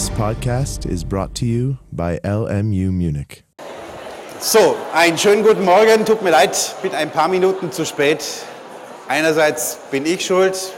This 0.00 0.08
podcast 0.08 0.86
is 0.86 1.04
brought 1.04 1.34
to 1.34 1.44
you 1.44 1.76
by 1.92 2.18
LMU 2.24 2.90
Munich. 2.90 3.44
So, 4.40 4.74
einen 4.94 5.18
schönen 5.18 5.42
guten 5.42 5.62
Morgen. 5.62 6.06
Tut 6.06 6.22
mir 6.22 6.30
leid, 6.30 6.74
bin 6.80 6.94
ein 6.94 7.10
paar 7.10 7.28
Minuten 7.28 7.70
zu 7.70 7.84
spät. 7.84 8.24
Einerseits 9.08 9.76
bin 9.90 10.06
ich 10.06 10.24
schuld, 10.24 10.72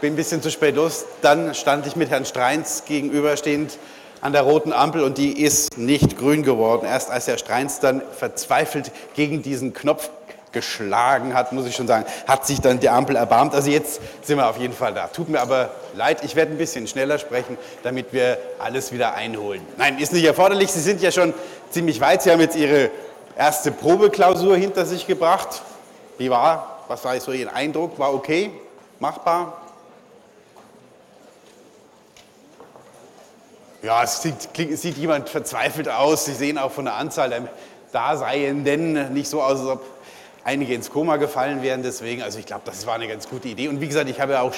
bin 0.00 0.14
ein 0.14 0.16
bisschen 0.16 0.40
zu 0.40 0.50
spät 0.50 0.76
los. 0.76 1.04
Dann 1.20 1.54
stand 1.54 1.86
ich 1.86 1.94
mit 1.94 2.08
Herrn 2.08 2.24
Streins 2.24 2.84
gegenüberstehend 2.86 3.78
an 4.22 4.32
der 4.32 4.40
roten 4.40 4.72
Ampel 4.72 5.02
und 5.02 5.18
die 5.18 5.42
ist 5.42 5.76
nicht 5.76 6.16
grün 6.16 6.42
geworden. 6.42 6.86
Erst 6.86 7.10
als 7.10 7.26
Herr 7.26 7.36
Streins 7.36 7.80
dann 7.80 8.00
verzweifelt 8.16 8.92
gegen 9.14 9.42
diesen 9.42 9.74
Knopf 9.74 10.08
geschlagen 10.54 11.34
hat, 11.34 11.52
muss 11.52 11.66
ich 11.66 11.76
schon 11.76 11.86
sagen, 11.86 12.06
hat 12.26 12.46
sich 12.46 12.62
dann 12.62 12.80
die 12.80 12.88
Ampel 12.88 13.16
erbarmt. 13.16 13.54
Also 13.54 13.68
jetzt 13.68 14.00
sind 14.22 14.38
wir 14.38 14.48
auf 14.48 14.56
jeden 14.56 14.72
Fall 14.72 14.94
da. 14.94 15.08
Tut 15.08 15.28
mir 15.28 15.40
aber 15.40 15.70
leid, 15.94 16.24
ich 16.24 16.34
werde 16.34 16.52
ein 16.52 16.58
bisschen 16.58 16.86
schneller 16.86 17.18
sprechen, 17.18 17.58
damit 17.82 18.14
wir 18.14 18.38
alles 18.58 18.92
wieder 18.92 19.14
einholen. 19.14 19.60
Nein, 19.76 19.98
ist 19.98 20.14
nicht 20.14 20.24
erforderlich. 20.24 20.72
Sie 20.72 20.80
sind 20.80 21.02
ja 21.02 21.12
schon 21.12 21.34
ziemlich 21.68 22.00
weit. 22.00 22.22
Sie 22.22 22.30
haben 22.30 22.40
jetzt 22.40 22.56
Ihre 22.56 22.90
erste 23.36 23.70
Probeklausur 23.70 24.56
hinter 24.56 24.86
sich 24.86 25.06
gebracht. 25.06 25.60
Wie 26.16 26.30
war? 26.30 26.84
Was 26.88 27.04
war 27.04 27.18
so 27.20 27.32
Ihr 27.32 27.52
Eindruck? 27.54 27.98
War 27.98 28.14
okay? 28.14 28.50
Machbar? 29.00 29.60
Ja, 33.82 34.02
es 34.02 34.22
sieht, 34.22 34.48
sieht 34.78 34.96
jemand 34.96 35.28
verzweifelt 35.28 35.90
aus. 35.90 36.24
Sie 36.24 36.32
sehen 36.32 36.56
auch 36.56 36.72
von 36.72 36.86
der 36.86 36.94
Anzahl 36.94 37.28
der 37.28 37.42
Daseienden 37.92 39.12
nicht 39.12 39.28
so 39.28 39.42
aus, 39.42 39.60
als 39.60 39.68
ob 39.68 39.82
einige 40.44 40.74
ins 40.74 40.90
Koma 40.90 41.16
gefallen 41.16 41.62
wären 41.62 41.82
deswegen. 41.82 42.22
Also 42.22 42.38
ich 42.38 42.46
glaube, 42.46 42.62
das 42.66 42.86
war 42.86 42.94
eine 42.94 43.08
ganz 43.08 43.28
gute 43.28 43.48
Idee. 43.48 43.68
Und 43.68 43.80
wie 43.80 43.88
gesagt, 43.88 44.08
ich 44.08 44.20
habe 44.20 44.34
ja 44.34 44.42
auch, 44.42 44.52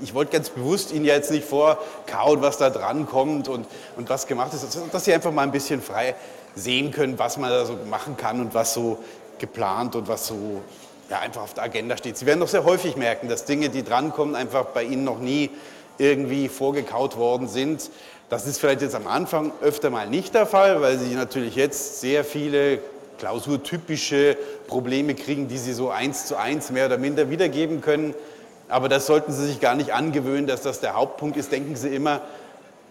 ich 0.00 0.14
wollte 0.14 0.32
ganz 0.32 0.50
bewusst 0.50 0.92
Ihnen 0.92 1.04
jetzt 1.04 1.30
nicht 1.30 1.46
vorkauen, 1.46 2.40
was 2.40 2.56
da 2.56 2.70
dran 2.70 3.06
kommt 3.06 3.48
und, 3.48 3.66
und 3.96 4.08
was 4.08 4.26
gemacht 4.26 4.54
ist, 4.54 4.78
dass 4.92 5.04
Sie 5.04 5.12
einfach 5.12 5.32
mal 5.32 5.42
ein 5.42 5.52
bisschen 5.52 5.82
frei 5.82 6.14
sehen 6.54 6.92
können, 6.92 7.18
was 7.18 7.36
man 7.36 7.50
da 7.50 7.66
so 7.66 7.76
machen 7.90 8.16
kann 8.16 8.40
und 8.40 8.54
was 8.54 8.74
so 8.74 8.98
geplant 9.38 9.96
und 9.96 10.06
was 10.06 10.28
so 10.28 10.62
ja, 11.10 11.18
einfach 11.18 11.42
auf 11.42 11.54
der 11.54 11.64
Agenda 11.64 11.96
steht. 11.96 12.16
Sie 12.16 12.26
werden 12.26 12.40
doch 12.40 12.48
sehr 12.48 12.64
häufig 12.64 12.96
merken, 12.96 13.28
dass 13.28 13.44
Dinge, 13.44 13.68
die 13.68 13.82
drankommen, 13.82 14.36
einfach 14.36 14.66
bei 14.66 14.84
Ihnen 14.84 15.04
noch 15.04 15.18
nie 15.18 15.50
irgendwie 15.98 16.48
vorgekaut 16.48 17.16
worden 17.16 17.48
sind. 17.48 17.90
Das 18.30 18.46
ist 18.46 18.58
vielleicht 18.58 18.82
jetzt 18.82 18.94
am 18.94 19.06
Anfang 19.06 19.52
öfter 19.60 19.90
mal 19.90 20.08
nicht 20.08 20.34
der 20.34 20.46
Fall, 20.46 20.80
weil 20.80 20.98
Sie 20.98 21.14
natürlich 21.14 21.56
jetzt 21.56 22.00
sehr 22.00 22.24
viele 22.24 22.78
klausurtypische 23.18 24.36
Probleme 24.66 25.14
kriegen, 25.14 25.48
die 25.48 25.58
Sie 25.58 25.72
so 25.72 25.90
eins 25.90 26.26
zu 26.26 26.36
eins 26.36 26.70
mehr 26.70 26.86
oder 26.86 26.98
minder 26.98 27.30
wiedergeben 27.30 27.80
können. 27.80 28.14
Aber 28.68 28.88
das 28.88 29.06
sollten 29.06 29.32
Sie 29.32 29.46
sich 29.46 29.60
gar 29.60 29.74
nicht 29.74 29.92
angewöhnen, 29.92 30.46
dass 30.46 30.62
das 30.62 30.80
der 30.80 30.94
Hauptpunkt 30.94 31.36
ist. 31.36 31.52
Denken 31.52 31.76
Sie 31.76 31.94
immer, 31.94 32.20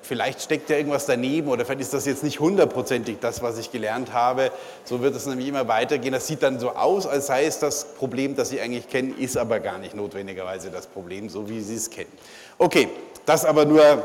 vielleicht 0.04 0.42
steckt 0.42 0.70
ja 0.70 0.78
irgendwas 0.78 1.06
daneben 1.06 1.48
oder 1.48 1.66
vielleicht 1.66 1.82
ist 1.82 1.94
das 1.94 2.06
jetzt 2.06 2.24
nicht 2.24 2.40
hundertprozentig 2.40 3.18
das, 3.20 3.42
was 3.42 3.58
ich 3.58 3.72
gelernt 3.72 4.14
habe. 4.14 4.52
So 4.84 5.02
wird 5.02 5.16
es 5.16 5.26
nämlich 5.26 5.48
immer 5.48 5.68
weitergehen. 5.68 6.14
Das 6.14 6.28
sieht 6.28 6.44
dann 6.44 6.60
so 6.60 6.72
aus, 6.72 7.08
als 7.08 7.28
sei 7.28 7.46
es 7.46 7.60
das 7.60 7.86
Problem, 7.86 8.36
das 8.36 8.50
Sie 8.50 8.62
eigentlich 8.62 8.88
kennen, 8.88 9.18
ist 9.18 9.38
aber 9.38 9.60
gar 9.60 9.78
nicht 9.80 9.96
notwendigerweise 9.96 10.70
das 10.70 10.88
Problem, 10.88 11.30
so 11.30 11.50
wie 11.50 11.62
Sie 11.62 11.76
es 11.76 11.90
kennen. 11.90 12.12
Okay, 12.58 12.90
das 13.26 13.46
aber 13.46 13.66
nur 13.66 14.04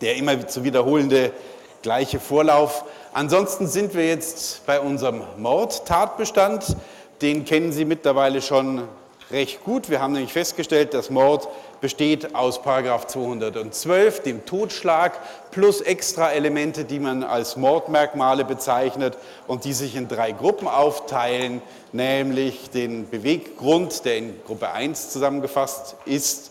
der 0.00 0.16
immer 0.16 0.46
zu 0.46 0.64
wiederholende 0.64 1.32
gleiche 1.82 2.18
Vorlauf. 2.18 2.84
Ansonsten 3.12 3.66
sind 3.66 3.94
wir 3.94 4.06
jetzt 4.06 4.64
bei 4.66 4.80
unserem 4.80 5.22
Mordtatbestand. 5.36 6.76
Den 7.24 7.46
kennen 7.46 7.72
Sie 7.72 7.86
mittlerweile 7.86 8.42
schon 8.42 8.82
recht 9.30 9.64
gut. 9.64 9.88
Wir 9.88 10.02
haben 10.02 10.12
nämlich 10.12 10.34
festgestellt, 10.34 10.92
dass 10.92 11.08
Mord 11.08 11.48
besteht 11.80 12.34
aus 12.34 12.60
Paragraph 12.60 13.06
212, 13.06 14.20
dem 14.20 14.44
Totschlag, 14.44 15.18
plus 15.50 15.80
extra 15.80 16.32
Elemente, 16.32 16.84
die 16.84 16.98
man 16.98 17.22
als 17.22 17.56
Mordmerkmale 17.56 18.44
bezeichnet 18.44 19.16
und 19.46 19.64
die 19.64 19.72
sich 19.72 19.96
in 19.96 20.06
drei 20.06 20.32
Gruppen 20.32 20.68
aufteilen, 20.68 21.62
nämlich 21.92 22.68
den 22.68 23.08
Beweggrund, 23.08 24.04
der 24.04 24.18
in 24.18 24.34
Gruppe 24.44 24.72
1 24.72 25.08
zusammengefasst 25.08 25.96
ist, 26.04 26.50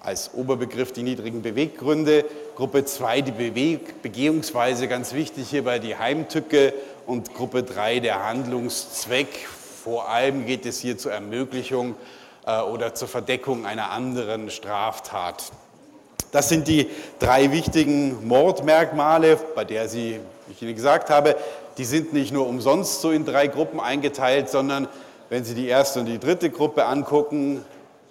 als 0.00 0.30
Oberbegriff 0.32 0.92
die 0.92 1.02
niedrigen 1.02 1.42
Beweggründe, 1.42 2.24
Gruppe 2.54 2.84
2 2.84 3.22
die 3.22 3.32
Beweg 3.32 4.00
Begehungsweise, 4.00 4.86
ganz 4.86 5.12
wichtig 5.12 5.50
hierbei 5.50 5.80
die 5.80 5.96
Heimtücke 5.96 6.72
und 7.04 7.34
Gruppe 7.34 7.64
3 7.64 7.98
der 7.98 8.24
Handlungszweck. 8.24 9.48
Vor 9.82 10.08
allem 10.08 10.46
geht 10.46 10.64
es 10.64 10.78
hier 10.78 10.96
zur 10.96 11.10
Ermöglichung 11.10 11.96
äh, 12.46 12.60
oder 12.60 12.94
zur 12.94 13.08
Verdeckung 13.08 13.66
einer 13.66 13.90
anderen 13.90 14.48
Straftat. 14.48 15.50
Das 16.30 16.48
sind 16.48 16.68
die 16.68 16.88
drei 17.18 17.50
wichtigen 17.50 18.28
Mordmerkmale, 18.28 19.40
bei 19.56 19.64
der 19.64 19.88
Sie, 19.88 20.20
ich 20.50 20.62
Ihnen 20.62 20.76
gesagt 20.76 21.10
habe, 21.10 21.34
die 21.78 21.84
sind 21.84 22.12
nicht 22.12 22.32
nur 22.32 22.46
umsonst 22.46 23.00
so 23.00 23.10
in 23.10 23.24
drei 23.24 23.48
Gruppen 23.48 23.80
eingeteilt, 23.80 24.48
sondern 24.48 24.86
wenn 25.30 25.42
Sie 25.44 25.54
die 25.54 25.66
erste 25.66 25.98
und 25.98 26.06
die 26.06 26.20
dritte 26.20 26.50
Gruppe 26.50 26.86
angucken, 26.86 27.64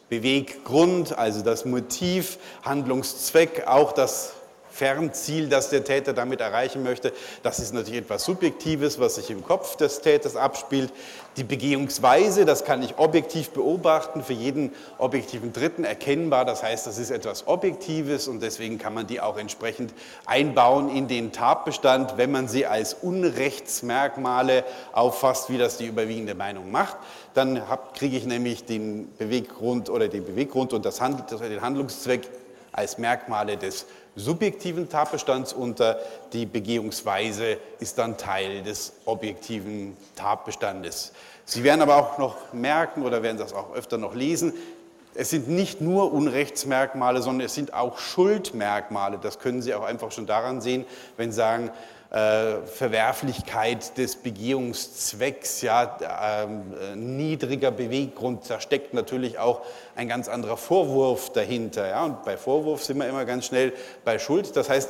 Beweggrund, 0.10 1.18
also 1.18 1.42
das 1.42 1.64
Motiv, 1.64 2.38
Handlungszweck, 2.64 3.66
auch 3.68 3.94
das 3.94 4.34
Fernziel, 4.72 5.50
das 5.50 5.70
der 5.70 5.84
Täter 5.84 6.14
damit 6.14 6.42
erreichen 6.42 6.84
möchte. 6.84 7.14
Das 7.44 7.60
ist 7.60 7.74
natürlich 7.74 8.02
etwas 8.02 8.24
Subjektives, 8.24 9.00
was 9.00 9.16
sich 9.16 9.30
im 9.30 9.44
Kopf 9.44 9.76
des 9.76 10.02
Täters 10.02 10.36
abspielt. 10.36 10.92
Die 11.38 11.44
Begehungsweise, 11.44 12.46
das 12.46 12.66
kann 12.66 12.82
ich 12.82 12.98
objektiv 12.98 13.52
beobachten, 13.52 14.24
für 14.24 14.34
jeden 14.34 14.74
objektiven 14.98 15.54
Dritten 15.54 15.84
erkennbar. 15.84 16.46
Das 16.46 16.64
heißt, 16.64 16.88
das 16.88 16.98
ist 16.98 17.12
etwas 17.12 17.48
Objektives 17.48 18.28
und 18.28 18.42
deswegen 18.42 18.78
kann 18.78 18.94
man 18.94 19.08
die 19.08 19.22
auch 19.22 19.38
entsprechend 19.38 19.94
einbauen 20.26 20.90
in 20.90 21.08
den 21.08 21.32
Tatbestand, 21.32 22.18
wenn 22.18 22.32
man 22.32 22.48
sie 22.48 22.66
als 22.66 22.94
Unrechtsmerkmale 22.94 24.64
auffasst, 24.94 25.50
wie 25.50 25.58
das 25.58 25.78
die 25.78 25.86
überwiegende 25.86 26.36
Meinung 26.36 26.72
macht. 26.72 26.98
Dann 27.34 27.62
kriege 27.94 28.18
ich 28.18 28.26
nämlich 28.26 28.66
den 28.66 29.14
Beweggrund 29.18 29.90
oder 29.90 30.08
den 30.08 30.26
Beweggrund 30.26 30.74
und 30.74 30.86
das 30.86 31.00
Handl 31.00 31.24
den 31.38 31.62
Handlungszweck 31.62 32.28
als 32.72 32.98
Merkmale 32.98 33.58
des 33.58 33.86
subjektiven 34.16 34.90
Tatbestands 34.90 35.54
unter. 35.54 36.00
Die 36.34 36.46
Begehungsweise 36.46 37.58
ist 37.80 37.98
dann 37.98 38.18
Teil 38.18 38.64
des 38.64 38.94
objektiven 39.06 39.96
Tatbestandes. 40.16 41.14
Sie 41.46 41.64
werden 41.64 41.82
aber 41.82 41.98
auch 41.98 42.18
noch 42.18 42.54
merken 42.54 43.04
oder 43.04 43.24
werden 43.24 43.38
das 43.38 43.54
auch 43.54 43.74
öfter 43.74 43.98
noch 43.98 44.16
lesen, 44.16 44.54
es 45.14 45.30
sind 45.30 45.50
nicht 45.50 45.82
nur 45.82 46.14
Unrechtsmerkmale, 46.14 47.22
sondern 47.22 47.46
es 47.46 47.54
sind 47.54 47.74
auch 47.74 47.98
Schuldmerkmale. 47.98 49.20
Das 49.22 49.40
können 49.40 49.62
Sie 49.62 49.74
auch 49.74 49.84
einfach 49.84 50.12
schon 50.12 50.26
daran 50.26 50.62
sehen, 50.62 50.86
wenn 51.18 51.32
Sie 51.32 51.36
sagen, 51.38 51.70
äh, 52.12 52.66
Verwerflichkeit 52.66 53.98
des 53.98 54.18
Begehungszwecks, 54.18 55.62
ja, 55.62 56.44
äh, 56.44 56.96
niedriger 56.96 57.72
Beweggrund, 57.72 58.50
da 58.50 58.60
steckt 58.60 58.94
natürlich 58.94 59.40
auch 59.40 59.62
ein 59.96 60.10
ganz 60.10 60.28
anderer 60.28 60.58
Vorwurf 60.58 61.32
dahinter. 61.32 61.88
Ja, 61.88 62.04
und 62.04 62.24
bei 62.24 62.36
Vorwurf 62.36 62.84
sind 62.84 62.98
wir 62.98 63.08
immer 63.08 63.24
ganz 63.24 63.46
schnell 63.46 63.72
bei 64.04 64.20
Schuld. 64.20 64.58
Das 64.58 64.70
heißt, 64.70 64.90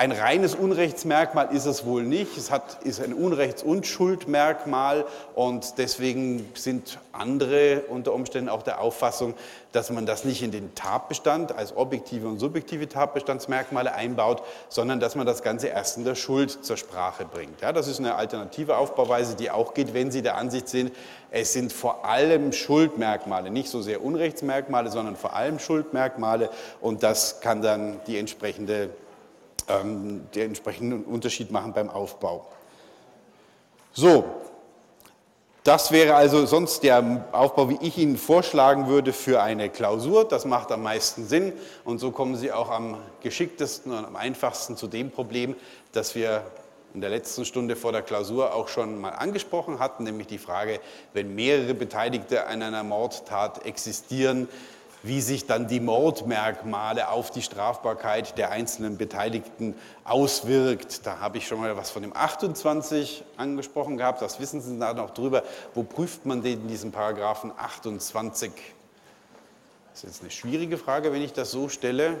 ein 0.00 0.12
reines 0.12 0.54
Unrechtsmerkmal 0.54 1.54
ist 1.54 1.66
es 1.66 1.84
wohl 1.84 2.04
nicht. 2.04 2.34
Es 2.38 2.50
hat, 2.50 2.82
ist 2.84 3.02
ein 3.02 3.12
Unrechts- 3.12 3.62
und 3.62 3.86
Schuldmerkmal 3.86 5.04
und 5.34 5.76
deswegen 5.76 6.48
sind 6.54 6.98
andere 7.12 7.82
unter 7.82 8.14
Umständen 8.14 8.48
auch 8.48 8.62
der 8.62 8.80
Auffassung, 8.80 9.34
dass 9.72 9.90
man 9.90 10.06
das 10.06 10.24
nicht 10.24 10.42
in 10.42 10.52
den 10.52 10.74
Tatbestand 10.74 11.52
als 11.52 11.76
objektive 11.76 12.28
und 12.28 12.38
subjektive 12.38 12.88
Tatbestandsmerkmale 12.88 13.92
einbaut, 13.92 14.42
sondern 14.70 15.00
dass 15.00 15.16
man 15.16 15.26
das 15.26 15.42
Ganze 15.42 15.66
erst 15.66 15.98
in 15.98 16.06
der 16.06 16.14
Schuld 16.14 16.64
zur 16.64 16.78
Sprache 16.78 17.26
bringt. 17.26 17.60
Ja, 17.60 17.74
das 17.74 17.86
ist 17.86 17.98
eine 17.98 18.14
alternative 18.14 18.78
Aufbauweise, 18.78 19.36
die 19.36 19.50
auch 19.50 19.74
geht, 19.74 19.92
wenn 19.92 20.10
Sie 20.10 20.22
der 20.22 20.38
Ansicht 20.38 20.70
sind, 20.70 20.92
es 21.30 21.52
sind 21.52 21.74
vor 21.74 22.06
allem 22.06 22.54
Schuldmerkmale, 22.54 23.50
nicht 23.50 23.68
so 23.68 23.82
sehr 23.82 24.02
Unrechtsmerkmale, 24.02 24.90
sondern 24.90 25.16
vor 25.16 25.34
allem 25.36 25.58
Schuldmerkmale 25.58 26.48
und 26.80 27.02
das 27.02 27.42
kann 27.42 27.60
dann 27.60 28.00
die 28.06 28.16
entsprechende 28.16 28.88
ähm, 29.68 30.26
den 30.34 30.48
entsprechenden 30.48 31.04
Unterschied 31.04 31.50
machen 31.50 31.72
beim 31.72 31.90
Aufbau. 31.90 32.46
So, 33.92 34.24
das 35.62 35.92
wäre 35.92 36.14
also 36.14 36.46
sonst 36.46 36.82
der 36.84 37.26
Aufbau, 37.32 37.68
wie 37.68 37.78
ich 37.82 37.98
ihn 37.98 38.16
vorschlagen 38.16 38.86
würde 38.86 39.12
für 39.12 39.42
eine 39.42 39.68
Klausur. 39.68 40.26
Das 40.26 40.46
macht 40.46 40.72
am 40.72 40.82
meisten 40.82 41.26
Sinn 41.26 41.52
und 41.84 41.98
so 41.98 42.12
kommen 42.12 42.36
Sie 42.36 42.50
auch 42.50 42.70
am 42.70 42.96
geschicktesten 43.22 43.92
und 43.92 44.04
am 44.04 44.16
einfachsten 44.16 44.76
zu 44.76 44.86
dem 44.86 45.10
Problem, 45.10 45.54
das 45.92 46.14
wir 46.14 46.44
in 46.94 47.00
der 47.00 47.10
letzten 47.10 47.44
Stunde 47.44 47.76
vor 47.76 47.92
der 47.92 48.02
Klausur 48.02 48.54
auch 48.54 48.68
schon 48.68 49.00
mal 49.00 49.10
angesprochen 49.10 49.78
hatten, 49.78 50.04
nämlich 50.04 50.26
die 50.26 50.38
Frage, 50.38 50.80
wenn 51.12 51.34
mehrere 51.34 51.74
Beteiligte 51.74 52.46
an 52.46 52.62
einer 52.62 52.82
Mordtat 52.82 53.64
existieren, 53.66 54.48
wie 55.02 55.20
sich 55.20 55.46
dann 55.46 55.66
die 55.66 55.80
Mordmerkmale 55.80 57.08
auf 57.08 57.30
die 57.30 57.42
Strafbarkeit 57.42 58.36
der 58.36 58.50
einzelnen 58.50 58.98
Beteiligten 58.98 59.74
auswirkt. 60.04 61.06
Da 61.06 61.20
habe 61.20 61.38
ich 61.38 61.46
schon 61.46 61.60
mal 61.60 61.76
was 61.76 61.90
von 61.90 62.02
dem 62.02 62.14
28 62.14 63.24
angesprochen 63.36 63.96
gehabt. 63.96 64.20
Was 64.20 64.40
wissen 64.40 64.60
Sie 64.60 64.78
da 64.78 64.92
noch 64.92 65.10
drüber? 65.10 65.42
Wo 65.74 65.82
prüft 65.82 66.26
man 66.26 66.42
denn 66.42 66.68
diesen 66.68 66.92
Paragraphen 66.92 67.52
28? 67.56 68.52
Das 69.92 70.04
ist 70.04 70.10
jetzt 70.10 70.20
eine 70.22 70.30
schwierige 70.30 70.76
Frage, 70.78 71.12
wenn 71.12 71.22
ich 71.22 71.32
das 71.32 71.50
so 71.50 71.68
stelle. 71.68 72.20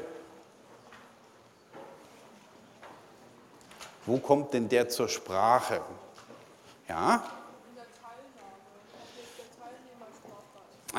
Wo 4.06 4.18
kommt 4.18 4.54
denn 4.54 4.68
der 4.68 4.88
zur 4.88 5.08
Sprache? 5.08 5.80
Ja? 6.88 7.22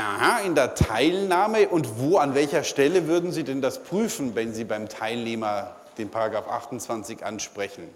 Aha, 0.02 0.40
in 0.40 0.56
der 0.56 0.74
Teilnahme. 0.74 1.70
Und 1.70 2.00
wo, 2.00 2.18
an 2.18 2.34
welcher 2.34 2.64
Stelle 2.64 3.08
würden 3.08 3.32
Sie 3.32 3.44
denn 3.44 3.62
das 3.62 3.84
prüfen, 3.84 4.34
wenn 4.34 4.52
Sie 4.52 4.64
beim 4.64 4.90
Teilnehmer 4.90 5.76
den 6.00 6.10
Paragraph 6.10 6.48
28 6.48 7.24
ansprechen? 7.24 7.88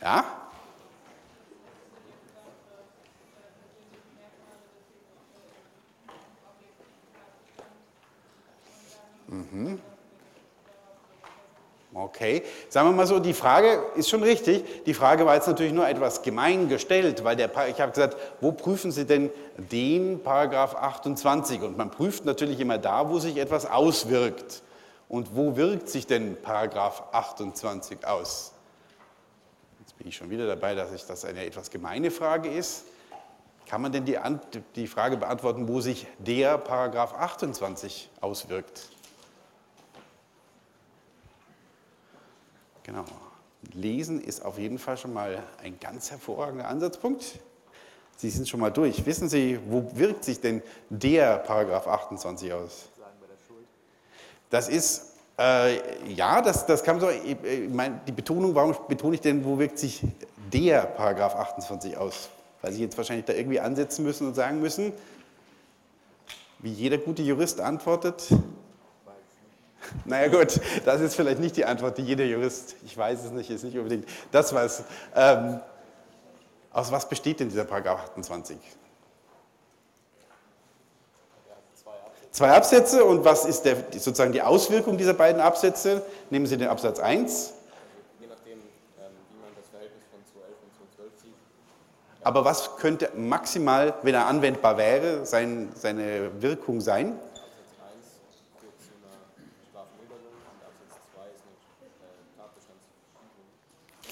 Ja? 0.00 0.24
Mhm. 9.26 9.80
Okay, 11.96 12.42
sagen 12.70 12.88
wir 12.88 12.92
mal 12.92 13.06
so, 13.06 13.20
die 13.20 13.32
Frage 13.32 13.80
ist 13.94 14.10
schon 14.10 14.24
richtig. 14.24 14.84
Die 14.84 14.94
Frage 14.94 15.24
war 15.26 15.36
jetzt 15.36 15.46
natürlich 15.46 15.72
nur 15.72 15.86
etwas 15.86 16.22
gemein 16.22 16.68
gestellt, 16.68 17.22
weil 17.22 17.36
der, 17.36 17.50
ich 17.68 17.80
habe 17.80 17.92
gesagt, 17.92 18.16
wo 18.40 18.50
prüfen 18.50 18.90
Sie 18.90 19.06
denn 19.06 19.30
den 19.56 20.20
Paragraph 20.20 20.74
28? 20.74 21.62
Und 21.62 21.78
man 21.78 21.92
prüft 21.92 22.24
natürlich 22.24 22.58
immer 22.58 22.78
da, 22.78 23.08
wo 23.10 23.20
sich 23.20 23.36
etwas 23.36 23.64
auswirkt. 23.66 24.62
Und 25.08 25.36
wo 25.36 25.56
wirkt 25.56 25.88
sich 25.88 26.04
denn 26.08 26.36
Paragraph 26.42 27.04
28 27.12 28.04
aus? 28.04 28.54
Jetzt 29.78 29.96
bin 29.96 30.08
ich 30.08 30.16
schon 30.16 30.30
wieder 30.30 30.48
dabei, 30.48 30.74
dass 30.74 30.92
ich 30.92 31.06
das 31.06 31.24
eine 31.24 31.46
etwas 31.46 31.70
gemeine 31.70 32.10
Frage 32.10 32.48
ist. 32.48 32.86
Kann 33.68 33.80
man 33.80 33.92
denn 33.92 34.04
die, 34.04 34.18
die 34.74 34.88
Frage 34.88 35.16
beantworten, 35.16 35.68
wo 35.68 35.80
sich 35.80 36.08
der 36.18 36.58
Paragraph 36.58 37.14
28 37.14 38.10
auswirkt? 38.20 38.88
Genau. 42.84 43.04
Lesen 43.72 44.20
ist 44.20 44.44
auf 44.44 44.58
jeden 44.58 44.78
Fall 44.78 44.96
schon 44.96 45.12
mal 45.12 45.42
ein 45.62 45.80
ganz 45.80 46.10
hervorragender 46.10 46.68
Ansatzpunkt. 46.68 47.40
Sie 48.16 48.30
sind 48.30 48.48
schon 48.48 48.60
mal 48.60 48.70
durch. 48.70 49.04
Wissen 49.06 49.28
Sie, 49.28 49.58
wo 49.68 49.90
wirkt 49.94 50.24
sich 50.24 50.40
denn 50.40 50.62
der 50.90 51.38
Paragraph 51.38 51.88
28 51.88 52.52
aus? 52.52 52.88
Das 54.50 54.68
ist, 54.68 55.14
äh, 55.38 56.12
ja, 56.12 56.40
das, 56.40 56.66
das 56.66 56.86
man 56.86 57.00
so, 57.00 57.08
ich 57.08 57.36
meine, 57.70 58.00
die 58.06 58.12
Betonung, 58.12 58.54
warum 58.54 58.76
betone 58.86 59.14
ich 59.14 59.20
denn, 59.20 59.44
wo 59.44 59.58
wirkt 59.58 59.78
sich 59.78 60.02
der 60.52 60.82
Paragraph 60.82 61.34
28 61.34 61.96
aus? 61.96 62.28
Weil 62.62 62.72
Sie 62.72 62.82
jetzt 62.82 62.96
wahrscheinlich 62.96 63.24
da 63.24 63.32
irgendwie 63.32 63.58
ansetzen 63.58 64.04
müssen 64.04 64.28
und 64.28 64.34
sagen 64.34 64.60
müssen, 64.60 64.92
wie 66.60 66.70
jeder 66.70 66.98
gute 66.98 67.22
Jurist 67.22 67.60
antwortet, 67.60 68.28
naja 70.04 70.28
gut, 70.28 70.60
das 70.84 71.00
ist 71.00 71.14
vielleicht 71.14 71.40
nicht 71.40 71.56
die 71.56 71.64
Antwort, 71.64 71.98
die 71.98 72.02
jeder 72.02 72.24
Jurist, 72.24 72.76
ich 72.84 72.96
weiß 72.96 73.24
es 73.24 73.30
nicht, 73.30 73.50
ist 73.50 73.64
nicht 73.64 73.76
unbedingt 73.76 74.08
das 74.32 74.52
weiß. 74.52 74.84
Ähm, 75.14 75.60
aus 76.72 76.90
was 76.90 77.08
besteht 77.08 77.40
denn 77.40 77.48
dieser 77.48 77.64
Paragraph 77.64 78.10
28? 78.10 78.58
Zwei 82.34 82.50
Absätze 82.50 83.04
und 83.04 83.24
was 83.24 83.44
ist 83.44 83.62
der, 83.62 83.76
sozusagen 83.92 84.32
die 84.32 84.42
Auswirkung 84.42 84.98
dieser 84.98 85.14
beiden 85.14 85.40
Absätze? 85.40 86.02
Nehmen 86.30 86.46
Sie 86.46 86.56
den 86.56 86.66
Absatz 86.66 86.98
1. 86.98 87.52
Je 88.18 88.26
nachdem, 88.26 88.54
ähm, 88.54 89.12
wie 89.30 89.40
man 89.40 89.54
das 89.54 89.68
Verhältnis 89.68 90.02
von 90.10 90.18
211 90.32 90.56
und 90.64 90.96
212 90.96 91.22
sieht. 91.22 91.34
Aber 92.24 92.44
was 92.44 92.76
könnte 92.78 93.12
maximal, 93.14 93.94
wenn 94.02 94.14
er 94.14 94.26
anwendbar 94.26 94.76
wäre, 94.78 95.24
sein, 95.24 95.70
seine 95.76 96.42
Wirkung 96.42 96.80
sein? 96.80 97.20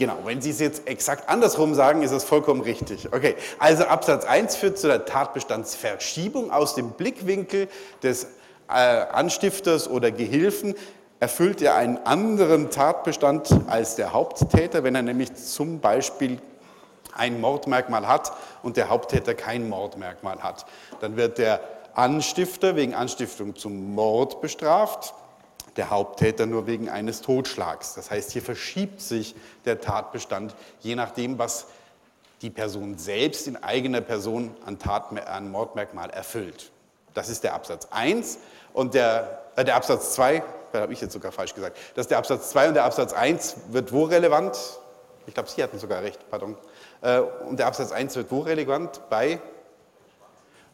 Genau, 0.02 0.18
wenn 0.24 0.42
Sie 0.42 0.50
es 0.50 0.58
jetzt 0.58 0.88
exakt 0.88 1.28
andersrum 1.28 1.76
sagen, 1.76 2.02
ist 2.02 2.10
es 2.10 2.24
vollkommen 2.24 2.60
richtig. 2.60 3.06
Okay, 3.12 3.36
also 3.60 3.84
Absatz 3.84 4.24
1 4.24 4.56
führt 4.56 4.76
zu 4.76 4.88
der 4.88 5.04
Tatbestandsverschiebung 5.04 6.50
aus 6.50 6.74
dem 6.74 6.90
Blickwinkel 6.90 7.68
des 8.02 8.24
äh, 8.68 8.72
Anstifters 8.72 9.88
oder 9.88 10.10
Gehilfen. 10.10 10.74
Erfüllt 11.20 11.62
er 11.62 11.76
einen 11.76 11.98
anderen 11.98 12.70
Tatbestand 12.70 13.48
als 13.68 13.94
der 13.94 14.12
Haupttäter, 14.12 14.82
wenn 14.82 14.96
er 14.96 15.02
nämlich 15.02 15.36
zum 15.36 15.78
Beispiel 15.78 16.40
ein 17.16 17.40
Mordmerkmal 17.40 18.08
hat 18.08 18.32
und 18.64 18.76
der 18.76 18.88
Haupttäter 18.88 19.34
kein 19.34 19.68
Mordmerkmal 19.68 20.42
hat. 20.42 20.66
Dann 20.98 21.16
wird 21.16 21.38
der 21.38 21.60
Anstifter 21.94 22.74
wegen 22.74 22.92
Anstiftung 22.92 23.54
zum 23.54 23.94
Mord 23.94 24.40
bestraft 24.40 25.14
der 25.76 25.90
Haupttäter 25.90 26.46
nur 26.46 26.66
wegen 26.66 26.88
eines 26.88 27.22
Totschlags. 27.22 27.94
Das 27.94 28.10
heißt, 28.10 28.32
hier 28.32 28.42
verschiebt 28.42 29.00
sich 29.00 29.34
der 29.64 29.80
Tatbestand, 29.80 30.54
je 30.80 30.94
nachdem, 30.94 31.38
was 31.38 31.66
die 32.42 32.50
Person 32.50 32.98
selbst 32.98 33.46
in 33.46 33.62
eigener 33.62 34.00
Person 34.00 34.54
an, 34.66 34.78
Tat, 34.78 35.04
an 35.26 35.50
Mordmerkmal 35.50 36.10
erfüllt. 36.10 36.70
Das 37.14 37.28
ist 37.28 37.44
der 37.44 37.54
Absatz 37.54 37.88
1 37.90 38.38
und 38.72 38.94
der, 38.94 39.42
äh, 39.56 39.64
der 39.64 39.76
Absatz 39.76 40.14
2, 40.14 40.42
da 40.72 40.80
habe 40.80 40.92
ich 40.92 41.00
jetzt 41.00 41.12
sogar 41.12 41.30
falsch 41.30 41.54
gesagt, 41.54 41.78
das 41.94 42.04
ist 42.04 42.10
der 42.10 42.18
Absatz 42.18 42.50
2 42.50 42.68
und 42.68 42.74
der 42.74 42.84
Absatz 42.84 43.12
1 43.12 43.56
wird 43.68 43.92
wo 43.92 44.04
relevant? 44.04 44.58
Ich 45.26 45.34
glaube, 45.34 45.48
Sie 45.48 45.62
hatten 45.62 45.78
sogar 45.78 46.02
recht, 46.02 46.18
pardon. 46.30 46.56
Äh, 47.00 47.20
und 47.20 47.58
der 47.58 47.66
Absatz 47.66 47.92
1 47.92 48.16
wird 48.16 48.30
wo 48.30 48.40
relevant? 48.40 49.00
Bei 49.08 49.40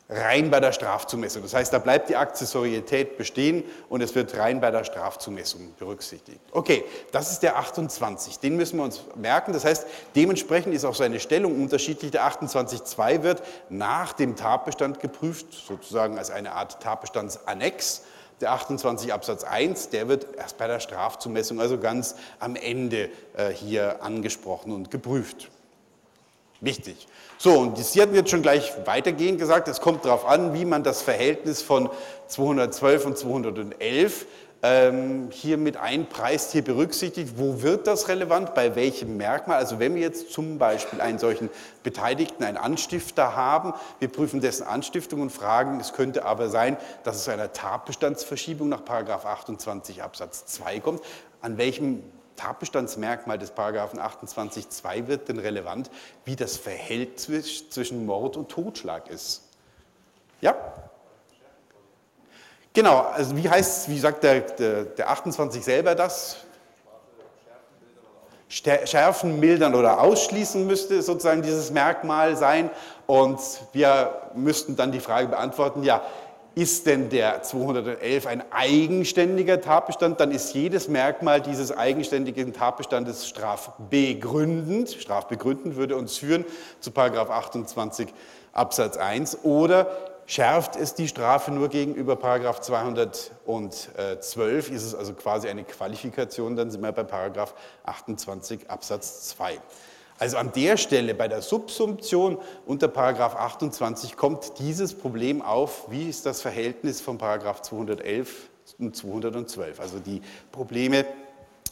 rein 0.08 0.50
bei 0.50 0.58
der 0.60 0.72
Strafzumessung. 0.72 1.42
Das 1.42 1.52
heißt, 1.52 1.72
da 1.72 1.78
bleibt 1.78 2.08
die 2.08 2.16
Akzessorietät 2.16 3.18
bestehen 3.18 3.62
und 3.88 4.00
es 4.00 4.14
wird 4.14 4.36
rein 4.38 4.60
bei 4.60 4.70
der 4.70 4.84
Strafzumessung 4.84 5.74
berücksichtigt. 5.78 6.40
Okay, 6.52 6.84
das 7.12 7.30
ist 7.30 7.42
der 7.42 7.58
28, 7.58 8.38
den 8.38 8.56
müssen 8.56 8.78
wir 8.78 8.84
uns 8.84 9.02
merken. 9.16 9.52
Das 9.52 9.64
heißt, 9.64 9.86
dementsprechend 10.16 10.74
ist 10.74 10.84
auch 10.84 10.94
seine 10.94 11.20
Stellung 11.20 11.60
unterschiedlich. 11.60 12.10
Der 12.10 12.26
28.2 12.26 13.22
wird 13.22 13.42
nach 13.68 14.14
dem 14.14 14.34
Tatbestand 14.36 15.00
geprüft, 15.00 15.52
sozusagen 15.52 16.16
als 16.16 16.30
eine 16.30 16.52
Art 16.52 16.80
Tatbestandsannex. 16.80 18.02
Der 18.40 18.52
28 18.52 19.12
Absatz 19.12 19.44
1, 19.44 19.90
der 19.90 20.08
wird 20.08 20.36
erst 20.36 20.58
bei 20.58 20.68
der 20.68 20.80
Strafzumessung, 20.80 21.60
also 21.60 21.76
ganz 21.76 22.14
am 22.38 22.54
Ende 22.54 23.10
äh, 23.36 23.50
hier 23.50 24.02
angesprochen 24.02 24.72
und 24.72 24.90
geprüft. 24.90 25.50
Wichtig. 26.60 27.08
So, 27.40 27.56
und 27.56 27.78
Sie 27.78 28.02
hatten 28.02 28.16
jetzt 28.16 28.30
schon 28.30 28.42
gleich 28.42 28.72
weitergehend 28.84 29.38
gesagt, 29.38 29.68
es 29.68 29.80
kommt 29.80 30.04
darauf 30.04 30.26
an, 30.26 30.54
wie 30.54 30.64
man 30.64 30.82
das 30.82 31.02
Verhältnis 31.02 31.62
von 31.62 31.88
212 32.26 33.06
und 33.06 33.16
211 33.16 34.26
ähm, 34.64 35.28
hier 35.30 35.56
mit 35.56 35.76
einpreist, 35.76 36.50
hier 36.50 36.64
berücksichtigt. 36.64 37.34
Wo 37.36 37.62
wird 37.62 37.86
das 37.86 38.08
relevant? 38.08 38.54
Bei 38.54 38.74
welchem 38.74 39.16
Merkmal? 39.16 39.56
Also 39.56 39.78
wenn 39.78 39.94
wir 39.94 40.02
jetzt 40.02 40.32
zum 40.32 40.58
Beispiel 40.58 41.00
einen 41.00 41.20
solchen 41.20 41.48
Beteiligten, 41.84 42.42
einen 42.42 42.56
Anstifter 42.56 43.36
haben, 43.36 43.72
wir 44.00 44.08
prüfen 44.08 44.40
dessen 44.40 44.66
Anstiftung 44.66 45.20
und 45.20 45.30
fragen, 45.30 45.78
es 45.78 45.92
könnte 45.92 46.24
aber 46.24 46.48
sein, 46.48 46.76
dass 47.04 47.18
es 47.18 47.24
zu 47.24 47.30
einer 47.30 47.52
Tatbestandsverschiebung 47.52 48.68
nach 48.68 48.82
28 48.84 50.02
Absatz 50.02 50.46
2 50.46 50.80
kommt. 50.80 51.02
An 51.40 51.56
welchem 51.56 52.02
Tatbestandsmerkmal 52.38 53.38
des 53.38 53.50
Paragraphen 53.50 54.00
28.2 54.00 55.06
wird 55.06 55.28
denn 55.28 55.38
relevant, 55.38 55.90
wie 56.24 56.36
das 56.36 56.56
Verhältnis 56.56 57.68
zwischen 57.68 58.06
Mord 58.06 58.36
und 58.36 58.48
Totschlag 58.48 59.08
ist. 59.08 59.42
Ja? 60.40 60.56
Genau, 62.72 63.00
also 63.00 63.36
wie 63.36 63.48
heißt, 63.48 63.88
wie 63.88 63.98
sagt 63.98 64.22
der, 64.22 64.40
der, 64.40 64.84
der 64.84 65.10
28 65.10 65.64
selber 65.64 65.94
das? 65.94 66.38
Schärfen, 68.48 69.40
mildern 69.40 69.74
oder 69.74 70.00
ausschließen 70.00 70.66
müsste 70.66 71.02
sozusagen 71.02 71.42
dieses 71.42 71.70
Merkmal 71.70 72.36
sein. 72.36 72.70
Und 73.06 73.40
wir 73.72 74.30
müssten 74.34 74.74
dann 74.74 74.90
die 74.90 75.00
Frage 75.00 75.28
beantworten, 75.28 75.82
ja, 75.82 76.02
ist 76.58 76.86
denn 76.86 77.08
der 77.08 77.42
211 77.44 78.26
ein 78.26 78.42
eigenständiger 78.50 79.60
Tatbestand, 79.60 80.18
dann 80.18 80.32
ist 80.32 80.54
jedes 80.54 80.88
Merkmal 80.88 81.40
dieses 81.40 81.70
eigenständigen 81.70 82.52
Tatbestandes 82.52 83.28
strafbegründend. 83.28 84.90
Strafbegründend 84.90 85.76
würde 85.76 85.96
uns 85.96 86.18
führen 86.18 86.44
zu 86.80 86.90
28 87.30 88.08
Absatz 88.52 88.96
1 88.96 89.44
oder 89.44 89.86
schärft 90.26 90.74
es 90.74 90.94
die 90.94 91.06
Strafe 91.06 91.52
nur 91.52 91.68
gegenüber 91.68 92.18
212, 92.60 94.72
ist 94.72 94.82
es 94.82 94.96
also 94.96 95.14
quasi 95.14 95.48
eine 95.48 95.62
Qualifikation, 95.62 96.56
dann 96.56 96.72
sind 96.72 96.82
wir 96.82 96.90
bei 96.90 97.06
28 97.84 98.68
Absatz 98.68 99.28
2. 99.28 99.60
Also 100.18 100.36
an 100.36 100.50
der 100.52 100.76
Stelle 100.76 101.14
bei 101.14 101.28
der 101.28 101.42
Subsumption 101.42 102.38
unter 102.66 102.88
Paragraph 102.88 103.36
28 103.36 104.16
kommt 104.16 104.58
dieses 104.58 104.94
Problem 104.94 105.42
auf, 105.42 105.90
wie 105.90 106.08
ist 106.08 106.26
das 106.26 106.42
Verhältnis 106.42 107.00
von 107.00 107.18
Paragraph 107.18 107.62
211 107.62 108.48
und 108.78 108.96
212. 108.96 109.78
Also 109.78 110.00
die 110.00 110.20
Probleme 110.50 111.06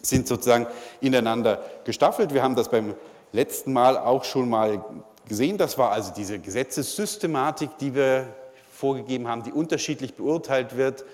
sind 0.01 0.29
sozusagen 0.29 0.67
ineinander 1.01 1.65
gestaffelt. 1.85 2.33
Wir 2.33 2.43
haben 2.43 2.55
das 2.55 2.69
beim 2.69 2.95
letzten 3.33 3.73
Mal 3.73 3.99
auch 3.99 4.23
schon 4.25 4.49
mal 4.49 4.85
gesehen. 5.29 5.59
Das 5.59 5.77
war 5.77 5.91
also 5.91 6.13
diese 6.17 6.39
Gesetzessystematik, 6.39 7.79
die 7.79 7.95
wir 7.95 8.29
vorgegeben 8.71 9.27
haben, 9.27 9.43
die 9.43 9.53
unterschiedlich 9.53 10.15
beurteilt 10.15 10.77
wird. 10.77 11.05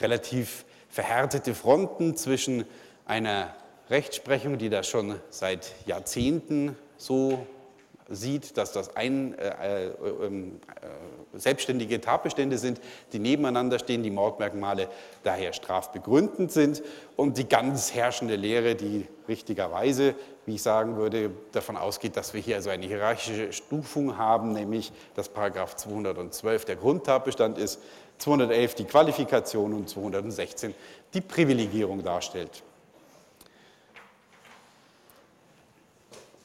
Relativ 0.00 0.64
verhärtete 0.88 1.54
Fronten 1.54 2.16
zwischen 2.16 2.64
einer 3.04 3.54
Rechtsprechung, 3.90 4.58
die 4.58 4.68
das 4.68 4.86
schon 4.88 5.18
seit 5.30 5.72
Jahrzehnten 5.86 6.76
so 6.96 7.46
sieht, 8.10 8.56
dass 8.56 8.72
das 8.72 8.96
ein, 8.96 9.34
äh, 9.38 9.86
äh, 9.86 9.90
ähm, 10.22 10.60
äh, 11.34 11.38
selbstständige 11.38 12.00
Tatbestände 12.00 12.56
sind, 12.56 12.80
die 13.12 13.18
nebeneinander 13.18 13.78
stehen, 13.78 14.02
die 14.02 14.10
Mordmerkmale 14.10 14.88
daher 15.24 15.52
strafbegründend 15.52 16.50
sind 16.50 16.82
und 17.16 17.36
die 17.36 17.48
ganz 17.48 17.94
herrschende 17.94 18.36
Lehre, 18.36 18.74
die 18.74 19.06
richtigerweise, 19.28 20.14
wie 20.46 20.54
ich 20.54 20.62
sagen 20.62 20.96
würde, 20.96 21.30
davon 21.52 21.76
ausgeht, 21.76 22.16
dass 22.16 22.32
wir 22.32 22.40
hier 22.40 22.56
also 22.56 22.70
eine 22.70 22.86
hierarchische 22.86 23.52
Stufung 23.52 24.16
haben, 24.16 24.52
nämlich 24.52 24.92
dass 25.14 25.28
Paragraph 25.28 25.76
212 25.76 26.64
der 26.64 26.76
Grundtatbestand 26.76 27.58
ist, 27.58 27.80
211 28.18 28.74
die 28.74 28.84
Qualifikation 28.84 29.74
und 29.74 29.88
216 29.88 30.74
die 31.12 31.20
Privilegierung 31.20 32.02
darstellt. 32.02 32.62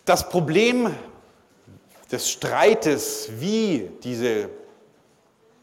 Das 0.05 0.27
Problem 0.27 0.93
des 2.12 2.29
Streites, 2.29 3.29
wie 3.39 3.89
diese 4.03 4.50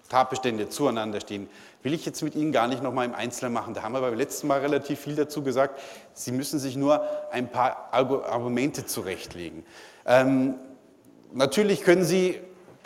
Tatbestände 0.09 0.71
zueinander 0.71 1.21
stehen, 1.21 1.47
will 1.83 1.93
ich 1.93 2.07
jetzt 2.07 2.23
mit 2.23 2.35
Ihnen 2.35 2.51
gar 2.51 2.67
nicht 2.67 2.83
nochmal 2.83 3.05
im 3.05 3.15
Einzelnen 3.15 3.53
machen. 3.53 3.75
Da 3.75 3.83
haben 3.83 3.93
wir 3.93 4.01
beim 4.01 4.15
letzten 4.15 4.47
Mal 4.47 4.61
relativ 4.61 5.01
viel 5.01 5.15
dazu 5.15 5.43
gesagt. 5.43 5.79
Sie 6.15 6.33
müssen 6.33 6.59
sich 6.59 6.75
nur 6.75 7.03
ein 7.31 7.51
paar 7.51 7.91
Argumente 7.93 8.87
zurechtlegen. 8.87 9.63
Ähm, 10.07 10.55
natürlich 11.33 11.83
können 11.83 12.05
Sie 12.05 12.41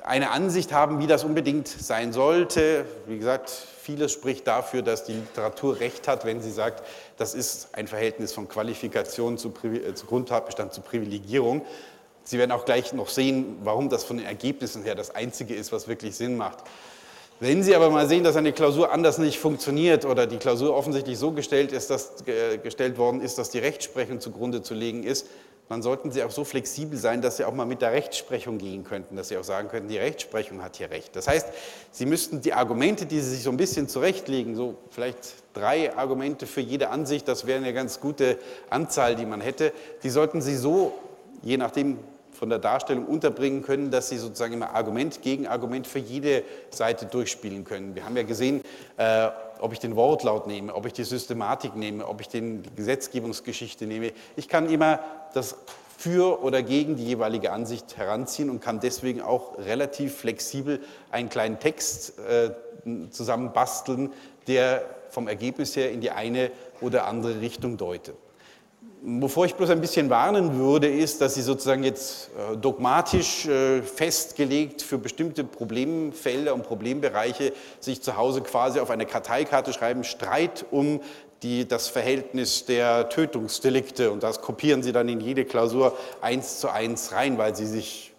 eine 0.05 0.31
Ansicht 0.31 0.73
haben, 0.73 1.01
wie 1.01 1.07
das 1.07 1.25
unbedingt 1.25 1.67
sein 1.67 2.13
sollte. 2.13 2.85
Wie 3.07 3.19
gesagt, 3.19 3.51
vieles 3.51 4.13
spricht 4.13 4.47
dafür, 4.47 4.83
dass 4.83 5.05
die 5.05 5.15
Literatur 5.15 5.81
recht 5.81 6.07
hat, 6.09 6.27
wenn 6.27 6.43
sie 6.43 6.51
sagt, 6.51 6.85
das 7.17 7.35
ist 7.35 7.69
ein 7.73 7.89
Verhältnis 7.89 8.33
von 8.33 8.47
Qualifikation 8.47 9.39
zu, 9.39 9.53
äh, 9.65 9.95
zu 9.95 10.07
Grundtatbestand 10.07 10.75
zu 10.75 10.83
Privilegierung. 10.83 11.65
Sie 12.23 12.39
werden 12.39 12.53
auch 12.53 12.67
gleich 12.67 12.93
noch 12.93 13.09
sehen, 13.09 13.57
warum 13.65 13.89
das 13.89 14.05
von 14.05 14.19
den 14.19 14.27
Ergebnissen 14.27 14.83
her 14.83 14.95
das 14.95 15.15
Einzige 15.15 15.55
ist, 15.55 15.73
was 15.73 15.89
wirklich 15.89 16.17
Sinn 16.17 16.37
macht. 16.37 16.59
Wenn 17.41 17.63
Sie 17.63 17.75
aber 17.75 17.91
mal 17.91 18.07
sehen, 18.07 18.25
dass 18.25 18.37
eine 18.37 18.53
Klausur 18.53 18.93
anders 18.93 19.19
nicht 19.19 19.39
funktioniert 19.39 20.05
oder 20.05 20.27
die 20.27 20.37
Klausur 20.37 20.77
offensichtlich 20.77 21.19
so 21.19 21.33
gestellt, 21.33 21.73
ist, 21.73 21.91
dass, 21.91 22.13
gestellt 22.63 22.97
worden 22.97 23.21
ist, 23.21 23.39
dass 23.39 23.51
die 23.51 23.59
Rechtsprechung 23.59 24.21
zugrunde 24.21 24.63
zu 24.63 24.73
legen 24.73 25.03
ist, 25.03 25.27
dann 25.69 25.83
sollten 25.83 26.11
Sie 26.11 26.23
auch 26.23 26.31
so 26.31 26.45
flexibel 26.45 26.99
sein, 26.99 27.23
dass 27.23 27.39
Sie 27.39 27.45
auch 27.45 27.55
mal 27.55 27.65
mit 27.65 27.81
der 27.81 27.93
Rechtsprechung 27.93 28.59
gehen 28.59 28.85
könnten, 28.85 29.17
dass 29.17 29.29
Sie 29.29 29.37
auch 29.39 29.45
sagen 29.45 29.69
könnten, 29.69 29.89
die 29.89 29.97
Rechtsprechung 29.97 30.63
hat 30.63 30.77
hier 30.77 30.91
recht. 30.91 31.17
Das 31.17 31.27
heißt, 31.27 31.49
Sie 31.91 32.07
müssten 32.07 32.43
die 32.43 32.53
Argumente, 32.53 33.07
die 33.07 33.21
Sie 33.21 33.31
sich 33.31 33.43
so 33.43 33.51
ein 33.51 33.57
bisschen 33.57 33.89
zurechtlegen, 33.89 34.57
so 34.57 34.77
vielleicht 34.91 35.19
drei 35.55 35.97
Argumente 35.97 36.47
für 36.47 36.61
jede 36.61 36.91
Ansicht, 36.91 37.27
das 37.29 37.47
wäre 37.47 37.59
eine 37.59 37.73
ganz 37.73 38.01
gute 38.01 38.39
Anzahl, 38.69 39.17
die 39.17 39.27
man 39.27 39.41
hätte, 39.41 39.73
die 40.03 40.11
sollten 40.11 40.43
Sie 40.43 40.57
so, 40.57 40.93
je 41.43 41.57
nachdem, 41.57 41.99
von 42.35 42.51
der 42.51 42.59
Darstellung 42.59 43.07
unterbringen 43.07 43.63
können, 43.63 43.91
dass 43.91 44.09
sie 44.09 44.19
sozusagen 44.19 44.55
immer 44.55 44.75
Argument 44.75 45.23
gegen 45.23 45.47
Argument 45.47 45.87
für 45.87 46.01
jede 46.01 46.43
Seite 46.71 47.07
durchspielen 47.07 47.65
können. 47.65 47.95
Wir 47.95 48.05
haben 48.05 48.17
ja 48.17 48.25
gesehen, 48.25 48.63
äh, 48.97 49.29
ob 49.61 49.73
ich 49.73 49.79
den 49.79 49.97
Wortlaut 49.97 50.47
nehme, 50.47 50.75
ob 50.75 50.85
ich 50.85 50.93
die 50.93 51.05
Systematik 51.05 51.77
nehme, 51.77 52.07
ob 52.07 52.21
ich 52.21 52.29
den, 52.29 52.63
die 52.63 52.75
Gesetzgebungsgeschichte 52.75 53.87
nehme. 53.87 54.13
Ich 54.37 54.49
kann 54.49 54.69
immer 54.69 55.01
das 55.37 55.57
für 55.97 56.43
oder 56.43 56.63
gegen 56.63 56.97
die 56.97 57.05
jeweilige 57.07 57.53
Ansicht 57.53 57.97
heranziehen 57.97 58.51
und 58.51 58.61
kann 58.61 58.81
deswegen 58.81 59.23
auch 59.23 59.59
relativ 59.59 60.17
flexibel 60.17 60.81
einen 61.11 61.29
kleinen 61.29 61.59
Text 61.59 62.19
äh, 62.19 62.51
zusammenbasteln, 63.11 64.13
der 64.47 64.85
vom 65.11 65.29
Ergebnis 65.29 65.77
her 65.77 65.91
in 65.91 66.01
die 66.01 66.11
eine 66.11 66.51
oder 66.81 67.07
andere 67.07 67.41
Richtung 67.41 67.77
deutet. 67.77 68.17
Wovor 69.07 69.45
ich 69.45 69.55
bloß 69.55 69.69
ein 69.69 69.83
bisschen 69.83 70.09
warnen 70.09 70.59
würde, 70.59 70.89
ist, 70.89 71.21
dass 71.21 71.35
Sie 71.35 71.43
sozusagen 71.43 71.85
jetzt 71.85 72.31
äh, 72.31 72.57
dogmatisch 72.57 73.47
äh, 73.47 73.83
festgelegt 73.83 74.81
für 74.81 74.97
bestimmte 74.97 75.45
Problemfelder 75.45 76.55
und 76.55 76.63
Problembereiche 76.63 77.53
sich 77.81 78.01
zu 78.01 78.17
Hause 78.17 78.41
quasi 78.41 78.81
auf 78.81 78.89
eine 78.89 79.05
Karteikarte 79.05 79.75
schreiben, 79.75 80.05
Streit 80.05 80.65
um 80.71 81.01
die, 81.45 81.69
das 81.69 81.89
Verhältnis 81.89 82.65
der 82.65 83.09
Tötungsdelikte 83.11 84.11
und 84.11 84.23
das 84.23 84.41
kopieren 84.41 84.83
Sie 84.83 84.93
dann 84.93 85.09
in 85.09 85.21
jede 85.21 85.45
Klausur 85.45 85.97
eins 86.21 86.59
zu 86.59 86.71
eins 86.71 87.13
rein, 87.13 87.39
weil 87.39 87.55
Sie 87.55 87.67
sich 87.67 88.13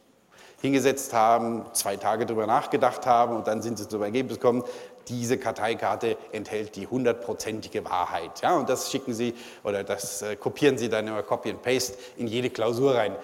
hingesetzt 0.62 1.14
haben, 1.14 1.66
zwei 1.74 1.98
Tage 1.98 2.26
darüber 2.26 2.48
nachgedacht 2.48 3.06
haben 3.06 3.36
und 3.36 3.48
dann 3.48 3.62
sind 3.62 3.78
Sie 3.78 3.88
zum 3.88 4.02
Ergebnis 4.04 4.40
gekommen, 4.40 4.64
diese 5.08 5.38
Karteikarte 5.38 6.18
enthält 6.32 6.76
die 6.76 6.88
hundertprozentige 6.88 7.86
Wahrheit. 7.86 8.42
Ja, 8.42 8.56
und 8.58 8.70
das 8.70 8.92
schicken 8.92 9.14
Sie 9.14 9.34
oder 9.64 9.84
das 9.84 10.22
äh, 10.22 10.36
kopieren 10.36 10.78
Sie 10.78 10.90
dann 10.90 11.08
immer 11.08 11.22
Copy 11.22 11.52
and 11.52 11.62
Paste 11.62 11.98
in 12.18 12.28
jede 12.28 12.50
Klausur 12.50 12.96
rein. 12.96 13.16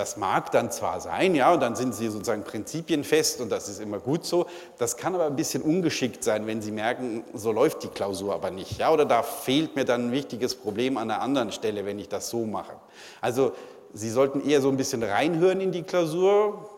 Das 0.00 0.16
mag 0.16 0.50
dann 0.50 0.70
zwar 0.70 0.98
sein, 0.98 1.34
ja, 1.34 1.52
und 1.52 1.60
dann 1.60 1.76
sind 1.76 1.94
Sie 1.94 2.08
sozusagen 2.08 2.42
prinzipienfest 2.42 3.42
und 3.42 3.52
das 3.52 3.68
ist 3.68 3.82
immer 3.82 3.98
gut 3.98 4.24
so. 4.24 4.46
Das 4.78 4.96
kann 4.96 5.14
aber 5.14 5.26
ein 5.26 5.36
bisschen 5.36 5.60
ungeschickt 5.60 6.24
sein, 6.24 6.46
wenn 6.46 6.62
Sie 6.62 6.72
merken, 6.72 7.22
so 7.34 7.52
läuft 7.52 7.82
die 7.82 7.88
Klausur 7.88 8.32
aber 8.32 8.50
nicht, 8.50 8.78
ja, 8.78 8.90
oder 8.90 9.04
da 9.04 9.22
fehlt 9.22 9.76
mir 9.76 9.84
dann 9.84 10.06
ein 10.06 10.12
wichtiges 10.12 10.54
Problem 10.54 10.96
an 10.96 11.10
einer 11.10 11.20
anderen 11.20 11.52
Stelle, 11.52 11.84
wenn 11.84 11.98
ich 11.98 12.08
das 12.08 12.30
so 12.30 12.46
mache. 12.46 12.72
Also 13.20 13.52
Sie 13.92 14.08
sollten 14.08 14.40
eher 14.48 14.62
so 14.62 14.70
ein 14.70 14.78
bisschen 14.78 15.02
reinhören 15.02 15.60
in 15.60 15.70
die 15.70 15.82
Klausur, 15.82 16.70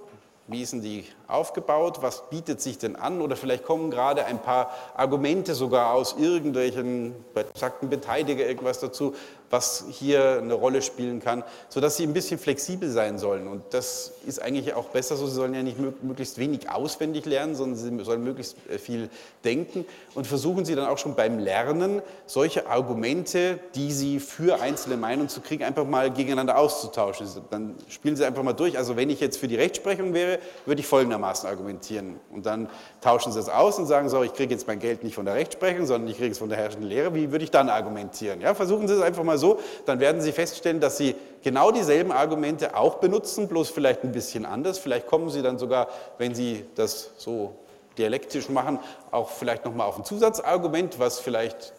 wie 0.49 0.63
ist 0.63 0.73
denn 0.73 0.83
die 0.83 1.05
aufgebaut? 1.33 1.99
Was 2.03 2.29
bietet 2.31 2.61
sich 2.61 2.79
denn 2.79 2.97
an? 2.97 3.21
Oder 3.21 3.37
vielleicht 3.37 3.65
kommen 3.65 3.91
gerade 3.91 4.25
ein 4.25 4.41
paar 4.41 4.71
Argumente 4.95 5.55
sogar 5.55 5.93
aus 5.95 6.17
irgendwelchen 6.19 7.15
besagten 7.35 7.89
Beteiliger 7.89 8.47
irgendwas 8.47 8.81
dazu, 8.81 9.15
was 9.53 9.85
hier 9.91 10.39
eine 10.39 10.55
Rolle 10.55 10.81
spielen 10.81 11.21
kann, 11.21 11.45
sodass 11.69 11.99
sie 11.99 12.05
ein 12.05 12.15
bisschen 12.15 12.39
flexibel 12.39 12.91
sein 12.91 13.19
sollen. 13.19 13.47
Und 13.47 13.63
das 13.71 14.13
ist 14.27 14.41
eigentlich 14.41 14.73
auch 14.73 14.87
besser 14.87 15.17
so. 15.17 15.27
Sie 15.27 15.35
sollen 15.35 15.55
ja 15.55 15.63
nicht 15.63 15.77
möglichst 16.03 16.39
wenig 16.39 16.71
auswendig 16.71 17.27
lernen, 17.27 17.55
sondern 17.55 17.79
sie 17.79 18.05
sollen 18.05 18.25
möglichst 18.25 18.57
äh, 18.71 18.79
viel 18.79 19.11
denken. 19.45 19.85
Und 20.15 20.27
versuchen 20.27 20.65
Sie 20.65 20.75
dann 20.75 20.87
auch 20.87 20.97
schon 20.97 21.15
beim 21.15 21.39
Lernen, 21.39 22.01
solche 22.27 22.67
Argumente, 22.67 23.59
die 23.75 23.93
Sie 23.93 24.21
für 24.21 24.61
einzelne 24.63 24.97
Meinungen 24.97 25.29
zu 25.29 25.43
kriegen, 25.43 25.65
einfach 25.65 25.85
mal 25.85 26.11
gegeneinander 26.11 26.57
auszutauschen. 26.57 27.27
Dann 27.51 27.75
spielen 27.89 28.17
Sie 28.17 28.25
einfach 28.25 28.43
mal 28.43 28.55
durch. 28.55 28.79
Also 28.79 28.97
wenn 28.97 29.11
ich 29.11 29.21
jetzt 29.21 29.37
für 29.37 29.49
die 29.49 29.57
Rechtsprechung 29.57 30.15
wäre, 30.15 30.39
würde 30.65 30.81
ich 30.81 30.87
folgendermaßen 30.87 31.22
argumentieren. 31.23 32.21
Und 32.31 32.47
dann 32.47 32.69
tauschen 33.01 33.33
Sie 33.33 33.39
es 33.39 33.49
aus 33.49 33.79
und 33.79 33.87
sagen, 33.87 34.09
so, 34.09 34.23
ich 34.23 34.33
kriege 34.33 34.53
jetzt 34.53 34.67
mein 34.67 34.79
Geld 34.79 35.05
nicht 35.05 35.15
von 35.15 35.25
der 35.25 35.35
Rechtsprechung, 35.35 35.87
sondern 35.87 36.11
ich 36.11 36.17
kriege 36.17 36.33
es 36.33 36.39
von 36.39 36.49
der 36.49 36.59
herrschenden 36.59 36.89
Lehre. 36.89 37.15
Wie 37.15 37.31
würde 37.31 37.45
ich 37.45 37.51
dann 37.51 37.69
argumentieren? 37.69 38.41
Ja, 38.41 38.55
versuchen 38.55 38.89
Sie 38.89 38.95
es 38.95 39.01
einfach 39.01 39.25
mal 39.25 39.39
so, 39.39 39.59
dann 39.87 40.01
werden 40.01 40.21
Sie 40.21 40.33
feststellen, 40.33 40.81
dass 40.81 40.97
Sie 40.97 41.15
genau 41.43 41.71
dieselben 41.71 42.13
Argumente 42.13 42.77
auch 42.77 42.97
benutzen, 42.97 43.49
bloß 43.49 43.71
vielleicht 43.71 44.05
ein 44.05 44.13
bisschen 44.13 44.45
anders. 44.47 44.79
Vielleicht 44.79 45.07
kommen 45.07 45.31
Sie 45.31 45.43
dann 45.43 45.59
sogar, 45.59 45.89
wenn 46.19 46.35
Sie 46.35 46.65
das 46.75 47.11
so 47.17 47.55
dialektisch 47.99 48.49
machen, 48.49 48.79
auch 49.11 49.31
vielleicht 49.31 49.65
nochmal 49.65 49.87
auf 49.87 49.99
ein 49.99 50.05
Zusatzargument, 50.05 50.99
was 50.99 51.21
vielleicht 51.21 51.73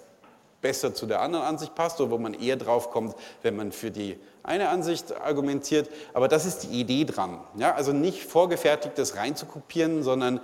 besser 0.62 0.94
zu 0.94 1.06
der 1.06 1.22
anderen 1.22 1.46
Ansicht 1.46 1.76
passt 1.76 2.00
oder 2.02 2.12
wo 2.12 2.18
man 2.18 2.34
eher 2.34 2.56
drauf 2.56 2.90
kommt, 2.90 3.16
wenn 3.42 3.56
man 3.56 3.72
für 3.72 3.92
die 3.92 4.18
eine 4.44 4.70
Ansicht 4.70 5.16
argumentiert. 5.20 5.90
Aber 6.14 6.28
das 6.28 6.46
ist 6.46 6.64
die 6.64 6.80
Idee 6.80 7.06
dran. 7.06 7.40
Ja, 7.56 7.74
also 7.74 7.94
nicht 7.94 8.24
vorgefertigtes 8.24 9.16
reinzukopieren, 9.16 10.04
sondern 10.04 10.40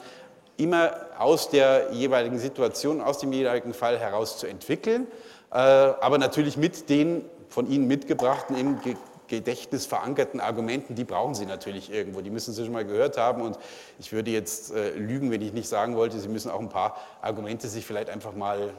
immer 0.58 0.92
aus 1.18 1.50
der 1.50 1.94
jeweiligen 1.94 2.40
Situation, 2.40 3.02
aus 3.02 3.20
dem 3.20 3.32
jeweiligen 3.32 3.74
Fall 3.74 3.98
heraus 3.98 4.38
zu 4.38 4.48
entwickeln 4.48 5.08
äh, 5.52 5.56
aber 5.56 6.18
natürlich 6.18 6.58
mit 6.58 6.90
den 6.90 7.26
von 7.48 7.70
Ihnen 7.70 7.88
mitgebrachten, 7.88 8.56
im 8.56 8.80
Gedächtnis 9.28 9.86
verankerten 9.86 10.40
Argumenten, 10.40 10.96
die 10.96 11.04
brauchen 11.04 11.34
Sie 11.34 11.46
natürlich 11.46 11.92
irgendwo. 11.92 12.22
Die 12.22 12.30
müssen 12.30 12.54
Sie 12.54 12.64
schon 12.64 12.74
mal 12.74 12.86
gehört 12.86 13.18
haben. 13.18 13.42
Und 13.42 13.58
ich 14.00 14.12
würde 14.12 14.32
jetzt 14.32 14.72
äh, 14.72 14.92
lügen, 14.92 15.32
wenn 15.32 15.42
ich 15.42 15.54
nicht 15.54 15.68
sagen 15.68 15.96
wollte, 15.96 16.20
Sie 16.20 16.28
müssen 16.28 16.52
auch 16.52 16.60
ein 16.60 16.70
paar 16.70 16.98
Argumente 17.22 17.68
sich 17.68 17.86
vielleicht 17.86 18.10
einfach 18.10 18.34
mal 18.34 18.74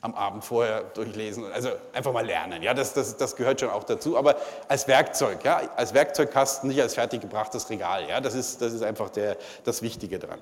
am 0.00 0.14
Abend 0.14 0.44
vorher 0.44 0.82
durchlesen, 0.82 1.44
also 1.52 1.70
einfach 1.92 2.12
mal 2.12 2.24
lernen. 2.24 2.62
Ja, 2.62 2.72
das, 2.72 2.94
das, 2.94 3.16
das 3.16 3.34
gehört 3.34 3.60
schon 3.60 3.70
auch 3.70 3.84
dazu, 3.84 4.16
aber 4.16 4.36
als 4.68 4.86
Werkzeug, 4.86 5.44
ja, 5.44 5.62
als 5.76 5.92
Werkzeugkasten, 5.92 6.68
nicht 6.68 6.80
als 6.80 6.94
fertiggebrachtes 6.94 7.68
Regal. 7.70 8.08
Ja, 8.08 8.20
das 8.20 8.34
ist, 8.34 8.62
das 8.62 8.72
ist 8.72 8.82
einfach 8.82 9.10
der, 9.10 9.36
das 9.64 9.82
Wichtige 9.82 10.18
dran. 10.18 10.38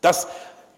Das 0.00 0.28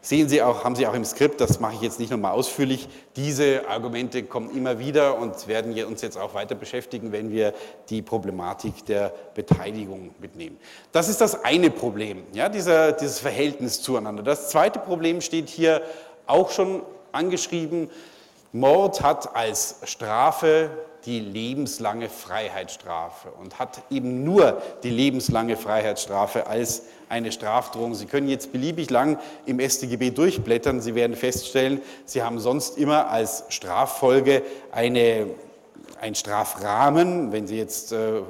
Sehen 0.02 0.30
Sie 0.30 0.42
auch, 0.42 0.64
haben 0.64 0.76
Sie 0.76 0.86
auch 0.86 0.94
im 0.94 1.04
Skript, 1.04 1.42
das 1.42 1.60
mache 1.60 1.74
ich 1.74 1.82
jetzt 1.82 2.00
nicht 2.00 2.10
nochmal 2.10 2.32
ausführlich, 2.32 2.88
diese 3.16 3.68
Argumente 3.68 4.22
kommen 4.22 4.56
immer 4.56 4.78
wieder 4.78 5.18
und 5.18 5.46
werden 5.46 5.74
uns 5.84 6.00
jetzt 6.00 6.16
auch 6.16 6.32
weiter 6.32 6.54
beschäftigen, 6.54 7.12
wenn 7.12 7.30
wir 7.30 7.52
die 7.90 8.00
Problematik 8.00 8.86
der 8.86 9.12
Beteiligung 9.34 10.14
mitnehmen. 10.18 10.58
Das 10.90 11.10
ist 11.10 11.20
das 11.20 11.44
eine 11.44 11.68
Problem, 11.68 12.22
ja, 12.32 12.48
dieser, 12.48 12.92
dieses 12.92 13.20
Verhältnis 13.20 13.82
zueinander. 13.82 14.22
Das 14.22 14.48
zweite 14.48 14.78
Problem 14.78 15.20
steht 15.20 15.50
hier 15.50 15.82
auch 16.26 16.50
schon 16.50 16.80
angeschrieben. 17.12 17.90
Mord 18.52 19.02
hat 19.02 19.36
als 19.36 19.76
Strafe 19.84 20.70
die 21.04 21.20
lebenslange 21.20 22.08
Freiheitsstrafe 22.08 23.28
und 23.40 23.58
hat 23.58 23.82
eben 23.90 24.24
nur 24.24 24.60
die 24.82 24.90
lebenslange 24.90 25.56
Freiheitsstrafe 25.56 26.46
als 26.46 26.82
eine 27.08 27.32
Strafdrohung. 27.32 27.94
Sie 27.94 28.06
können 28.06 28.28
jetzt 28.28 28.52
beliebig 28.52 28.90
lang 28.90 29.18
im 29.46 29.60
StGB 29.60 30.10
durchblättern. 30.10 30.80
Sie 30.80 30.94
werden 30.94 31.16
feststellen, 31.16 31.80
Sie 32.04 32.22
haben 32.22 32.38
sonst 32.38 32.76
immer 32.76 33.08
als 33.08 33.44
Straffolge 33.48 34.42
eine 34.72 35.26
ein 36.00 36.14
Strafrahmen, 36.14 37.32
wenn 37.32 37.46
Sie 37.46 37.56
jetzt 37.56 37.92
äh, 37.92 38.22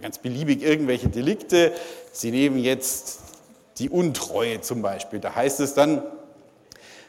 ganz 0.00 0.18
beliebig 0.18 0.62
irgendwelche 0.62 1.08
Delikte, 1.08 1.72
Sie 2.12 2.30
nehmen 2.30 2.58
jetzt 2.58 3.20
die 3.78 3.88
Untreue 3.88 4.60
zum 4.60 4.82
Beispiel, 4.82 5.18
da 5.18 5.34
heißt 5.34 5.60
es 5.60 5.74
dann, 5.74 6.02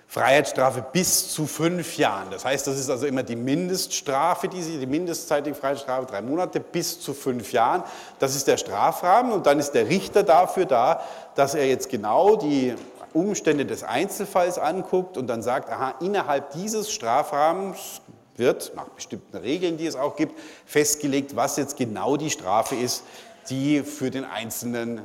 Freiheitsstrafe 0.08 0.86
bis 0.92 1.34
zu 1.34 1.48
fünf 1.48 1.98
Jahren. 1.98 2.30
Das 2.30 2.46
heißt, 2.46 2.68
das 2.68 2.78
ist 2.78 2.90
also 2.90 3.08
immer 3.08 3.24
die 3.24 3.36
Mindeststrafe, 3.36 4.48
die, 4.48 4.62
Sie, 4.62 4.78
die 4.78 4.86
mindestzeitige 4.86 5.56
Freiheitsstrafe, 5.56 6.06
drei 6.06 6.22
Monate 6.22 6.60
bis 6.60 7.00
zu 7.00 7.14
fünf 7.14 7.52
Jahren. 7.52 7.84
Das 8.20 8.36
ist 8.36 8.48
der 8.48 8.58
Strafrahmen 8.58 9.32
und 9.32 9.48
dann 9.48 9.60
ist 9.60 9.72
der 9.72 9.90
Richter 9.90 10.24
dafür 10.24 10.66
da, 10.66 11.04
dass 11.36 11.56
er 11.56 11.68
jetzt 11.68 11.90
genau 11.90 12.36
die 12.36 12.76
Umstände 13.14 13.66
des 13.66 13.84
Einzelfalls 13.84 14.58
anguckt 14.58 15.18
und 15.18 15.28
dann 15.28 15.42
sagt, 15.42 15.70
aha, 15.70 15.96
innerhalb 16.00 16.52
dieses 16.52 16.92
Strafrahmens 16.92 18.02
wird, 18.36 18.76
nach 18.76 18.90
bestimmten 18.90 19.38
Regeln, 19.38 19.78
die 19.78 19.86
es 19.86 19.96
auch 19.96 20.16
gibt, 20.16 20.40
festgelegt, 20.66 21.36
was 21.36 21.58
jetzt 21.58 21.78
genau 21.78 22.18
die 22.18 22.30
Strafe 22.30 22.76
ist, 22.76 23.04
die 23.50 23.82
für 23.84 24.10
den 24.10 24.26
Einzelnen 24.26 25.02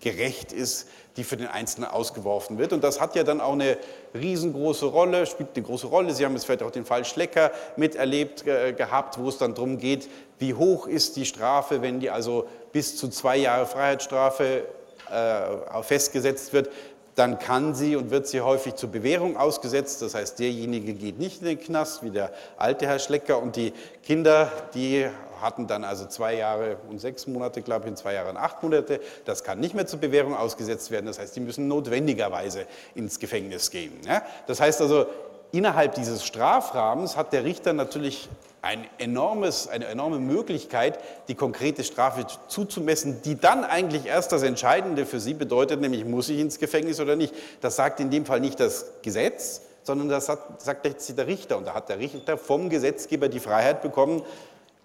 gerecht 0.00 0.52
ist, 0.52 0.88
die 1.16 1.24
für 1.24 1.36
den 1.36 1.46
Einzelnen 1.46 1.88
ausgeworfen 1.88 2.58
wird. 2.58 2.72
Und 2.72 2.82
das 2.82 3.00
hat 3.00 3.14
ja 3.14 3.22
dann 3.22 3.40
auch 3.40 3.52
eine 3.52 3.76
riesengroße 4.14 4.86
Rolle, 4.86 5.26
spielt 5.26 5.50
eine 5.54 5.64
große 5.64 5.86
Rolle. 5.86 6.12
Sie 6.12 6.24
haben 6.24 6.32
jetzt 6.32 6.44
vielleicht 6.44 6.62
auch 6.62 6.70
den 6.70 6.84
Fall 6.84 7.04
Schlecker 7.04 7.52
miterlebt 7.76 8.46
äh, 8.46 8.72
gehabt, 8.72 9.18
wo 9.18 9.28
es 9.28 9.38
dann 9.38 9.54
darum 9.54 9.78
geht, 9.78 10.08
wie 10.38 10.54
hoch 10.54 10.86
ist 10.86 11.16
die 11.16 11.24
Strafe, 11.24 11.82
wenn 11.82 12.00
die 12.00 12.10
also 12.10 12.46
bis 12.72 12.96
zu 12.96 13.08
zwei 13.08 13.36
Jahre 13.36 13.66
Freiheitsstrafe 13.66 14.64
äh, 15.10 15.82
festgesetzt 15.82 16.52
wird, 16.52 16.70
dann 17.14 17.38
kann 17.38 17.74
sie 17.74 17.96
und 17.96 18.10
wird 18.10 18.26
sie 18.26 18.40
häufig 18.40 18.74
zur 18.74 18.90
Bewährung 18.90 19.36
ausgesetzt. 19.36 20.02
Das 20.02 20.14
heißt, 20.14 20.38
derjenige 20.38 20.94
geht 20.94 21.18
nicht 21.18 21.42
in 21.42 21.46
den 21.46 21.60
Knast, 21.60 22.02
wie 22.02 22.10
der 22.10 22.32
alte 22.56 22.86
Herr 22.86 22.98
Schlecker, 22.98 23.40
und 23.40 23.56
die 23.56 23.72
Kinder, 24.02 24.50
die 24.74 25.06
hatten 25.44 25.68
dann 25.68 25.84
also 25.84 26.06
zwei 26.06 26.34
Jahre 26.34 26.78
und 26.90 27.00
sechs 27.00 27.28
Monate, 27.28 27.62
glaube 27.62 27.84
ich, 27.84 27.90
und 27.90 27.96
zwei 27.96 28.14
Jahre 28.14 28.30
und 28.30 28.36
acht 28.36 28.62
Monate. 28.62 29.00
Das 29.24 29.44
kann 29.44 29.60
nicht 29.60 29.74
mehr 29.74 29.86
zur 29.86 30.00
Bewährung 30.00 30.34
ausgesetzt 30.34 30.90
werden. 30.90 31.06
Das 31.06 31.20
heißt, 31.20 31.36
die 31.36 31.40
müssen 31.40 31.68
notwendigerweise 31.68 32.66
ins 32.96 33.20
Gefängnis 33.20 33.70
gehen. 33.70 33.92
Ja? 34.06 34.22
Das 34.46 34.60
heißt 34.60 34.80
also, 34.80 35.06
innerhalb 35.52 35.94
dieses 35.94 36.24
Strafrahmens 36.24 37.16
hat 37.16 37.32
der 37.32 37.44
Richter 37.44 37.72
natürlich 37.72 38.28
ein 38.64 38.86
enormes, 38.98 39.68
eine 39.68 39.84
enorme 39.86 40.18
Möglichkeit, 40.18 40.98
die 41.28 41.34
konkrete 41.34 41.84
Strafe 41.84 42.26
zuzumessen, 42.48 43.20
die 43.22 43.38
dann 43.38 43.62
eigentlich 43.62 44.06
erst 44.06 44.32
das 44.32 44.42
Entscheidende 44.42 45.04
für 45.04 45.20
Sie 45.20 45.34
bedeutet, 45.34 45.82
nämlich 45.82 46.06
muss 46.06 46.30
ich 46.30 46.40
ins 46.40 46.58
Gefängnis 46.58 46.98
oder 46.98 47.14
nicht. 47.14 47.34
Das 47.60 47.76
sagt 47.76 48.00
in 48.00 48.10
dem 48.10 48.24
Fall 48.24 48.40
nicht 48.40 48.58
das 48.58 48.86
Gesetz, 49.02 49.60
sondern 49.82 50.08
das 50.08 50.30
hat, 50.30 50.62
sagt 50.62 50.86
jetzt 50.86 51.16
der 51.16 51.26
Richter. 51.26 51.58
Und 51.58 51.66
da 51.66 51.74
hat 51.74 51.90
der 51.90 51.98
Richter 51.98 52.38
vom 52.38 52.70
Gesetzgeber 52.70 53.28
die 53.28 53.38
Freiheit 53.38 53.82
bekommen, 53.82 54.22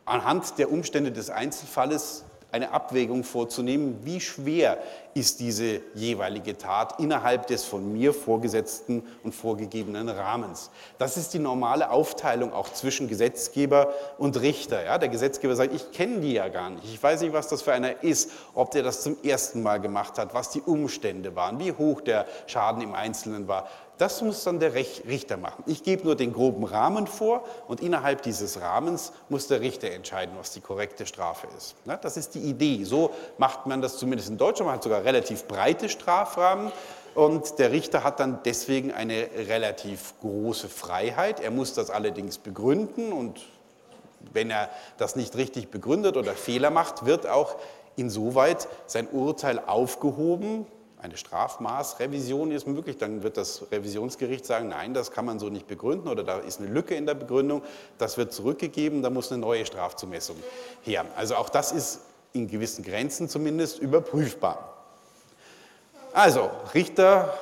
anhand 0.09 0.57
der 0.57 0.71
Umstände 0.71 1.11
des 1.11 1.29
Einzelfalles 1.29 2.25
eine 2.51 2.71
Abwägung 2.71 3.23
vorzunehmen, 3.23 3.99
wie 4.03 4.19
schwer 4.19 4.79
ist 5.13 5.39
diese 5.39 5.81
jeweilige 5.93 6.57
Tat 6.57 6.99
innerhalb 6.99 7.47
des 7.47 7.63
von 7.63 7.93
mir 7.93 8.13
vorgesetzten 8.13 9.03
und 9.23 9.35
vorgegebenen 9.35 10.09
Rahmens. 10.09 10.71
Das 10.97 11.17
ist 11.17 11.33
die 11.33 11.39
normale 11.39 11.91
Aufteilung 11.91 12.53
auch 12.53 12.69
zwischen 12.69 13.07
Gesetzgeber 13.07 13.93
und 14.17 14.39
Richter. 14.41 14.83
Ja, 14.83 14.97
der 14.97 15.09
Gesetzgeber 15.09 15.55
sagt, 15.55 15.73
ich 15.73 15.91
kenne 15.91 16.21
die 16.21 16.33
ja 16.33 16.47
gar 16.47 16.69
nicht, 16.69 16.85
ich 16.85 17.01
weiß 17.01 17.21
nicht, 17.21 17.33
was 17.33 17.47
das 17.47 17.61
für 17.61 17.73
einer 17.73 18.03
ist, 18.03 18.31
ob 18.53 18.71
der 18.71 18.83
das 18.83 19.03
zum 19.03 19.17
ersten 19.23 19.61
Mal 19.61 19.79
gemacht 19.79 20.17
hat, 20.17 20.33
was 20.33 20.49
die 20.49 20.61
Umstände 20.61 21.35
waren, 21.35 21.59
wie 21.59 21.71
hoch 21.71 22.01
der 22.01 22.25
Schaden 22.47 22.81
im 22.81 22.95
Einzelnen 22.95 23.47
war. 23.47 23.67
Das 23.99 24.21
muss 24.21 24.45
dann 24.45 24.61
der 24.61 24.73
Richter 24.73 25.35
machen. 25.35 25.61
Ich 25.67 25.83
gebe 25.83 26.05
nur 26.05 26.15
den 26.15 26.31
groben 26.31 26.63
Rahmen 26.63 27.05
vor 27.05 27.43
und 27.67 27.81
innerhalb 27.81 28.21
dieses 28.21 28.61
Rahmens 28.61 29.11
muss 29.27 29.47
der 29.47 29.59
Richter 29.59 29.91
entscheiden, 29.91 30.33
was 30.39 30.51
die 30.53 30.61
korrekte 30.61 31.05
Strafe 31.05 31.47
ist. 31.57 31.75
Das 32.01 32.15
ist 32.15 32.33
die 32.33 32.39
Idee. 32.39 32.85
So 32.85 33.11
macht 33.37 33.65
man 33.65 33.81
das 33.81 33.97
zumindest 33.97 34.29
in 34.29 34.37
Deutschland. 34.37 34.67
Man 34.67 34.75
hat 34.77 34.83
sogar 34.83 35.03
relativ 35.03 35.43
breite 35.49 35.89
Strafrahmen 35.89 36.71
und 37.13 37.59
der 37.59 37.73
Richter 37.73 38.05
hat 38.05 38.21
dann 38.21 38.39
deswegen 38.45 38.93
eine 38.93 39.27
relativ 39.49 40.13
große 40.21 40.69
Freiheit. 40.69 41.41
Er 41.41 41.51
muss 41.51 41.73
das 41.73 41.89
allerdings 41.89 42.37
begründen 42.37 43.11
und 43.11 43.41
wenn 44.31 44.49
er 44.49 44.69
das 44.97 45.17
nicht 45.17 45.35
richtig 45.35 45.71
begründet 45.71 46.15
oder 46.15 46.31
Fehler 46.35 46.69
macht, 46.69 47.05
wird 47.05 47.27
auch 47.27 47.57
insoweit 47.97 48.69
sein 48.85 49.09
Urteil 49.09 49.59
aufgehoben, 49.59 50.65
eine 51.01 51.15
Strafmaßrevision 51.15 52.51
ist 52.51 52.67
möglich, 52.67 52.97
dann 52.97 53.23
wird 53.23 53.37
das 53.37 53.65
Revisionsgericht 53.71 54.45
sagen, 54.45 54.69
nein, 54.69 54.93
das 54.93 55.11
kann 55.11 55.25
man 55.25 55.39
so 55.39 55.49
nicht 55.49 55.67
begründen 55.67 56.09
oder 56.09 56.23
da 56.23 56.39
ist 56.39 56.59
eine 56.59 56.69
Lücke 56.69 56.95
in 56.95 57.05
der 57.05 57.13
Begründung, 57.13 57.63
das 57.97 58.17
wird 58.17 58.33
zurückgegeben, 58.33 59.01
da 59.01 59.09
muss 59.09 59.31
eine 59.31 59.39
neue 59.39 59.65
Strafzumessung 59.65 60.35
her. 60.83 61.05
Also 61.15 61.35
auch 61.35 61.49
das 61.49 61.71
ist 61.71 62.01
in 62.33 62.47
gewissen 62.47 62.83
Grenzen 62.83 63.29
zumindest 63.29 63.79
überprüfbar. 63.79 64.75
Also, 66.13 66.49
Richter 66.73 67.33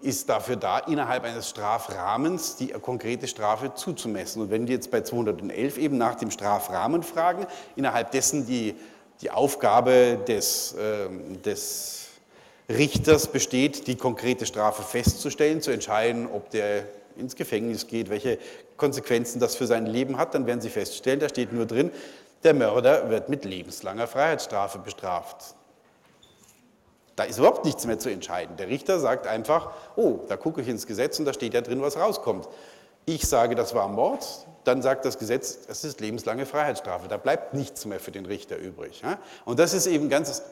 ist 0.00 0.28
dafür 0.28 0.56
da, 0.56 0.78
innerhalb 0.80 1.24
eines 1.24 1.48
Strafrahmens 1.48 2.56
die 2.56 2.68
konkrete 2.68 3.26
Strafe 3.28 3.74
zuzumessen. 3.74 4.42
Und 4.42 4.50
wenn 4.50 4.66
die 4.66 4.72
jetzt 4.72 4.90
bei 4.90 5.00
211 5.00 5.78
eben 5.78 5.96
nach 5.96 6.16
dem 6.16 6.30
Strafrahmen 6.30 7.02
fragen, 7.02 7.46
innerhalb 7.76 8.10
dessen 8.10 8.46
die, 8.46 8.74
die 9.20 9.30
Aufgabe 9.30 10.18
des, 10.26 10.74
äh, 10.74 11.08
des 11.44 12.01
Richters 12.76 13.28
besteht, 13.28 13.86
die 13.86 13.96
konkrete 13.96 14.46
Strafe 14.46 14.82
festzustellen, 14.82 15.60
zu 15.60 15.70
entscheiden, 15.70 16.28
ob 16.32 16.50
der 16.50 16.84
ins 17.16 17.36
Gefängnis 17.36 17.86
geht, 17.86 18.10
welche 18.10 18.38
Konsequenzen 18.76 19.40
das 19.40 19.54
für 19.54 19.66
sein 19.66 19.86
Leben 19.86 20.18
hat, 20.18 20.34
dann 20.34 20.46
werden 20.46 20.60
Sie 20.60 20.70
feststellen, 20.70 21.20
da 21.20 21.28
steht 21.28 21.52
nur 21.52 21.66
drin, 21.66 21.90
der 22.42 22.54
Mörder 22.54 23.10
wird 23.10 23.28
mit 23.28 23.44
lebenslanger 23.44 24.06
Freiheitsstrafe 24.06 24.78
bestraft. 24.78 25.54
Da 27.14 27.24
ist 27.24 27.38
überhaupt 27.38 27.64
nichts 27.64 27.86
mehr 27.86 27.98
zu 27.98 28.10
entscheiden. 28.10 28.56
Der 28.56 28.68
Richter 28.68 28.98
sagt 28.98 29.26
einfach, 29.26 29.72
oh, 29.96 30.20
da 30.28 30.36
gucke 30.36 30.62
ich 30.62 30.68
ins 30.68 30.86
Gesetz 30.86 31.18
und 31.18 31.26
da 31.26 31.32
steht 31.32 31.54
ja 31.54 31.60
drin, 31.60 31.82
was 31.82 31.96
rauskommt. 31.98 32.48
Ich 33.04 33.28
sage, 33.28 33.54
das 33.54 33.74
war 33.74 33.88
Mord, 33.88 34.46
dann 34.64 34.80
sagt 34.80 35.04
das 35.04 35.18
Gesetz, 35.18 35.66
das 35.66 35.84
ist 35.84 36.00
lebenslange 36.00 36.46
Freiheitsstrafe. 36.46 37.08
Da 37.08 37.16
bleibt 37.18 37.52
nichts 37.52 37.84
mehr 37.84 38.00
für 38.00 38.12
den 38.12 38.26
Richter 38.26 38.56
übrig. 38.56 39.02
Und 39.44 39.58
das 39.58 39.74
ist 39.74 39.86
eben 39.86 40.08
ganz 40.08 40.42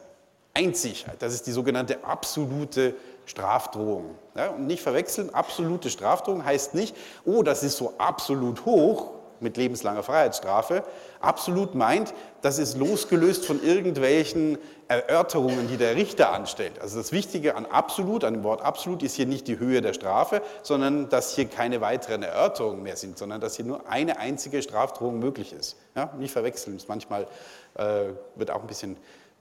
einzig. 0.54 1.06
Das 1.18 1.34
ist 1.34 1.46
die 1.46 1.52
sogenannte 1.52 2.04
absolute 2.04 2.94
Strafdrohung. 3.26 4.16
Ja, 4.34 4.48
und 4.48 4.66
nicht 4.66 4.82
verwechseln, 4.82 5.32
absolute 5.32 5.90
Strafdrohung 5.90 6.44
heißt 6.44 6.74
nicht, 6.74 6.96
oh, 7.24 7.42
das 7.42 7.62
ist 7.62 7.76
so 7.76 7.94
absolut 7.98 8.64
hoch 8.64 9.12
mit 9.40 9.56
lebenslanger 9.56 10.02
Freiheitsstrafe. 10.02 10.84
Absolut 11.20 11.74
meint, 11.74 12.14
das 12.42 12.58
ist 12.58 12.76
losgelöst 12.76 13.44
von 13.44 13.62
irgendwelchen 13.62 14.58
Erörterungen, 14.88 15.68
die 15.68 15.76
der 15.76 15.96
Richter 15.96 16.32
anstellt. 16.32 16.80
Also 16.80 16.98
das 16.98 17.12
Wichtige 17.12 17.56
an 17.56 17.66
absolut, 17.66 18.24
an 18.24 18.34
dem 18.34 18.42
Wort 18.42 18.62
absolut, 18.62 19.02
ist 19.02 19.14
hier 19.14 19.26
nicht 19.26 19.46
die 19.48 19.58
Höhe 19.58 19.80
der 19.80 19.92
Strafe, 19.92 20.42
sondern 20.62 21.08
dass 21.08 21.34
hier 21.34 21.46
keine 21.46 21.80
weiteren 21.80 22.22
Erörterungen 22.22 22.82
mehr 22.82 22.96
sind, 22.96 23.18
sondern 23.18 23.40
dass 23.40 23.56
hier 23.56 23.64
nur 23.64 23.88
eine 23.88 24.18
einzige 24.18 24.62
Strafdrohung 24.62 25.18
möglich 25.18 25.52
ist. 25.52 25.76
Ja, 25.94 26.12
nicht 26.18 26.32
verwechseln, 26.32 26.80
manchmal 26.88 27.26
äh, 27.74 28.04
wird 28.34 28.50
auch 28.50 28.60
ein 28.60 28.66
bisschen 28.66 28.96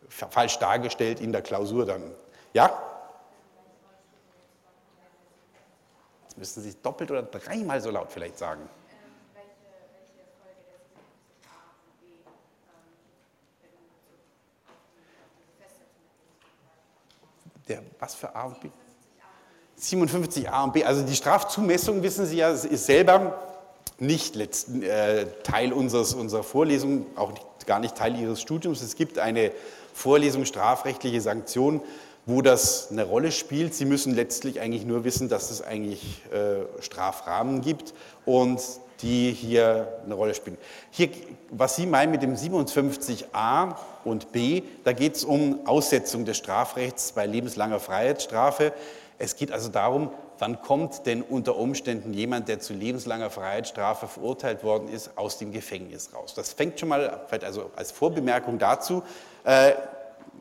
falsch 0.10 0.60
dargestellt 0.60 1.22
in 1.22 1.32
der 1.32 1.42
Klausur 1.42 1.86
dann. 1.86 2.12
Ja? 2.54 2.72
Jetzt 6.24 6.38
müssen 6.38 6.64
Sie 6.64 6.76
doppelt 6.82 7.12
oder 7.12 7.24
dreimal 7.24 7.80
so 7.82 7.92
laut 7.92 8.12
vielleicht 8.12 8.38
sagen. 8.38 8.68
Der, 17.68 17.84
was 18.00 18.16
für 18.16 18.36
A 18.36 18.46
und 18.46 18.60
B? 18.60 18.70
57 19.76 20.50
A 20.50 20.64
und 20.64 20.74
B. 20.74 20.84
Also 20.84 21.04
die 21.04 21.16
Strafzumessung, 21.16 22.02
wissen 22.04 22.26
Sie 22.26 22.38
ja, 22.38 22.50
ist 22.50 22.86
selber 22.86 23.40
nicht 24.00 24.36
letzten, 24.36 24.82
äh, 24.82 25.28
Teil 25.44 25.72
unseres, 25.72 26.14
unserer 26.14 26.44
Vorlesung, 26.44 27.06
auch 27.16 27.32
nicht, 27.32 27.46
gar 27.66 27.80
nicht 27.80 27.96
Teil 27.96 28.18
Ihres 28.18 28.42
Studiums. 28.42 28.82
Es 28.82 28.96
gibt 28.96 29.20
eine 29.20 29.52
Vorlesung 30.00 30.46
strafrechtliche 30.46 31.20
Sanktionen, 31.20 31.82
wo 32.26 32.42
das 32.42 32.90
eine 32.90 33.04
Rolle 33.04 33.34
spielt. 33.34 33.74
Sie 33.74 33.84
müssen 33.84 34.16
letztlich 34.16 34.62
eigentlich 34.62 34.86
nur 34.86 35.04
wissen, 35.04 35.28
dass 35.28 35.52
es 35.52 35.62
eigentlich 35.62 36.22
äh, 36.32 36.82
Strafrahmen 36.82 37.60
gibt 37.60 37.94
und 38.26 38.62
die 39.02 39.34
hier 39.34 40.00
eine 40.06 40.14
Rolle 40.14 40.36
spielen. 40.36 40.58
Hier, 40.90 41.10
was 41.50 41.76
Sie 41.76 41.86
meinen 41.86 42.12
mit 42.12 42.22
dem 42.22 42.36
57a 42.36 43.76
und 44.06 44.32
b, 44.32 44.64
da 44.86 44.94
geht 44.94 45.18
es 45.18 45.26
um 45.26 45.68
Aussetzung 45.68 46.24
des 46.24 46.38
Strafrechts 46.38 47.12
bei 47.12 47.26
lebenslanger 47.26 47.82
Freiheitsstrafe. 47.82 48.72
Es 49.18 49.36
geht 49.36 49.52
also 49.52 49.68
darum, 49.68 50.12
wann 50.40 50.62
kommt 50.62 51.06
denn 51.06 51.22
unter 51.22 51.56
Umständen 51.58 52.14
jemand, 52.14 52.48
der 52.48 52.60
zu 52.60 52.74
lebenslanger 52.74 53.30
Freiheitsstrafe 53.30 54.08
verurteilt 54.08 54.64
worden 54.64 54.90
ist, 54.90 55.12
aus 55.18 55.38
dem 55.38 55.52
Gefängnis 55.52 56.14
raus. 56.14 56.34
Das 56.34 56.54
fängt 56.54 56.80
schon 56.80 56.90
mal, 56.90 57.22
also 57.44 57.72
als 57.76 57.92
Vorbemerkung 57.92 58.58
dazu, 58.58 59.04
äh, 59.44 59.74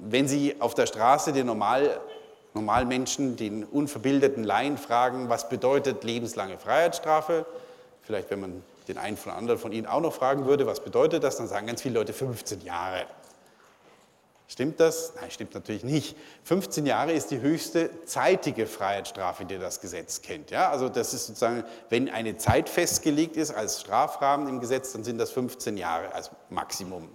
wenn 0.01 0.29
Sie 0.29 0.57
auf 0.61 0.75
der 0.75 0.87
Straße 0.87 1.33
den 1.33 1.47
Normal, 1.47 2.01
Normalmenschen, 2.55 3.37
den 3.37 3.65
unverbildeten 3.65 4.45
Laien 4.45 4.79
fragen, 4.79 5.29
was 5.29 5.49
bedeutet 5.49 6.05
lebenslange 6.05 6.59
Freiheitsstrafe, 6.59 7.45
vielleicht 8.03 8.31
wenn 8.31 8.41
man 8.41 8.63
den 8.87 8.99
einen 8.99 9.17
von 9.17 9.33
anderen 9.33 9.59
von 9.59 9.73
Ihnen 9.73 9.87
auch 9.87 10.01
noch 10.01 10.15
fragen 10.15 10.47
würde, 10.47 10.67
was 10.67 10.81
bedeutet 10.81 11.25
das, 11.25 11.37
dann 11.37 11.49
sagen 11.49 11.67
ganz 11.67 11.83
viele 11.83 11.99
Leute 11.99 12.13
15 12.13 12.63
Jahre. 12.63 13.07
Stimmt 14.51 14.81
das? 14.81 15.13
Nein, 15.21 15.31
stimmt 15.31 15.53
natürlich 15.53 15.85
nicht. 15.85 16.17
15 16.45 16.87
Jahre 16.87 17.13
ist 17.13 17.31
die 17.31 17.41
höchste 17.43 17.91
zeitige 18.07 18.67
Freiheitsstrafe, 18.67 19.45
die 19.45 19.59
das 19.59 19.83
Gesetz 19.83 20.23
kennt. 20.23 20.51
Ja, 20.51 20.71
also 20.71 20.89
das 20.89 21.13
ist 21.13 21.27
sozusagen, 21.27 21.65
wenn 21.91 22.09
eine 22.09 22.39
Zeit 22.39 22.71
festgelegt 22.71 23.37
ist 23.37 23.51
als 23.51 23.83
Strafrahmen 23.83 24.49
im 24.49 24.59
Gesetz, 24.59 24.93
dann 24.93 25.05
sind 25.05 25.19
das 25.19 25.31
15 25.33 25.77
Jahre 25.77 26.13
als 26.15 26.31
Maximum. 26.49 27.11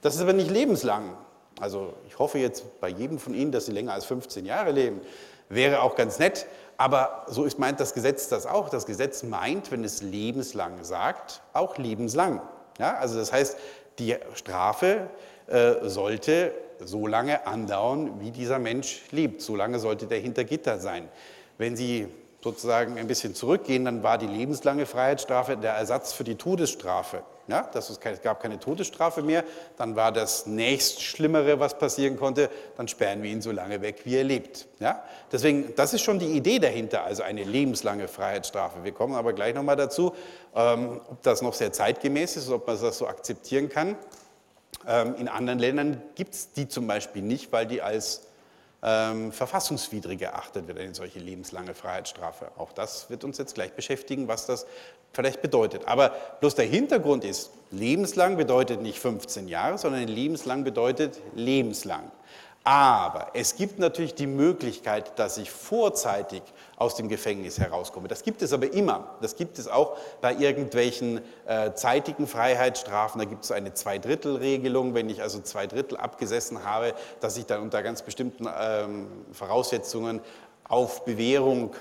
Das 0.00 0.14
ist 0.14 0.20
aber 0.20 0.32
nicht 0.32 0.48
lebenslang. 0.48 1.16
Also 1.58 1.92
ich 2.06 2.20
hoffe 2.20 2.38
jetzt 2.38 2.80
bei 2.80 2.88
jedem 2.88 3.18
von 3.18 3.34
Ihnen, 3.34 3.50
dass 3.50 3.66
Sie 3.66 3.72
länger 3.72 3.92
als 3.92 4.04
15 4.04 4.46
Jahre 4.46 4.70
leben. 4.70 5.00
Wäre 5.48 5.82
auch 5.82 5.96
ganz 5.96 6.20
nett, 6.20 6.46
aber 6.76 7.26
so 7.26 7.44
ist, 7.44 7.58
meint 7.58 7.80
das 7.80 7.94
Gesetz 7.94 8.28
das 8.28 8.46
auch. 8.46 8.68
Das 8.68 8.86
Gesetz 8.86 9.24
meint, 9.24 9.72
wenn 9.72 9.82
es 9.82 10.02
lebenslang 10.02 10.84
sagt, 10.84 11.42
auch 11.52 11.78
lebenslang. 11.78 12.40
Ja, 12.78 12.94
also 12.94 13.18
das 13.18 13.32
heißt, 13.32 13.58
die 13.98 14.16
Strafe 14.34 15.08
äh, 15.46 15.88
sollte 15.88 16.52
so 16.78 17.06
lange 17.06 17.46
andauern, 17.46 18.20
wie 18.20 18.30
dieser 18.30 18.58
Mensch 18.58 19.02
lebt. 19.10 19.42
So 19.42 19.56
lange 19.56 19.78
sollte 19.78 20.06
der 20.06 20.18
hinter 20.18 20.44
Gitter 20.44 20.78
sein. 20.78 21.08
Wenn 21.58 21.76
Sie 21.76 22.08
sozusagen 22.42 22.98
ein 22.98 23.06
bisschen 23.06 23.34
zurückgehen, 23.34 23.84
dann 23.84 24.02
war 24.02 24.16
die 24.16 24.26
lebenslange 24.26 24.86
Freiheitsstrafe 24.86 25.56
der 25.56 25.72
Ersatz 25.72 26.12
für 26.12 26.24
die 26.24 26.36
Todesstrafe. 26.36 27.22
Ja, 27.50 27.68
das 27.72 27.90
ist, 27.90 28.04
es 28.06 28.22
gab 28.22 28.40
keine 28.40 28.60
Todesstrafe 28.60 29.22
mehr, 29.22 29.42
dann 29.76 29.96
war 29.96 30.12
das 30.12 30.46
nächstschlimmere, 30.46 31.58
was 31.58 31.76
passieren 31.76 32.16
konnte, 32.16 32.48
dann 32.76 32.86
sperren 32.86 33.24
wir 33.24 33.30
ihn 33.30 33.42
so 33.42 33.50
lange 33.50 33.82
weg, 33.82 34.02
wie 34.04 34.16
er 34.16 34.24
lebt. 34.24 34.68
Ja? 34.78 35.02
Deswegen, 35.32 35.74
das 35.74 35.92
ist 35.92 36.02
schon 36.02 36.20
die 36.20 36.28
Idee 36.36 36.60
dahinter, 36.60 37.02
also 37.02 37.24
eine 37.24 37.42
lebenslange 37.42 38.06
Freiheitsstrafe. 38.06 38.84
Wir 38.84 38.92
kommen 38.92 39.16
aber 39.16 39.32
gleich 39.32 39.54
nochmal 39.54 39.74
dazu, 39.74 40.14
ähm, 40.54 41.00
ob 41.10 41.22
das 41.22 41.42
noch 41.42 41.54
sehr 41.54 41.72
zeitgemäß 41.72 42.36
ist, 42.36 42.48
ob 42.50 42.68
man 42.68 42.80
das 42.80 42.98
so 42.98 43.08
akzeptieren 43.08 43.68
kann. 43.68 43.96
Ähm, 44.86 45.16
in 45.16 45.28
anderen 45.28 45.58
Ländern 45.58 46.02
gibt 46.14 46.34
es 46.34 46.52
die 46.52 46.68
zum 46.68 46.86
Beispiel 46.86 47.22
nicht, 47.22 47.52
weil 47.52 47.66
die 47.66 47.82
als 47.82 48.29
ähm, 48.82 49.32
verfassungswidrig 49.32 50.22
erachtet 50.22 50.66
wird, 50.66 50.78
eine 50.78 50.94
solche 50.94 51.18
lebenslange 51.18 51.74
Freiheitsstrafe. 51.74 52.50
Auch 52.56 52.72
das 52.72 53.10
wird 53.10 53.24
uns 53.24 53.38
jetzt 53.38 53.54
gleich 53.54 53.72
beschäftigen, 53.72 54.28
was 54.28 54.46
das 54.46 54.66
vielleicht 55.12 55.42
bedeutet. 55.42 55.86
Aber 55.86 56.10
bloß 56.40 56.54
der 56.54 56.66
Hintergrund 56.66 57.24
ist, 57.24 57.50
lebenslang 57.70 58.36
bedeutet 58.36 58.80
nicht 58.82 58.98
15 58.98 59.48
Jahre, 59.48 59.78
sondern 59.78 60.06
lebenslang 60.08 60.64
bedeutet 60.64 61.20
lebenslang. 61.34 62.10
Aber 62.70 63.30
es 63.34 63.56
gibt 63.56 63.80
natürlich 63.80 64.14
die 64.14 64.28
Möglichkeit, 64.28 65.18
dass 65.18 65.38
ich 65.38 65.50
vorzeitig 65.50 66.40
aus 66.76 66.94
dem 66.94 67.08
Gefängnis 67.08 67.58
herauskomme. 67.58 68.06
Das 68.06 68.22
gibt 68.22 68.42
es 68.42 68.52
aber 68.52 68.72
immer. 68.72 69.16
Das 69.20 69.34
gibt 69.34 69.58
es 69.58 69.66
auch 69.66 69.96
bei 70.20 70.36
irgendwelchen 70.36 71.20
äh, 71.48 71.72
zeitigen 71.74 72.28
Freiheitsstrafen. 72.28 73.18
Da 73.18 73.24
gibt 73.24 73.42
es 73.42 73.50
eine 73.50 73.74
Zweidrittelregelung. 73.74 74.94
Wenn 74.94 75.10
ich 75.10 75.20
also 75.20 75.40
zwei 75.40 75.66
Drittel 75.66 75.96
abgesessen 75.96 76.64
habe, 76.64 76.94
dass 77.18 77.36
ich 77.36 77.46
dann 77.46 77.60
unter 77.60 77.82
ganz 77.82 78.02
bestimmten 78.02 78.46
ähm, 78.56 79.08
Voraussetzungen 79.32 80.20
auf 80.68 81.04
Bewährung 81.04 81.74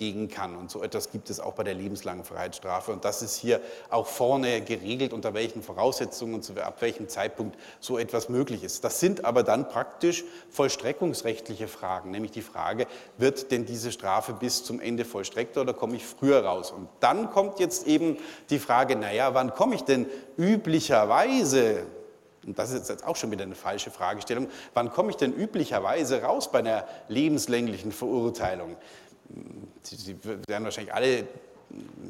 freigehen 0.00 0.28
kann. 0.28 0.56
Und 0.56 0.70
so 0.70 0.82
etwas 0.82 1.10
gibt 1.10 1.30
es 1.30 1.40
auch 1.40 1.54
bei 1.54 1.62
der 1.62 1.74
lebenslangen 1.74 2.24
Freiheitsstrafe. 2.24 2.92
Und 2.92 3.04
das 3.04 3.22
ist 3.22 3.36
hier 3.36 3.60
auch 3.90 4.06
vorne 4.06 4.62
geregelt, 4.62 5.12
unter 5.12 5.34
welchen 5.34 5.62
Voraussetzungen 5.62 6.34
und 6.34 6.58
ab 6.58 6.76
welchem 6.80 7.08
Zeitpunkt 7.08 7.58
so 7.80 7.98
etwas 7.98 8.28
möglich 8.28 8.64
ist. 8.64 8.82
Das 8.82 9.00
sind 9.00 9.24
aber 9.24 9.42
dann 9.42 9.68
praktisch 9.68 10.24
vollstreckungsrechtliche 10.50 11.68
Fragen, 11.68 12.10
nämlich 12.10 12.32
die 12.32 12.42
Frage, 12.42 12.86
wird 13.18 13.50
denn 13.50 13.66
diese 13.66 13.92
Strafe 13.92 14.32
bis 14.32 14.64
zum 14.64 14.80
Ende 14.80 15.04
vollstreckt 15.04 15.56
oder 15.58 15.74
komme 15.74 15.96
ich 15.96 16.06
früher 16.06 16.44
raus? 16.44 16.70
Und 16.70 16.88
dann 17.00 17.30
kommt 17.30 17.60
jetzt 17.60 17.86
eben 17.86 18.16
die 18.48 18.58
Frage, 18.58 18.96
naja, 18.96 19.34
wann 19.34 19.54
komme 19.54 19.74
ich 19.74 19.82
denn 19.82 20.06
üblicherweise 20.36 21.84
und 22.46 22.58
das 22.58 22.72
ist 22.72 22.88
jetzt 22.88 23.06
auch 23.06 23.16
schon 23.16 23.30
wieder 23.30 23.42
eine 23.42 23.54
falsche 23.54 23.90
Fragestellung, 23.90 24.48
wann 24.72 24.90
komme 24.90 25.10
ich 25.10 25.16
denn 25.16 25.32
üblicherweise 25.32 26.22
raus 26.22 26.50
bei 26.50 26.60
einer 26.60 26.86
lebenslänglichen 27.08 27.92
Verurteilung? 27.92 28.76
Sie, 29.82 30.16
werden 30.46 30.64
wahrscheinlich 30.64 30.92
alle 30.92 31.26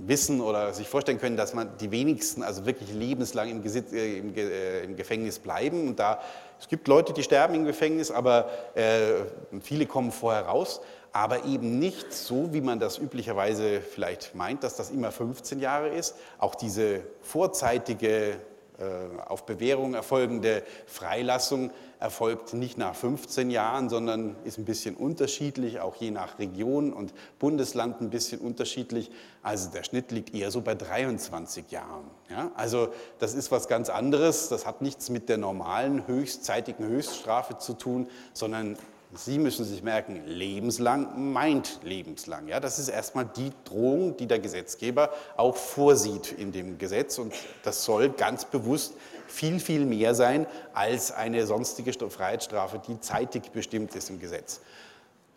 wissen 0.07 0.41
oder 0.41 0.73
sich 0.73 0.89
vorstellen 0.89 1.19
können, 1.19 1.37
dass 1.37 1.55
man 1.55 1.77
die 1.79 1.91
wenigsten 1.91 2.43
also 2.43 2.65
wirklich 2.67 2.93
lebenslang 2.93 3.51
im, 3.51 3.63
Gesitz, 3.63 3.93
äh, 3.93 4.19
im, 4.19 4.35
äh, 4.35 4.85
im 4.85 4.97
Gefängnis 4.97 5.39
bleiben. 5.39 5.89
Und 5.89 5.99
da, 5.99 6.21
es 6.59 6.69
gibt 6.69 6.89
Leute, 6.89 7.13
die 7.13 7.23
sterben 7.23 7.55
im 7.55 7.65
Gefängnis, 7.65 8.11
aber 8.11 8.49
äh, 8.75 9.25
viele 9.61 9.87
kommen 9.87 10.13
vorher 10.13 10.47
raus. 10.47 10.81
Aber 11.13 11.45
eben 11.45 11.79
nicht 11.79 12.13
so, 12.13 12.53
wie 12.55 12.61
man 12.61 12.79
das 12.79 12.99
üblicherweise 12.99 13.81
vielleicht 13.81 14.35
meint, 14.35 14.63
dass 14.63 14.77
das 14.77 14.91
immer 14.91 15.11
15 15.11 15.59
Jahre 15.59 15.89
ist. 15.89 16.15
Auch 16.39 16.55
diese 16.55 17.01
vorzeitige 17.21 18.37
äh, 18.79 19.21
auf 19.27 19.45
Bewährung 19.45 19.95
erfolgende 19.95 20.63
Freilassung 20.87 21.71
erfolgt 22.01 22.55
nicht 22.55 22.79
nach 22.79 22.95
15 22.95 23.51
Jahren, 23.51 23.91
sondern 23.91 24.35
ist 24.45 24.59
ein 24.59 24.65
bisschen 24.65 24.97
unterschiedlich, 24.97 25.81
auch 25.81 25.97
je 25.97 26.11
nach 26.11 26.39
Region 26.39 26.93
und 26.93 27.13
Bundesland 27.39 28.01
ein 28.01 28.09
bisschen 28.09 28.41
unterschiedlich. 28.41 29.11
Also 29.43 29.71
der 29.71 29.83
Schnitt 29.85 30.11
liegt 30.11 30.35
eher 30.35 30.51
so 30.51 30.63
bei 30.63 30.75
23 30.75 31.71
Jahren. 31.71 32.11
Ja? 32.31 32.51
Also 32.57 32.89
das 33.19 33.35
ist 33.35 33.53
was 33.53 33.69
ganz 33.69 33.91
anderes. 33.91 34.49
Das 34.49 34.67
hat 34.67 34.81
nichts 34.81 35.11
mit 35.11 35.29
der 35.29 35.37
normalen 35.37 36.07
höchstzeitigen 36.07 36.87
Höchststrafe 36.87 37.59
zu 37.59 37.75
tun, 37.75 38.09
sondern 38.33 38.77
Sie 39.13 39.41
müssen 39.41 39.65
sich 39.65 39.83
merken, 39.83 40.23
lebenslang 40.25 41.33
meint 41.33 41.81
lebenslang. 41.83 42.47
Ja, 42.47 42.61
das 42.61 42.79
ist 42.79 42.89
erstmal 42.89 43.25
die 43.25 43.51
Drohung, 43.65 44.17
die 44.17 44.29
der 44.29 44.39
Gesetzgeber 44.39 45.11
auch 45.37 45.57
vorsieht 45.57 46.31
in 46.31 46.53
dem 46.53 46.79
Gesetz. 46.79 47.19
Und 47.19 47.35
das 47.65 47.85
soll 47.85 48.11
ganz 48.11 48.45
bewusst 48.45 48.95
viel, 49.31 49.61
viel 49.61 49.87
mehr 49.87 50.15
sein 50.15 50.47
als 50.75 51.13
eine 51.13 51.47
sonstige 51.47 51.93
Freiheitsstrafe, 52.11 52.81
die 52.87 53.01
zeitig 53.01 53.51
bestimmt 53.53 53.95
ist 53.95 54.11
im 54.11 54.19
Gesetz. 54.19 54.61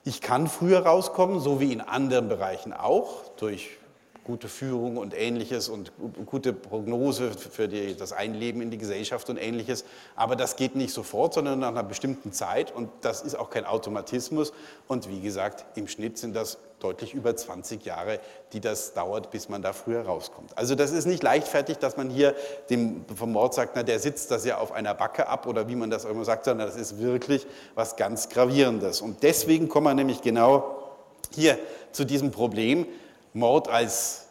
Ich 0.04 0.20
kann 0.20 0.48
früher 0.48 0.86
rauskommen, 0.86 1.40
so 1.40 1.60
wie 1.60 1.72
in 1.72 1.82
anderen 1.82 2.28
Bereichen 2.28 2.74
auch, 2.74 3.30
durch 3.38 3.78
gute 4.24 4.48
Führung 4.48 4.98
und 4.98 5.14
ähnliches 5.14 5.70
und 5.70 5.92
gute 6.26 6.54
Prognose 6.54 7.32
für 7.32 7.68
die, 7.68 7.96
das 7.96 8.14
Einleben 8.14 8.62
in 8.62 8.72
die 8.72 8.78
Gesellschaft 8.78 9.30
und 9.30 9.38
ähnliches. 9.38 9.84
Aber 10.16 10.36
das 10.36 10.56
geht 10.56 10.76
nicht 10.76 10.94
sofort, 10.94 11.34
sondern 11.34 11.60
nach 11.60 11.70
einer 11.70 11.84
bestimmten 11.84 12.32
Zeit 12.32 12.74
und 12.74 12.90
das 13.02 13.22
ist 13.22 13.36
auch 13.36 13.50
kein 13.50 13.66
Automatismus. 13.66 14.54
Und 14.88 15.10
wie 15.10 15.20
gesagt, 15.20 15.66
im 15.78 15.88
Schnitt 15.88 16.18
sind 16.18 16.36
das 16.36 16.58
deutlich 16.80 17.14
über 17.14 17.36
20 17.36 17.86
Jahre, 17.86 18.20
die 18.52 18.60
das 18.60 18.94
dauert, 18.94 19.32
bis 19.32 19.50
man 19.50 19.62
da 19.62 19.74
früher 19.74 20.06
rauskommt. 20.06 20.58
Also 20.58 20.76
das 20.76 20.92
ist 20.92 21.06
nicht 21.06 21.24
leichtfertig, 21.24 21.78
dass 21.78 21.98
man 21.98 22.10
hier 22.10 22.36
dem 22.70 23.06
vom 23.16 23.32
Mord 23.32 23.54
sagt, 23.54 23.74
na, 23.76 23.84
der 23.84 24.00
sitzt 24.00 24.32
das 24.32 24.46
ja 24.46 24.58
auf 24.58 24.72
einer 24.72 24.94
Backe 24.94 25.28
ab 25.28 25.48
oder 25.48 25.68
wie 25.68 25.76
man 25.76 25.90
das 25.90 26.06
auch 26.06 26.10
immer 26.10 26.26
sagt, 26.26 26.46
sondern 26.46 26.68
das 26.68 26.76
ist 26.76 27.00
wirklich 27.00 27.48
was 27.76 27.96
ganz 27.96 28.30
Gravierendes. 28.30 29.02
Und 29.02 29.24
deswegen 29.24 29.70
kommen 29.70 29.88
wir 29.88 29.94
nämlich 29.94 30.22
genau 30.22 30.80
hier 31.34 31.58
zu 31.92 32.04
diesem 32.06 32.32
Problem, 32.32 32.86
Mord 33.34 33.68
als 33.68 34.28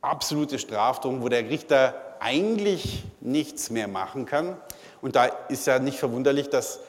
absolute 0.00 0.58
Strafdrohung, 0.58 1.22
wo 1.22 1.28
der 1.28 1.48
Richter 1.48 1.94
eigentlich 2.20 3.04
nichts 3.20 3.70
mehr 3.70 3.88
machen 3.88 4.26
kann. 4.26 4.56
Und 5.00 5.16
da 5.16 5.26
ist 5.48 5.66
ja 5.66 5.78
nicht 5.78 5.98
verwunderlich, 5.98 6.50
dass 6.50 6.80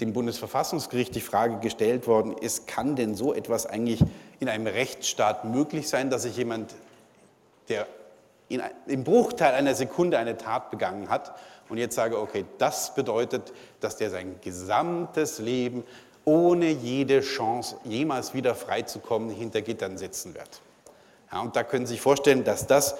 dem 0.00 0.12
Bundesverfassungsgericht 0.12 1.14
die 1.14 1.20
Frage 1.20 1.58
gestellt 1.58 2.06
worden 2.06 2.36
ist, 2.36 2.66
kann 2.66 2.96
denn 2.96 3.14
so 3.14 3.32
etwas 3.32 3.66
eigentlich 3.66 4.00
in 4.40 4.48
einem 4.48 4.66
Rechtsstaat 4.66 5.44
möglich 5.44 5.88
sein, 5.88 6.10
dass 6.10 6.22
sich 6.22 6.36
jemand, 6.36 6.74
der 7.68 7.86
in, 8.48 8.62
im 8.86 9.04
Bruchteil 9.04 9.54
einer 9.54 9.74
Sekunde 9.74 10.18
eine 10.18 10.36
Tat 10.36 10.70
begangen 10.70 11.08
hat 11.08 11.34
und 11.68 11.78
jetzt 11.78 11.94
sage, 11.94 12.20
okay, 12.20 12.44
das 12.58 12.94
bedeutet, 12.94 13.52
dass 13.80 13.96
der 13.96 14.10
sein 14.10 14.36
gesamtes 14.42 15.38
Leben 15.38 15.84
ohne 16.24 16.70
jede 16.70 17.20
Chance, 17.20 17.76
jemals 17.84 18.34
wieder 18.34 18.54
freizukommen, 18.54 19.30
hinter 19.30 19.62
Gittern 19.62 19.98
sitzen 19.98 20.34
wird. 20.34 20.60
Ja, 21.30 21.40
und 21.40 21.56
da 21.56 21.64
können 21.64 21.86
Sie 21.86 21.94
sich 21.94 22.00
vorstellen, 22.00 22.44
dass 22.44 22.66
das 22.66 22.96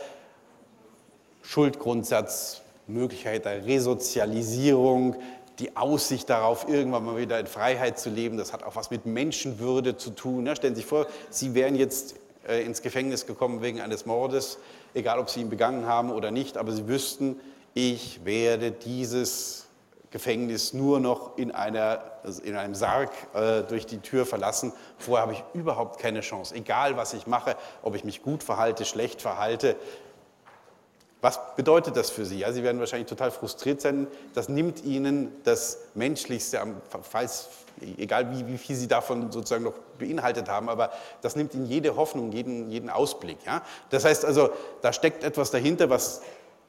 Schuldgrundsatz, 1.42 2.62
Möglichkeit 2.86 3.44
der 3.44 3.64
Resozialisierung, 3.64 5.16
die 5.58 5.76
Aussicht 5.76 6.28
darauf, 6.28 6.68
irgendwann 6.68 7.04
mal 7.04 7.16
wieder 7.16 7.38
in 7.38 7.46
Freiheit 7.46 7.98
zu 7.98 8.10
leben, 8.10 8.36
das 8.36 8.52
hat 8.52 8.62
auch 8.64 8.76
was 8.76 8.90
mit 8.90 9.06
Menschenwürde 9.06 9.96
zu 9.96 10.10
tun. 10.10 10.46
Ja, 10.46 10.56
stellen 10.56 10.74
Sie 10.74 10.80
sich 10.80 10.88
vor, 10.88 11.06
Sie 11.30 11.54
wären 11.54 11.76
jetzt 11.76 12.16
äh, 12.48 12.62
ins 12.64 12.82
Gefängnis 12.82 13.26
gekommen 13.26 13.62
wegen 13.62 13.80
eines 13.80 14.04
Mordes, 14.04 14.58
egal 14.94 15.18
ob 15.18 15.30
Sie 15.30 15.40
ihn 15.40 15.50
begangen 15.50 15.86
haben 15.86 16.10
oder 16.10 16.30
nicht, 16.30 16.56
aber 16.56 16.72
Sie 16.72 16.88
wüssten, 16.88 17.40
ich 17.72 18.24
werde 18.24 18.72
dieses 18.72 19.63
Gefängnis 20.14 20.72
nur 20.72 21.00
noch 21.00 21.36
in, 21.38 21.50
einer, 21.50 22.00
also 22.22 22.40
in 22.40 22.54
einem 22.54 22.76
Sarg 22.76 23.10
äh, 23.34 23.62
durch 23.62 23.84
die 23.84 23.98
Tür 23.98 24.24
verlassen. 24.24 24.72
Vorher 24.96 25.22
habe 25.22 25.32
ich 25.32 25.42
überhaupt 25.54 25.98
keine 25.98 26.20
Chance. 26.20 26.54
Egal, 26.54 26.96
was 26.96 27.14
ich 27.14 27.26
mache, 27.26 27.56
ob 27.82 27.96
ich 27.96 28.04
mich 28.04 28.22
gut 28.22 28.44
verhalte, 28.44 28.84
schlecht 28.84 29.20
verhalte, 29.20 29.74
Was 31.24 31.40
bedeutet 31.56 31.96
das 31.96 32.10
für 32.10 32.26
Sie? 32.26 32.40
Ja, 32.40 32.52
Sie 32.52 32.62
werden 32.62 32.78
wahrscheinlich 32.78 33.08
total 33.08 33.30
frustriert 33.30 33.80
sein. 33.80 34.06
Das 34.34 34.50
nimmt 34.50 34.84
Ihnen 34.84 35.32
das 35.42 35.78
Menschlichste, 35.94 36.60
falls, 37.00 37.48
egal 37.96 38.30
wie, 38.30 38.46
wie 38.46 38.58
viel 38.58 38.76
Sie 38.76 38.88
davon 38.88 39.32
sozusagen 39.32 39.64
noch 39.64 39.78
beinhaltet 39.98 40.50
haben, 40.50 40.68
aber 40.68 40.92
das 41.22 41.34
nimmt 41.34 41.54
Ihnen 41.54 41.64
jede 41.64 41.96
Hoffnung, 41.96 42.30
jeden, 42.30 42.70
jeden 42.70 42.90
Ausblick. 42.90 43.38
Ja? 43.46 43.62
Das 43.88 44.04
heißt 44.04 44.26
also, 44.26 44.50
da 44.82 44.92
steckt 44.92 45.24
etwas 45.24 45.50
dahinter, 45.50 45.88
was 45.88 46.20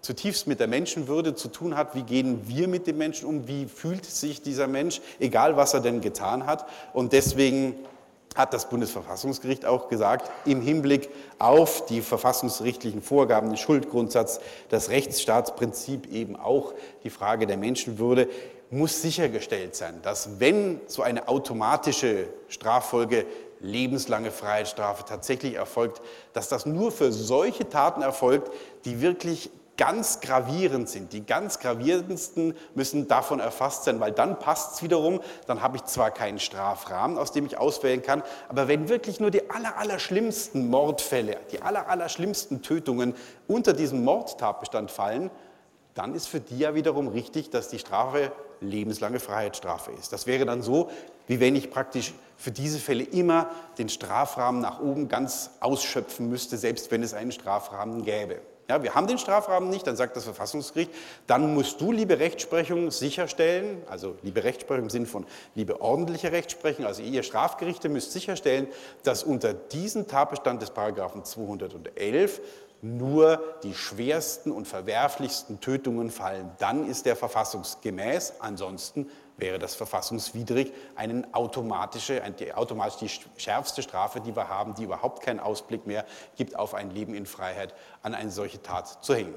zutiefst 0.05 0.45
mit 0.45 0.59
der 0.59 0.67
Menschenwürde 0.67 1.33
zu 1.33 1.47
tun 1.47 1.75
hat. 1.75 1.95
Wie 1.95 2.03
gehen 2.03 2.47
wir 2.47 2.67
mit 2.67 2.85
dem 2.85 2.97
Menschen 2.97 3.27
um? 3.27 3.47
Wie 3.47 3.65
fühlt 3.65 4.05
sich 4.05 4.41
dieser 4.41 4.67
Mensch, 4.67 5.01
egal 5.19 5.57
was 5.57 5.73
er 5.73 5.79
denn 5.79 5.99
getan 5.99 6.45
hat? 6.45 6.67
Und 6.93 7.11
deswegen 7.11 7.75
hat 8.35 8.53
das 8.53 8.69
Bundesverfassungsgericht 8.69 9.65
auch 9.65 9.87
gesagt, 9.87 10.29
im 10.45 10.61
Hinblick 10.61 11.09
auf 11.39 11.85
die 11.87 12.01
verfassungsrechtlichen 12.01 13.01
Vorgaben, 13.01 13.47
den 13.47 13.57
Schuldgrundsatz, 13.57 14.41
das 14.69 14.89
Rechtsstaatsprinzip, 14.89 16.11
eben 16.11 16.35
auch 16.35 16.73
die 17.03 17.09
Frage 17.09 17.47
der 17.47 17.57
Menschenwürde, 17.57 18.29
muss 18.69 19.01
sichergestellt 19.01 19.75
sein, 19.75 20.01
dass 20.03 20.39
wenn 20.39 20.81
so 20.87 21.01
eine 21.01 21.27
automatische 21.29 22.27
Straffolge 22.49 23.25
lebenslange 23.59 24.31
Freiheitsstrafe 24.31 25.05
tatsächlich 25.05 25.55
erfolgt, 25.55 26.01
dass 26.33 26.49
das 26.49 26.65
nur 26.65 26.91
für 26.91 27.11
solche 27.11 27.69
Taten 27.69 28.01
erfolgt, 28.01 28.51
die 28.83 29.01
wirklich 29.01 29.49
ganz 29.77 30.21
gravierend 30.21 30.89
sind. 30.89 31.13
Die 31.13 31.25
ganz 31.25 31.59
gravierendsten 31.59 32.55
müssen 32.75 33.07
davon 33.07 33.39
erfasst 33.39 33.83
sein, 33.83 33.99
weil 33.99 34.11
dann 34.11 34.39
passt 34.39 34.75
es 34.75 34.83
wiederum, 34.83 35.19
dann 35.47 35.61
habe 35.61 35.77
ich 35.77 35.85
zwar 35.85 36.11
keinen 36.11 36.39
Strafrahmen, 36.39 37.17
aus 37.17 37.31
dem 37.31 37.45
ich 37.45 37.57
auswählen 37.57 38.01
kann, 38.01 38.23
aber 38.49 38.67
wenn 38.67 38.89
wirklich 38.89 39.19
nur 39.19 39.31
die 39.31 39.49
aller, 39.49 39.77
aller 39.77 39.99
schlimmsten 39.99 40.69
Mordfälle, 40.69 41.37
die 41.51 41.61
aller, 41.61 41.87
aller 41.89 42.09
schlimmsten 42.09 42.61
Tötungen 42.61 43.15
unter 43.47 43.73
diesen 43.73 44.03
Mordtatbestand 44.03 44.91
fallen, 44.91 45.29
dann 45.93 46.13
ist 46.13 46.27
für 46.27 46.39
die 46.41 46.59
ja 46.59 46.75
wiederum 46.75 47.07
richtig, 47.07 47.49
dass 47.49 47.69
die 47.69 47.79
Strafe 47.79 48.31
lebenslange 48.59 49.19
Freiheitsstrafe 49.19 49.91
ist. 49.91 50.11
Das 50.11 50.27
wäre 50.27 50.45
dann 50.45 50.61
so, 50.61 50.89
wie 51.27 51.39
wenn 51.39 51.55
ich 51.55 51.71
praktisch 51.71 52.13
für 52.37 52.51
diese 52.51 52.79
Fälle 52.79 53.03
immer 53.03 53.49
den 53.77 53.89
Strafrahmen 53.89 54.61
nach 54.61 54.81
oben 54.81 55.07
ganz 55.07 55.51
ausschöpfen 55.59 56.29
müsste, 56.29 56.57
selbst 56.57 56.91
wenn 56.91 57.01
es 57.01 57.13
einen 57.13 57.31
Strafrahmen 57.31 58.03
gäbe. 58.03 58.41
Ja, 58.67 58.81
wir 58.81 58.95
haben 58.95 59.05
den 59.05 59.19
Strafrahmen 59.19 59.69
nicht, 59.69 59.85
dann 59.85 59.95
sagt 59.95 60.15
das 60.15 60.23
Verfassungsgericht, 60.23 60.91
dann 61.27 61.53
musst 61.53 61.79
du, 61.81 61.91
liebe 61.91 62.19
Rechtsprechung, 62.19 62.89
sicherstellen, 62.89 63.83
also 63.87 64.15
liebe 64.23 64.43
Rechtsprechung 64.43 64.85
im 64.85 64.89
Sinne 64.89 65.05
von 65.05 65.27
liebe 65.53 65.81
ordentliche 65.81 66.31
Rechtsprechung, 66.31 66.85
also 66.85 67.03
ihr 67.03 67.21
Strafgerichte 67.21 67.89
müsst 67.89 68.11
sicherstellen, 68.11 68.67
dass 69.03 69.23
unter 69.23 69.53
diesen 69.53 70.07
Tatbestand 70.07 70.63
des 70.63 70.71
Paragraphen 70.71 71.23
211 71.23 72.41
nur 72.81 73.41
die 73.63 73.73
schwersten 73.73 74.51
und 74.51 74.67
verwerflichsten 74.67 75.59
Tötungen 75.59 76.09
fallen. 76.09 76.51
Dann 76.59 76.89
ist 76.89 77.05
der 77.05 77.15
verfassungsgemäß, 77.15 78.33
ansonsten 78.39 79.09
wäre 79.37 79.59
das 79.59 79.75
verfassungswidrig, 79.75 80.71
eine 80.95 81.27
automatische, 81.33 82.23
eine, 82.23 82.35
automatisch 82.55 83.19
die 83.19 83.41
schärfste 83.41 83.81
Strafe, 83.81 84.21
die 84.21 84.35
wir 84.35 84.49
haben, 84.49 84.75
die 84.75 84.83
überhaupt 84.83 85.23
keinen 85.23 85.39
Ausblick 85.39 85.85
mehr 85.85 86.05
gibt 86.35 86.57
auf 86.57 86.73
ein 86.73 86.91
Leben 86.91 87.13
in 87.13 87.25
Freiheit, 87.25 87.73
an 88.01 88.13
eine 88.13 88.31
solche 88.31 88.61
Tat 88.61 89.03
zu 89.03 89.13
hängen. 89.15 89.35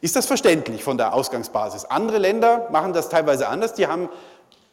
Ist 0.00 0.16
das 0.16 0.26
verständlich 0.26 0.82
von 0.82 0.96
der 0.96 1.14
Ausgangsbasis? 1.14 1.84
Andere 1.84 2.18
Länder 2.18 2.68
machen 2.70 2.92
das 2.92 3.08
teilweise 3.08 3.48
anders. 3.48 3.74
Die 3.74 3.86
haben 3.86 4.08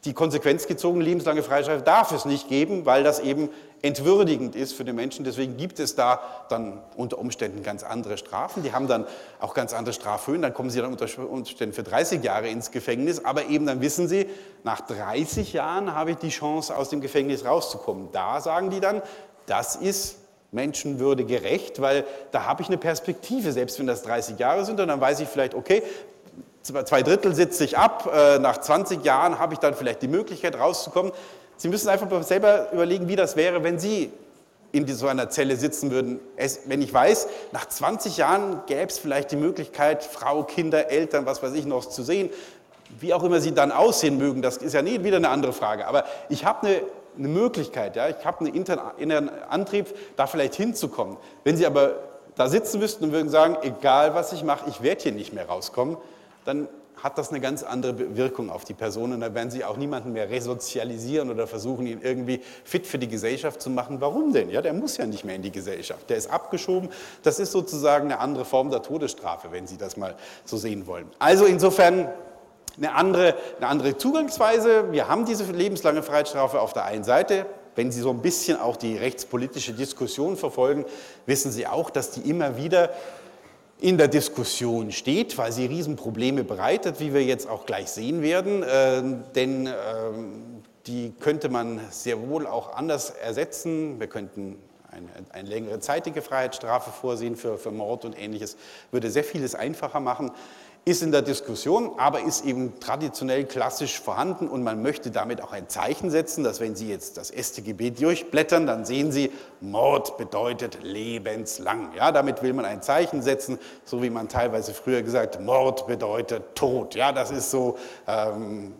die 0.05 0.13
Konsequenz 0.13 0.67
gezogen, 0.67 1.01
lebenslange 1.01 1.43
Freiheitsstrafe 1.43 1.83
darf 1.83 2.11
es 2.11 2.25
nicht 2.25 2.47
geben, 2.47 2.85
weil 2.85 3.03
das 3.03 3.19
eben 3.19 3.49
entwürdigend 3.81 4.55
ist 4.55 4.73
für 4.73 4.83
den 4.83 4.95
Menschen. 4.95 5.25
Deswegen 5.25 5.57
gibt 5.57 5.79
es 5.79 5.95
da 5.95 6.21
dann 6.49 6.79
unter 6.95 7.17
Umständen 7.17 7.63
ganz 7.63 7.83
andere 7.83 8.17
Strafen. 8.17 8.63
Die 8.63 8.73
haben 8.73 8.87
dann 8.87 9.05
auch 9.39 9.53
ganz 9.53 9.73
andere 9.73 9.93
Strafhöhen. 9.93 10.41
Dann 10.41 10.53
kommen 10.53 10.69
sie 10.69 10.81
dann 10.81 10.91
unter 10.91 11.07
Umständen 11.29 11.73
für 11.73 11.83
30 11.83 12.23
Jahre 12.23 12.47
ins 12.47 12.71
Gefängnis. 12.71 13.25
Aber 13.25 13.45
eben 13.45 13.65
dann 13.65 13.81
wissen 13.81 14.07
sie, 14.07 14.27
nach 14.63 14.81
30 14.81 15.53
Jahren 15.53 15.93
habe 15.95 16.11
ich 16.11 16.17
die 16.17 16.29
Chance, 16.29 16.75
aus 16.75 16.89
dem 16.89 17.01
Gefängnis 17.01 17.45
rauszukommen. 17.45 18.09
Da 18.11 18.41
sagen 18.41 18.69
die 18.69 18.79
dann, 18.79 19.01
das 19.47 19.75
ist 19.75 20.17
Menschenwürde 20.51 21.25
gerecht, 21.25 21.81
weil 21.81 22.05
da 22.31 22.45
habe 22.45 22.61
ich 22.61 22.67
eine 22.67 22.77
Perspektive, 22.77 23.51
selbst 23.51 23.79
wenn 23.79 23.87
das 23.87 24.03
30 24.03 24.37
Jahre 24.37 24.65
sind. 24.65 24.79
Und 24.79 24.87
dann 24.89 25.01
weiß 25.01 25.21
ich 25.21 25.27
vielleicht, 25.27 25.55
okay, 25.55 25.81
zwei 26.63 27.01
Drittel 27.01 27.33
sitze 27.33 27.63
ich 27.63 27.77
ab, 27.77 28.09
äh, 28.13 28.39
nach 28.39 28.59
20 28.59 29.03
Jahren 29.03 29.39
habe 29.39 29.53
ich 29.53 29.59
dann 29.59 29.73
vielleicht 29.73 30.01
die 30.01 30.07
Möglichkeit 30.07 30.59
rauszukommen. 30.59 31.11
Sie 31.61 31.67
müssen 31.67 31.89
einfach 31.89 32.23
selber 32.23 32.71
überlegen, 32.71 33.07
wie 33.07 33.15
das 33.15 33.35
wäre, 33.35 33.63
wenn 33.63 33.77
Sie 33.77 34.11
in 34.71 34.87
so 34.87 35.05
einer 35.05 35.29
Zelle 35.29 35.55
sitzen 35.55 35.91
würden. 35.91 36.19
Es, 36.35 36.61
wenn 36.65 36.81
ich 36.81 36.91
weiß, 36.91 37.27
nach 37.51 37.67
20 37.67 38.17
Jahren 38.17 38.61
gäbe 38.65 38.87
es 38.87 38.97
vielleicht 38.97 39.31
die 39.31 39.35
Möglichkeit, 39.35 40.03
Frau, 40.03 40.41
Kinder, 40.41 40.89
Eltern, 40.89 41.27
was 41.27 41.43
weiß 41.43 41.53
ich 41.53 41.67
noch 41.67 41.85
zu 41.85 42.01
sehen, 42.01 42.31
wie 42.99 43.13
auch 43.13 43.23
immer 43.23 43.39
sie 43.39 43.53
dann 43.53 43.71
aussehen 43.71 44.17
mögen, 44.17 44.41
das 44.41 44.57
ist 44.57 44.73
ja 44.73 44.81
nie 44.81 45.03
wieder 45.03 45.17
eine 45.17 45.29
andere 45.29 45.53
Frage. 45.53 45.85
Aber 45.85 46.05
ich 46.29 46.45
habe 46.45 46.65
eine, 46.65 46.81
eine 47.15 47.27
Möglichkeit, 47.27 47.95
ja, 47.95 48.09
ich 48.09 48.25
habe 48.25 48.43
einen 48.43 48.55
inneren 48.97 49.29
Antrieb, 49.47 49.85
da 50.15 50.25
vielleicht 50.25 50.55
hinzukommen. 50.55 51.17
Wenn 51.43 51.57
Sie 51.57 51.67
aber 51.67 51.93
da 52.33 52.49
sitzen 52.49 52.79
müssten 52.79 53.03
und 53.03 53.11
würden 53.11 53.29
sagen, 53.29 53.55
egal 53.61 54.15
was 54.15 54.33
ich 54.33 54.43
mache, 54.43 54.67
ich 54.67 54.81
werde 54.81 55.03
hier 55.03 55.11
nicht 55.11 55.31
mehr 55.31 55.45
rauskommen, 55.45 55.97
dann 56.43 56.67
hat 57.03 57.17
das 57.17 57.29
eine 57.29 57.39
ganz 57.39 57.63
andere 57.63 58.15
Wirkung 58.15 58.49
auf 58.49 58.63
die 58.63 58.73
Person 58.73 59.13
und 59.13 59.21
da 59.21 59.33
werden 59.33 59.49
sie 59.49 59.65
auch 59.65 59.77
niemanden 59.77 60.13
mehr 60.13 60.29
resozialisieren 60.29 61.29
oder 61.29 61.47
versuchen, 61.47 61.87
ihn 61.87 61.99
irgendwie 62.01 62.41
fit 62.63 62.85
für 62.85 62.99
die 62.99 63.07
Gesellschaft 63.07 63.61
zu 63.61 63.69
machen. 63.69 64.01
Warum 64.01 64.33
denn? 64.33 64.49
Ja, 64.49 64.61
der 64.61 64.73
muss 64.73 64.97
ja 64.97 65.05
nicht 65.05 65.25
mehr 65.25 65.35
in 65.35 65.41
die 65.41 65.51
Gesellschaft. 65.51 66.09
Der 66.09 66.17
ist 66.17 66.29
abgeschoben. 66.29 66.89
Das 67.23 67.39
ist 67.39 67.51
sozusagen 67.51 68.05
eine 68.05 68.19
andere 68.19 68.45
Form 68.45 68.69
der 68.69 68.81
Todesstrafe, 68.81 69.51
wenn 69.51 69.67
Sie 69.67 69.77
das 69.77 69.97
mal 69.97 70.15
so 70.45 70.57
sehen 70.57 70.85
wollen. 70.87 71.07
Also 71.19 71.45
insofern 71.45 72.09
eine 72.77 72.95
andere, 72.95 73.35
eine 73.57 73.67
andere 73.67 73.97
Zugangsweise. 73.97 74.91
Wir 74.91 75.07
haben 75.07 75.25
diese 75.25 75.43
lebenslange 75.51 76.03
Freiheitsstrafe 76.03 76.61
auf 76.61 76.73
der 76.73 76.85
einen 76.85 77.03
Seite. 77.03 77.45
Wenn 77.75 77.91
Sie 77.91 78.01
so 78.01 78.09
ein 78.09 78.21
bisschen 78.21 78.59
auch 78.59 78.75
die 78.75 78.97
rechtspolitische 78.97 79.73
Diskussion 79.73 80.35
verfolgen, 80.37 80.85
wissen 81.25 81.51
Sie 81.51 81.67
auch, 81.67 81.89
dass 81.89 82.11
die 82.11 82.29
immer 82.29 82.57
wieder 82.57 82.91
in 83.81 83.97
der 83.97 84.07
Diskussion 84.07 84.91
steht, 84.91 85.37
weil 85.39 85.51
sie 85.51 85.65
Riesenprobleme 85.65 86.43
bereitet, 86.43 86.99
wie 86.99 87.13
wir 87.13 87.23
jetzt 87.23 87.49
auch 87.49 87.65
gleich 87.65 87.89
sehen 87.89 88.21
werden. 88.21 88.61
Äh, 88.61 89.01
denn 89.35 89.65
äh, 89.65 89.71
die 90.85 91.11
könnte 91.19 91.49
man 91.49 91.81
sehr 91.89 92.29
wohl 92.29 92.45
auch 92.45 92.75
anders 92.75 93.09
ersetzen. 93.09 93.99
Wir 93.99 94.05
könnten 94.07 94.57
eine, 94.91 95.07
eine 95.31 95.49
längere 95.49 95.79
zeitige 95.79 96.21
Freiheitsstrafe 96.21 96.91
vorsehen 96.91 97.35
für, 97.35 97.57
für 97.57 97.71
Mord 97.71 98.05
und 98.05 98.17
ähnliches, 98.19 98.55
würde 98.91 99.09
sehr 99.09 99.23
vieles 99.23 99.55
einfacher 99.55 99.99
machen 99.99 100.31
ist 100.83 101.03
in 101.03 101.11
der 101.11 101.21
Diskussion, 101.21 101.91
aber 101.97 102.21
ist 102.21 102.43
eben 102.43 102.79
traditionell 102.79 103.45
klassisch 103.45 103.99
vorhanden 103.99 104.47
und 104.47 104.63
man 104.63 104.81
möchte 104.81 105.11
damit 105.11 105.41
auch 105.41 105.51
ein 105.51 105.69
Zeichen 105.69 106.09
setzen, 106.09 106.43
dass 106.43 106.59
wenn 106.59 106.75
Sie 106.75 106.89
jetzt 106.89 107.17
das 107.17 107.29
StGB 107.29 107.91
durchblättern, 107.91 108.65
dann 108.65 108.83
sehen 108.83 109.11
Sie, 109.11 109.31
Mord 109.59 110.17
bedeutet 110.17 110.79
lebenslang. 110.81 111.93
Ja, 111.95 112.11
damit 112.11 112.41
will 112.41 112.53
man 112.53 112.65
ein 112.65 112.81
Zeichen 112.81 113.21
setzen, 113.21 113.59
so 113.85 114.01
wie 114.01 114.09
man 114.09 114.27
teilweise 114.27 114.73
früher 114.73 115.03
gesagt, 115.03 115.39
Mord 115.39 115.85
bedeutet 115.85 116.55
Tod. 116.55 116.95
Ja, 116.95 117.11
das 117.11 117.29
ist 117.29 117.51
so, 117.51 117.77
ähm, 118.07 118.73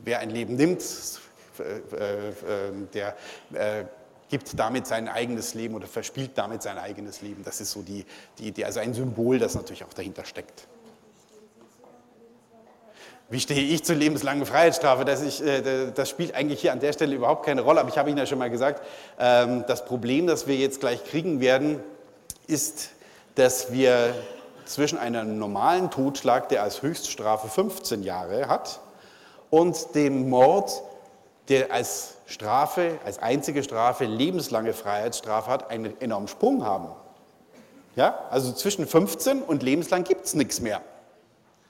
wer 0.00 0.18
ein 0.18 0.28
Leben 0.28 0.56
nimmt, 0.56 0.82
äh, 1.58 1.62
äh, 1.62 2.72
der 2.92 3.16
äh, 3.54 3.84
gibt 4.28 4.58
damit 4.58 4.86
sein 4.86 5.08
eigenes 5.08 5.54
Leben 5.54 5.74
oder 5.74 5.86
verspielt 5.86 6.32
damit 6.34 6.62
sein 6.62 6.76
eigenes 6.76 7.22
Leben. 7.22 7.44
Das 7.44 7.62
ist 7.62 7.70
so 7.70 7.80
die, 7.80 8.04
die 8.38 8.48
Idee, 8.48 8.66
also 8.66 8.80
ein 8.80 8.92
Symbol, 8.92 9.38
das 9.38 9.54
natürlich 9.54 9.84
auch 9.84 9.94
dahinter 9.94 10.26
steckt. 10.26 10.66
Wie 13.28 13.40
stehe 13.40 13.60
ich 13.60 13.82
zur 13.82 13.96
lebenslangen 13.96 14.46
Freiheitsstrafe? 14.46 15.04
Das, 15.04 15.20
ich, 15.20 15.44
äh, 15.44 15.90
das, 15.92 16.08
spielt 16.08 16.34
eigentlich 16.34 16.60
hier 16.60 16.72
an 16.72 16.78
der 16.78 16.92
Stelle 16.92 17.14
überhaupt 17.16 17.44
keine 17.44 17.62
Rolle, 17.62 17.80
aber 17.80 17.88
ich 17.88 17.98
habe 17.98 18.08
Ihnen 18.08 18.18
ja 18.18 18.26
schon 18.26 18.38
mal 18.38 18.50
gesagt, 18.50 18.82
ähm, 19.18 19.64
das 19.66 19.84
Problem, 19.84 20.28
das 20.28 20.46
wir 20.46 20.54
jetzt 20.54 20.78
gleich 20.78 21.02
kriegen 21.04 21.40
werden, 21.40 21.80
ist, 22.46 22.90
dass 23.34 23.72
wir 23.72 24.14
zwischen 24.64 24.98
einem 24.98 25.38
normalen 25.38 25.90
Totschlag, 25.90 26.48
der 26.50 26.62
als 26.62 26.82
Höchststrafe 26.82 27.48
15 27.48 28.04
Jahre 28.04 28.46
hat, 28.46 28.80
und 29.50 29.94
dem 29.96 30.28
Mord, 30.28 30.82
der 31.48 31.72
als 31.72 32.14
Strafe, 32.26 32.98
als 33.04 33.18
einzige 33.18 33.62
Strafe 33.64 34.04
lebenslange 34.04 34.72
Freiheitsstrafe 34.72 35.50
hat, 35.50 35.70
einen 35.70 36.00
enormen 36.00 36.28
Sprung 36.28 36.64
haben. 36.64 36.88
Ja? 37.96 38.26
Also 38.30 38.52
zwischen 38.52 38.86
15 38.86 39.42
und 39.42 39.64
lebenslang 39.64 40.04
gibt 40.04 40.26
es 40.26 40.34
nichts 40.34 40.60
mehr. 40.60 40.80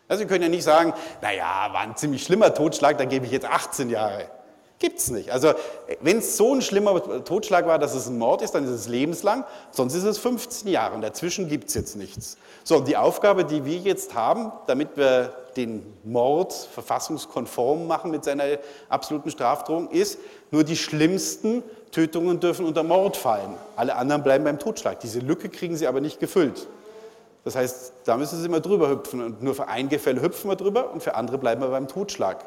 Also 0.09 0.23
Sie 0.23 0.29
können 0.29 0.43
ja 0.43 0.49
nicht 0.49 0.65
sagen, 0.65 0.93
naja, 1.21 1.69
war 1.73 1.81
ein 1.81 1.97
ziemlich 1.97 2.23
schlimmer 2.23 2.55
Totschlag, 2.55 2.99
da 2.99 3.05
gebe 3.05 3.27
ich 3.27 3.33
jetzt 3.33 3.47
18 3.47 3.91
Jahre. 3.91 4.31
Gibt 4.79 4.99
es 4.99 5.11
nicht. 5.11 5.31
Also 5.31 5.55
wenn 6.03 6.19
es 6.19 6.37
so 6.37 6.55
ein 6.55 6.61
schlimmer 6.61 7.25
Totschlag 7.25 7.67
war, 7.67 7.79
dass 7.79 7.95
es 7.95 8.09
ein 8.09 8.19
Mord 8.19 8.43
ist, 8.43 8.55
dann 8.55 8.65
ist 8.65 8.71
es 8.71 8.89
lebenslang, 8.89 9.45
sonst 9.71 9.95
ist 9.95 10.05
es 10.05 10.19
15 10.19 10.69
Jahre 10.69 10.95
und 10.95 11.01
dazwischen 11.01 11.49
gibt 11.49 11.69
es 11.69 11.75
jetzt 11.75 11.97
nichts. 11.97 12.37
So, 12.63 12.77
und 12.77 12.87
die 12.87 12.97
Aufgabe, 12.97 13.47
die 13.47 13.65
wir 13.65 13.79
jetzt 13.79 14.15
haben, 14.15 14.53
damit 14.67 14.97
wir 14.97 15.33
den 15.57 15.95
Mord 16.05 16.53
verfassungskonform 16.53 17.87
machen 17.87 18.11
mit 18.11 18.25
seiner 18.25 18.45
absoluten 18.91 19.31
Strafdrohung, 19.31 19.89
ist, 19.91 20.19
nur 20.51 20.63
die 20.63 20.77
schlimmsten 20.77 21.63
Tötungen 21.91 22.39
dürfen 22.41 22.67
unter 22.67 22.83
Mord 22.83 23.17
fallen. 23.17 23.55
Alle 23.77 23.97
anderen 23.97 24.23
bleiben 24.23 24.45
beim 24.45 24.59
Totschlag. 24.59 25.01
Diese 25.01 25.21
Lücke 25.21 25.49
kriegen 25.49 25.75
sie 25.77 25.87
aber 25.87 26.03
nicht 26.03 26.21
gefüllt. 26.21 26.69
Das 27.47 27.55
heißt, 27.55 27.93
da 28.03 28.17
müssen 28.17 28.41
Sie 28.41 28.47
immer 28.47 28.59
drüber 28.59 28.89
hüpfen 28.91 29.23
und 29.23 29.41
nur 29.41 29.55
für 29.55 29.69
ein 29.69 29.89
Gefälle 29.89 30.21
hüpfen 30.21 30.51
wir 30.51 30.57
drüber 30.57 30.91
und 30.91 31.01
für 31.01 31.15
andere 31.15 31.39
bleiben 31.39 31.61
wir 31.61 31.69
beim 31.69 31.87
Totschlag. 31.87 32.45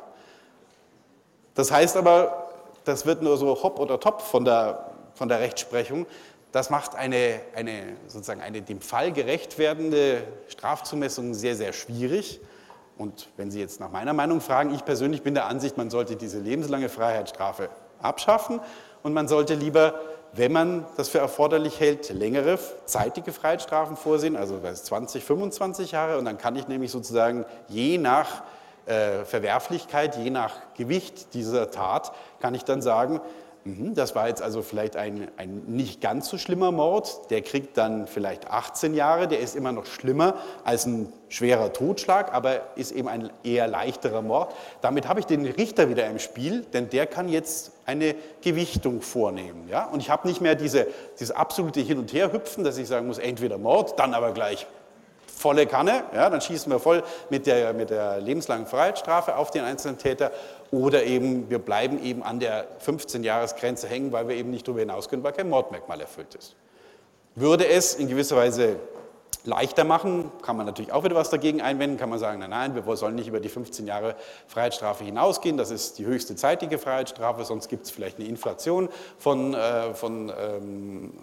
Das 1.56 1.72
heißt 1.72 1.96
aber, 1.96 2.50
das 2.84 3.06
wird 3.06 3.22
nur 3.22 3.38
so 3.38 3.64
hopp 3.64 3.80
oder 3.80 3.98
top 4.02 4.22
von 4.22 4.44
der, 4.44 4.92
von 5.14 5.30
der 5.30 5.40
Rechtsprechung. 5.40 6.06
Das 6.52 6.70
macht 6.70 6.96
eine, 6.96 7.40
eine, 7.56 7.94
sozusagen 8.08 8.42
eine 8.42 8.62
dem 8.62 8.82
Fall 8.82 9.14
gerecht 9.14 9.58
werdende 9.58 10.22
Strafzumessung 10.50 11.34
sehr, 11.34 11.56
sehr 11.56 11.72
schwierig. 11.72 12.42
Und 12.98 13.30
wenn 13.38 13.52
Sie 13.52 13.62
jetzt 13.62 13.80
nach 13.80 13.92
meiner 13.92 14.12
Meinung 14.12 14.42
fragen, 14.42 14.76
ich 14.76 14.84
persönlich 14.84 15.22
bin 15.24 15.34
der 15.34 15.46
Ansicht, 15.46 15.78
man 15.78 15.90
sollte 15.90 16.18
diese 16.18 16.40
lebenslange 16.40 16.90
Freiheitsstrafe 16.90 17.70
abschaffen 18.02 18.60
und 19.02 19.14
man 19.14 19.30
sollte 19.30 19.54
lieber 19.54 19.94
wenn 20.34 20.52
man 20.52 20.86
das 20.98 21.10
für 21.10 21.20
erforderlich 21.20 21.80
hält, 21.80 22.10
längere 22.10 22.60
zeitige 22.86 23.34
Freiheitsstrafen 23.34 23.98
vorsehen, 23.98 24.36
also 24.36 24.60
20, 24.62 25.24
25 25.24 25.92
Jahre. 25.92 26.18
Und 26.18 26.26
dann 26.26 26.38
kann 26.38 26.56
ich 26.56 26.68
nämlich 26.68 26.92
sozusagen 26.92 27.46
je 27.68 27.98
nach 27.98 28.44
äh, 28.86 29.26
Verwerflichkeit, 29.26 30.18
je 30.18 30.30
nach 30.30 30.56
Gewicht 30.76 31.34
dieser 31.34 31.72
Tat, 31.72 32.12
kann 32.40 32.54
ich 32.54 32.64
dann 32.64 32.82
sagen, 32.82 33.22
das 33.66 34.16
war 34.16 34.28
jetzt 34.28 34.42
also 34.42 34.62
vielleicht 34.62 34.96
ein, 34.96 35.28
ein 35.38 35.64
nicht 35.68 36.02
ganz 36.02 36.30
so 36.30 36.38
schlimmer 36.38 36.72
Mord. 36.72 37.30
Der 37.30 37.42
kriegt 37.42 37.78
dann 37.78 38.08
vielleicht 38.08 38.50
18 38.50 38.94
Jahre. 38.94 39.28
Der 39.28 39.40
ist 39.40 39.56
immer 39.56 39.72
noch 39.72 39.86
schlimmer 39.86 40.36
als 40.64 40.86
ein 40.86 41.12
schwerer 41.28 41.74
Totschlag, 41.74 42.34
aber 42.34 42.62
ist 42.76 42.92
eben 42.92 43.08
ein 43.08 43.30
eher 43.44 43.68
leichterer 43.68 44.22
Mord. 44.22 44.56
Damit 44.82 45.08
habe 45.08 45.20
ich 45.20 45.26
den 45.26 45.46
Richter 45.46 45.90
wieder 45.90 46.08
im 46.08 46.20
Spiel, 46.20 46.66
denn 46.74 46.90
der 46.90 47.06
kann 47.06 47.28
jetzt 47.28 47.72
eine 47.86 48.16
Gewichtung 48.42 49.02
vornehmen. 49.02 49.68
Ja? 49.70 49.86
Und 49.86 50.00
ich 50.00 50.10
habe 50.10 50.28
nicht 50.28 50.42
mehr 50.42 50.56
diese, 50.56 50.88
dieses 51.20 51.32
absolute 51.32 51.82
Hin- 51.82 52.00
und 52.00 52.14
Herhüpfen, 52.14 52.64
dass 52.64 52.78
ich 52.78 52.88
sagen 52.88 53.08
muss, 53.08 53.18
entweder 53.18 53.58
Mord, 53.58 54.00
dann 54.00 54.14
aber 54.14 54.32
gleich 54.32 54.68
volle 55.40 55.66
Kanne, 55.66 56.04
ja, 56.14 56.30
dann 56.30 56.42
schießen 56.42 56.72
wir 56.72 56.80
voll 56.80 57.02
mit 57.30 57.48
der, 57.48 57.74
mit 57.74 57.90
der 57.90 58.20
lebenslangen 58.20 58.68
Freiheitsstrafe 58.68 59.38
auf 59.38 59.52
den 59.52 59.64
einzelnen 59.64 59.98
Täter 59.98 60.32
oder 60.70 61.04
eben 61.04 61.50
wir 61.50 61.60
bleiben 61.60 62.04
eben 62.04 62.24
an 62.24 62.40
der 62.40 62.68
15-Jahres-Grenze 62.86 63.88
hängen, 63.88 64.12
weil 64.12 64.28
wir 64.28 64.36
eben 64.36 64.52
nicht 64.52 64.68
darüber 64.68 64.82
hinaus 64.82 65.08
können, 65.08 65.24
weil 65.24 65.32
kein 65.32 65.50
Mordmerkmal 65.50 66.02
erfüllt 66.02 66.36
ist. 66.36 66.56
Würde 67.36 67.68
es 67.68 67.96
in 67.96 68.10
gewisser 68.10 68.36
Weise 68.36 68.76
leichter 69.46 69.86
machen, 69.86 70.30
kann 70.42 70.58
man 70.58 70.66
natürlich 70.66 70.92
auch 70.92 71.06
wieder 71.06 71.16
was 71.16 71.30
dagegen 71.30 71.62
einwenden, 71.62 71.98
kann 71.98 72.10
man 72.10 72.20
sagen, 72.20 72.40
nein, 72.40 72.50
nein, 72.50 72.76
wir 72.76 72.96
sollen 72.98 73.16
nicht 73.16 73.30
über 73.30 73.40
die 73.40 73.48
15 73.48 73.88
Jahre 73.88 74.16
Freiheitsstrafe 74.48 75.06
hinausgehen, 75.06 75.56
das 75.56 75.72
ist 75.72 75.98
die 76.00 76.06
höchste 76.06 76.36
zeitige 76.36 76.78
Freiheitsstrafe, 76.78 77.46
sonst 77.46 77.70
gibt 77.70 77.86
es 77.86 77.92
vielleicht 77.92 78.20
eine 78.20 78.28
Inflation 78.28 78.90
von, 79.18 79.54
äh, 79.54 79.94
von 79.94 80.34
ähm, 80.38 81.14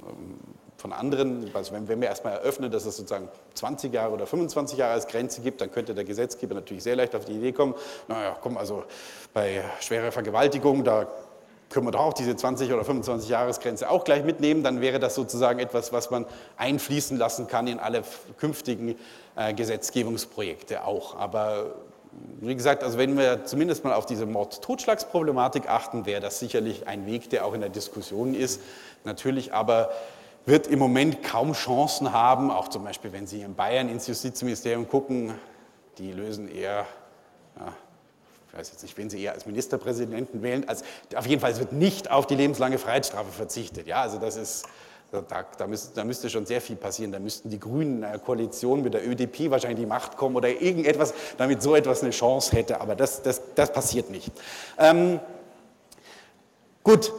von 0.77 0.93
anderen, 0.93 1.51
also 1.55 1.73
wenn, 1.73 1.89
wenn 1.89 2.01
wir 2.01 2.09
erstmal 2.09 2.35
eröffnen, 2.35 2.71
dass 2.71 2.85
es 2.85 2.97
sozusagen 2.97 3.29
20 3.55 3.93
Jahre 3.93 4.13
oder 4.13 4.27
25 4.27 4.79
Jahre 4.79 4.93
als 4.93 5.07
Grenze 5.07 5.41
gibt, 5.41 5.61
dann 5.61 5.71
könnte 5.71 5.95
der 5.95 6.05
Gesetzgeber 6.05 6.55
natürlich 6.55 6.83
sehr 6.83 6.97
leicht 6.97 7.15
auf 7.15 7.25
die 7.25 7.33
Idee 7.33 7.53
kommen, 7.53 7.75
naja, 8.09 8.37
komm, 8.41 8.57
also 8.57 8.85
bei 9.33 9.65
schwerer 9.81 10.13
Vergewaltigung, 10.13 10.85
da 10.85 11.07
können 11.71 11.87
wir 11.87 11.91
doch 11.91 12.01
auch 12.01 12.13
diese 12.13 12.37
20 12.37 12.73
oder 12.73 12.85
25 12.85 13.29
Jahresgrenze 13.29 13.91
auch 13.91 14.05
gleich 14.05 14.25
mitnehmen, 14.25 14.63
dann 14.63 14.81
wäre 14.81 14.99
das 14.99 15.15
sozusagen 15.15 15.59
etwas, 15.59 15.93
was 15.93 16.11
man 16.11 16.27
einfließen 16.57 17.17
lassen 17.19 17.49
kann 17.49 17.67
in 17.67 17.81
alle 17.81 18.03
künftigen 18.39 18.97
äh, 19.35 19.53
Gesetzgebungsprojekte 19.53 20.85
auch. 20.85 21.17
Aber 21.17 21.75
wie 22.41 22.55
gesagt, 22.55 22.83
also 22.83 22.99
wenn 22.99 23.17
wir 23.19 23.45
zumindest 23.45 23.85
mal 23.85 23.95
auf 23.95 24.07
diese 24.07 24.27
Mord-Totschlagsproblematik 24.27 25.69
achten, 25.69 26.07
wäre 26.07 26.21
das 26.21 26.39
sicherlich 26.39 26.87
ein 26.87 27.07
Weg, 27.07 27.31
der 27.31 27.45
auch 27.45 27.55
in 27.55 27.61
der 27.61 27.71
Diskussion 27.71 28.35
ist. 28.35 28.61
Natürlich 29.05 29.53
aber 29.53 29.91
wird 30.47 30.69
im 30.69 30.79
Moment 30.79 31.25
kaum 31.25 31.53
Chancen 31.53 32.13
haben, 32.13 32.51
auch 32.51 32.69
zum 32.69 32.85
Beispiel, 32.85 33.13
wenn 33.13 33.27
Sie 33.27 33.43
in 33.43 33.55
Bayern 33.57 33.89
ins 33.89 34.07
Justizministerium 34.07 34.89
gucken, 34.89 35.35
die 35.99 36.13
lösen 36.13 36.49
eher, 36.49 36.87
ja, 37.59 37.73
ich 38.49 38.59
weiß 38.59 38.71
jetzt 38.71 38.83
nicht, 38.83 38.97
wen 38.97 39.11
Sie 39.11 39.21
eher 39.21 39.33
als 39.33 39.45
Ministerpräsidenten 39.45 40.43
wählen, 40.43 40.69
als, 40.69 40.85
auf 41.17 41.27
jeden 41.27 41.41
Fall 41.41 41.59
wird 41.59 41.73
nicht 41.73 42.11
auf 42.11 42.29
die 42.29 42.37
lebenslange 42.37 42.79
Freiheitsstrafe 42.79 43.33
verzichtet. 43.33 43.89
Ja, 43.89 44.03
also 44.03 44.19
das 44.19 44.37
ist, 44.37 44.67
da, 45.11 45.45
da, 45.59 45.67
müsste, 45.67 45.95
da, 45.95 46.05
müsste, 46.05 46.31
schon 46.31 46.47
sehr 46.47 46.61
viel 46.61 46.77
passieren. 46.77 47.11
Da 47.11 47.19
müssten 47.19 47.51
die 47.51 47.59
Grünen 47.59 47.99
in 47.99 48.05
einer 48.05 48.19
Koalition 48.19 48.83
mit 48.83 48.95
der 48.95 49.07
ÖDP 49.07 49.51
wahrscheinlich 49.51 49.81
die 49.81 49.87
Macht 49.87 50.17
kommen 50.17 50.37
oder 50.37 50.49
irgendetwas, 50.49 51.13
damit 51.39 51.63
so 51.63 51.75
etwas 51.75 52.03
eine 52.03 52.11
Chance 52.11 52.55
hätte. 52.55 52.81
Aber 52.81 52.95
das, 52.95 53.23
das, 53.23 53.41
das 53.55 53.73
passiert 53.73 54.11
nicht. 54.11 54.31
Ähm, 54.79 55.21
gut, 56.83 57.13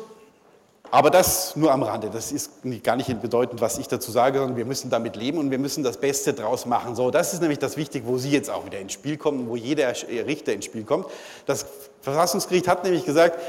aber 0.91 1.09
das 1.09 1.55
nur 1.55 1.71
am 1.71 1.83
Rande. 1.83 2.09
Das 2.11 2.31
ist 2.31 2.51
gar 2.83 2.95
nicht 2.95 3.21
bedeutend, 3.21 3.61
was 3.61 3.77
ich 3.77 3.87
dazu 3.87 4.11
sage, 4.11 4.39
sondern 4.39 4.57
wir 4.57 4.65
müssen 4.65 4.89
damit 4.89 5.15
leben 5.15 5.37
und 5.37 5.51
wir 5.51 5.59
müssen 5.59 5.83
das 5.83 5.97
Beste 5.97 6.33
draus 6.33 6.65
machen. 6.65 6.95
So, 6.95 7.11
das 7.11 7.33
ist 7.33 7.41
nämlich 7.41 7.59
das 7.59 7.77
Wichtige, 7.77 8.07
wo 8.07 8.17
Sie 8.17 8.31
jetzt 8.31 8.49
auch 8.49 8.65
wieder 8.65 8.79
ins 8.79 8.93
Spiel 8.93 9.17
kommen, 9.17 9.49
wo 9.49 9.55
jeder 9.55 9.93
Richter 10.25 10.53
ins 10.53 10.65
Spiel 10.65 10.83
kommt. 10.83 11.07
Das 11.45 11.65
Verfassungsgericht 12.01 12.67
hat 12.67 12.83
nämlich 12.83 13.05
gesagt, 13.05 13.39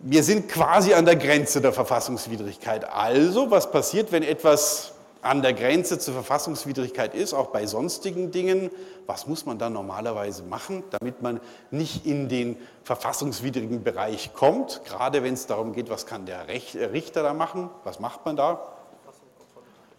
wir 0.00 0.22
sind 0.22 0.48
quasi 0.48 0.92
an 0.92 1.06
der 1.06 1.16
Grenze 1.16 1.60
der 1.60 1.72
Verfassungswidrigkeit. 1.72 2.84
Also, 2.84 3.50
was 3.50 3.70
passiert, 3.70 4.12
wenn 4.12 4.22
etwas 4.22 4.92
an 5.26 5.42
der 5.42 5.52
Grenze 5.52 5.98
zur 5.98 6.14
Verfassungswidrigkeit 6.14 7.14
ist, 7.14 7.34
auch 7.34 7.48
bei 7.48 7.66
sonstigen 7.66 8.30
Dingen, 8.30 8.70
was 9.06 9.26
muss 9.26 9.46
man 9.46 9.58
dann 9.58 9.72
normalerweise 9.72 10.42
machen, 10.42 10.84
damit 10.90 11.22
man 11.22 11.40
nicht 11.70 12.06
in 12.06 12.28
den 12.28 12.56
verfassungswidrigen 12.84 13.82
Bereich 13.82 14.32
kommt, 14.34 14.82
gerade 14.84 15.22
wenn 15.22 15.34
es 15.34 15.46
darum 15.46 15.72
geht, 15.72 15.90
was 15.90 16.06
kann 16.06 16.26
der 16.26 16.48
äh, 16.48 16.84
Richter 16.86 17.22
da 17.22 17.34
machen, 17.34 17.70
was 17.84 18.00
macht 18.00 18.24
man 18.24 18.36
da? 18.36 18.60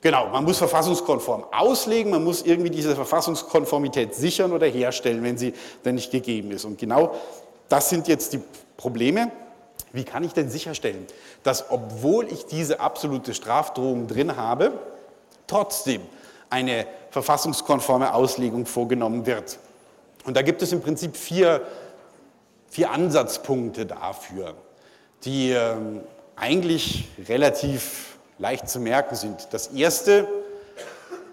Genau, 0.02 0.28
man 0.28 0.44
muss 0.44 0.60
verfassungskonform 0.60 1.46
auslegen, 1.52 2.12
man 2.12 2.24
muss 2.24 2.44
irgendwie 2.44 2.70
diese 2.70 2.96
Verfassungskonformität 2.96 4.14
sichern 4.14 4.52
oder 4.52 4.68
herstellen, 4.68 5.24
wenn 5.24 5.38
sie 5.38 5.54
denn 5.84 5.96
nicht 5.96 6.12
gegeben 6.12 6.52
ist. 6.52 6.66
Und 6.66 6.78
genau 6.78 7.16
das 7.68 7.90
sind 7.90 8.08
jetzt 8.08 8.34
die 8.34 8.40
Probleme. 8.78 9.32
Wie 9.92 10.04
kann 10.04 10.24
ich 10.24 10.34
denn 10.34 10.50
sicherstellen, 10.50 11.08
dass 11.44 11.72
obwohl 11.72 12.32
ich 12.32 12.46
diese 12.46 12.80
absolute 12.80 13.34
Strafdrohung 13.34 14.08
drin 14.08 14.38
habe, 14.38 14.74
trotzdem 15.48 16.02
eine 16.50 16.86
verfassungskonforme 17.12 18.14
Auslegung 18.14 18.66
vorgenommen 18.66 19.26
wird. 19.26 19.60
Und 20.26 20.36
da 20.36 20.42
gibt 20.42 20.62
es 20.62 20.72
im 20.72 20.82
Prinzip 20.82 21.16
vier, 21.16 21.62
vier 22.70 22.92
Ansatzpunkte 22.92 23.86
dafür, 23.86 24.54
die 25.24 25.52
äh, 25.52 25.76
eigentlich 26.36 27.08
relativ 27.28 28.18
leicht 28.38 28.70
zu 28.70 28.80
merken 28.80 29.16
sind. 29.16 29.48
Das 29.52 29.68
erste, 29.68 30.28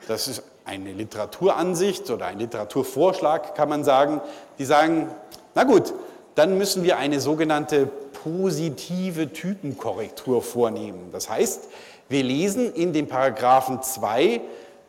das 0.08 0.28
ist 0.28 0.42
eine 0.64 0.92
Literaturansicht 0.92 2.10
oder 2.10 2.26
ein 2.26 2.38
Literaturvorschlag, 2.38 3.54
kann 3.54 3.68
man 3.68 3.84
sagen, 3.84 4.20
die 4.58 4.64
sagen, 4.64 5.10
na 5.54 5.64
gut, 5.64 5.92
dann 6.34 6.56
müssen 6.58 6.82
wir 6.82 6.96
eine 6.96 7.20
sogenannte 7.20 7.86
positive 8.24 9.32
Typenkorrektur 9.32 10.42
vornehmen. 10.42 11.10
Das 11.12 11.28
heißt, 11.28 11.68
wir 12.14 12.22
lesen 12.22 12.72
in 12.72 12.92
dem 12.92 13.08
Paragraphen 13.08 13.82
2, 13.82 14.40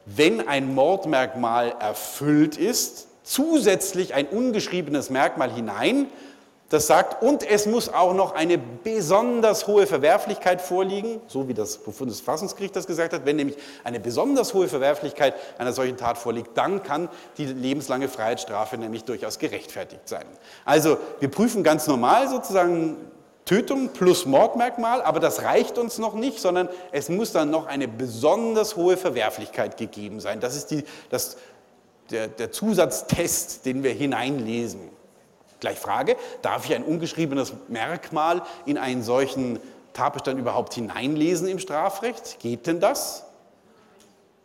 wenn 0.05 0.47
ein 0.47 0.75
Mordmerkmal 0.75 1.73
erfüllt 1.79 2.55
ist, 2.55 3.07
zusätzlich 3.23 4.13
ein 4.13 4.27
ungeschriebenes 4.27 5.09
Merkmal 5.09 5.51
hinein, 5.51 6.05
das 6.69 6.85
sagt, 6.85 7.23
und 7.23 7.43
es 7.43 7.65
muss 7.65 7.89
auch 7.89 8.13
noch 8.13 8.35
eine 8.35 8.59
besonders 8.59 9.65
hohe 9.65 9.87
Verwerflichkeit 9.87 10.61
vorliegen, 10.61 11.19
so 11.27 11.47
wie 11.47 11.55
das 11.55 11.77
Bundesverfassungsgericht 11.77 12.75
das 12.75 12.85
gesagt 12.85 13.13
hat. 13.13 13.25
Wenn 13.25 13.37
nämlich 13.37 13.57
eine 13.83 13.99
besonders 13.99 14.53
hohe 14.53 14.67
Verwerflichkeit 14.67 15.33
einer 15.57 15.73
solchen 15.73 15.97
Tat 15.97 16.19
vorliegt, 16.19 16.55
dann 16.55 16.83
kann 16.83 17.09
die 17.37 17.45
lebenslange 17.45 18.07
Freiheitsstrafe 18.07 18.77
nämlich 18.77 19.03
durchaus 19.03 19.39
gerechtfertigt 19.39 20.07
sein. 20.07 20.25
Also 20.63 20.97
wir 21.19 21.29
prüfen 21.29 21.63
ganz 21.63 21.87
normal 21.87 22.29
sozusagen 22.29 22.97
Tötung 23.45 23.89
plus 23.89 24.25
Mordmerkmal, 24.25 25.03
aber 25.03 25.19
das 25.19 25.43
reicht 25.43 25.77
uns 25.77 25.99
noch 25.99 26.15
nicht, 26.15 26.39
sondern 26.39 26.67
es 26.91 27.09
muss 27.09 27.31
dann 27.31 27.51
noch 27.51 27.67
eine 27.67 27.87
besonders 27.87 28.75
hohe 28.75 28.97
Verwerflichkeit 28.97 29.77
gegeben 29.77 30.19
sein. 30.19 30.39
Das 30.39 30.55
ist 30.55 30.71
die, 30.71 30.83
das, 31.11 31.37
der, 32.09 32.27
der 32.27 32.51
Zusatztest, 32.51 33.65
den 33.67 33.83
wir 33.83 33.91
hineinlesen. 33.91 34.89
Gleich 35.59 35.77
Frage, 35.77 36.15
darf 36.41 36.65
ich 36.65 36.75
ein 36.75 36.83
ungeschriebenes 36.83 37.53
Merkmal 37.67 38.41
in 38.65 38.79
einen 38.79 39.03
solchen 39.03 39.59
Tatbestand 39.93 40.39
überhaupt 40.39 40.73
hineinlesen 40.73 41.47
im 41.47 41.59
Strafrecht? 41.59 42.39
Geht 42.39 42.65
denn 42.65 42.79
das? 42.79 43.25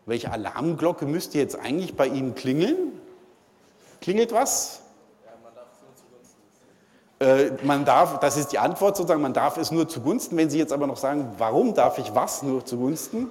Welche 0.04 0.30
Alarmglocke 0.30 1.06
müsste 1.06 1.38
jetzt 1.38 1.58
eigentlich 1.58 1.94
bei 1.94 2.06
Ihnen 2.06 2.34
klingeln? 2.34 3.00
Klingelt 4.00 4.32
was? 4.32 4.79
Äh, 7.20 7.50
man 7.64 7.84
darf, 7.84 8.18
das 8.20 8.38
ist 8.38 8.50
die 8.52 8.58
Antwort 8.58 8.96
sozusagen, 8.96 9.20
man 9.20 9.34
darf 9.34 9.58
es 9.58 9.70
nur 9.70 9.86
zugunsten. 9.86 10.38
Wenn 10.38 10.48
Sie 10.48 10.58
jetzt 10.58 10.72
aber 10.72 10.86
noch 10.86 10.96
sagen, 10.96 11.28
warum 11.36 11.74
darf 11.74 11.98
ich 11.98 12.14
was 12.14 12.42
nur 12.42 12.64
zugunsten? 12.64 13.30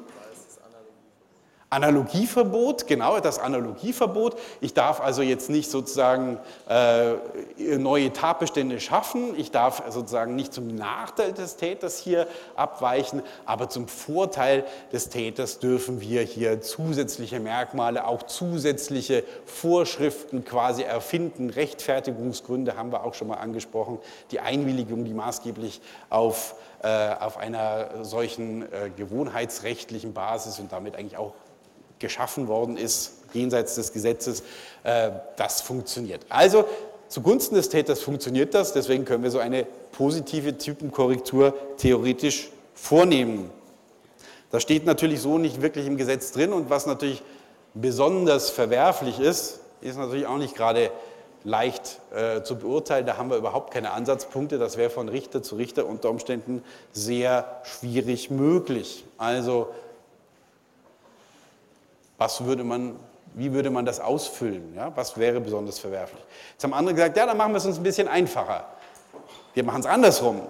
Analogieverbot, 1.71 2.87
genau 2.87 3.19
das 3.19 3.37
Analogieverbot. 3.37 4.35
Ich 4.59 4.73
darf 4.73 5.01
also 5.01 5.21
jetzt 5.21 5.51
nicht 5.51 5.69
sozusagen 5.69 6.39
äh, 6.67 7.13
neue 7.77 8.11
Tatbestände 8.11 8.79
schaffen, 8.79 9.37
ich 9.37 9.51
darf 9.51 9.83
sozusagen 9.89 10.35
nicht 10.35 10.51
zum 10.51 10.75
Nachteil 10.75 11.31
des 11.31 11.57
Täters 11.57 11.99
hier 11.99 12.27
abweichen, 12.55 13.21
aber 13.45 13.69
zum 13.69 13.87
Vorteil 13.87 14.65
des 14.91 15.09
Täters 15.09 15.59
dürfen 15.59 16.01
wir 16.01 16.23
hier 16.23 16.59
zusätzliche 16.61 17.39
Merkmale, 17.39 18.07
auch 18.07 18.23
zusätzliche 18.23 19.23
Vorschriften 19.45 20.43
quasi 20.45 20.81
erfinden. 20.81 21.51
Rechtfertigungsgründe 21.51 22.77
haben 22.77 22.91
wir 22.91 23.03
auch 23.03 23.13
schon 23.13 23.27
mal 23.27 23.37
angesprochen, 23.37 23.99
die 24.31 24.39
Einwilligung, 24.39 25.05
die 25.05 25.13
maßgeblich 25.13 25.81
auf, 26.09 26.55
äh, 26.81 27.13
auf 27.19 27.37
einer 27.37 28.03
solchen 28.03 28.63
äh, 28.63 28.89
gewohnheitsrechtlichen 28.95 30.13
Basis 30.13 30.59
und 30.59 30.71
damit 30.71 30.95
eigentlich 30.95 31.17
auch 31.17 31.33
geschaffen 31.99 32.47
worden 32.47 32.77
ist, 32.77 33.13
jenseits 33.33 33.75
des 33.75 33.93
Gesetzes, 33.93 34.43
äh, 34.83 35.11
das 35.35 35.61
funktioniert. 35.61 36.25
Also 36.29 36.65
zugunsten 37.07 37.55
des 37.55 37.69
Täters 37.69 38.01
funktioniert 38.01 38.53
das, 38.53 38.73
deswegen 38.73 39.05
können 39.05 39.23
wir 39.23 39.31
so 39.31 39.39
eine 39.39 39.65
positive 39.91 40.57
Typenkorrektur 40.57 41.53
theoretisch 41.77 42.49
vornehmen. 42.73 43.49
Das 44.51 44.63
steht 44.63 44.85
natürlich 44.85 45.21
so 45.21 45.37
nicht 45.37 45.61
wirklich 45.61 45.85
im 45.85 45.97
Gesetz 45.97 46.31
drin 46.31 46.53
und 46.53 46.69
was 46.69 46.85
natürlich 46.85 47.21
besonders 47.73 48.49
verwerflich 48.49 49.19
ist, 49.19 49.59
ist 49.81 49.97
natürlich 49.97 50.25
auch 50.25 50.37
nicht 50.37 50.55
gerade 50.55 50.91
leicht 51.43 51.99
äh, 52.13 52.43
zu 52.43 52.57
beurteilen. 52.57 53.05
Da 53.05 53.17
haben 53.17 53.29
wir 53.29 53.37
überhaupt 53.37 53.73
keine 53.73 53.91
Ansatzpunkte. 53.91 54.57
Das 54.57 54.75
wäre 54.77 54.89
von 54.89 55.07
Richter 55.07 55.41
zu 55.41 55.55
Richter 55.55 55.85
unter 55.85 56.09
Umständen 56.09 56.63
sehr 56.91 57.61
schwierig 57.63 58.29
möglich. 58.29 59.05
Also 59.17 59.67
was 62.19 62.45
würde 62.45 62.63
man, 62.63 62.95
wie 63.33 63.53
würde 63.53 63.71
man 63.71 63.85
das 63.85 63.99
ausfüllen? 63.99 64.75
Ja? 64.75 64.91
Was 64.95 65.17
wäre 65.17 65.39
besonders 65.39 65.79
verwerflich? 65.79 66.21
Jetzt 66.51 66.63
haben 66.63 66.73
andere 66.73 66.93
gesagt, 66.93 67.17
ja, 67.17 67.25
dann 67.25 67.37
machen 67.37 67.53
wir 67.53 67.57
es 67.57 67.65
uns 67.65 67.77
ein 67.77 67.83
bisschen 67.83 68.07
einfacher. 68.07 68.65
Wir 69.55 69.63
machen 69.63 69.79
es 69.79 69.87
andersrum. 69.87 70.41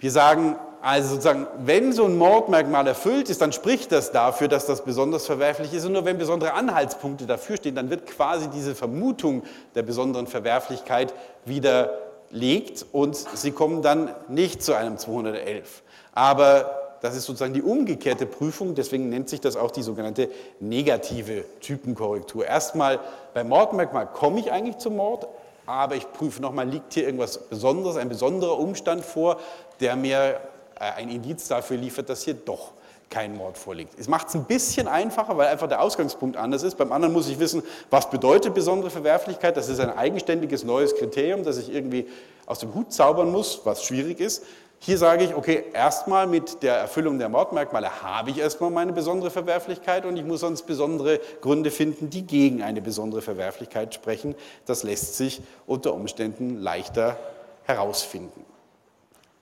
Wir 0.00 0.10
sagen, 0.10 0.56
also 0.82 1.10
sozusagen, 1.10 1.46
wenn 1.58 1.92
so 1.92 2.04
ein 2.04 2.16
Mordmerkmal 2.16 2.86
erfüllt 2.86 3.28
ist, 3.28 3.40
dann 3.40 3.52
spricht 3.52 3.92
das 3.92 4.12
dafür, 4.12 4.48
dass 4.48 4.66
das 4.66 4.84
besonders 4.84 5.26
verwerflich 5.26 5.72
ist. 5.74 5.84
Und 5.84 5.92
nur 5.92 6.04
wenn 6.04 6.16
besondere 6.16 6.54
Anhaltspunkte 6.54 7.26
dafür 7.26 7.56
stehen, 7.56 7.74
dann 7.74 7.90
wird 7.90 8.06
quasi 8.06 8.48
diese 8.48 8.74
Vermutung 8.74 9.42
der 9.74 9.82
besonderen 9.82 10.26
Verwerflichkeit 10.26 11.12
widerlegt 11.44 12.86
und 12.92 13.16
sie 13.16 13.52
kommen 13.52 13.82
dann 13.82 14.14
nicht 14.28 14.62
zu 14.62 14.74
einem 14.74 14.96
211. 14.96 15.82
Aber 16.12 16.85
das 17.00 17.16
ist 17.16 17.24
sozusagen 17.24 17.54
die 17.54 17.62
umgekehrte 17.62 18.26
Prüfung, 18.26 18.74
deswegen 18.74 19.08
nennt 19.08 19.28
sich 19.28 19.40
das 19.40 19.56
auch 19.56 19.70
die 19.70 19.82
sogenannte 19.82 20.30
negative 20.60 21.44
Typenkorrektur. 21.60 22.46
Erstmal 22.46 23.00
beim 23.34 23.48
Mordmerkmal 23.48 24.06
komme 24.06 24.40
ich 24.40 24.52
eigentlich 24.52 24.78
zum 24.78 24.96
Mord, 24.96 25.26
aber 25.66 25.96
ich 25.96 26.10
prüfe 26.12 26.40
nochmal, 26.40 26.68
liegt 26.68 26.94
hier 26.94 27.04
irgendwas 27.04 27.38
Besonderes, 27.38 27.96
ein 27.96 28.08
besonderer 28.08 28.58
Umstand 28.58 29.04
vor, 29.04 29.38
der 29.80 29.96
mir 29.96 30.40
äh, 30.78 30.92
ein 30.96 31.10
Indiz 31.10 31.48
dafür 31.48 31.76
liefert, 31.76 32.08
dass 32.08 32.22
hier 32.22 32.34
doch 32.34 32.72
kein 33.08 33.36
Mord 33.36 33.56
vorliegt. 33.56 33.98
Es 33.98 34.08
macht 34.08 34.28
es 34.28 34.34
ein 34.34 34.44
bisschen 34.44 34.88
einfacher, 34.88 35.36
weil 35.36 35.48
einfach 35.48 35.68
der 35.68 35.80
Ausgangspunkt 35.80 36.36
anders 36.36 36.62
ist. 36.62 36.76
Beim 36.76 36.90
anderen 36.90 37.12
muss 37.12 37.28
ich 37.28 37.38
wissen, 37.38 37.62
was 37.88 38.10
bedeutet 38.10 38.54
besondere 38.54 38.90
Verwerflichkeit. 38.90 39.56
Das 39.56 39.68
ist 39.68 39.78
ein 39.78 39.96
eigenständiges 39.96 40.64
neues 40.64 40.94
Kriterium, 40.96 41.44
das 41.44 41.58
ich 41.58 41.72
irgendwie 41.72 42.08
aus 42.46 42.58
dem 42.58 42.74
Hut 42.74 42.92
zaubern 42.92 43.30
muss, 43.30 43.60
was 43.64 43.84
schwierig 43.84 44.20
ist. 44.20 44.42
Hier 44.78 44.98
sage 44.98 45.24
ich, 45.24 45.34
okay, 45.34 45.64
erstmal 45.72 46.26
mit 46.26 46.62
der 46.62 46.76
Erfüllung 46.76 47.18
der 47.18 47.28
Mordmerkmale 47.28 48.02
habe 48.02 48.30
ich 48.30 48.38
erstmal 48.38 48.70
meine 48.70 48.92
besondere 48.92 49.30
Verwerflichkeit 49.30 50.04
und 50.04 50.16
ich 50.16 50.24
muss 50.24 50.40
sonst 50.40 50.62
besondere 50.62 51.20
Gründe 51.40 51.70
finden, 51.70 52.10
die 52.10 52.26
gegen 52.26 52.62
eine 52.62 52.82
besondere 52.82 53.22
Verwerflichkeit 53.22 53.94
sprechen. 53.94 54.34
Das 54.66 54.82
lässt 54.82 55.16
sich 55.16 55.40
unter 55.66 55.94
Umständen 55.94 56.60
leichter 56.60 57.16
herausfinden. 57.64 58.44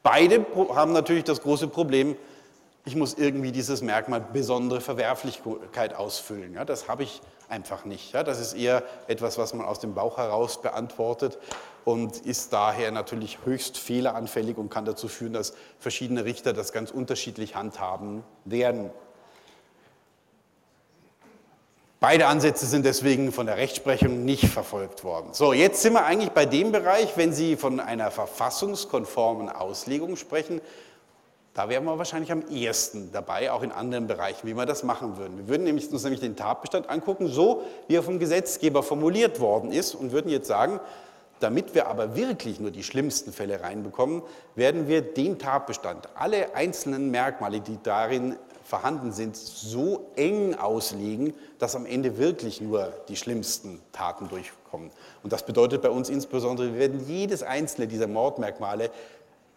Beide 0.03 0.47
haben 0.75 0.93
natürlich 0.93 1.25
das 1.25 1.43
große 1.43 1.69
Problem, 1.69 2.17
ich 2.87 2.95
muss 2.95 3.15
irgendwie 3.15 3.51
dieses 3.51 3.81
Merkmal 3.81 4.21
besondere 4.21 4.83
Verwerflichkeit 4.83 5.95
ausfüllen. 5.95 6.53
Ja, 6.53 6.67
das 6.67 6.89
habe 6.89 7.03
ich 7.03 7.23
einfach 7.49 7.87
nicht. 7.87 8.13
Ja, 8.13 8.23
das 8.23 8.41
ist 8.41 8.53
eher 8.53 8.83
etwas, 9.09 9.39
was 9.39 9.55
man 9.55 9.67
aus 9.67 9.81
dem 9.81 9.95
Bauch 9.95 10.19
heraus 10.19 10.61
beantwortet 10.61 11.39
und 11.85 12.19
ist 12.19 12.53
daher 12.53 12.91
natürlich 12.91 13.39
höchst 13.45 13.79
fehleranfällig 13.79 14.57
und 14.57 14.71
kann 14.71 14.85
dazu 14.85 15.09
führen, 15.09 15.33
dass 15.33 15.55
verschiedene 15.79 16.25
Richter 16.25 16.53
das 16.53 16.73
ganz 16.73 16.91
unterschiedlich 16.91 17.55
handhaben 17.55 18.25
werden. 18.45 18.91
Beide 22.01 22.27
Ansätze 22.27 22.67
sind 22.67 22.85
deswegen 22.85 23.33
von 23.33 23.47
der 23.47 23.57
Rechtsprechung 23.57 24.27
nicht 24.27 24.47
verfolgt 24.47 25.05
worden. 25.05 25.29
So, 25.33 25.55
jetzt 25.55 25.81
sind 25.81 25.95
wir 25.95 26.05
eigentlich 26.05 26.33
bei 26.33 26.45
dem 26.45 26.71
Bereich, 26.71 27.17
wenn 27.17 27.33
Sie 27.33 27.57
von 27.57 27.81
einer 27.81 28.11
verfassungskonformen 28.11 29.49
Auslegung 29.49 30.17
sprechen, 30.17 30.61
da 31.55 31.69
wären 31.69 31.85
wir 31.85 31.97
wahrscheinlich 31.97 32.33
am 32.33 32.43
ehesten 32.51 33.11
dabei, 33.13 33.53
auch 33.53 33.63
in 33.63 33.71
anderen 33.71 34.09
Bereichen, 34.09 34.47
wie 34.47 34.55
wir 34.55 34.67
das 34.67 34.83
machen 34.83 35.17
würden. 35.17 35.39
Wir 35.39 35.49
würden 35.49 35.73
uns 35.73 36.03
nämlich 36.03 36.21
den 36.21 36.35
Tatbestand 36.35 36.91
angucken, 36.91 37.29
so 37.29 37.63
wie 37.87 37.95
er 37.95 38.03
vom 38.03 38.19
Gesetzgeber 38.19 38.83
formuliert 38.83 39.39
worden 39.39 39.71
ist 39.71 39.95
und 39.95 40.11
würden 40.11 40.31
jetzt 40.31 40.49
sagen, 40.49 40.81
damit 41.41 41.75
wir 41.75 41.89
aber 41.89 42.17
wirklich 42.17 42.61
nur 42.61 42.71
die 42.71 42.83
schlimmsten 42.83 43.33
Fälle 43.33 43.63
reinbekommen, 43.63 44.23
werden 44.55 44.89
wir 44.89 45.03
den 45.03 45.39
Tatbestand, 45.39 46.09
alle 46.15 46.55
einzelnen 46.55 47.11
Merkmale, 47.11 47.61
die 47.61 47.79
darin 47.83 48.37
vorhanden 48.65 49.13
sind, 49.13 49.37
so 49.37 50.07
eng 50.17 50.55
auslegen, 50.55 51.35
dass 51.59 51.77
am 51.77 51.85
Ende 51.87 52.17
wirklich 52.19 52.61
nur 52.61 52.93
die 53.09 53.17
schlimmsten 53.17 53.81
Taten 53.93 54.29
durchkommen. 54.29 54.91
Und 55.23 55.33
das 55.33 55.45
bedeutet 55.45 55.83
bei 55.83 55.91
uns 55.91 56.09
insbesondere, 56.09 56.73
wir 56.73 56.79
werden 56.79 57.07
jedes 57.07 57.43
einzelne 57.43 57.87
dieser 57.87 58.07
Mordmerkmale 58.07 58.91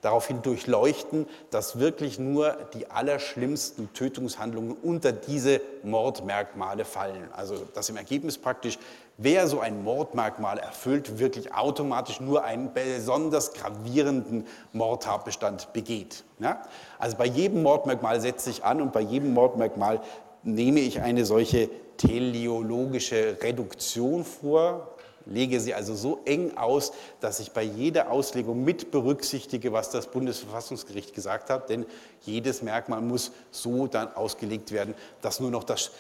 daraufhin 0.02 0.42
durchleuchten, 0.42 1.26
dass 1.50 1.80
wirklich 1.80 2.20
nur 2.20 2.56
die 2.74 2.92
allerschlimmsten 2.92 3.92
Tötungshandlungen 3.94 4.74
unter 4.74 5.12
diese 5.12 5.62
Mordmerkmale 5.84 6.86
fallen. 6.86 7.30
Also 7.34 7.66
dass 7.74 7.90
im 7.90 7.98
Ergebnis 7.98 8.38
praktisch, 8.38 8.78
wer 9.18 9.48
so 9.48 9.60
ein 9.60 9.84
Mordmerkmal 9.84 10.60
erfüllt, 10.60 11.20
wirklich 11.20 11.54
automatisch 11.54 12.20
nur 12.20 12.44
einen 12.44 12.72
besonders 12.74 13.54
gravierenden 13.54 14.46
Mordtatbestand 14.74 15.74
begeht. 15.74 16.24
Ja? 16.40 16.62
Also 17.00 17.18
bei 17.18 17.26
jedem 17.26 17.64
Mordmerkmal 17.64 18.22
setze 18.22 18.50
ich 18.50 18.64
an 18.64 18.82
und 18.82 18.94
bei 18.94 19.02
jedem 19.02 19.34
Mordmerkmal 19.34 20.02
nehme 20.44 20.80
ich 20.80 21.02
eine 21.02 21.26
solche 21.26 21.70
teleologische 21.98 23.38
Reduktion 23.42 24.24
vor, 24.24 24.96
lege 25.30 25.60
sie 25.60 25.74
also 25.74 25.96
so 25.96 26.22
eng 26.26 26.56
aus, 26.58 26.94
dass 27.20 27.40
ich 27.40 27.52
bei 27.52 27.64
jeder 27.64 28.12
Auslegung 28.12 28.64
mit 28.64 28.92
berücksichtige, 28.92 29.74
was 29.74 29.90
das 29.90 30.08
Bundesverfassungsgericht 30.08 31.14
gesagt 31.14 31.50
hat, 31.50 31.70
denn 31.70 31.86
jedes 32.22 32.62
Merkmal 32.62 33.02
muss 33.02 33.32
so 33.52 33.88
dann 33.88 34.14
ausgelegt 34.14 34.72
werden, 34.72 34.96
dass 35.22 35.40
nur 35.40 35.52
noch 35.52 35.64
das, 35.64 35.92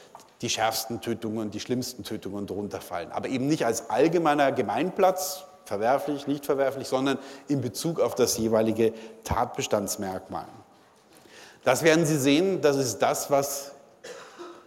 die 0.41 0.49
schärfsten 0.49 1.01
Tötungen, 1.01 1.51
die 1.51 1.59
schlimmsten 1.59 2.03
Tötungen 2.03 2.45
darunter 2.45 2.81
fallen. 2.81 3.11
Aber 3.11 3.27
eben 3.27 3.47
nicht 3.47 3.65
als 3.65 3.89
allgemeiner 3.89 4.51
Gemeinplatz, 4.51 5.45
verwerflich, 5.65 6.27
nicht 6.27 6.45
verwerflich, 6.45 6.87
sondern 6.87 7.17
in 7.47 7.61
Bezug 7.61 7.99
auf 7.99 8.15
das 8.15 8.37
jeweilige 8.37 8.93
Tatbestandsmerkmal. 9.23 10.45
Das 11.63 11.83
werden 11.83 12.05
Sie 12.05 12.17
sehen, 12.17 12.61
das 12.61 12.77
ist 12.77 12.99
das, 12.99 13.29
was 13.29 13.71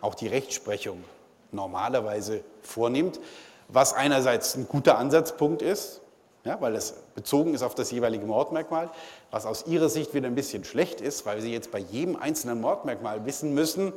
auch 0.00 0.14
die 0.14 0.28
Rechtsprechung 0.28 1.02
normalerweise 1.52 2.42
vornimmt 2.62 3.18
was 3.72 3.94
einerseits 3.94 4.54
ein 4.56 4.66
guter 4.68 4.98
Ansatzpunkt 4.98 5.62
ist, 5.62 6.00
ja, 6.44 6.60
weil 6.60 6.74
es 6.74 6.94
bezogen 7.14 7.54
ist 7.54 7.62
auf 7.62 7.74
das 7.74 7.90
jeweilige 7.90 8.24
Mordmerkmal, 8.24 8.90
was 9.30 9.46
aus 9.46 9.66
Ihrer 9.66 9.88
Sicht 9.88 10.14
wieder 10.14 10.26
ein 10.26 10.34
bisschen 10.34 10.64
schlecht 10.64 11.00
ist, 11.00 11.26
weil 11.26 11.40
Sie 11.40 11.52
jetzt 11.52 11.70
bei 11.70 11.78
jedem 11.78 12.16
einzelnen 12.16 12.60
Mordmerkmal 12.60 13.24
wissen 13.26 13.54
müssen, 13.54 13.92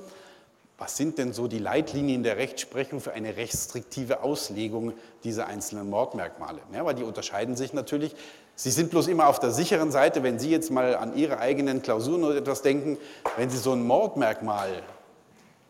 was 0.84 0.98
sind 0.98 1.18
denn 1.18 1.32
so 1.32 1.48
die 1.48 1.60
Leitlinien 1.60 2.24
der 2.24 2.36
Rechtsprechung 2.36 3.00
für 3.00 3.14
eine 3.14 3.38
restriktive 3.38 4.22
Auslegung 4.22 4.92
dieser 5.24 5.48
einzelnen 5.48 5.90
Mordmerkmale? 5.90 6.60
Ja, 6.74 6.84
weil 6.84 6.94
die 6.94 7.04
unterscheiden 7.04 7.56
sich 7.56 7.72
natürlich. 7.72 8.14
Sie 8.56 8.70
sind 8.70 8.92
bloß 8.92 9.08
immer 9.08 9.30
auf 9.30 9.40
der 9.40 9.52
sicheren 9.52 9.92
Seite, 9.94 10.24
wenn 10.24 10.40
Sie 10.40 10.50
jetzt 10.50 10.72
mal 10.72 10.98
an 10.98 11.16
Ihre 11.16 11.40
eigenen 11.40 11.82
Klausuren 11.82 12.26
oder 12.26 12.36
etwas 12.36 12.64
denken, 12.64 12.98
wenn 13.38 13.50
Sie 13.50 13.60
so 13.60 13.72
ein 13.72 13.88
Mordmerkmal 13.88 14.84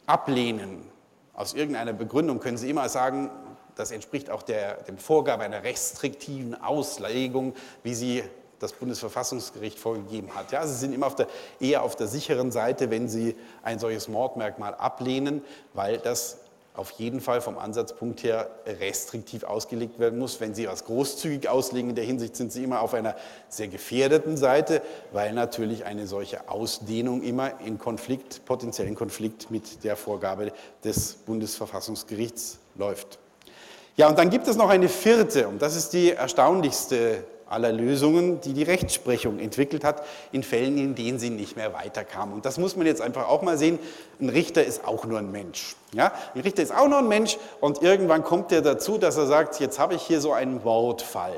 ablehnen, 0.08 0.82
aus 1.36 1.54
irgendeiner 1.54 1.94
Begründung 1.94 2.40
können 2.40 2.58
Sie 2.58 2.72
immer 2.72 2.90
sagen, 2.90 3.30
das 3.76 3.92
entspricht 3.92 4.32
auch 4.32 4.42
der, 4.42 4.82
dem 4.82 4.98
Vorgabe 4.98 5.44
einer 5.44 5.64
restriktiven 5.64 6.60
Auslegung, 6.60 7.54
wie 7.84 7.94
sie 7.94 8.24
das 8.64 8.74
Bundesverfassungsgericht 8.74 9.78
vorgegeben 9.78 10.34
hat. 10.34 10.52
Ja, 10.52 10.66
Sie 10.66 10.74
sind 10.74 10.94
immer 10.94 11.08
auf 11.08 11.16
der, 11.16 11.28
eher 11.60 11.84
auf 11.84 11.96
der 11.96 12.08
sicheren 12.08 12.52
Seite, 12.52 12.90
wenn 12.90 13.08
Sie 13.08 13.36
ein 13.62 13.78
solches 13.78 14.08
Mordmerkmal 14.08 14.74
ablehnen, 14.74 15.42
weil 15.74 16.00
das 16.00 16.38
auf 16.76 16.92
jeden 16.92 17.22
Fall 17.22 17.42
vom 17.42 17.58
Ansatzpunkt 17.58 18.24
her 18.24 18.50
restriktiv 18.66 19.44
ausgelegt 19.44 20.00
werden 20.00 20.18
muss. 20.18 20.40
Wenn 20.40 20.56
Sie 20.56 20.68
was 20.68 20.86
großzügig 20.86 21.48
auslegen 21.48 21.92
in 21.92 21.96
der 21.96 22.06
Hinsicht, 22.06 22.36
sind 22.36 22.52
Sie 22.52 22.64
immer 22.64 22.82
auf 22.82 22.94
einer 22.96 23.16
sehr 23.48 23.68
gefährdeten 23.68 24.38
Seite, 24.38 24.82
weil 25.12 25.34
natürlich 25.34 25.86
eine 25.86 26.08
solche 26.08 26.50
Ausdehnung 26.50 27.22
immer 27.22 27.60
in 27.62 27.78
Konflikt, 27.78 28.46
potenziellen 28.46 28.96
Konflikt 28.96 29.52
mit 29.52 29.84
der 29.84 29.96
Vorgabe 29.96 30.52
des 30.84 31.14
Bundesverfassungsgerichts 31.14 32.58
läuft. 32.76 33.20
Ja, 33.96 34.10
und 34.10 34.18
dann 34.18 34.32
gibt 34.32 34.48
es 34.48 34.56
noch 34.56 34.70
eine 34.70 34.90
vierte, 34.90 35.48
und 35.48 35.62
das 35.62 35.76
ist 35.76 35.94
die 35.94 36.14
erstaunlichste 36.14 37.24
aller 37.54 37.72
Lösungen, 37.72 38.42
die 38.42 38.54
die 38.54 38.64
Rechtsprechung 38.64 39.40
entwickelt 39.40 39.84
hat, 39.84 40.04
in 40.32 40.44
Fällen, 40.44 40.78
in 40.78 40.96
denen 40.96 41.20
sie 41.20 41.30
nicht 41.30 41.56
mehr 41.56 41.74
weiterkam. 41.74 42.34
Und 42.34 42.46
das 42.46 42.58
muss 42.58 42.76
man 42.76 42.86
jetzt 42.86 43.02
einfach 43.02 43.30
auch 43.30 43.42
mal 43.42 43.58
sehen. 43.58 43.80
Ein 44.20 44.30
Richter 44.30 44.64
ist 44.64 44.86
auch 44.86 45.06
nur 45.06 45.20
ein 45.20 45.32
Mensch. 45.32 45.76
Ja? 45.94 46.12
Ein 46.36 46.42
Richter 46.42 46.64
ist 46.64 46.76
auch 46.76 46.88
nur 46.88 46.98
ein 46.98 47.08
Mensch 47.08 47.38
und 47.62 47.82
irgendwann 47.82 48.24
kommt 48.24 48.52
er 48.52 48.62
dazu, 48.62 48.98
dass 48.98 49.16
er 49.18 49.28
sagt, 49.28 49.60
jetzt 49.60 49.80
habe 49.80 49.96
ich 49.96 50.02
hier 50.02 50.20
so 50.20 50.34
einen 50.34 50.62
Mordfall. 50.64 51.38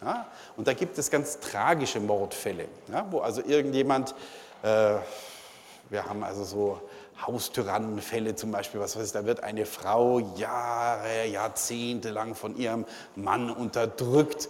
Ja? 0.00 0.26
Und 0.56 0.68
da 0.68 0.72
gibt 0.72 0.96
es 0.96 1.10
ganz 1.10 1.40
tragische 1.40 2.00
Mordfälle, 2.00 2.66
ja? 2.90 3.06
wo 3.10 3.18
also 3.20 3.42
irgendjemand, 3.44 4.14
äh, 4.62 4.94
wir 5.90 6.04
haben 6.06 6.22
also 6.22 6.44
so 6.44 6.80
Haustyrannenfälle 7.26 8.36
zum 8.36 8.52
Beispiel, 8.52 8.80
was 8.80 8.96
weiß 8.96 9.06
ich, 9.06 9.12
da 9.12 9.24
wird 9.24 9.42
eine 9.42 9.66
Frau 9.66 10.20
Jahre, 10.36 11.26
Jahrzehnte 11.26 12.10
lang 12.10 12.34
von 12.34 12.56
ihrem 12.56 12.84
Mann 13.16 13.50
unterdrückt 13.50 14.48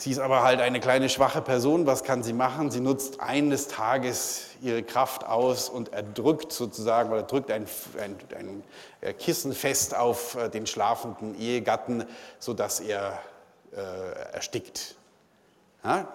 Sie 0.00 0.10
ist 0.10 0.18
aber 0.18 0.42
halt 0.42 0.62
eine 0.62 0.80
kleine 0.80 1.10
schwache 1.10 1.42
Person. 1.42 1.84
Was 1.84 2.04
kann 2.04 2.22
sie 2.22 2.32
machen? 2.32 2.70
Sie 2.70 2.80
nutzt 2.80 3.20
eines 3.20 3.68
Tages 3.68 4.46
ihre 4.62 4.82
Kraft 4.82 5.26
aus 5.26 5.68
und 5.68 5.92
erdrückt 5.92 6.52
sozusagen 6.54 7.12
oder 7.12 7.22
drückt 7.22 7.50
ein, 7.50 7.66
ein, 7.98 8.16
ein 8.34 9.18
Kissen 9.18 9.52
fest 9.52 9.94
auf 9.94 10.36
äh, 10.36 10.48
den 10.48 10.66
schlafenden 10.66 11.38
Ehegatten, 11.38 12.04
sodass 12.38 12.80
er 12.80 13.20
äh, 13.76 14.32
erstickt. 14.32 14.94
Ja? 15.84 16.08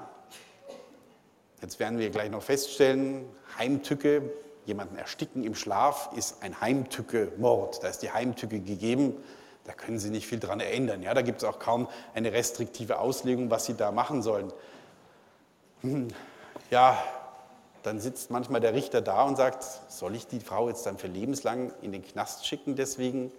Jetzt 1.62 1.80
werden 1.80 2.00
wir 2.00 2.10
gleich 2.10 2.32
noch 2.32 2.42
feststellen, 2.42 3.24
Heimtücke, 3.60 4.24
jemanden 4.66 4.98
ersticken 4.98 5.44
im 5.44 5.54
Schlaf, 5.54 6.10
ist 6.16 6.42
ein 6.42 6.60
Heimtücke-Mord. 6.60 7.84
Da 7.84 7.90
ist 7.90 8.00
die 8.00 8.12
Heimtücke 8.12 8.62
gegeben. 8.62 9.14
Da 9.66 9.74
können 9.74 10.00
Sie 10.00 10.10
nicht 10.10 10.28
viel 10.28 10.40
dran 10.40 10.60
ändern. 10.60 11.02
Ja, 11.02 11.14
da 11.14 11.22
gibt 11.22 11.42
es 11.42 11.44
auch 11.44 11.60
kaum 11.60 11.88
eine 12.14 12.32
restriktive 12.32 13.00
Auslegung, 13.00 13.50
was 13.50 13.66
Sie 13.66 13.76
da 13.76 13.92
machen 13.92 14.22
sollen. 14.22 14.54
Hm, 15.82 16.08
ja, 16.70 17.04
dann 17.84 18.00
sitzt 18.00 18.32
manchmal 18.32 18.62
der 18.62 18.74
Richter 18.74 19.02
da 19.02 19.24
und 19.24 19.38
sagt, 19.38 19.64
soll 19.90 20.16
ich 20.16 20.28
die 20.28 20.40
Frau 20.40 20.70
jetzt 20.70 20.86
dann 20.86 20.98
für 20.98 21.08
lebenslang 21.08 21.72
in 21.82 21.92
den 21.92 22.04
Knast 22.04 22.46
schicken 22.46 22.76
deswegen, 22.76 23.32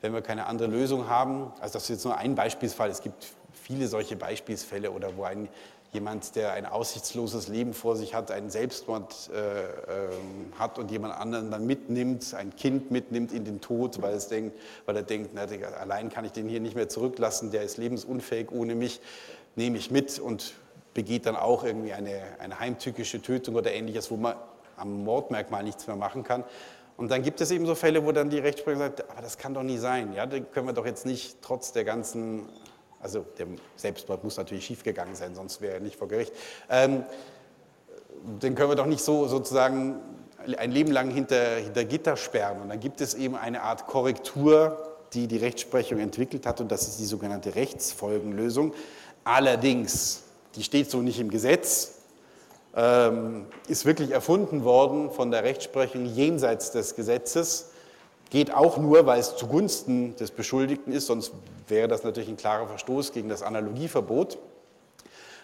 wenn 0.00 0.12
wir 0.14 0.22
keine 0.22 0.46
andere 0.46 0.68
Lösung 0.68 1.08
haben? 1.08 1.52
Also 1.60 1.74
das 1.74 1.84
ist 1.84 1.88
jetzt 1.90 2.04
nur 2.04 2.16
ein 2.16 2.34
Beispielsfall. 2.34 2.90
Es 2.90 3.02
gibt 3.02 3.26
viele 3.52 3.88
solche 3.88 4.16
Beispielsfälle 4.16 4.90
oder 4.90 5.16
wo 5.16 5.24
ein 5.24 5.48
jemand, 5.92 6.36
der 6.36 6.52
ein 6.52 6.64
aussichtsloses 6.64 7.48
Leben 7.48 7.74
vor 7.74 7.96
sich 7.96 8.14
hat, 8.14 8.30
einen 8.30 8.48
Selbstmord 8.48 9.30
äh, 9.34 9.62
äh, 9.62 10.08
hat 10.58 10.78
und 10.78 10.90
jemand 10.90 11.14
anderen 11.14 11.50
dann 11.50 11.66
mitnimmt, 11.66 12.32
ein 12.34 12.56
Kind 12.56 12.90
mitnimmt 12.90 13.30
in 13.30 13.44
den 13.44 13.60
Tod, 13.60 14.00
weil, 14.00 14.14
es 14.14 14.28
denkt, 14.28 14.58
weil 14.86 14.96
er 14.96 15.02
denkt, 15.02 15.32
na, 15.34 15.46
allein 15.78 16.08
kann 16.08 16.24
ich 16.24 16.32
den 16.32 16.48
hier 16.48 16.60
nicht 16.60 16.74
mehr 16.74 16.88
zurücklassen, 16.88 17.50
der 17.50 17.62
ist 17.62 17.76
lebensunfähig 17.76 18.50
ohne 18.50 18.74
mich, 18.74 19.02
nehme 19.54 19.76
ich 19.76 19.90
mit 19.90 20.18
und 20.18 20.54
begeht 20.94 21.26
dann 21.26 21.36
auch 21.36 21.62
irgendwie 21.62 21.92
eine, 21.92 22.22
eine 22.38 22.58
heimtückische 22.58 23.20
Tötung 23.20 23.54
oder 23.54 23.72
ähnliches, 23.72 24.10
wo 24.10 24.16
man 24.16 24.34
am 24.76 25.04
Mordmerkmal 25.04 25.62
nichts 25.62 25.86
mehr 25.86 25.96
machen 25.96 26.22
kann. 26.22 26.44
Und 26.96 27.10
dann 27.10 27.22
gibt 27.22 27.40
es 27.40 27.50
eben 27.50 27.66
so 27.66 27.74
Fälle, 27.74 28.04
wo 28.04 28.12
dann 28.12 28.30
die 28.30 28.38
Rechtsprechung 28.38 28.80
sagt, 28.80 29.10
aber 29.10 29.20
das 29.20 29.36
kann 29.36 29.54
doch 29.54 29.62
nie 29.62 29.78
sein. 29.78 30.14
Ja, 30.14 30.24
da 30.24 30.40
können 30.40 30.66
wir 30.66 30.72
doch 30.72 30.86
jetzt 30.86 31.04
nicht 31.04 31.36
trotz 31.42 31.72
der 31.72 31.84
ganzen 31.84 32.48
also 33.02 33.24
der 33.38 33.46
Selbstmord 33.76 34.24
muss 34.24 34.36
natürlich 34.36 34.64
schiefgegangen 34.64 35.14
sein, 35.14 35.34
sonst 35.34 35.60
wäre 35.60 35.74
er 35.74 35.80
nicht 35.80 35.96
vor 35.96 36.08
Gericht. 36.08 36.32
Ähm, 36.70 37.04
den 38.40 38.54
können 38.54 38.70
wir 38.70 38.76
doch 38.76 38.86
nicht 38.86 39.02
so 39.02 39.26
sozusagen 39.26 39.96
ein 40.56 40.70
Leben 40.70 40.92
lang 40.92 41.10
hinter, 41.10 41.56
hinter 41.56 41.84
Gitter 41.84 42.16
sperren. 42.16 42.62
Und 42.62 42.68
dann 42.68 42.80
gibt 42.80 43.00
es 43.00 43.14
eben 43.14 43.36
eine 43.36 43.62
Art 43.62 43.86
Korrektur, 43.86 44.78
die 45.12 45.26
die 45.26 45.36
Rechtsprechung 45.36 45.98
entwickelt 45.98 46.46
hat, 46.46 46.60
und 46.60 46.72
das 46.72 46.88
ist 46.88 46.98
die 46.98 47.04
sogenannte 47.04 47.54
Rechtsfolgenlösung. 47.54 48.72
Allerdings, 49.24 50.22
die 50.54 50.62
steht 50.62 50.90
so 50.90 51.02
nicht 51.02 51.20
im 51.20 51.30
Gesetz, 51.30 51.98
ähm, 52.74 53.46
ist 53.68 53.84
wirklich 53.84 54.12
erfunden 54.12 54.64
worden 54.64 55.10
von 55.10 55.30
der 55.30 55.44
Rechtsprechung 55.44 56.06
jenseits 56.06 56.70
des 56.70 56.94
Gesetzes 56.94 57.71
Geht 58.32 58.54
auch 58.54 58.78
nur, 58.78 59.04
weil 59.04 59.20
es 59.20 59.36
zugunsten 59.36 60.16
des 60.16 60.30
Beschuldigten 60.30 60.90
ist, 60.90 61.06
sonst 61.06 61.34
wäre 61.68 61.86
das 61.86 62.02
natürlich 62.02 62.30
ein 62.30 62.38
klarer 62.38 62.66
Verstoß 62.66 63.12
gegen 63.12 63.28
das 63.28 63.42
Analogieverbot. 63.42 64.38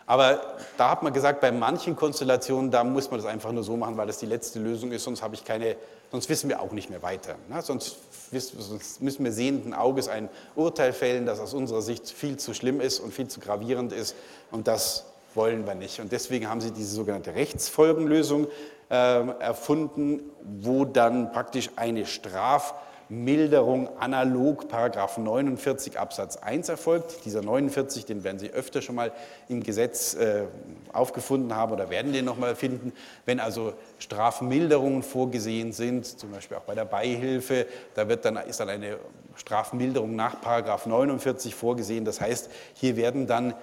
Aber 0.06 0.56
da 0.78 0.92
hat 0.92 1.02
man 1.02 1.12
gesagt, 1.12 1.42
bei 1.42 1.52
manchen 1.52 1.96
Konstellationen, 1.96 2.70
da 2.70 2.84
muss 2.84 3.10
man 3.10 3.20
das 3.20 3.28
einfach 3.28 3.52
nur 3.52 3.62
so 3.62 3.76
machen, 3.76 3.98
weil 3.98 4.06
das 4.06 4.16
die 4.16 4.24
letzte 4.24 4.58
Lösung 4.58 4.90
ist, 4.90 5.04
sonst, 5.04 5.20
habe 5.20 5.34
ich 5.34 5.44
keine, 5.44 5.76
sonst 6.10 6.30
wissen 6.30 6.48
wir 6.48 6.62
auch 6.62 6.72
nicht 6.72 6.88
mehr 6.88 7.02
weiter. 7.02 7.34
Na, 7.50 7.60
sonst, 7.60 7.98
sonst 8.32 9.02
müssen 9.02 9.22
wir 9.22 9.32
sehenden 9.32 9.74
Auges 9.74 10.08
ein 10.08 10.30
Urteil 10.56 10.94
fällen, 10.94 11.26
das 11.26 11.40
aus 11.40 11.52
unserer 11.52 11.82
Sicht 11.82 12.08
viel 12.08 12.38
zu 12.38 12.54
schlimm 12.54 12.80
ist 12.80 13.00
und 13.00 13.12
viel 13.12 13.28
zu 13.28 13.38
gravierend 13.38 13.92
ist. 13.92 14.16
Und 14.50 14.66
das 14.66 15.04
wollen 15.34 15.66
wir 15.66 15.74
nicht. 15.74 16.00
Und 16.00 16.10
deswegen 16.10 16.48
haben 16.48 16.62
sie 16.62 16.70
diese 16.70 16.94
sogenannte 16.94 17.34
Rechtsfolgenlösung 17.34 18.46
erfunden, 18.88 20.22
wo 20.42 20.84
dann 20.84 21.30
praktisch 21.32 21.70
eine 21.76 22.06
Strafmilderung 22.06 23.90
analog 23.98 24.68
Paragraph 24.68 25.18
49 25.18 25.98
Absatz 25.98 26.36
1 26.38 26.70
erfolgt. 26.70 27.24
Dieser 27.26 27.42
49, 27.42 28.06
den 28.06 28.24
werden 28.24 28.38
Sie 28.38 28.50
öfter 28.50 28.80
schon 28.80 28.94
mal 28.94 29.12
im 29.48 29.62
Gesetz 29.62 30.14
äh, 30.14 30.44
aufgefunden 30.92 31.54
haben 31.54 31.72
oder 31.72 31.90
werden 31.90 32.12
den 32.14 32.24
nochmal 32.24 32.56
finden. 32.56 32.92
Wenn 33.26 33.40
also 33.40 33.74
Strafmilderungen 33.98 35.02
vorgesehen 35.02 35.72
sind, 35.72 36.06
zum 36.06 36.30
Beispiel 36.30 36.56
auch 36.56 36.62
bei 36.62 36.74
der 36.74 36.86
Beihilfe, 36.86 37.66
da 37.94 38.08
wird 38.08 38.24
dann, 38.24 38.36
ist 38.38 38.60
dann 38.60 38.70
eine 38.70 38.98
Strafmilderung 39.34 40.16
nach 40.16 40.40
Paragraph 40.40 40.86
49 40.86 41.54
vorgesehen. 41.54 42.04
Das 42.04 42.20
heißt, 42.20 42.50
hier 42.74 42.96
werden 42.96 43.26
dann 43.26 43.54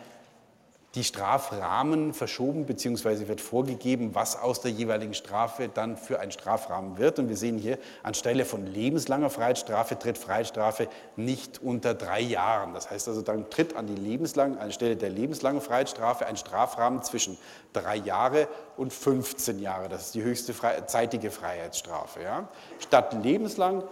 die 0.96 1.04
Strafrahmen 1.04 2.14
verschoben, 2.14 2.66
beziehungsweise 2.66 3.28
wird 3.28 3.41
vorgegeben, 3.41 4.16
was 4.16 4.38
aus 4.38 4.62
der 4.62 4.72
jeweiligen 4.72 5.14
Strafe 5.14 5.68
dann 5.68 5.98
für 5.98 6.22
ein 6.22 6.32
Strafrahmen 6.32 6.98
wird. 6.98 7.20
Und 7.20 7.28
wir 7.28 7.36
sehen 7.36 7.58
hier, 7.58 7.78
anstelle 8.02 8.46
von 8.46 8.66
lebenslanger 8.66 9.30
Freiheitsstrafe 9.30 10.00
tritt 10.00 10.18
Freiheitsstrafe 10.18 10.88
nicht 11.18 11.62
unter 11.62 11.93
drei 11.93 12.22
Jahren. 12.22 12.74
Das 12.74 12.89
heißt 12.89 13.10
also, 13.10 13.22
dann 13.22 13.50
tritt 13.50 13.76
an 13.76 13.88
die 13.88 13.96
lebenslang, 13.96 14.58
anstelle 14.58 14.96
der 14.96 15.10
lebenslangen 15.10 15.62
Freiheitsstrafe 15.62 16.26
ein 16.26 16.38
Strafrahmen 16.38 17.04
zwischen 17.04 17.38
drei 17.74 17.98
Jahre 17.98 18.48
und 18.78 18.93
15 18.93 19.60
Jahre. 19.60 19.89
Das 19.89 20.08
ist 20.08 20.16
die 20.16 20.24
höchste 20.24 20.54
zeitige 20.88 21.30
Freiheitsstrafe. 21.30 22.24
Ja? 22.24 22.48
Statt 22.80 23.14
lebenslang 23.22 23.84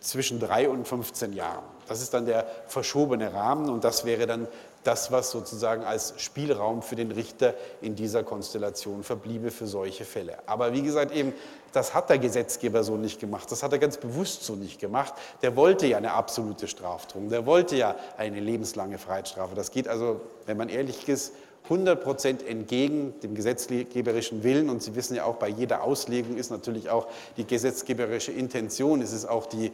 zwischen 0.00 0.40
drei 0.40 0.68
und 0.68 0.86
15 0.86 1.32
Jahren. 1.32 1.73
Das 1.88 2.00
ist 2.00 2.14
dann 2.14 2.26
der 2.26 2.46
verschobene 2.66 3.32
Rahmen 3.32 3.68
und 3.70 3.84
das 3.84 4.04
wäre 4.04 4.26
dann 4.26 4.48
das, 4.84 5.10
was 5.10 5.30
sozusagen 5.30 5.82
als 5.84 6.14
Spielraum 6.18 6.82
für 6.82 6.94
den 6.94 7.10
Richter 7.10 7.54
in 7.80 7.96
dieser 7.96 8.22
Konstellation 8.22 9.02
verbliebe 9.02 9.50
für 9.50 9.66
solche 9.66 10.04
Fälle. 10.04 10.36
Aber 10.46 10.72
wie 10.72 10.82
gesagt, 10.82 11.12
eben, 11.12 11.32
das 11.72 11.94
hat 11.94 12.10
der 12.10 12.18
Gesetzgeber 12.18 12.84
so 12.84 12.96
nicht 12.96 13.18
gemacht, 13.18 13.50
das 13.50 13.62
hat 13.62 13.72
er 13.72 13.78
ganz 13.78 13.96
bewusst 13.96 14.44
so 14.44 14.54
nicht 14.54 14.78
gemacht. 14.80 15.14
Der 15.42 15.56
wollte 15.56 15.86
ja 15.86 15.96
eine 15.96 16.12
absolute 16.12 16.68
Strafdrohung, 16.68 17.30
der 17.30 17.46
wollte 17.46 17.76
ja 17.76 17.96
eine 18.16 18.40
lebenslange 18.40 18.98
Freiheitsstrafe. 18.98 19.54
Das 19.54 19.70
geht 19.70 19.88
also, 19.88 20.20
wenn 20.46 20.56
man 20.56 20.68
ehrlich 20.68 21.08
ist, 21.08 21.32
100 21.64 22.02
Prozent 22.02 22.46
entgegen 22.46 23.18
dem 23.22 23.34
gesetzgeberischen 23.34 24.42
Willen. 24.42 24.68
Und 24.68 24.82
Sie 24.82 24.94
wissen 24.94 25.16
ja 25.16 25.24
auch, 25.24 25.36
bei 25.36 25.48
jeder 25.48 25.82
Auslegung 25.82 26.36
ist 26.36 26.50
natürlich 26.50 26.90
auch 26.90 27.08
die 27.38 27.46
gesetzgeberische 27.46 28.32
Intention, 28.32 29.00
es 29.00 29.12
ist 29.12 29.24
auch 29.24 29.46
die, 29.46 29.66
äh, 29.66 29.70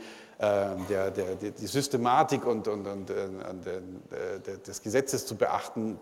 der, 0.88 1.10
der, 1.10 1.34
die 1.36 1.66
Systematik 1.66 2.46
und, 2.46 2.68
und, 2.68 2.86
und, 2.86 3.10
und 3.10 3.66
äh, 3.66 4.58
des 4.66 4.82
Gesetzes 4.82 5.26
zu 5.26 5.34
beachten. 5.34 5.98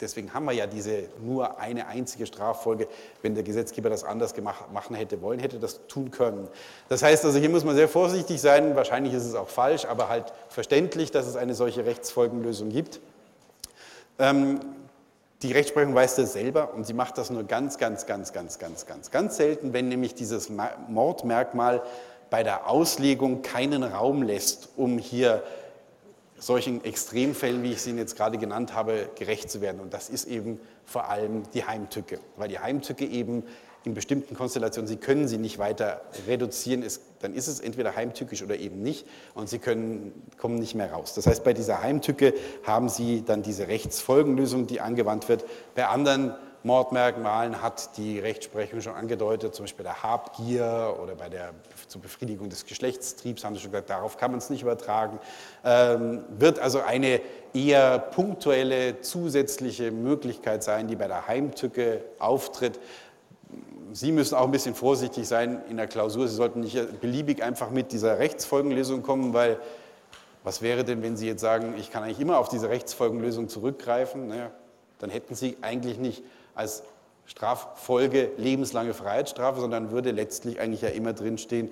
Deswegen 0.00 0.32
haben 0.32 0.44
wir 0.44 0.52
ja 0.52 0.68
diese 0.68 1.08
nur 1.20 1.58
eine 1.58 1.88
einzige 1.88 2.26
Straffolge. 2.26 2.86
Wenn 3.20 3.34
der 3.34 3.42
Gesetzgeber 3.42 3.90
das 3.90 4.04
anders 4.04 4.34
gemacht, 4.34 4.72
machen 4.72 4.94
hätte 4.94 5.20
wollen, 5.20 5.40
hätte 5.40 5.58
das 5.58 5.86
tun 5.88 6.12
können. 6.12 6.48
Das 6.88 7.02
heißt 7.02 7.24
also, 7.24 7.40
hier 7.40 7.50
muss 7.50 7.64
man 7.64 7.74
sehr 7.74 7.88
vorsichtig 7.88 8.40
sein. 8.40 8.76
Wahrscheinlich 8.76 9.12
ist 9.12 9.24
es 9.24 9.34
auch 9.34 9.48
falsch, 9.48 9.84
aber 9.84 10.08
halt 10.08 10.32
verständlich, 10.48 11.10
dass 11.10 11.26
es 11.26 11.34
eine 11.34 11.54
solche 11.54 11.84
Rechtsfolgenlösung 11.84 12.70
gibt. 12.70 13.00
Ähm, 14.20 14.60
die 15.44 15.52
Rechtsprechung 15.52 15.94
weiß 15.94 16.16
das 16.16 16.32
selber 16.32 16.72
und 16.72 16.86
sie 16.86 16.94
macht 16.94 17.18
das 17.18 17.28
nur 17.28 17.44
ganz, 17.44 17.76
ganz, 17.76 18.06
ganz, 18.06 18.32
ganz, 18.32 18.58
ganz, 18.58 18.86
ganz, 18.86 19.10
ganz 19.10 19.36
selten, 19.36 19.74
wenn 19.74 19.88
nämlich 19.88 20.14
dieses 20.14 20.50
Mordmerkmal 20.88 21.82
bei 22.30 22.42
der 22.42 22.66
Auslegung 22.68 23.42
keinen 23.42 23.82
Raum 23.82 24.22
lässt, 24.22 24.70
um 24.76 24.96
hier 24.96 25.42
solchen 26.38 26.82
Extremfällen, 26.82 27.62
wie 27.62 27.72
ich 27.72 27.82
sie 27.82 27.92
jetzt 27.92 28.16
gerade 28.16 28.38
genannt 28.38 28.74
habe, 28.74 29.10
gerecht 29.16 29.50
zu 29.50 29.60
werden. 29.60 29.80
Und 29.80 29.92
das 29.92 30.08
ist 30.08 30.24
eben 30.24 30.60
vor 30.86 31.10
allem 31.10 31.42
die 31.52 31.64
Heimtücke, 31.64 32.20
weil 32.36 32.48
die 32.48 32.58
Heimtücke 32.58 33.04
eben 33.04 33.44
in 33.84 33.94
bestimmten 33.94 34.34
Konstellationen, 34.34 34.88
Sie 34.88 34.96
können 34.96 35.28
sie 35.28 35.38
nicht 35.38 35.58
weiter 35.58 36.00
reduzieren, 36.26 36.82
ist, 36.82 37.02
dann 37.20 37.34
ist 37.34 37.48
es 37.48 37.60
entweder 37.60 37.94
heimtückisch 37.94 38.42
oder 38.42 38.56
eben 38.56 38.82
nicht 38.82 39.06
und 39.34 39.48
Sie 39.48 39.58
können, 39.58 40.12
kommen 40.38 40.56
nicht 40.56 40.74
mehr 40.74 40.92
raus. 40.92 41.14
Das 41.14 41.26
heißt, 41.26 41.44
bei 41.44 41.52
dieser 41.52 41.82
Heimtücke 41.82 42.34
haben 42.64 42.88
Sie 42.88 43.22
dann 43.24 43.42
diese 43.42 43.68
Rechtsfolgenlösung, 43.68 44.66
die 44.66 44.80
angewandt 44.80 45.28
wird. 45.28 45.44
Bei 45.74 45.86
anderen 45.86 46.34
Mordmerkmalen 46.64 47.60
hat 47.60 47.98
die 47.98 48.18
Rechtsprechung 48.18 48.80
schon 48.80 48.94
angedeutet, 48.94 49.54
zum 49.54 49.64
Beispiel 49.64 49.84
bei 49.84 49.90
der 49.90 50.02
Habgier 50.02 50.96
oder 51.02 51.14
bei 51.14 51.28
der 51.28 51.50
zur 51.88 52.00
Befriedigung 52.00 52.48
des 52.48 52.64
Geschlechtstriebs, 52.64 53.44
haben 53.44 53.54
Sie 53.54 53.60
schon 53.60 53.70
gesagt, 53.70 53.90
darauf 53.90 54.16
kann 54.16 54.30
man 54.30 54.38
es 54.38 54.48
nicht 54.48 54.62
übertragen. 54.62 55.18
Ähm, 55.62 56.24
wird 56.38 56.58
also 56.58 56.80
eine 56.80 57.20
eher 57.52 57.98
punktuelle 57.98 59.02
zusätzliche 59.02 59.90
Möglichkeit 59.90 60.64
sein, 60.64 60.88
die 60.88 60.96
bei 60.96 61.06
der 61.06 61.28
Heimtücke 61.28 62.02
auftritt. 62.18 62.80
Sie 63.92 64.12
müssen 64.12 64.34
auch 64.34 64.44
ein 64.44 64.50
bisschen 64.50 64.74
vorsichtig 64.74 65.28
sein 65.28 65.62
in 65.68 65.76
der 65.76 65.86
Klausur. 65.86 66.26
Sie 66.26 66.34
sollten 66.34 66.60
nicht 66.60 67.00
beliebig 67.00 67.42
einfach 67.42 67.70
mit 67.70 67.92
dieser 67.92 68.18
Rechtsfolgenlösung 68.18 69.02
kommen, 69.02 69.34
weil 69.34 69.58
was 70.42 70.60
wäre 70.60 70.84
denn, 70.84 71.02
wenn 71.02 71.16
Sie 71.16 71.26
jetzt 71.26 71.40
sagen, 71.40 71.74
ich 71.78 71.90
kann 71.90 72.02
eigentlich 72.02 72.20
immer 72.20 72.38
auf 72.38 72.48
diese 72.48 72.68
Rechtsfolgenlösung 72.68 73.48
zurückgreifen? 73.48 74.28
Naja, 74.28 74.50
dann 74.98 75.10
hätten 75.10 75.34
Sie 75.34 75.56
eigentlich 75.62 75.98
nicht 75.98 76.22
als 76.54 76.82
Straffolge 77.26 78.32
lebenslange 78.36 78.94
Freiheitsstrafe, 78.94 79.60
sondern 79.60 79.90
würde 79.90 80.10
letztlich 80.10 80.60
eigentlich 80.60 80.82
ja 80.82 80.90
immer 80.90 81.14
drinstehen, 81.14 81.70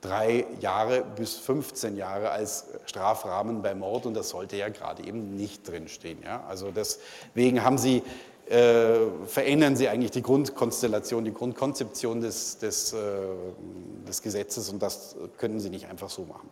drei 0.00 0.46
Jahre 0.60 1.04
bis 1.16 1.36
15 1.36 1.96
Jahre 1.96 2.30
als 2.30 2.66
Strafrahmen 2.86 3.62
bei 3.62 3.74
Mord 3.74 4.06
und 4.06 4.14
das 4.14 4.30
sollte 4.30 4.56
ja 4.56 4.68
gerade 4.68 5.02
eben 5.04 5.36
nicht 5.36 5.68
drinstehen. 5.68 6.22
Ja? 6.22 6.44
Also 6.48 6.70
deswegen 6.70 7.64
haben 7.64 7.78
Sie, 7.78 8.02
äh, 8.50 9.26
verändern 9.26 9.76
Sie 9.76 9.88
eigentlich 9.88 10.10
die 10.10 10.22
Grundkonstellation, 10.22 11.24
die 11.24 11.32
Grundkonzeption 11.32 12.20
des, 12.20 12.58
des, 12.58 12.92
äh, 12.92 12.96
des 14.08 14.22
Gesetzes 14.22 14.68
und 14.70 14.82
das 14.82 15.14
können 15.38 15.60
Sie 15.60 15.70
nicht 15.70 15.88
einfach 15.88 16.10
so 16.10 16.22
machen. 16.22 16.48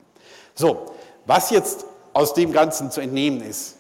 So, 0.55 0.87
was 1.27 1.51
jetzt 1.51 1.87
aus 2.13 2.35
dem 2.35 2.53
Ganzen 2.53 2.93
zu 2.93 3.01
entnehmen 3.01 3.43
ist, 3.43 3.79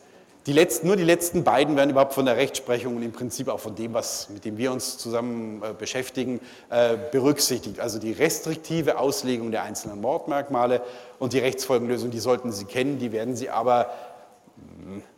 die 0.48 0.54
letzten, 0.54 0.86
nur 0.86 0.96
die 0.96 1.04
letzten 1.04 1.44
beiden 1.44 1.76
werden 1.76 1.90
überhaupt 1.90 2.14
von 2.14 2.24
der 2.24 2.38
Rechtsprechung 2.38 2.96
und 2.96 3.02
im 3.02 3.12
Prinzip 3.12 3.48
auch 3.48 3.60
von 3.60 3.74
dem, 3.74 3.92
was, 3.92 4.30
mit 4.30 4.46
dem 4.46 4.56
wir 4.56 4.72
uns 4.72 4.96
zusammen 4.96 5.62
äh, 5.62 5.74
beschäftigen, 5.78 6.40
äh, 6.70 6.96
berücksichtigt. 7.12 7.80
Also 7.80 7.98
die 7.98 8.12
restriktive 8.12 8.98
Auslegung 8.98 9.50
der 9.50 9.62
einzelnen 9.64 10.00
Mordmerkmale 10.00 10.80
und 11.18 11.34
die 11.34 11.38
Rechtsfolgenlösung, 11.38 12.10
die 12.10 12.18
sollten 12.18 12.50
Sie 12.50 12.64
kennen, 12.64 12.98
die 12.98 13.12
werden 13.12 13.36
Sie 13.36 13.50
aber 13.50 13.90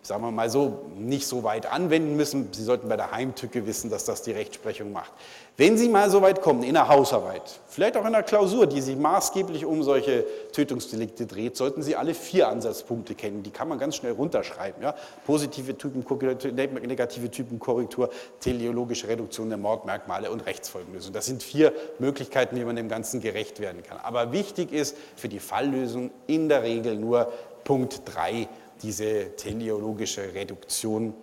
sagen 0.03 0.23
wir 0.23 0.31
mal 0.31 0.51
so, 0.51 0.87
nicht 0.97 1.27
so 1.27 1.45
weit 1.45 1.71
anwenden 1.71 2.17
müssen. 2.17 2.49
Sie 2.53 2.65
sollten 2.65 2.89
bei 2.89 2.97
der 2.97 3.13
Heimtücke 3.13 3.67
wissen, 3.67 3.91
dass 3.91 4.05
das 4.05 4.23
die 4.23 4.33
Rechtsprechung 4.33 4.93
macht. 4.93 5.13
Wenn 5.57 5.77
Sie 5.77 5.89
mal 5.89 6.09
so 6.11 6.23
weit 6.23 6.41
kommen, 6.41 6.63
in 6.63 6.75
der 6.75 6.89
Hausarbeit, 6.89 7.43
vielleicht 7.69 7.97
auch 7.97 8.07
in 8.07 8.13
der 8.13 8.23
Klausur, 8.23 8.67
die 8.67 8.81
sich 8.81 8.97
maßgeblich 8.97 9.67
um 9.67 9.83
solche 9.83 10.25
Tötungsdelikte 10.53 11.27
dreht, 11.27 11.57
sollten 11.57 11.83
Sie 11.83 11.97
alle 11.97 12.15
vier 12.15 12.49
Ansatzpunkte 12.49 13.15
kennen. 13.15 13.43
Die 13.43 13.51
kann 13.51 13.69
man 13.69 13.79
ganz 13.79 13.97
schnell 13.97 14.13
runterschreiben. 14.13 14.83
Ja? 14.83 14.95
Positive 15.27 15.77
Typenkorrektur, 15.77 16.53
negative 16.53 17.31
Typenkorrektur, 17.31 18.09
teleologische 18.41 19.09
Reduktion 19.09 19.51
der 19.51 19.59
Mordmerkmale 19.59 20.31
und 20.31 20.47
Rechtsfolgenlösung. 20.47 21.13
Das 21.13 21.27
sind 21.27 21.43
vier 21.43 21.75
Möglichkeiten, 21.99 22.57
wie 22.57 22.65
man 22.65 22.77
dem 22.77 22.89
Ganzen 22.89 23.21
gerecht 23.21 23.61
werden 23.61 23.83
kann. 23.83 23.99
Aber 24.03 24.33
wichtig 24.33 24.73
ist 24.73 24.97
für 25.17 25.29
die 25.29 25.41
Falllösung 25.41 26.11
in 26.27 26.49
der 26.49 26.63
Regel 26.63 26.97
nur 26.97 27.31
Punkt 27.65 28.03
3 28.07 28.49
diese 28.83 29.37
teleologische 29.37 30.35
Reduktion 30.35 31.15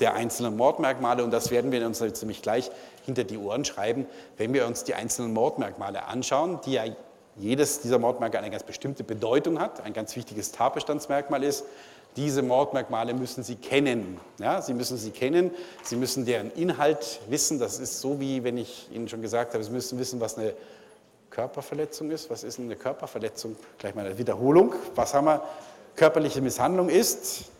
der 0.00 0.14
einzelnen 0.14 0.56
Mordmerkmale. 0.56 1.24
Und 1.24 1.30
das 1.30 1.50
werden 1.50 1.72
wir 1.72 1.84
uns 1.86 2.00
jetzt 2.00 2.22
nämlich 2.22 2.42
gleich 2.42 2.70
hinter 3.04 3.24
die 3.24 3.38
Ohren 3.38 3.64
schreiben, 3.64 4.06
wenn 4.36 4.52
wir 4.52 4.66
uns 4.66 4.84
die 4.84 4.94
einzelnen 4.94 5.32
Mordmerkmale 5.32 6.04
anschauen, 6.04 6.60
die 6.66 6.72
ja 6.72 6.84
jedes 7.36 7.80
dieser 7.80 7.98
Mordmerkmale 7.98 8.44
eine 8.44 8.50
ganz 8.50 8.64
bestimmte 8.64 9.04
Bedeutung 9.04 9.60
hat, 9.60 9.82
ein 9.82 9.92
ganz 9.92 10.16
wichtiges 10.16 10.52
Tatbestandsmerkmal 10.52 11.42
ist. 11.42 11.64
Diese 12.16 12.40
Mordmerkmale 12.42 13.12
müssen 13.12 13.44
Sie 13.44 13.56
kennen. 13.56 14.18
Ja, 14.38 14.62
Sie 14.62 14.72
müssen 14.72 14.96
sie 14.96 15.10
kennen, 15.10 15.50
Sie 15.82 15.96
müssen 15.96 16.24
deren 16.24 16.50
Inhalt 16.52 17.20
wissen. 17.28 17.58
Das 17.58 17.78
ist 17.78 18.00
so, 18.00 18.20
wie 18.20 18.42
wenn 18.42 18.56
ich 18.56 18.88
Ihnen 18.90 19.06
schon 19.08 19.20
gesagt 19.20 19.52
habe, 19.52 19.62
Sie 19.62 19.70
müssen 19.70 19.98
wissen, 19.98 20.18
was 20.18 20.38
eine 20.38 20.54
Körperverletzung 21.28 22.10
ist. 22.10 22.30
Was 22.30 22.42
ist 22.42 22.58
eine 22.58 22.74
Körperverletzung? 22.74 23.56
Gleich 23.78 23.94
mal 23.94 24.06
eine 24.06 24.16
Wiederholung. 24.16 24.74
Was 24.94 25.12
haben 25.12 25.26
wir? 25.26 25.42
Körperliche 25.96 26.40
Misshandlung 26.40 26.88
ist? 26.88 27.50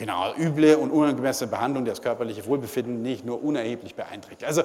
Genau, 0.00 0.32
üble 0.34 0.78
und 0.78 0.92
unangemessene 0.92 1.50
Behandlung, 1.50 1.84
die 1.84 1.90
das 1.90 2.00
körperliche 2.00 2.46
Wohlbefinden 2.46 3.02
nicht 3.02 3.26
nur 3.26 3.44
unerheblich 3.44 3.94
beeinträchtigt. 3.94 4.44
Also 4.44 4.62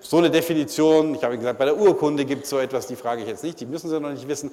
so 0.00 0.16
eine 0.16 0.30
Definition, 0.30 1.14
ich 1.14 1.22
habe 1.22 1.36
gesagt, 1.36 1.58
bei 1.58 1.66
der 1.66 1.76
Urkunde 1.76 2.24
gibt 2.24 2.44
es 2.44 2.50
so 2.50 2.58
etwas, 2.58 2.86
die 2.86 2.96
frage 2.96 3.20
ich 3.20 3.28
jetzt 3.28 3.44
nicht, 3.44 3.60
die 3.60 3.66
müssen 3.66 3.90
Sie 3.90 4.00
noch 4.00 4.08
nicht 4.08 4.26
wissen, 4.26 4.50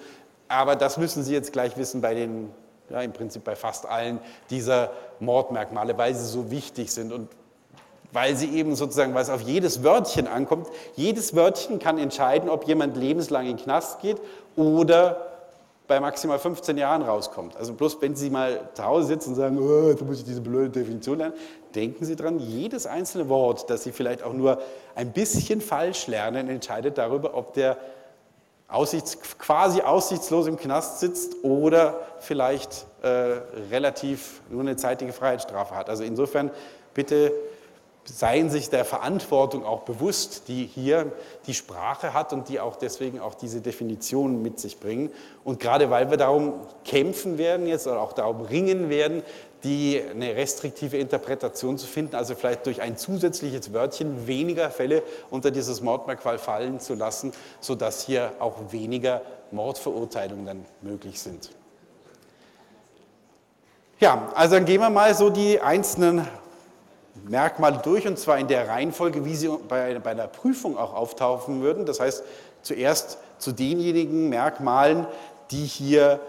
aber 0.49 0.76
das 0.76 0.97
müssen 0.97 1.24
Sie 1.24 1.32
jetzt 1.32 1.53
gleich 1.53 1.78
wissen 1.78 2.01
bei 2.01 2.16
den, 2.16 2.51
ja 2.89 3.01
im 3.01 3.14
Prinzip 3.14 3.45
bei 3.45 3.56
fast 3.56 3.86
allen 3.86 4.20
dieser 4.49 4.91
Mordmerkmale, 5.22 5.97
weil 5.97 6.14
sie 6.14 6.26
so 6.26 6.51
wichtig 6.51 6.91
sind. 6.91 7.14
Und 7.14 7.30
weil 8.16 8.38
sie 8.38 8.47
eben 8.57 8.76
sozusagen, 8.78 9.13
weil 9.13 9.24
es 9.24 9.30
auf 9.30 9.41
jedes 9.41 9.84
Wörtchen 9.84 10.26
ankommt. 10.26 10.68
Jedes 10.95 11.36
Wörtchen 11.36 11.80
kann 11.80 11.97
entscheiden, 11.97 12.49
ob 12.49 12.66
jemand 12.66 12.95
lebenslang 12.95 13.45
in 13.45 13.57
den 13.57 13.63
Knast 13.63 13.99
geht 13.99 14.22
oder 14.55 15.34
bei 15.86 15.99
maximal 15.99 16.39
15 16.39 16.78
Jahren 16.78 17.01
rauskommt. 17.01 17.57
Also 17.57 17.74
bloß 17.74 18.01
wenn 18.01 18.16
Sie 18.16 18.30
mal 18.30 18.70
zu 18.74 18.86
Hause 18.86 19.07
sitzen 19.07 19.32
und 19.32 19.36
sagen, 19.36 19.59
oh, 19.59 19.89
jetzt 19.89 20.01
muss 20.01 20.20
ich 20.20 20.24
diese 20.24 20.39
blöde 20.39 20.70
Definition 20.70 21.18
lernen, 21.18 21.34
denken 21.76 22.05
Sie 22.05 22.16
dran, 22.16 22.39
jedes 22.39 22.88
einzelne 22.88 23.28
Wort, 23.28 23.70
das 23.70 23.84
Sie 23.84 23.91
vielleicht 23.91 24.24
auch 24.24 24.34
nur 24.34 24.61
ein 24.95 25.11
bisschen 25.11 25.59
falsch 25.59 26.07
lernen, 26.07 26.47
entscheidet 26.49 26.97
darüber, 26.97 27.36
ob 27.36 27.53
der 27.53 27.78
aussichts, 28.70 29.18
quasi 29.38 29.82
aussichtslos 29.82 30.47
im 30.47 30.55
Knast 30.55 31.01
sitzt 31.01 31.43
oder 31.43 31.99
vielleicht 32.20 32.86
äh, 33.01 33.07
relativ 33.70 34.39
nur 34.49 34.61
eine 34.61 34.78
zeitige 34.78 35.11
Freiheitsstrafe 35.11 35.76
hat. 35.76 35.89
Also 35.89 36.05
insofern 36.05 36.49
bitte 36.93 37.34
seien 38.06 38.49
sich 38.49 38.70
der 38.70 38.86
Verantwortung 38.86 39.66
auch 39.66 39.82
bewusst, 39.82 40.47
die 40.47 40.66
hier 40.66 41.12
die 41.47 41.53
Sprache 41.53 42.14
hat 42.14 42.34
und 42.34 42.49
die 42.49 42.60
auch 42.60 42.76
deswegen 42.76 43.20
auch 43.20 43.34
diese 43.34 43.62
Definitionen 43.62 44.41
mit 44.41 44.60
sich 44.60 44.80
bringen. 44.80 45.12
Und 45.43 45.60
gerade 45.60 45.89
weil 45.89 46.10
wir 46.10 46.18
darum 46.18 46.53
kämpfen 46.84 47.38
werden 47.38 47.66
jetzt 47.66 47.88
oder 47.88 47.99
auch 47.99 48.14
darum 48.14 48.41
ringen 48.41 48.89
werden, 48.89 49.24
die 49.64 49.99
eine 50.12 50.36
restriktive 50.36 50.97
Interpretation 50.97 51.80
zu 51.80 51.88
finden, 51.88 52.16
also 52.16 52.36
vielleicht 52.36 52.68
durch 52.68 52.82
ein 52.82 52.97
zusätzliches 52.97 53.74
Wörtchen 53.74 54.28
weniger 54.28 54.70
Fälle 54.70 55.01
unter 55.32 55.49
dieses 55.49 55.82
Mordmerkmal 55.82 56.38
fallen 56.38 56.80
zu 56.80 56.93
lassen, 56.93 57.32
sodass 57.60 58.06
hier 58.06 58.34
auch 58.39 58.72
weniger 58.72 59.24
Mordverurteilungen 59.51 60.45
dann 60.45 60.66
möglich 60.82 61.20
sind. 61.20 61.49
Ja, 63.99 64.32
also 64.36 64.56
dann 64.56 64.66
gehen 64.66 64.82
wir 64.82 64.89
mal 64.91 65.16
so 65.16 65.32
die 65.32 65.60
einzelnen 65.62 66.28
Merkmale 67.24 67.80
durch, 67.84 68.07
und 68.07 68.20
zwar 68.20 68.38
in 68.38 68.47
der 68.47 68.68
Reihenfolge, 68.68 69.26
wie 69.26 69.36
sie 69.36 69.49
bei, 69.68 69.97
bei 69.99 70.11
einer 70.11 70.28
Prüfung 70.28 70.78
auch 70.78 70.93
auftauchen 70.93 71.61
würden. 71.61 71.86
Das 71.86 71.99
heißt, 71.99 72.24
zuerst 72.61 73.18
zu 73.38 73.51
denjenigen 73.51 74.30
Merkmalen, 74.30 75.07
die 75.51 75.66
hier 75.66 76.20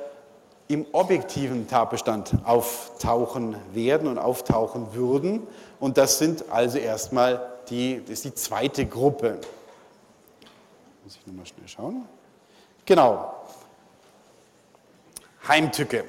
im 0.69 0.87
objektiven 0.93 1.69
Tatbestand 1.69 2.33
auftauchen 2.45 3.57
werden 3.73 4.09
und 4.09 4.19
auftauchen 4.19 4.95
würden. 4.95 5.47
Und 5.79 5.97
das 5.97 6.19
sind 6.19 6.51
also 6.51 6.79
erstmal 6.79 7.41
die, 7.69 8.01
das 8.01 8.11
ist 8.11 8.25
die 8.25 8.35
zweite 8.35 8.87
Gruppe. 8.87 9.39
Muss 11.05 11.17
ich 11.17 11.27
nochmal 11.27 11.47
schnell 11.47 11.69
schauen. 11.69 12.05
Genau. 12.85 13.33
Heimtücke. 15.47 16.05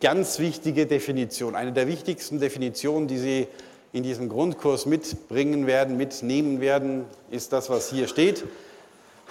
Ganz 0.00 0.40
wichtige 0.40 0.86
Definition. 0.86 1.54
Eine 1.54 1.72
der 1.72 1.86
wichtigsten 1.86 2.40
Definitionen, 2.40 3.06
die 3.06 3.18
Sie 3.18 3.48
in 3.92 4.02
diesem 4.02 4.28
Grundkurs 4.28 4.86
mitbringen 4.86 5.66
werden, 5.66 5.96
mitnehmen 5.96 6.60
werden, 6.60 7.04
ist 7.30 7.52
das, 7.52 7.68
was 7.68 7.90
hier 7.90 8.08
steht. 8.08 8.44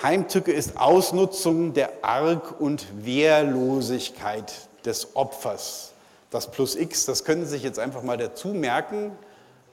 Heimtücke 0.01 0.51
ist 0.51 0.77
Ausnutzung 0.77 1.73
der 1.73 2.03
Arg- 2.03 2.59
und 2.59 2.87
Wehrlosigkeit 3.05 4.53
des 4.85 5.15
Opfers. 5.15 5.93
Das 6.29 6.49
Plus 6.49 6.75
X, 6.75 7.05
das 7.05 7.23
können 7.23 7.43
Sie 7.43 7.51
sich 7.51 7.63
jetzt 7.63 7.79
einfach 7.79 8.03
mal 8.03 8.17
dazu 8.17 8.49
merken. 8.49 9.11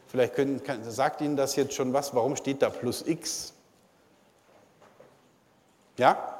Vielleicht 0.09 0.35
können, 0.35 0.61
sagt 0.89 1.21
Ihnen 1.21 1.37
das 1.37 1.57
jetzt 1.57 1.75
schon 1.75 1.93
was. 1.93 2.15
Warum 2.15 2.35
steht 2.37 2.63
da 2.63 2.71
Plus 2.71 3.07
X? 3.07 3.53
Ja? 5.99 6.38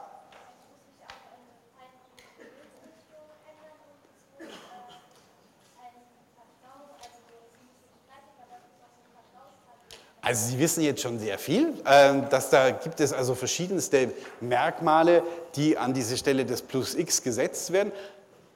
Also 10.29 10.51
Sie 10.51 10.59
wissen 10.59 10.83
jetzt 10.83 11.01
schon 11.01 11.19
sehr 11.19 11.39
viel. 11.39 11.73
Ähm, 11.87 12.29
dass 12.29 12.51
da 12.51 12.71
gibt 12.71 13.01
es 13.01 13.15
also 13.15 13.35
verschiedenste 13.35 14.13
Merkmale, 14.43 15.23
die 15.57 15.79
an 15.79 15.95
diese 15.95 16.19
Stelle 16.19 16.45
des 16.45 16.61
Plus 16.61 16.95
X 16.95 17.23
gesetzt 17.23 17.73
werden. 17.73 17.93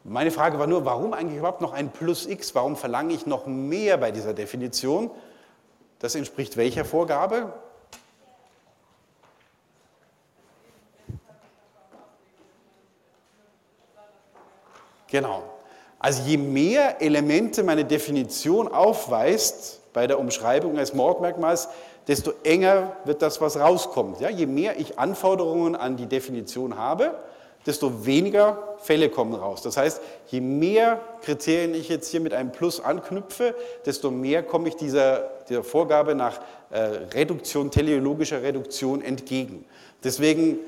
Meine 0.04 0.30
Frage 0.30 0.58
war 0.58 0.66
nur, 0.66 0.84
warum 0.84 1.14
eigentlich 1.14 1.38
überhaupt 1.38 1.62
noch 1.62 1.72
ein 1.72 1.90
Plus 1.90 2.26
x? 2.26 2.54
Warum 2.54 2.76
verlange 2.76 3.14
ich 3.14 3.24
noch 3.24 3.46
mehr 3.46 3.96
bei 3.96 4.10
dieser 4.10 4.34
Definition? 4.34 5.10
Das 5.98 6.14
entspricht 6.14 6.58
welcher 6.58 6.84
Vorgabe? 6.84 7.54
Genau. 15.06 15.42
Also 15.98 16.22
je 16.24 16.36
mehr 16.36 17.00
Elemente 17.00 17.62
meine 17.62 17.86
Definition 17.86 18.68
aufweist 18.68 19.81
bei 19.92 20.06
der 20.06 20.18
Umschreibung 20.18 20.72
eines 20.72 20.94
Mordmerkmals, 20.94 21.68
desto 22.08 22.32
enger 22.44 22.96
wird 23.04 23.22
das, 23.22 23.40
was 23.40 23.58
rauskommt. 23.58 24.20
Ja, 24.20 24.28
je 24.30 24.46
mehr 24.46 24.78
ich 24.78 24.98
Anforderungen 24.98 25.76
an 25.76 25.96
die 25.96 26.06
Definition 26.06 26.76
habe, 26.76 27.14
desto 27.66 28.06
weniger 28.06 28.76
Fälle 28.78 29.08
kommen 29.08 29.34
raus. 29.34 29.62
Das 29.62 29.76
heißt, 29.76 30.00
je 30.26 30.40
mehr 30.40 31.00
Kriterien 31.22 31.74
ich 31.74 31.88
jetzt 31.88 32.08
hier 32.08 32.20
mit 32.20 32.34
einem 32.34 32.50
Plus 32.50 32.80
anknüpfe, 32.80 33.54
desto 33.86 34.10
mehr 34.10 34.42
komme 34.42 34.68
ich 34.68 34.76
dieser, 34.76 35.30
dieser 35.48 35.62
Vorgabe 35.62 36.14
nach 36.14 36.40
äh, 36.70 36.80
Reduktion, 37.14 37.70
teleologischer 37.70 38.42
Reduktion 38.42 39.02
entgegen. 39.02 39.64
Deswegen 40.02 40.58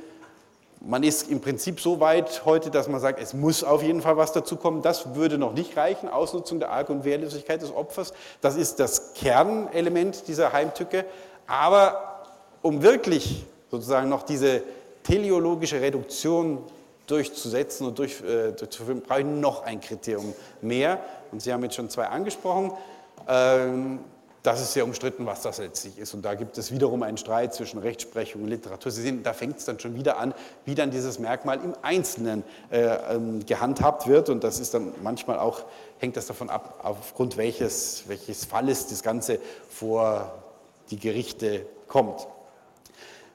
man 0.87 1.03
ist 1.03 1.31
im 1.31 1.41
Prinzip 1.41 1.81
so 1.81 2.01
weit 2.01 2.45
heute, 2.45 2.71
dass 2.71 2.89
man 2.89 3.01
sagt, 3.01 3.21
es 3.21 3.33
muss 3.33 3.65
auf 3.65 3.83
jeden 3.83 4.03
Fall 4.03 4.17
was 4.17 4.33
dazu 4.33 4.57
kommen. 4.57 4.83
Das 4.83 5.15
würde 5.15 5.39
noch 5.39 5.55
nicht 5.55 5.77
reichen, 5.77 6.09
Ausnutzung 6.09 6.59
der 6.59 6.71
Arg- 6.71 6.91
und 6.91 7.05
Wehrlosigkeit 7.05 7.63
des 7.63 7.75
Opfers. 7.75 8.13
Das 8.41 8.57
ist 8.57 8.81
das 8.81 9.15
Kernelement 9.15 10.29
dieser 10.29 10.53
Heimtücke. 10.53 11.05
Aber 11.47 12.23
um 12.63 12.83
wirklich 12.83 13.45
sozusagen 13.71 14.09
noch 14.09 14.23
diese 14.23 14.63
teleologische 15.03 15.81
Reduktion 15.81 16.59
durchzusetzen 17.07 17.87
und 17.87 17.99
durch, 17.99 18.23
äh, 18.23 18.53
durchzuführen, 18.53 19.03
brauche 19.03 19.21
ich 19.21 19.27
noch 19.27 19.65
ein 19.65 19.81
Kriterium 19.81 20.35
mehr. 20.63 21.01
Und 21.33 21.41
Sie 21.41 21.53
haben 21.53 21.63
jetzt 21.63 21.77
schon 21.77 21.91
zwei 21.91 22.07
angesprochen. 22.07 22.73
Ähm, 23.29 24.01
das 24.45 24.61
ist 24.61 24.75
sehr 24.75 24.85
umstritten, 24.85 25.25
was 25.25 25.41
das 25.41 25.57
letztlich 25.57 25.99
ist. 25.99 26.13
Und 26.13 26.23
da 26.23 26.35
gibt 26.35 26.59
es 26.59 26.71
wiederum 26.71 27.03
einen 27.03 27.17
Streit 27.17 27.55
zwischen 27.55 27.79
Rechtsprechung 27.79 28.43
und 28.43 28.49
Literatur. 28.49 28.93
Sie 28.93 29.01
sehen, 29.01 29.23
da 29.23 29.33
fängt 29.33 29.57
es 29.57 29.65
dann 29.65 29.81
schon 29.81 29.95
wieder 29.95 30.19
an, 30.19 30.35
wie 30.67 30.75
dann 30.75 30.91
dieses 30.91 31.19
Merkmal 31.19 31.65
im 31.65 31.75
Einzelnen 31.81 32.45
äh, 32.71 32.83
ähm, 32.83 33.47
gehandhabt 33.47 34.07
wird. 34.07 34.29
Und 34.29 34.45
das 34.45 34.61
ist 34.61 34.75
dann 34.75 34.93
manchmal 35.03 35.39
auch, 35.39 35.63
hängt 35.99 36.19
das 36.19 36.27
davon 36.27 36.51
ab, 36.51 36.81
aufgrund 36.83 37.39
welches, 37.39 38.05
welches 38.07 38.45
Falles 38.45 38.87
das 38.89 39.03
Ganze 39.03 39.39
vor 39.71 40.31
die 40.91 40.99
Gerichte 40.99 41.65
kommt. 41.89 42.27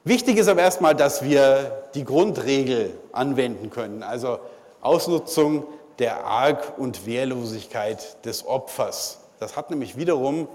Wichtig 0.03 0.37
ist 0.37 0.47
aber 0.47 0.61
erstmal, 0.61 0.93
dass 0.93 1.23
wir 1.23 1.85
die 1.95 2.03
Grundregel 2.03 2.93
anwenden 3.13 3.71
können, 3.71 4.03
also 4.03 4.37
Ausnutzung 4.79 5.65
der 5.97 6.23
Arg- 6.23 6.77
und 6.77 7.07
Wehrlosigkeit 7.07 8.23
des 8.25 8.45
Opfers. 8.45 9.21
Das 9.39 9.57
hat 9.57 9.71
nämlich 9.71 9.97
wiederum 9.97 10.47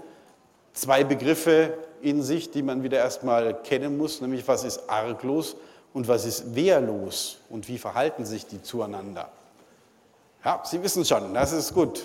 zwei 0.75 1.03
Begriffe 1.03 1.73
in 2.01 2.21
sich, 2.21 2.51
die 2.51 2.61
man 2.61 2.83
wieder 2.83 2.99
erstmal 2.99 3.55
kennen 3.63 3.97
muss, 3.97 4.21
nämlich 4.21 4.47
was 4.47 4.63
ist 4.63 4.87
arglos 4.89 5.55
und 5.93 6.07
was 6.07 6.25
ist 6.25 6.53
wehrlos 6.53 7.39
und 7.49 7.67
wie 7.67 7.79
verhalten 7.79 8.25
sich 8.25 8.45
die 8.45 8.61
zueinander. 8.61 9.29
Ja, 10.43 10.61
Sie 10.63 10.83
wissen 10.83 11.03
schon, 11.03 11.33
das 11.33 11.51
ist 11.53 11.73
gut. 11.73 12.03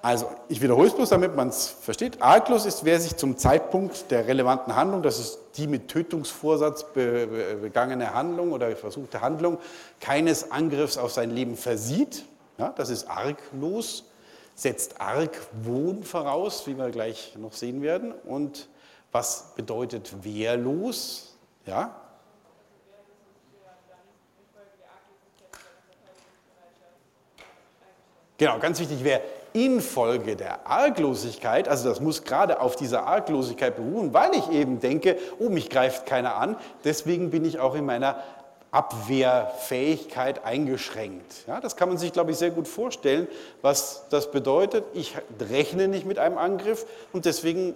Also, 0.00 0.30
ich 0.48 0.62
wiederhole 0.62 0.86
es 0.86 0.94
bloß, 0.94 1.08
damit 1.08 1.34
man 1.34 1.48
es 1.48 1.66
versteht. 1.66 2.22
Arglos 2.22 2.66
ist, 2.66 2.84
wer 2.84 3.00
sich 3.00 3.16
zum 3.16 3.36
Zeitpunkt 3.36 4.10
der 4.12 4.28
relevanten 4.28 4.76
Handlung, 4.76 5.02
das 5.02 5.18
ist 5.18 5.38
die 5.56 5.66
mit 5.66 5.88
Tötungsvorsatz 5.88 6.84
begangene 6.94 8.14
Handlung 8.14 8.52
oder 8.52 8.74
versuchte 8.76 9.20
Handlung, 9.22 9.58
keines 10.00 10.52
Angriffs 10.52 10.98
auf 10.98 11.12
sein 11.12 11.30
Leben 11.30 11.56
versieht, 11.56 12.24
ja, 12.58 12.70
das 12.70 12.90
ist 12.90 13.08
arglos, 13.08 14.04
setzt 14.54 15.00
Argwohn 15.00 16.02
voraus, 16.02 16.66
wie 16.66 16.76
wir 16.76 16.90
gleich 16.90 17.36
noch 17.36 17.52
sehen 17.52 17.82
werden. 17.82 18.12
Und 18.12 18.68
was 19.12 19.54
bedeutet 19.54 20.24
wehrlos? 20.24 21.36
Ja? 21.64 21.94
Genau, 28.36 28.58
ganz 28.58 28.78
wichtig 28.78 29.02
wäre 29.02 29.22
infolge 29.52 30.36
der 30.36 30.66
Arglosigkeit, 30.66 31.68
also 31.68 31.88
das 31.88 32.00
muss 32.00 32.24
gerade 32.24 32.60
auf 32.60 32.76
dieser 32.76 33.06
Arglosigkeit 33.06 33.76
beruhen, 33.76 34.12
weil 34.12 34.34
ich 34.34 34.50
eben 34.50 34.78
denke, 34.78 35.16
oh, 35.38 35.48
mich 35.48 35.70
greift 35.70 36.06
keiner 36.06 36.36
an, 36.36 36.56
deswegen 36.84 37.30
bin 37.30 37.44
ich 37.44 37.58
auch 37.58 37.74
in 37.74 37.86
meiner 37.86 38.22
Abwehrfähigkeit 38.70 40.44
eingeschränkt. 40.44 41.46
Ja, 41.46 41.60
das 41.60 41.76
kann 41.76 41.88
man 41.88 41.98
sich, 41.98 42.12
glaube 42.12 42.32
ich, 42.32 42.36
sehr 42.36 42.50
gut 42.50 42.68
vorstellen, 42.68 43.26
was 43.62 44.04
das 44.10 44.30
bedeutet. 44.30 44.84
Ich 44.92 45.16
rechne 45.40 45.88
nicht 45.88 46.06
mit 46.06 46.18
einem 46.18 46.38
Angriff 46.38 46.86
und 47.12 47.24
deswegen 47.24 47.74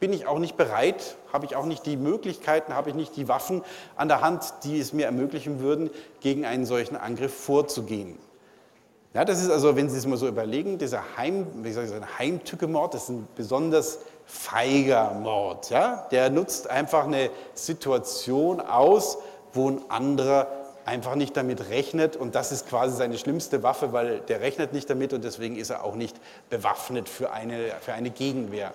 bin 0.00 0.12
ich 0.12 0.26
auch 0.26 0.38
nicht 0.38 0.56
bereit, 0.56 1.16
habe 1.32 1.46
ich 1.46 1.56
auch 1.56 1.64
nicht 1.64 1.84
die 1.86 1.96
Möglichkeiten, 1.96 2.74
habe 2.74 2.90
ich 2.90 2.94
nicht 2.94 3.16
die 3.16 3.28
Waffen 3.28 3.62
an 3.96 4.08
der 4.08 4.20
Hand, 4.20 4.52
die 4.62 4.78
es 4.78 4.92
mir 4.92 5.06
ermöglichen 5.06 5.60
würden, 5.60 5.90
gegen 6.20 6.44
einen 6.44 6.66
solchen 6.66 6.96
Angriff 6.96 7.34
vorzugehen. 7.34 8.18
Ja, 9.14 9.24
das 9.24 9.42
ist 9.42 9.50
also, 9.50 9.74
wenn 9.74 9.88
Sie 9.88 9.96
es 9.96 10.06
mal 10.06 10.18
so 10.18 10.28
überlegen, 10.28 10.78
dieser 10.78 11.02
Heim, 11.16 11.46
wie 11.64 11.72
soll 11.72 11.84
ich 11.84 11.90
sagen, 11.90 12.06
Heimtückemord, 12.18 12.94
das 12.94 13.04
ist 13.04 13.08
ein 13.08 13.28
besonders 13.34 14.00
feiger 14.26 15.12
Mord. 15.14 15.70
Ja? 15.70 16.06
Der 16.10 16.28
nutzt 16.28 16.68
einfach 16.68 17.04
eine 17.04 17.30
Situation 17.54 18.60
aus, 18.60 19.18
wo 19.58 19.68
ein 19.68 19.82
anderer 19.90 20.46
einfach 20.86 21.14
nicht 21.14 21.36
damit 21.36 21.68
rechnet 21.68 22.16
und 22.16 22.34
das 22.34 22.50
ist 22.50 22.68
quasi 22.68 22.96
seine 22.96 23.18
schlimmste 23.18 23.62
Waffe, 23.62 23.92
weil 23.92 24.20
der 24.20 24.40
rechnet 24.40 24.72
nicht 24.72 24.88
damit 24.88 25.12
und 25.12 25.22
deswegen 25.22 25.56
ist 25.56 25.68
er 25.68 25.84
auch 25.84 25.94
nicht 25.94 26.16
bewaffnet 26.48 27.10
für 27.10 27.30
eine, 27.30 27.72
für 27.82 27.92
eine 27.92 28.08
Gegenwehr. 28.08 28.72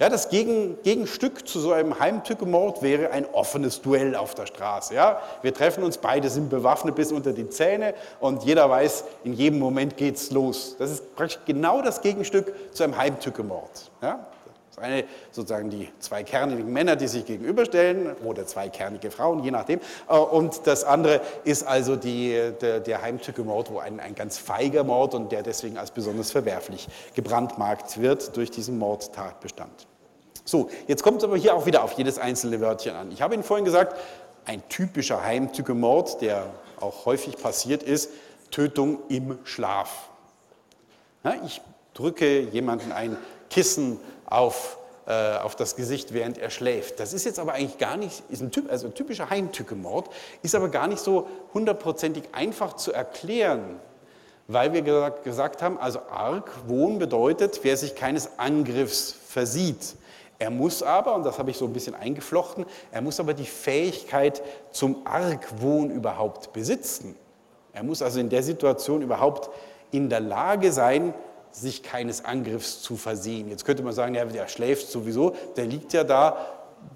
Ja, 0.00 0.08
das 0.08 0.28
Gegen, 0.28 0.76
Gegenstück 0.82 1.46
zu 1.46 1.60
so 1.60 1.72
einem 1.72 1.98
Heimtückemord 2.00 2.82
wäre 2.82 3.12
ein 3.12 3.26
offenes 3.32 3.80
Duell 3.80 4.16
auf 4.16 4.34
der 4.34 4.46
Straße. 4.46 4.92
Ja? 4.92 5.22
Wir 5.40 5.54
treffen 5.54 5.84
uns, 5.84 5.98
beide 5.98 6.28
sind 6.28 6.50
bewaffnet 6.50 6.96
bis 6.96 7.12
unter 7.12 7.32
die 7.32 7.48
Zähne 7.48 7.94
und 8.18 8.42
jeder 8.42 8.68
weiß, 8.68 9.04
in 9.22 9.34
jedem 9.34 9.60
Moment 9.60 9.96
geht's 9.96 10.32
los. 10.32 10.74
Das 10.78 10.90
ist 10.90 11.14
praktisch 11.14 11.38
genau 11.46 11.80
das 11.80 12.02
Gegenstück 12.02 12.52
zu 12.74 12.82
einem 12.82 12.98
Heimtückemord. 12.98 13.90
Ja? 14.02 14.26
Das 14.74 14.82
eine 14.82 15.04
sozusagen 15.30 15.70
die 15.70 15.88
zwei 16.00 16.24
kernigen 16.24 16.72
Männer, 16.72 16.96
die 16.96 17.06
sich 17.06 17.24
gegenüberstellen, 17.24 18.16
oder 18.24 18.44
zwei 18.44 18.68
kernige 18.68 19.12
Frauen, 19.12 19.44
je 19.44 19.52
nachdem. 19.52 19.80
Äh, 20.08 20.16
und 20.16 20.66
das 20.66 20.82
andere 20.82 21.20
ist 21.44 21.64
also 21.64 21.94
die, 21.94 22.52
der, 22.60 22.80
der 22.80 23.02
Heimtückemord, 23.02 23.70
wo 23.70 23.78
ein, 23.78 24.00
ein 24.00 24.16
ganz 24.16 24.38
feiger 24.38 24.82
Mord 24.82 25.14
und 25.14 25.30
der 25.30 25.42
deswegen 25.42 25.78
als 25.78 25.92
besonders 25.92 26.32
verwerflich 26.32 26.88
gebrandmarkt 27.14 28.00
wird 28.00 28.36
durch 28.36 28.50
diesen 28.50 28.78
Mordtatbestand. 28.78 29.86
So, 30.44 30.68
jetzt 30.88 31.02
kommt 31.02 31.18
es 31.18 31.24
aber 31.24 31.36
hier 31.36 31.54
auch 31.54 31.66
wieder 31.66 31.84
auf 31.84 31.92
jedes 31.92 32.18
einzelne 32.18 32.60
Wörtchen 32.60 32.96
an. 32.96 33.12
Ich 33.12 33.22
habe 33.22 33.34
Ihnen 33.34 33.44
vorhin 33.44 33.64
gesagt, 33.64 33.96
ein 34.44 34.62
typischer 34.68 35.22
Heimtückemord, 35.22 36.20
der 36.20 36.46
auch 36.80 37.06
häufig 37.06 37.36
passiert 37.36 37.82
ist, 37.82 38.10
Tötung 38.50 38.98
im 39.08 39.38
Schlaf. 39.44 40.10
Ja, 41.22 41.34
ich 41.46 41.62
drücke 41.94 42.40
jemanden 42.40 42.92
ein 42.92 43.16
Kissen 43.48 44.00
auf, 44.26 44.78
äh, 45.06 45.36
auf 45.38 45.56
das 45.56 45.76
Gesicht, 45.76 46.12
während 46.14 46.38
er 46.38 46.50
schläft. 46.50 47.00
Das 47.00 47.12
ist 47.12 47.24
jetzt 47.24 47.38
aber 47.38 47.54
eigentlich 47.54 47.78
gar 47.78 47.96
nicht, 47.96 48.22
ist 48.28 48.42
ein, 48.42 48.50
typ, 48.50 48.70
also 48.70 48.86
ein 48.86 48.94
typischer 48.94 49.30
Heimtückemord, 49.30 50.08
ist 50.42 50.54
aber 50.54 50.68
gar 50.68 50.86
nicht 50.86 51.00
so 51.00 51.28
hundertprozentig 51.52 52.24
einfach 52.32 52.74
zu 52.74 52.92
erklären, 52.92 53.80
weil 54.46 54.72
wir 54.72 54.82
gesagt, 54.82 55.24
gesagt 55.24 55.62
haben, 55.62 55.78
also 55.78 56.00
Argwohn 56.10 56.98
bedeutet, 56.98 57.60
wer 57.62 57.76
sich 57.76 57.94
keines 57.94 58.38
Angriffs 58.38 59.14
versieht. 59.28 59.96
Er 60.38 60.50
muss 60.50 60.82
aber, 60.82 61.14
und 61.14 61.24
das 61.24 61.38
habe 61.38 61.50
ich 61.50 61.56
so 61.56 61.64
ein 61.64 61.72
bisschen 61.72 61.94
eingeflochten, 61.94 62.66
er 62.90 63.00
muss 63.00 63.20
aber 63.20 63.34
die 63.34 63.46
Fähigkeit 63.46 64.42
zum 64.72 65.06
Argwohn 65.06 65.90
überhaupt 65.90 66.52
besitzen. 66.52 67.16
Er 67.72 67.82
muss 67.82 68.02
also 68.02 68.20
in 68.20 68.28
der 68.28 68.42
Situation 68.42 69.02
überhaupt 69.02 69.50
in 69.90 70.08
der 70.08 70.20
Lage 70.20 70.72
sein, 70.72 71.14
sich 71.54 71.82
keines 71.82 72.24
Angriffs 72.24 72.82
zu 72.82 72.96
versehen. 72.96 73.48
Jetzt 73.48 73.64
könnte 73.64 73.82
man 73.82 73.92
sagen, 73.92 74.14
ja, 74.14 74.24
der 74.24 74.48
schläft 74.48 74.88
sowieso, 74.88 75.34
der 75.56 75.66
liegt 75.66 75.92
ja 75.92 76.02
da, 76.02 76.36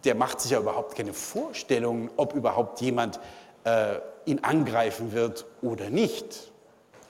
der 0.05 0.15
macht 0.15 0.41
sich 0.41 0.51
ja 0.51 0.59
überhaupt 0.59 0.97
keine 0.97 1.13
Vorstellung, 1.13 2.11
ob 2.17 2.35
überhaupt 2.35 2.81
jemand 2.81 3.21
äh, 3.65 3.95
ihn 4.25 4.41
angreifen 4.43 5.13
wird 5.13 5.47
oder 5.63 5.91
nicht. 5.91 6.51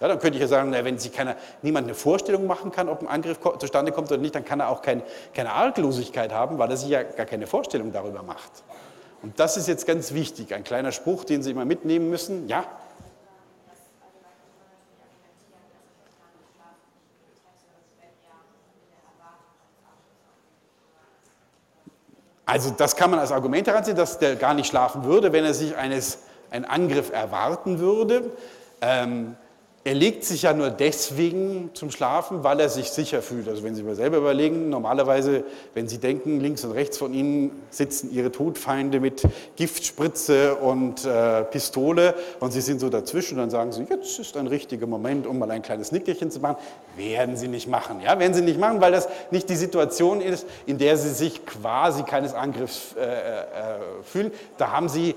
Ja, 0.01 0.07
dann 0.09 0.19
könnte 0.19 0.37
ich 0.37 0.43
ja 0.43 0.47
sagen, 0.47 0.71
na, 0.71 0.85
wenn 0.85 0.99
sich 0.99 1.13
keiner, 1.13 1.37
niemand 1.63 1.87
eine 1.87 1.95
Vorstellung 1.95 2.47
machen 2.47 2.71
kann, 2.71 2.89
ob 2.89 3.01
ein 3.01 3.09
Angriff 3.09 3.41
zustande 3.59 3.91
kommt 3.93 4.13
oder 4.13 4.21
nicht, 4.21 4.35
dann 4.35 4.45
kann 4.45 4.61
er 4.61 4.69
auch 4.69 4.83
kein, 4.83 5.03
keine 5.35 5.53
Arglosigkeit 5.53 6.33
haben, 6.33 6.59
weil 6.59 6.71
er 6.71 6.77
sich 6.77 6.91
ja 6.91 7.03
gar 7.03 7.27
keine 7.27 7.47
Vorstellung 7.47 7.93
darüber 7.93 8.23
macht. 8.23 8.63
Und 9.23 9.41
das 9.41 9.57
ist 9.57 9.67
jetzt 9.67 9.87
ganz 9.87 10.13
wichtig, 10.13 10.55
ein 10.55 10.63
kleiner 10.63 10.93
Spruch, 10.93 11.25
den 11.25 11.43
Sie 11.43 11.51
immer 11.51 11.65
mitnehmen 11.65 12.11
müssen. 12.11 12.47
Ja, 12.47 12.65
Also 22.49 22.71
das 22.71 22.97
kann 22.97 23.11
man 23.11 23.21
als 23.21 23.31
Argument 23.31 23.67
heranziehen, 23.67 23.95
dass 23.95 24.19
der 24.19 24.35
gar 24.35 24.55
nicht 24.55 24.69
schlafen 24.69 25.05
würde, 25.05 25.35
wenn 25.35 25.45
er 25.45 25.53
sich 25.53 25.77
eines, 25.77 26.21
einen 26.51 26.65
Angriff 26.65 27.13
erwarten 27.13 27.79
würde. 27.79 28.31
Ähm, 28.81 29.37
er 29.89 29.95
legt 29.95 30.23
sich 30.23 30.43
ja 30.43 30.53
nur 30.53 30.69
deswegen 30.69 31.71
zum 31.73 31.91
Schlafen, 31.91 32.45
weil 32.45 32.61
er 32.61 32.69
sich 32.69 32.91
sicher 32.91 33.23
fühlt. 33.23 33.49
Also 33.49 33.63
wenn 33.63 33.75
Sie 33.75 33.83
mal 33.83 33.95
selber 33.95 34.19
überlegen, 34.19 34.69
normalerweise, 34.69 35.45
wenn 35.73 35.89
Sie 35.89 35.97
denken, 35.97 36.41
links 36.41 36.63
und 36.63 36.73
rechts 36.73 36.99
von 36.99 37.15
Ihnen 37.15 37.53
sitzen 37.71 38.13
Ihre 38.13 38.31
Todfeinde 38.31 39.01
mit 39.01 39.23
Giftspritze 39.57 40.57
und 40.57 41.07
äh, 41.07 41.43
Pistole 41.45 42.15
und 42.39 42.53
Sie 42.53 42.61
sind 42.61 42.81
so 42.81 42.91
dazwischen, 42.91 43.39
dann 43.39 43.49
sagen 43.49 43.73
Sie, 43.73 43.87
jetzt 43.89 44.19
ist 44.19 44.37
ein 44.37 44.47
richtiger 44.47 44.87
Moment, 44.87 45.27
um 45.27 45.39
mal 45.39 45.51
ein 45.51 45.63
kleines 45.63 45.91
Nickerchen 45.91 46.31
zu 46.31 46.41
machen. 46.41 46.59
Werden 46.99 47.39
Sie 47.39 47.49
nicht 47.49 47.67
machen. 47.67 48.03
Ja? 48.03 48.19
Werden 48.19 48.35
Sie 48.35 48.43
nicht 48.43 48.61
machen, 48.61 48.83
weil 48.83 48.93
das 48.93 49.09
nicht 49.31 49.49
die 49.49 49.57
Situation 49.57 50.21
ist, 50.21 50.47
in 50.67 50.77
der 50.77 50.99
Sie 50.99 51.15
sich 51.15 51.47
quasi 51.47 52.03
keines 52.03 52.35
Angriffs 52.35 52.95
äh, 52.95 53.07
äh, 53.07 53.45
fühlen. 54.05 54.33
Da, 54.59 54.71
haben 54.71 54.91
Sie, 54.91 55.15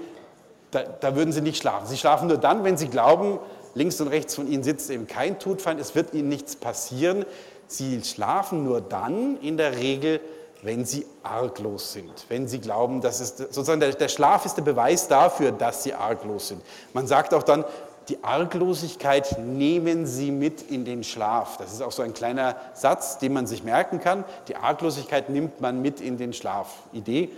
da, 0.71 0.83
da 0.83 1.13
würden 1.17 1.33
Sie 1.33 1.41
nicht 1.41 1.57
schlafen. 1.57 1.87
Sie 1.87 1.97
schlafen 1.97 2.29
nur 2.29 2.37
dann, 2.37 2.63
wenn 2.63 2.77
Sie 2.77 2.87
glauben, 2.87 3.37
links 3.73 3.99
und 4.01 4.07
rechts 4.07 4.35
von 4.35 4.47
ihnen 4.47 4.63
sitzt 4.63 4.89
eben 4.89 5.07
kein 5.07 5.39
Todfeind, 5.39 5.79
es 5.79 5.95
wird 5.95 6.13
ihnen 6.13 6.29
nichts 6.29 6.55
passieren. 6.55 7.25
Sie 7.67 8.01
schlafen 8.03 8.63
nur 8.63 8.81
dann 8.81 9.37
in 9.41 9.57
der 9.57 9.77
Regel, 9.77 10.19
wenn 10.61 10.85
sie 10.85 11.05
arglos 11.23 11.93
sind, 11.93 12.11
wenn 12.29 12.47
sie 12.47 12.59
glauben, 12.59 13.01
dass 13.01 13.19
es 13.19 13.37
sozusagen 13.37 13.79
der, 13.79 13.93
der 13.93 14.09
Schlaf 14.09 14.45
ist 14.45 14.55
der 14.55 14.61
Beweis 14.61 15.07
dafür, 15.07 15.51
dass 15.51 15.83
sie 15.83 15.93
arglos 15.93 16.49
sind. 16.49 16.61
Man 16.93 17.07
sagt 17.07 17.33
auch 17.33 17.43
dann, 17.43 17.65
die 18.09 18.23
Arglosigkeit 18.23 19.37
nehmen 19.39 20.05
Sie 20.05 20.31
mit 20.31 20.63
in 20.63 20.85
den 20.85 21.03
Schlaf. 21.03 21.57
Das 21.57 21.71
ist 21.71 21.81
auch 21.81 21.91
so 21.91 22.01
ein 22.01 22.13
kleiner 22.13 22.55
Satz, 22.73 23.19
den 23.19 23.31
man 23.31 23.47
sich 23.47 23.63
merken 23.63 23.99
kann. 23.99 24.25
Die 24.47 24.55
Arglosigkeit 24.55 25.29
nimmt 25.29 25.61
man 25.61 25.81
mit 25.81 26.01
in 26.01 26.17
den 26.17 26.33
Schlaf. 26.33 26.67
Idee, 26.93 27.29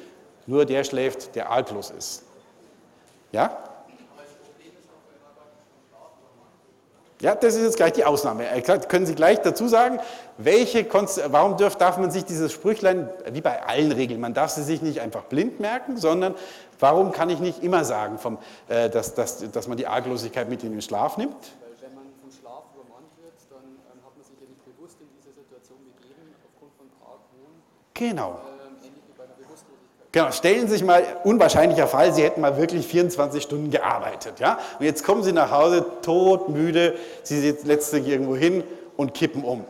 nur 0.47 0.65
der 0.65 0.83
schläft, 0.83 1.35
der 1.35 1.49
arglos 1.51 1.91
ist. 1.91 2.23
Ja? 3.31 3.57
Ja, 7.23 7.35
das 7.35 7.55
ist 7.55 7.63
jetzt 7.63 7.77
gleich 7.77 7.93
die 7.93 8.03
Ausnahme. 8.03 8.49
Äh, 8.49 8.61
können 8.61 9.05
Sie 9.05 9.15
gleich 9.15 9.39
dazu 9.39 9.69
sagen, 9.69 9.97
welche 10.37 10.85
warum 11.27 11.55
darf, 11.55 11.77
darf 11.77 11.97
man 11.97 12.11
sich 12.11 12.25
dieses 12.25 12.51
Sprüchlein, 12.51 13.09
wie 13.31 13.39
bei 13.39 13.63
allen 13.63 13.93
Regeln, 13.93 14.19
man 14.19 14.33
darf 14.33 14.49
sie 14.51 14.61
sich 14.61 14.81
nicht 14.81 14.99
einfach 14.99 15.23
blind 15.23 15.61
merken, 15.61 15.95
sondern 15.95 16.35
warum 16.81 17.13
kann 17.13 17.29
ich 17.29 17.39
nicht 17.39 17.63
immer 17.63 17.85
sagen, 17.85 18.17
vom, 18.17 18.39
äh, 18.67 18.89
dass, 18.89 19.13
dass, 19.13 19.49
dass 19.49 19.69
man 19.69 19.77
die 19.77 19.87
Arglosigkeit 19.87 20.49
mit 20.49 20.65
in 20.65 20.73
den 20.73 20.81
Schlaf 20.81 21.15
nimmt? 21.15 21.31
Weil 21.31 21.87
wenn 21.87 21.95
man 21.95 22.03
vom 22.19 22.29
Schlaf 22.29 22.63
übermannt 22.75 23.15
wird, 23.23 23.39
dann 23.49 23.71
ähm, 23.71 24.03
hat 24.03 24.17
man 24.17 24.25
sich 24.25 24.35
ja 24.41 24.47
nicht 24.49 24.65
bewusst 24.65 24.97
in 24.99 25.07
diese 25.15 25.31
Situation 25.31 25.77
begeben, 25.95 26.35
aufgrund 26.43 26.73
von 26.75 26.87
Argwohn. 27.07 27.55
Genau. 27.93 28.31
Äh, 28.31 28.52
Genau, 30.13 30.31
stellen 30.31 30.67
Sie 30.67 30.73
sich 30.73 30.83
mal, 30.83 31.03
unwahrscheinlicher 31.23 31.87
Fall, 31.87 32.13
Sie 32.13 32.21
hätten 32.21 32.39
mal 32.39 32.55
wirklich 32.55 32.85
24 32.85 33.41
Stunden 33.41 33.71
gearbeitet. 33.71 34.39
Ja? 34.39 34.59
Und 34.77 34.85
jetzt 34.85 35.03
kommen 35.03 35.23
Sie 35.23 35.33
nach 35.33 35.49
Hause, 35.49 35.83
todmüde, 36.03 36.93
Sie 37.23 37.41
sitzen 37.41 37.67
letztlich 37.67 38.07
irgendwo 38.07 38.35
hin 38.35 38.63
und 38.95 39.15
kippen 39.15 39.43
um. 39.43 39.65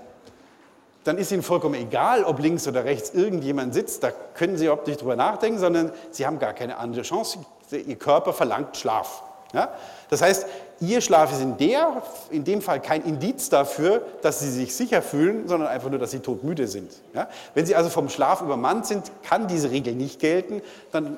Dann 1.05 1.17
ist 1.17 1.31
Ihnen 1.31 1.43
vollkommen 1.43 1.75
egal, 1.75 2.25
ob 2.25 2.39
links 2.39 2.67
oder 2.67 2.83
rechts 2.83 3.13
irgendjemand 3.13 3.73
sitzt, 3.73 4.03
da 4.03 4.11
können 4.11 4.57
Sie 4.57 4.65
überhaupt 4.65 4.87
nicht 4.87 5.01
drüber 5.01 5.15
nachdenken, 5.15 5.59
sondern 5.59 5.93
Sie 6.11 6.25
haben 6.25 6.39
gar 6.39 6.53
keine 6.53 6.77
andere 6.77 7.03
Chance. 7.03 7.39
Ihr 7.71 7.95
Körper 7.95 8.33
verlangt 8.33 8.75
Schlaf. 8.75 9.23
Ja? 9.53 9.73
Das 10.09 10.21
heißt, 10.21 10.45
Ihr 10.83 10.99
Schlaf 10.99 11.31
ist 11.31 11.41
in, 11.41 11.55
der, 11.55 12.03
in 12.29 12.43
dem 12.43 12.61
Fall 12.61 12.81
kein 12.81 13.03
Indiz 13.03 13.49
dafür, 13.49 14.01
dass 14.21 14.41
Sie 14.41 14.51
sich 14.51 14.75
sicher 14.75 15.01
fühlen, 15.01 15.47
sondern 15.47 15.69
einfach 15.69 15.89
nur, 15.89 15.97
dass 15.97 16.11
Sie 16.11 16.19
todmüde 16.19 16.67
sind. 16.67 16.91
Ja? 17.13 17.29
Wenn 17.53 17.65
Sie 17.65 17.73
also 17.73 17.89
vom 17.89 18.09
Schlaf 18.09 18.41
übermannt 18.41 18.85
sind, 18.85 19.09
kann 19.23 19.47
diese 19.47 19.71
Regel 19.71 19.95
nicht 19.95 20.19
gelten, 20.19 20.61
dann 20.91 21.17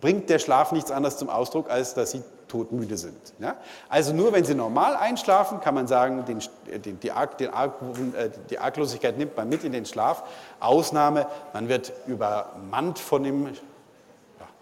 bringt 0.00 0.28
der 0.28 0.40
Schlaf 0.40 0.72
nichts 0.72 0.90
anderes 0.90 1.18
zum 1.18 1.30
Ausdruck, 1.30 1.70
als 1.70 1.94
dass 1.94 2.10
Sie 2.10 2.22
todmüde 2.48 2.96
sind. 2.96 3.16
Ja? 3.38 3.58
Also 3.88 4.12
nur 4.12 4.32
wenn 4.32 4.44
Sie 4.44 4.56
normal 4.56 4.96
einschlafen, 4.96 5.60
kann 5.60 5.76
man 5.76 5.86
sagen, 5.86 6.24
den, 6.24 6.40
den, 6.82 6.98
die, 6.98 7.12
Arg, 7.12 7.38
den 7.38 7.54
Arg, 7.54 7.74
äh, 8.16 8.30
die 8.50 8.58
Arglosigkeit 8.58 9.16
nimmt 9.16 9.36
man 9.36 9.48
mit 9.48 9.62
in 9.62 9.70
den 9.70 9.86
Schlaf. 9.86 10.24
Ausnahme, 10.58 11.28
man 11.52 11.68
wird 11.68 11.92
übermannt 12.08 12.98
von 12.98 13.22
dem 13.22 13.46
das 13.46 13.60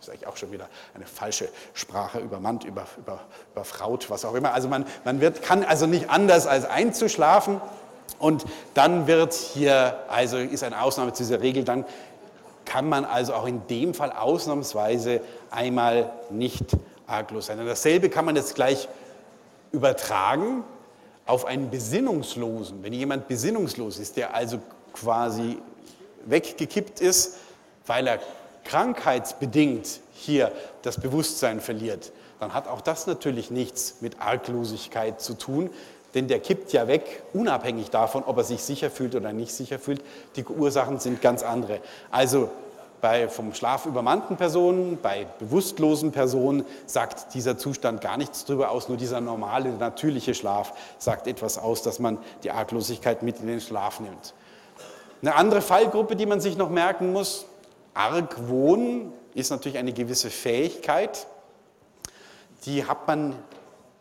ist 0.08 0.14
eigentlich 0.14 0.26
auch 0.26 0.36
schon 0.36 0.52
wieder 0.52 0.68
eine 0.94 1.06
falsche 1.06 1.48
Sprache, 1.74 2.18
übermannt, 2.18 2.64
über, 2.64 2.86
über, 2.96 3.20
überfraut, 3.52 4.10
was 4.10 4.24
auch 4.24 4.34
immer. 4.34 4.52
Also 4.52 4.68
man, 4.68 4.86
man 5.04 5.20
wird, 5.20 5.42
kann 5.42 5.64
also 5.64 5.86
nicht 5.86 6.10
anders 6.10 6.46
als 6.46 6.64
einzuschlafen. 6.64 7.60
Und 8.18 8.44
dann 8.74 9.06
wird 9.06 9.34
hier, 9.34 9.98
also 10.08 10.38
ist 10.38 10.64
eine 10.64 10.82
Ausnahme 10.82 11.12
zu 11.12 11.22
dieser 11.22 11.40
Regel, 11.40 11.64
dann 11.64 11.84
kann 12.64 12.88
man 12.88 13.04
also 13.04 13.34
auch 13.34 13.46
in 13.46 13.66
dem 13.68 13.94
Fall 13.94 14.12
ausnahmsweise 14.12 15.20
einmal 15.50 16.10
nicht 16.30 16.76
arglos 17.06 17.46
sein. 17.46 17.58
Und 17.60 17.66
dasselbe 17.66 18.10
kann 18.10 18.24
man 18.24 18.36
jetzt 18.36 18.54
gleich 18.54 18.88
übertragen 19.72 20.64
auf 21.26 21.44
einen 21.44 21.70
Besinnungslosen. 21.70 22.82
Wenn 22.82 22.92
jemand 22.92 23.28
besinnungslos 23.28 23.98
ist, 23.98 24.16
der 24.16 24.34
also 24.34 24.58
quasi 24.92 25.58
weggekippt 26.26 27.00
ist, 27.00 27.36
weil 27.86 28.06
er 28.06 28.18
krankheitsbedingt 28.68 30.00
hier 30.12 30.52
das 30.82 31.00
Bewusstsein 31.00 31.60
verliert, 31.60 32.12
dann 32.38 32.54
hat 32.54 32.68
auch 32.68 32.80
das 32.80 33.06
natürlich 33.06 33.50
nichts 33.50 33.96
mit 34.00 34.20
Arglosigkeit 34.20 35.20
zu 35.20 35.34
tun, 35.34 35.70
denn 36.14 36.28
der 36.28 36.38
kippt 36.38 36.72
ja 36.72 36.86
weg, 36.86 37.22
unabhängig 37.32 37.90
davon, 37.90 38.22
ob 38.24 38.36
er 38.38 38.44
sich 38.44 38.62
sicher 38.62 38.90
fühlt 38.90 39.14
oder 39.14 39.32
nicht 39.32 39.52
sicher 39.52 39.78
fühlt. 39.78 40.02
Die 40.36 40.44
Ursachen 40.44 41.00
sind 41.00 41.20
ganz 41.20 41.42
andere. 41.42 41.80
Also 42.10 42.50
bei 43.00 43.28
vom 43.28 43.54
Schlaf 43.54 43.86
übermannten 43.86 44.36
Personen, 44.36 44.98
bei 45.00 45.26
bewusstlosen 45.38 46.12
Personen 46.12 46.64
sagt 46.86 47.34
dieser 47.34 47.56
Zustand 47.58 48.00
gar 48.00 48.16
nichts 48.16 48.44
darüber 48.44 48.70
aus, 48.70 48.88
nur 48.88 48.96
dieser 48.96 49.20
normale, 49.20 49.70
natürliche 49.70 50.34
Schlaf 50.34 50.72
sagt 50.98 51.26
etwas 51.26 51.58
aus, 51.58 51.82
dass 51.82 51.98
man 51.98 52.18
die 52.42 52.50
Arglosigkeit 52.50 53.22
mit 53.22 53.40
in 53.40 53.46
den 53.46 53.60
Schlaf 53.60 54.00
nimmt. 54.00 54.34
Eine 55.22 55.34
andere 55.34 55.62
Fallgruppe, 55.62 56.16
die 56.16 56.26
man 56.26 56.40
sich 56.40 56.56
noch 56.56 56.70
merken 56.70 57.12
muss, 57.12 57.46
Argwohn 57.98 59.12
ist 59.34 59.50
natürlich 59.50 59.76
eine 59.76 59.92
gewisse 59.92 60.30
Fähigkeit, 60.30 61.26
die 62.64 62.84
hat 62.84 63.08
man, 63.08 63.34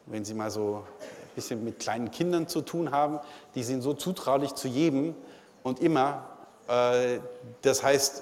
wenn 0.05 0.23
Sie 0.23 0.35
mal 0.35 0.51
so 0.51 0.83
ein 0.99 1.35
bisschen 1.35 1.63
mit 1.63 1.79
kleinen 1.79 2.11
Kindern 2.11 2.47
zu 2.47 2.61
tun 2.61 2.91
haben, 2.91 3.19
die 3.55 3.63
sind 3.63 3.81
so 3.81 3.95
zutraulich 3.95 4.53
zu 4.53 4.67
jedem 4.67 5.15
und 5.63 5.79
immer. 5.79 6.29
Äh, 6.67 7.19
das 7.63 7.81
heißt, 7.81 8.21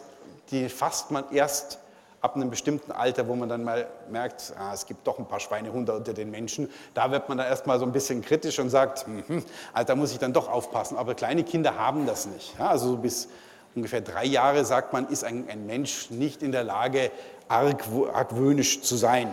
die 0.51 0.69
fasst 0.69 1.11
man 1.11 1.25
erst 1.31 1.79
ab 2.21 2.37
einem 2.37 2.49
bestimmten 2.49 2.93
Alter, 2.93 3.27
wo 3.27 3.35
man 3.35 3.49
dann 3.49 3.65
mal 3.65 3.85
merkt, 4.09 4.53
ah, 4.57 4.73
es 4.73 4.85
gibt 4.85 5.05
doch 5.05 5.19
ein 5.19 5.27
paar 5.27 5.41
Schweinehunde 5.41 5.93
unter 5.93 6.13
den 6.13 6.31
Menschen. 6.31 6.71
Da 6.93 7.11
wird 7.11 7.27
man 7.27 7.37
dann 7.37 7.47
erstmal 7.47 7.79
so 7.79 7.85
ein 7.85 7.91
bisschen 7.91 8.21
kritisch 8.21 8.59
und 8.59 8.69
sagt, 8.69 9.05
hm, 9.05 9.43
also 9.73 9.87
da 9.87 9.95
muss 9.95 10.13
ich 10.13 10.19
dann 10.19 10.31
doch 10.31 10.47
aufpassen. 10.47 10.97
Aber 10.97 11.15
kleine 11.15 11.43
Kinder 11.43 11.77
haben 11.77 12.05
das 12.05 12.27
nicht. 12.27 12.57
Ja, 12.57 12.69
also 12.69 12.95
bis 12.95 13.27
ungefähr 13.75 14.01
drei 14.01 14.25
Jahre, 14.25 14.65
sagt 14.65 14.93
man, 14.93 15.07
ist 15.07 15.23
ein, 15.23 15.47
ein 15.49 15.65
Mensch 15.65 16.09
nicht 16.09 16.41
in 16.41 16.51
der 16.51 16.63
Lage, 16.63 17.11
argwöhnisch 17.47 18.81
zu 18.81 18.95
sein. 18.95 19.29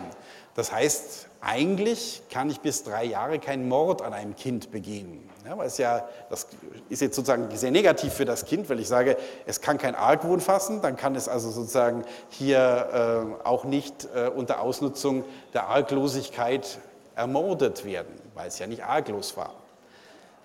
Das 0.54 0.72
heißt, 0.72 1.28
eigentlich 1.40 2.22
kann 2.30 2.50
ich 2.50 2.60
bis 2.60 2.84
drei 2.84 3.04
Jahre 3.04 3.38
keinen 3.38 3.68
Mord 3.68 4.02
an 4.02 4.12
einem 4.12 4.36
Kind 4.36 4.70
begehen. 4.70 5.28
Ja, 5.44 5.58
weil 5.58 5.66
es 5.66 5.78
ja, 5.78 6.06
das 6.30 6.46
ist 6.88 7.02
jetzt 7.02 7.16
sozusagen 7.16 7.48
sehr 7.56 7.72
negativ 7.72 8.12
für 8.12 8.24
das 8.24 8.44
Kind, 8.44 8.70
weil 8.70 8.78
ich 8.78 8.86
sage, 8.86 9.16
es 9.44 9.60
kann 9.60 9.76
kein 9.76 9.96
Argwohn 9.96 10.40
fassen, 10.40 10.82
dann 10.82 10.96
kann 10.96 11.16
es 11.16 11.28
also 11.28 11.50
sozusagen 11.50 12.04
hier 12.28 13.34
äh, 13.42 13.44
auch 13.44 13.64
nicht 13.64 14.08
äh, 14.14 14.28
unter 14.28 14.60
Ausnutzung 14.60 15.24
der 15.52 15.66
Arglosigkeit 15.66 16.78
ermordet 17.16 17.84
werden, 17.84 18.14
weil 18.34 18.48
es 18.48 18.60
ja 18.60 18.68
nicht 18.68 18.84
arglos 18.84 19.36
war. 19.36 19.61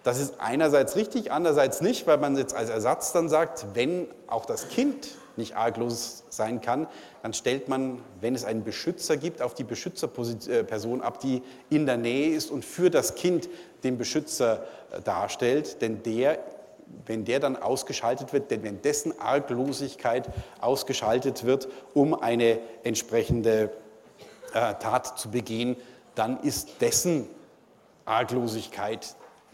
Das 0.07 0.21
ist 0.21 0.35
einerseits 0.39 0.95
richtig, 0.95 1.33
andererseits 1.33 1.81
nicht, 1.81 2.07
weil 2.07 2.17
man 2.17 2.37
jetzt 2.37 2.55
als 2.55 2.69
Ersatz 2.69 3.11
dann 3.11 3.27
sagt, 3.27 3.65
wenn 3.73 4.07
auch 4.27 4.45
das 4.45 4.69
Kind 4.69 5.09
nicht 5.35 5.57
arglos 5.57 6.23
sein 6.29 6.61
kann, 6.61 6.87
dann 7.23 7.33
stellt 7.33 7.67
man, 7.67 7.99
wenn 8.21 8.33
es 8.33 8.45
einen 8.45 8.63
Beschützer 8.63 9.17
gibt, 9.17 9.41
auf 9.41 9.53
die 9.53 9.65
Beschützerperson 9.65 11.01
ab, 11.01 11.19
die 11.19 11.43
in 11.69 11.85
der 11.85 11.97
Nähe 11.97 12.33
ist 12.33 12.51
und 12.51 12.63
für 12.63 12.89
das 12.89 13.15
Kind 13.15 13.49
den 13.83 13.97
Beschützer 13.97 14.63
äh, 14.93 15.01
darstellt, 15.01 15.81
denn 15.81 16.01
der 16.03 16.39
wenn 17.05 17.25
der 17.25 17.41
dann 17.41 17.57
ausgeschaltet 17.57 18.31
wird, 18.31 18.49
denn 18.49 18.63
wenn 18.63 18.81
dessen 18.81 19.19
Arglosigkeit 19.19 20.29
ausgeschaltet 20.61 21.43
wird, 21.43 21.67
um 21.93 22.13
eine 22.13 22.59
entsprechende 22.85 23.71
äh, 24.53 24.73
Tat 24.75 25.19
zu 25.19 25.29
begehen, 25.29 25.75
dann 26.15 26.39
ist 26.43 26.79
dessen 26.79 27.27
Arglosigkeit 28.05 29.17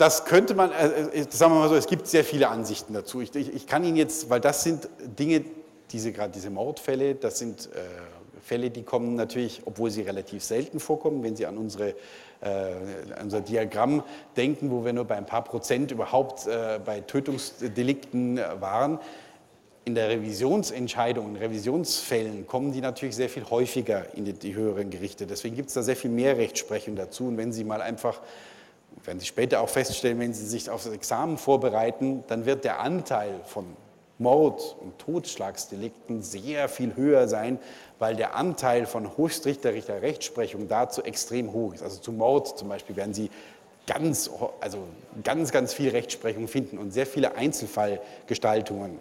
das 0.00 0.24
könnte 0.24 0.54
man, 0.54 0.72
äh, 0.72 1.26
sagen 1.28 1.52
wir 1.52 1.60
mal 1.60 1.68
so, 1.68 1.74
es 1.74 1.86
gibt 1.86 2.06
sehr 2.06 2.24
viele 2.24 2.48
Ansichten 2.48 2.94
dazu. 2.94 3.20
Ich, 3.20 3.34
ich, 3.34 3.54
ich 3.54 3.66
kann 3.66 3.84
Ihnen 3.84 3.96
jetzt, 3.96 4.30
weil 4.30 4.40
das 4.40 4.62
sind 4.62 4.88
Dinge, 5.18 5.44
diese 5.92 6.12
gerade 6.12 6.32
diese 6.32 6.48
Mordfälle, 6.48 7.16
das 7.16 7.38
sind 7.38 7.68
äh, 7.74 8.40
Fälle, 8.40 8.70
die 8.70 8.82
kommen 8.82 9.14
natürlich, 9.14 9.60
obwohl 9.66 9.90
sie 9.90 10.00
relativ 10.00 10.42
selten 10.42 10.80
vorkommen, 10.80 11.22
wenn 11.22 11.36
Sie 11.36 11.44
an 11.44 11.58
unsere, 11.58 11.90
äh, 12.40 12.72
unser 13.22 13.42
Diagramm 13.42 14.02
denken, 14.36 14.70
wo 14.70 14.84
wir 14.84 14.94
nur 14.94 15.04
bei 15.04 15.16
ein 15.16 15.26
paar 15.26 15.44
Prozent 15.44 15.90
überhaupt 15.90 16.46
äh, 16.46 16.80
bei 16.82 17.00
Tötungsdelikten 17.02 18.40
waren. 18.58 18.98
In 19.84 19.94
der 19.94 20.08
Revisionsentscheidung, 20.08 21.28
in 21.28 21.36
Revisionsfällen 21.36 22.46
kommen 22.46 22.72
die 22.72 22.80
natürlich 22.80 23.16
sehr 23.16 23.28
viel 23.28 23.44
häufiger 23.50 24.14
in 24.14 24.24
die, 24.24 24.32
die 24.32 24.54
höheren 24.54 24.88
Gerichte. 24.88 25.26
Deswegen 25.26 25.56
gibt 25.56 25.68
es 25.68 25.74
da 25.74 25.82
sehr 25.82 25.96
viel 25.96 26.10
mehr 26.10 26.38
Rechtsprechung 26.38 26.96
dazu. 26.96 27.28
Und 27.28 27.36
wenn 27.36 27.52
Sie 27.52 27.64
mal 27.64 27.82
einfach 27.82 28.20
werden 29.04 29.20
Sie 29.20 29.26
später 29.26 29.60
auch 29.60 29.68
feststellen, 29.68 30.18
wenn 30.18 30.34
Sie 30.34 30.46
sich 30.46 30.70
auf 30.70 30.84
das 30.84 30.92
Examen 30.92 31.38
vorbereiten, 31.38 32.24
dann 32.28 32.46
wird 32.46 32.64
der 32.64 32.80
Anteil 32.80 33.40
von 33.44 33.64
Mord- 34.18 34.76
und 34.80 34.98
Totschlagsdelikten 34.98 36.22
sehr 36.22 36.68
viel 36.68 36.94
höher 36.94 37.26
sein, 37.26 37.58
weil 37.98 38.16
der 38.16 38.34
Anteil 38.34 38.84
von 38.84 39.16
höchstrichterlicher 39.16 40.02
Rechtsprechung 40.02 40.68
dazu 40.68 41.02
extrem 41.02 41.52
hoch 41.52 41.72
ist. 41.72 41.82
Also 41.82 42.00
zu 42.00 42.12
Mord 42.12 42.58
zum 42.58 42.68
Beispiel 42.68 42.96
werden 42.96 43.14
Sie 43.14 43.30
ganz, 43.86 44.30
also 44.60 44.78
ganz, 45.24 45.52
ganz 45.52 45.72
viel 45.72 45.90
Rechtsprechung 45.90 46.48
finden 46.48 46.76
und 46.76 46.92
sehr 46.92 47.06
viele 47.06 47.34
Einzelfallgestaltungen. 47.34 48.98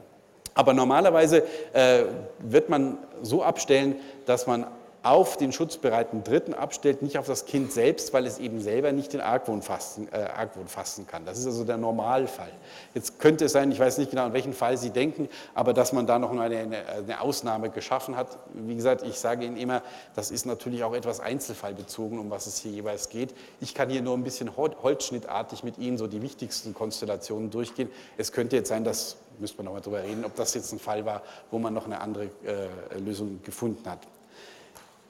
Aber 0.53 0.73
normalerweise 0.73 1.43
äh, 1.73 2.03
wird 2.39 2.69
man 2.69 2.97
so 3.21 3.43
abstellen, 3.43 3.95
dass 4.25 4.47
man 4.47 4.67
auf 5.01 5.37
den 5.37 5.53
schutzbereiten 5.53 6.23
Dritten 6.23 6.53
abstellt, 6.53 7.01
nicht 7.01 7.17
auf 7.17 7.25
das 7.25 7.45
Kind 7.45 7.71
selbst, 7.71 8.13
weil 8.13 8.25
es 8.25 8.37
eben 8.37 8.59
selber 8.59 8.91
nicht 8.91 9.13
den 9.13 9.21
Argwohn 9.21 9.61
fassen, 9.61 10.09
äh, 10.11 10.17
Argwohn 10.17 10.67
fassen 10.67 11.07
kann. 11.07 11.23
Das 11.25 11.37
ist 11.37 11.45
also 11.45 11.63
der 11.63 11.77
Normalfall. 11.77 12.51
Jetzt 12.93 13.17
könnte 13.17 13.45
es 13.45 13.53
sein, 13.53 13.71
ich 13.71 13.79
weiß 13.79 13.97
nicht 13.97 14.11
genau, 14.11 14.25
an 14.25 14.33
welchen 14.33 14.53
Fall 14.53 14.77
Sie 14.77 14.89
denken, 14.89 15.29
aber 15.53 15.73
dass 15.73 15.93
man 15.93 16.05
da 16.05 16.19
noch 16.19 16.31
eine, 16.31 16.83
eine 16.97 17.21
Ausnahme 17.21 17.69
geschaffen 17.69 18.17
hat. 18.17 18.39
Wie 18.53 18.75
gesagt, 18.75 19.03
ich 19.03 19.17
sage 19.19 19.45
Ihnen 19.45 19.55
immer, 19.55 19.83
das 20.15 20.31
ist 20.31 20.45
natürlich 20.45 20.83
auch 20.83 20.93
etwas 20.93 21.21
einzelfallbezogen, 21.21 22.19
um 22.19 22.29
was 22.29 22.45
es 22.47 22.57
hier 22.57 22.71
jeweils 22.71 23.07
geht. 23.07 23.33
Ich 23.61 23.73
kann 23.73 23.89
hier 23.89 24.01
nur 24.01 24.17
ein 24.17 24.23
bisschen 24.23 24.57
holzschnittartig 24.57 25.63
mit 25.63 25.77
Ihnen 25.77 25.97
so 25.97 26.07
die 26.07 26.21
wichtigsten 26.21 26.73
Konstellationen 26.73 27.49
durchgehen. 27.51 27.89
Es 28.17 28.33
könnte 28.33 28.57
jetzt 28.57 28.67
sein, 28.67 28.83
dass, 28.83 29.15
müsste 29.39 29.57
man 29.57 29.65
nochmal 29.65 29.81
drüber 29.81 30.03
reden, 30.03 30.25
ob 30.25 30.35
das 30.35 30.53
jetzt 30.55 30.73
ein 30.73 30.79
Fall 30.79 31.05
war, 31.05 31.23
wo 31.51 31.57
man 31.57 31.73
noch 31.73 31.85
eine 31.85 32.01
andere 32.01 32.25
äh, 32.45 32.97
Lösung 32.99 33.39
gefunden 33.43 33.89
hat. 33.89 33.99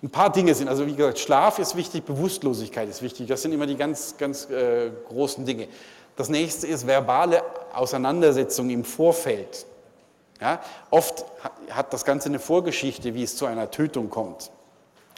Ein 0.02 0.10
paar 0.10 0.32
Dinge 0.32 0.56
sind, 0.56 0.70
also 0.70 0.88
wie 0.88 0.96
gesagt, 0.96 1.20
Schlaf 1.20 1.60
ist 1.60 1.76
wichtig, 1.76 2.06
Bewusstlosigkeit 2.06 2.88
ist 2.88 3.02
wichtig. 3.02 3.28
Das 3.28 3.42
sind 3.42 3.52
immer 3.52 3.68
die 3.68 3.76
ganz, 3.76 4.16
ganz 4.18 4.50
äh, 4.50 4.92
großen 5.10 5.46
Dinge. 5.46 5.68
Das 6.16 6.30
nächste 6.30 6.68
ist 6.68 6.88
verbale 6.88 7.44
Auseinandersetzung 7.74 8.70
im 8.70 8.86
Vorfeld. 8.86 9.66
Ja, 10.40 10.62
oft 10.90 11.26
hat 11.70 11.92
das 11.92 12.06
Ganze 12.06 12.30
eine 12.30 12.40
Vorgeschichte, 12.40 13.14
wie 13.14 13.24
es 13.24 13.36
zu 13.36 13.46
einer 13.46 13.72
Tötung 13.72 14.10
kommt. 14.10 14.52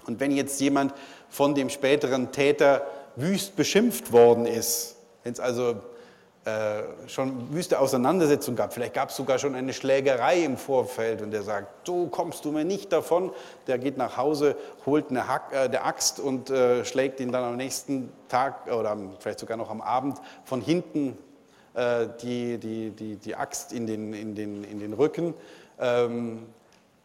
Und 0.08 0.20
wenn 0.20 0.32
jetzt 0.32 0.60
jemand 0.60 0.94
von 1.30 1.54
dem 1.54 1.70
späteren 1.70 2.32
Täter 2.32 2.86
wüst 3.16 3.56
beschimpft 3.56 4.12
worden 4.12 4.48
ist, 4.48 4.96
wenn 5.24 5.34
es 5.34 5.40
also 5.40 5.76
äh, 6.44 7.08
schon 7.08 7.54
wüste 7.54 7.80
Auseinandersetzung 7.80 8.56
gab. 8.56 8.74
Vielleicht 8.74 8.96
gab 8.96 9.10
es 9.10 9.16
sogar 9.16 9.38
schon 9.38 9.54
eine 9.54 9.74
Schlägerei 9.74 10.44
im 10.44 10.58
Vorfeld 10.58 11.22
und 11.22 11.30
der 11.30 11.44
sagt, 11.44 11.86
so 11.86 12.08
kommst 12.08 12.46
du 12.46 12.52
mir 12.52 12.66
nicht 12.66 12.92
davon. 12.92 13.32
Der 13.68 13.78
geht 13.78 13.96
nach 13.96 14.18
Hause, 14.18 14.56
holt 14.88 15.12
eine, 15.12 15.28
Hack, 15.28 15.54
äh, 15.54 15.70
der 15.70 15.86
Axt 15.86 16.20
und 16.20 16.50
äh, 16.50 16.84
schlägt 16.84 17.20
ihn 17.20 17.32
dann 17.32 17.44
am 17.44 17.58
nächsten 17.58 18.12
Tag 18.28 18.72
oder 18.74 18.98
vielleicht 19.20 19.40
sogar 19.40 19.56
noch 19.56 19.70
am 19.70 19.82
Abend 19.82 20.18
von 20.44 20.62
hinten 20.62 21.16
äh, 21.76 22.08
die, 22.24 22.58
die, 22.58 22.90
die, 22.90 23.18
die 23.18 23.36
Axt 23.36 23.72
in 23.72 23.86
den, 23.86 24.14
in 24.14 24.34
den, 24.34 24.64
in 24.64 24.80
den 24.80 24.94
Rücken. 24.94 25.36
Ähm, 25.80 26.48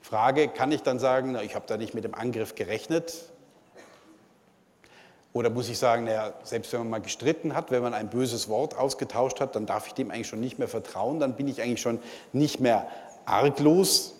Frage, 0.00 0.48
kann 0.48 0.72
ich 0.72 0.82
dann 0.82 0.98
sagen, 0.98 1.32
na, 1.32 1.42
ich 1.42 1.54
habe 1.54 1.66
da 1.68 1.76
nicht 1.76 1.92
mit 1.92 2.04
dem 2.04 2.14
Angriff 2.14 2.54
gerechnet? 2.54 3.28
Oder 5.36 5.50
muss 5.50 5.68
ich 5.68 5.76
sagen, 5.76 6.04
naja, 6.04 6.32
selbst 6.44 6.72
wenn 6.72 6.80
man 6.80 6.88
mal 6.88 7.00
gestritten 7.02 7.54
hat, 7.54 7.70
wenn 7.70 7.82
man 7.82 7.92
ein 7.92 8.08
böses 8.08 8.48
Wort 8.48 8.74
ausgetauscht 8.74 9.38
hat, 9.38 9.54
dann 9.54 9.66
darf 9.66 9.86
ich 9.86 9.92
dem 9.92 10.10
eigentlich 10.10 10.28
schon 10.28 10.40
nicht 10.40 10.58
mehr 10.58 10.66
vertrauen, 10.66 11.20
dann 11.20 11.34
bin 11.34 11.46
ich 11.46 11.60
eigentlich 11.60 11.82
schon 11.82 11.98
nicht 12.32 12.58
mehr 12.58 12.86
arglos. 13.26 14.14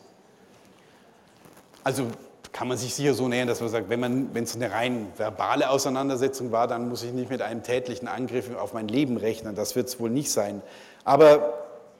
Also 1.84 2.08
kann 2.52 2.68
man 2.68 2.76
sich 2.76 2.94
sicher 2.94 3.14
so 3.14 3.28
nähern, 3.28 3.48
dass 3.48 3.62
man 3.62 3.70
sagt, 3.70 3.88
wenn 3.88 4.30
es 4.34 4.56
eine 4.56 4.70
rein 4.70 5.06
verbale 5.16 5.70
Auseinandersetzung 5.70 6.52
war, 6.52 6.66
dann 6.68 6.90
muss 6.90 7.02
ich 7.02 7.12
nicht 7.12 7.30
mit 7.30 7.40
einem 7.40 7.62
tätlichen 7.62 8.08
Angriff 8.08 8.54
auf 8.54 8.74
mein 8.74 8.86
Leben 8.86 9.16
rechnen. 9.16 9.54
Das 9.54 9.74
wird 9.74 9.88
es 9.88 9.98
wohl 9.98 10.10
nicht 10.10 10.30
sein. 10.30 10.60
Aber 11.04 11.54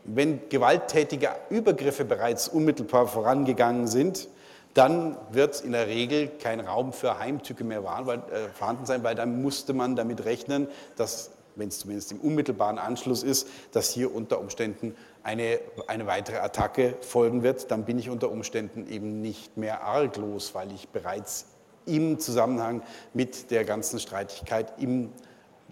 wenn 0.04 0.46
gewalttätige 0.50 1.30
Übergriffe 1.48 2.04
bereits 2.04 2.48
unmittelbar 2.48 3.06
vorangegangen 3.06 3.86
sind, 3.86 4.28
dann 4.76 5.16
wird 5.30 5.62
in 5.62 5.72
der 5.72 5.86
Regel 5.86 6.28
kein 6.28 6.60
Raum 6.60 6.92
für 6.92 7.18
Heimtücke 7.18 7.64
mehr 7.64 7.78
äh, 7.78 8.48
vorhanden 8.52 8.84
sein, 8.84 9.02
weil 9.02 9.14
dann 9.14 9.40
musste 9.40 9.72
man 9.72 9.96
damit 9.96 10.26
rechnen, 10.26 10.68
dass, 10.96 11.30
wenn 11.54 11.68
es 11.68 11.78
zumindest 11.78 12.12
im 12.12 12.20
unmittelbaren 12.20 12.78
Anschluss 12.78 13.22
ist, 13.22 13.48
dass 13.72 13.88
hier 13.88 14.14
unter 14.14 14.38
Umständen 14.38 14.94
eine, 15.22 15.60
eine 15.86 16.06
weitere 16.06 16.36
Attacke 16.36 16.94
folgen 17.00 17.42
wird. 17.42 17.70
Dann 17.70 17.86
bin 17.86 17.98
ich 17.98 18.10
unter 18.10 18.30
Umständen 18.30 18.86
eben 18.90 19.22
nicht 19.22 19.56
mehr 19.56 19.82
arglos, 19.82 20.54
weil 20.54 20.70
ich 20.72 20.88
bereits 20.88 21.46
im 21.86 22.18
Zusammenhang 22.18 22.82
mit 23.14 23.50
der 23.50 23.64
ganzen 23.64 23.98
Streitigkeit 23.98 24.74
im, 24.78 25.10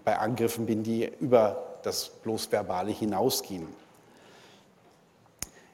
bei 0.03 0.17
Angriffen 0.17 0.65
bin, 0.65 0.81
die 0.81 1.11
über 1.19 1.77
das 1.83 2.09
bloß 2.09 2.51
Verbale 2.51 2.91
hinausgehen. 2.91 3.67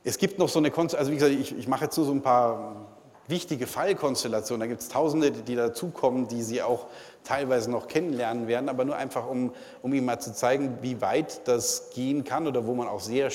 Es 0.04 0.18
gibt 0.18 0.38
noch 0.38 0.50
so 0.50 0.60
eine, 0.60 0.70
Konst 0.70 0.96
also 0.96 1.12
wie 1.12 1.16
gesagt, 1.16 1.34
ich, 1.34 1.58
ich 1.58 1.68
mache 1.70 1.86
jetzt 1.86 1.96
nur 1.96 2.06
so 2.06 2.12
ein 2.12 2.22
paar 2.22 2.88
wichtige 3.28 3.68
Fallkonstellation. 3.68 4.60
Da 4.60 4.68
gibt 4.68 4.82
es 4.82 4.90
Tausende, 4.90 5.32
die 5.32 5.56
dazukommen, 5.56 6.28
die 6.28 6.42
Sie 6.42 6.62
auch 6.62 6.88
teilweise 7.24 7.70
noch 7.70 7.88
kennenlernen 7.88 8.48
werden, 8.48 8.70
aber 8.70 8.86
nur 8.86 8.96
einfach, 8.96 9.28
um, 9.28 9.54
um 9.82 9.94
Ihnen 9.94 10.06
mal 10.06 10.20
zu 10.20 10.34
zeigen, 10.34 10.78
wie 10.82 11.02
weit 11.02 11.48
das 11.48 11.92
gehen 11.94 12.24
kann 12.24 12.48
oder 12.48 12.66
wo 12.66 12.74
man 12.74 12.88
auch 12.88 13.00
sehr, 13.00 13.30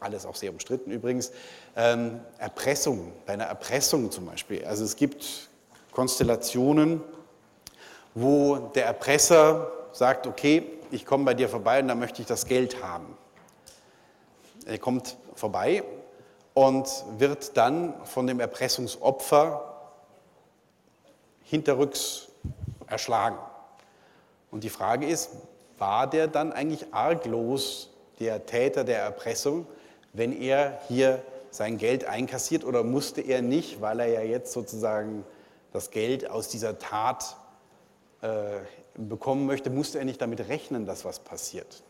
alles 0.00 0.26
auch 0.26 0.34
sehr 0.34 0.50
umstritten 0.50 0.90
übrigens, 0.90 1.32
ähm, 1.76 2.20
Erpressung, 2.38 3.12
bei 3.26 3.34
einer 3.34 3.44
Erpressung 3.44 4.10
zum 4.10 4.26
Beispiel. 4.26 4.64
Also 4.64 4.84
es 4.84 4.96
gibt 4.96 5.48
Konstellationen, 5.92 7.02
wo 8.14 8.56
der 8.56 8.86
Erpresser 8.86 9.70
sagt, 9.92 10.26
okay, 10.26 10.64
ich 10.90 11.04
komme 11.04 11.24
bei 11.24 11.34
dir 11.34 11.48
vorbei 11.48 11.80
und 11.80 11.88
dann 11.88 11.98
möchte 11.98 12.22
ich 12.22 12.28
das 12.28 12.46
Geld 12.46 12.82
haben. 12.82 13.16
Er 14.66 14.78
kommt 14.78 15.16
vorbei 15.34 15.82
und 16.56 16.88
wird 17.18 17.54
dann 17.58 17.92
von 18.06 18.26
dem 18.26 18.40
Erpressungsopfer 18.40 19.92
hinterrücks 21.44 22.28
erschlagen. 22.86 23.36
Und 24.50 24.64
die 24.64 24.70
Frage 24.70 25.06
ist, 25.06 25.32
war 25.76 26.08
der 26.08 26.28
dann 26.28 26.54
eigentlich 26.54 26.94
arglos, 26.94 27.90
der 28.20 28.46
Täter 28.46 28.84
der 28.84 29.00
Erpressung, 29.00 29.66
wenn 30.14 30.32
er 30.32 30.80
hier 30.88 31.22
sein 31.50 31.76
Geld 31.76 32.06
einkassiert 32.06 32.64
oder 32.64 32.82
musste 32.84 33.20
er 33.20 33.42
nicht, 33.42 33.82
weil 33.82 34.00
er 34.00 34.08
ja 34.08 34.22
jetzt 34.22 34.52
sozusagen 34.52 35.26
das 35.74 35.90
Geld 35.90 36.30
aus 36.30 36.48
dieser 36.48 36.78
Tat 36.78 37.36
äh, 38.22 38.60
bekommen 38.94 39.44
möchte, 39.44 39.68
musste 39.68 39.98
er 39.98 40.06
nicht 40.06 40.22
damit 40.22 40.48
rechnen, 40.48 40.86
dass 40.86 41.04
was 41.04 41.18
passiert? 41.18 41.82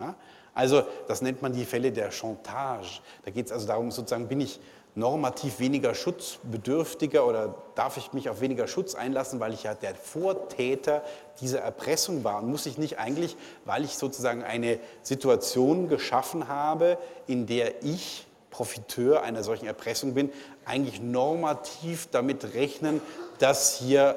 Ja? 0.00 0.16
Also 0.58 0.82
das 1.06 1.22
nennt 1.22 1.40
man 1.40 1.52
die 1.52 1.64
Fälle 1.64 1.92
der 1.92 2.10
Chantage. 2.10 2.98
Da 3.24 3.30
geht 3.30 3.46
es 3.46 3.52
also 3.52 3.68
darum, 3.68 3.92
sozusagen, 3.92 4.26
bin 4.26 4.40
ich 4.40 4.58
normativ 4.96 5.60
weniger 5.60 5.94
schutzbedürftiger 5.94 7.24
oder 7.24 7.54
darf 7.76 7.96
ich 7.96 8.12
mich 8.12 8.28
auf 8.28 8.40
weniger 8.40 8.66
Schutz 8.66 8.96
einlassen, 8.96 9.38
weil 9.38 9.52
ich 9.52 9.62
ja 9.62 9.74
der 9.74 9.94
Vortäter 9.94 11.04
dieser 11.40 11.60
Erpressung 11.60 12.24
war 12.24 12.42
und 12.42 12.50
muss 12.50 12.66
ich 12.66 12.76
nicht 12.76 12.98
eigentlich, 12.98 13.36
weil 13.66 13.84
ich 13.84 13.96
sozusagen 13.96 14.42
eine 14.42 14.80
Situation 15.04 15.88
geschaffen 15.88 16.48
habe, 16.48 16.98
in 17.28 17.46
der 17.46 17.84
ich 17.84 18.26
Profiteur 18.50 19.22
einer 19.22 19.44
solchen 19.44 19.66
Erpressung 19.66 20.14
bin, 20.14 20.32
eigentlich 20.64 21.00
normativ 21.00 22.08
damit 22.10 22.54
rechnen, 22.54 23.00
dass 23.38 23.78
hier 23.78 24.16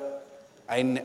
ein 0.65 1.01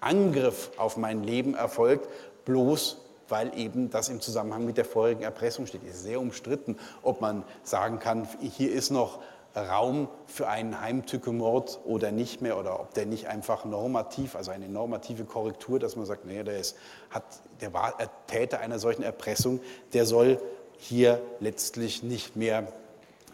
Angriff 0.00 0.72
auf 0.78 0.96
mein 0.96 1.22
Leben 1.22 1.54
erfolgt, 1.54 2.08
bloß 2.44 2.96
weil 3.30 3.56
eben 3.58 3.90
das 3.90 4.08
im 4.08 4.20
Zusammenhang 4.20 4.64
mit 4.64 4.76
der 4.76 4.84
vorherigen 4.84 5.22
Erpressung 5.22 5.66
steht. 5.66 5.82
Es 5.84 5.96
ist 5.96 6.02
sehr 6.04 6.20
umstritten, 6.20 6.76
ob 7.02 7.20
man 7.20 7.44
sagen 7.62 7.98
kann, 7.98 8.28
hier 8.40 8.72
ist 8.72 8.90
noch 8.90 9.20
Raum 9.56 10.08
für 10.26 10.48
einen 10.48 10.80
Heimtückemord 10.80 11.80
oder 11.84 12.12
nicht 12.12 12.40
mehr 12.40 12.56
oder 12.56 12.78
ob 12.78 12.94
der 12.94 13.06
nicht 13.06 13.26
einfach 13.26 13.64
normativ, 13.64 14.36
also 14.36 14.52
eine 14.52 14.68
normative 14.68 15.24
Korrektur, 15.24 15.80
dass 15.80 15.96
man 15.96 16.06
sagt, 16.06 16.24
nee, 16.24 16.42
der, 16.44 16.58
ist, 16.58 16.76
hat, 17.10 17.24
der 17.60 17.72
war 17.72 17.94
Täter 18.28 18.60
einer 18.60 18.78
solchen 18.78 19.02
Erpressung, 19.02 19.60
der 19.92 20.06
soll 20.06 20.40
hier 20.78 21.20
letztlich 21.40 22.02
nicht 22.02 22.36
mehr 22.36 22.68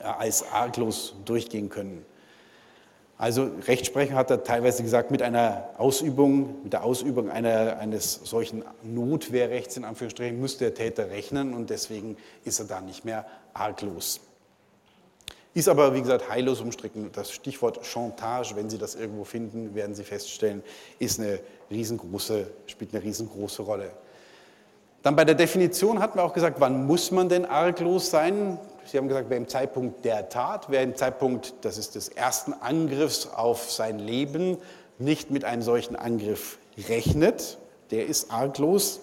äh, 0.01 0.05
als 0.05 0.51
arglos 0.53 1.14
durchgehen 1.24 1.68
können. 1.68 2.05
Also 3.19 3.49
Rechtsprechung 3.67 4.14
hat 4.14 4.31
er 4.31 4.45
teilweise 4.45 4.83
gesagt, 4.83 5.11
mit 5.11 5.23
einer 5.23 5.71
Ausübung, 5.79 6.62
mit 6.64 6.75
der 6.75 6.85
Ausübung 6.85 7.31
einer, 7.31 7.79
eines 7.79 8.21
solchen 8.25 8.62
Notwehrrechts 8.83 9.79
in 9.79 9.85
Anführungsstrichen 9.85 10.39
müsste 10.39 10.64
der 10.64 10.75
Täter 10.75 11.11
rechnen 11.11 11.55
und 11.55 11.71
deswegen 11.71 12.19
ist 12.45 12.59
er 12.59 12.67
da 12.67 12.83
nicht 12.83 13.07
mehr 13.07 13.25
arglos. 13.55 14.21
Ist 15.55 15.71
aber, 15.71 15.95
wie 15.95 16.03
gesagt, 16.03 16.29
heillos 16.29 16.61
umstritten. 16.61 17.09
Das 17.14 17.33
Stichwort 17.33 17.83
Chantage, 17.83 18.55
wenn 18.57 18.69
Sie 18.69 18.77
das 18.77 18.95
irgendwo 18.95 19.25
finden, 19.25 19.75
werden 19.75 19.95
Sie 19.95 20.05
feststellen, 20.05 20.62
ist 20.99 21.19
eine 21.19 21.41
riesengroße, 21.71 22.47
spielt 22.67 22.95
eine 22.95 23.03
riesengroße 23.03 23.62
Rolle. 23.62 23.93
Dann 25.03 25.17
bei 25.17 25.25
der 25.25 25.35
Definition 25.35 26.01
hatten 26.01 26.19
wir 26.19 26.25
auch 26.25 26.35
gesagt, 26.35 26.61
wann 26.61 26.87
muss 26.87 27.11
man 27.11 27.31
denn 27.31 27.47
arglos 27.47 28.11
sein? 28.11 28.59
Sie 28.87 28.99
haben 28.99 29.09
gesagt, 29.09 29.30
wer 29.30 29.37
im 29.37 29.49
Zeitpunkt 29.49 30.05
der 30.05 30.28
Tat, 30.28 30.66
wer 30.70 30.82
im 30.82 30.95
Zeitpunkt, 30.95 31.55
das 31.62 31.76
ist 31.76 31.97
des 31.97 32.09
ersten 32.09 32.53
Angriffs 32.53 33.26
auf 33.26 33.70
sein 33.70 33.99
Leben, 33.99 34.59
nicht 34.99 35.30
mit 35.30 35.45
einem 35.45 35.62
solchen 35.62 35.97
Angriff 35.97 36.59
rechnet, 36.89 37.59
der 37.91 38.07
ist 38.07 38.30
arglos. 38.30 39.01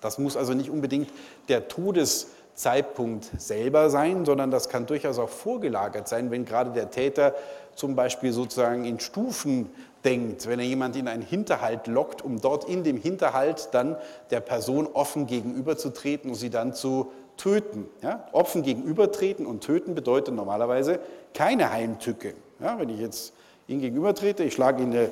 Das 0.00 0.18
muss 0.18 0.36
also 0.36 0.52
nicht 0.52 0.70
unbedingt 0.70 1.08
der 1.48 1.68
Todeszeitpunkt 1.68 3.30
selber 3.38 3.88
sein, 3.88 4.24
sondern 4.24 4.50
das 4.50 4.68
kann 4.68 4.86
durchaus 4.86 5.18
auch 5.18 5.30
vorgelagert 5.30 6.08
sein, 6.08 6.30
wenn 6.30 6.44
gerade 6.44 6.72
der 6.72 6.90
Täter 6.90 7.34
zum 7.74 7.94
Beispiel 7.94 8.32
sozusagen 8.32 8.84
in 8.84 9.00
Stufen 9.00 9.70
denkt, 10.04 10.46
wenn 10.46 10.58
er 10.58 10.66
jemand 10.66 10.96
in 10.96 11.08
einen 11.08 11.22
Hinterhalt 11.22 11.86
lockt, 11.86 12.22
um 12.22 12.40
dort 12.40 12.68
in 12.68 12.84
dem 12.84 12.96
Hinterhalt 12.96 13.68
dann 13.72 13.96
der 14.30 14.40
Person 14.40 14.86
offen 14.92 15.26
gegenüberzutreten 15.26 16.30
und 16.30 16.36
sie 16.36 16.50
dann 16.50 16.74
zu 16.74 17.12
töten. 17.36 17.88
Ja? 18.02 18.26
Offen 18.32 18.62
gegenübertreten 18.62 19.46
und 19.46 19.62
töten 19.62 19.94
bedeutet 19.94 20.34
normalerweise 20.34 21.00
keine 21.34 21.70
Heimtücke. 21.72 22.34
Ja? 22.60 22.78
Wenn 22.78 22.88
ich 22.88 23.00
jetzt 23.00 23.32
ihm 23.68 23.80
gegenübertrete, 23.80 24.44
ich 24.44 24.54
schlage 24.54 24.82
ihm 24.82 24.90
eine 24.90 25.10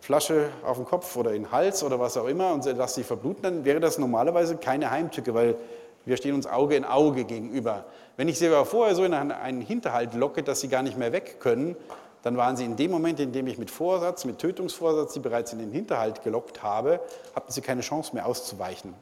Flasche 0.00 0.50
auf 0.64 0.76
den 0.76 0.84
Kopf 0.84 1.16
oder 1.16 1.32
in 1.32 1.44
den 1.44 1.52
Hals 1.52 1.82
oder 1.82 1.98
was 1.98 2.16
auch 2.16 2.26
immer 2.26 2.52
und 2.52 2.64
lasse 2.64 2.96
sie 2.96 3.04
verbluten, 3.04 3.42
dann 3.42 3.64
wäre 3.64 3.80
das 3.80 3.98
normalerweise 3.98 4.56
keine 4.56 4.90
Heimtücke, 4.90 5.34
weil 5.34 5.56
wir 6.04 6.18
stehen 6.18 6.34
uns 6.34 6.46
Auge 6.46 6.76
in 6.76 6.84
Auge 6.84 7.24
gegenüber. 7.24 7.84
Wenn 8.16 8.28
ich 8.28 8.38
sie 8.38 8.46
aber 8.46 8.66
vorher 8.66 8.94
so 8.94 9.04
in 9.04 9.14
einen 9.14 9.60
Hinterhalt 9.62 10.14
locke, 10.14 10.42
dass 10.42 10.60
sie 10.60 10.68
gar 10.68 10.82
nicht 10.82 10.98
mehr 10.98 11.12
weg 11.12 11.40
können, 11.40 11.76
dann 12.22 12.36
waren 12.36 12.56
sie 12.56 12.64
in 12.64 12.76
dem 12.76 12.90
Moment, 12.90 13.20
in 13.20 13.32
dem 13.32 13.46
ich 13.46 13.58
mit 13.58 13.70
Vorsatz, 13.70 14.24
mit 14.24 14.38
Tötungsvorsatz 14.38 15.14
sie 15.14 15.20
bereits 15.20 15.52
in 15.52 15.58
den 15.58 15.70
Hinterhalt 15.70 16.22
gelockt 16.22 16.62
habe, 16.62 17.00
hatten 17.34 17.52
sie 17.52 17.60
keine 17.60 17.80
Chance 17.80 18.14
mehr 18.14 18.26
auszuweichen. 18.26 18.94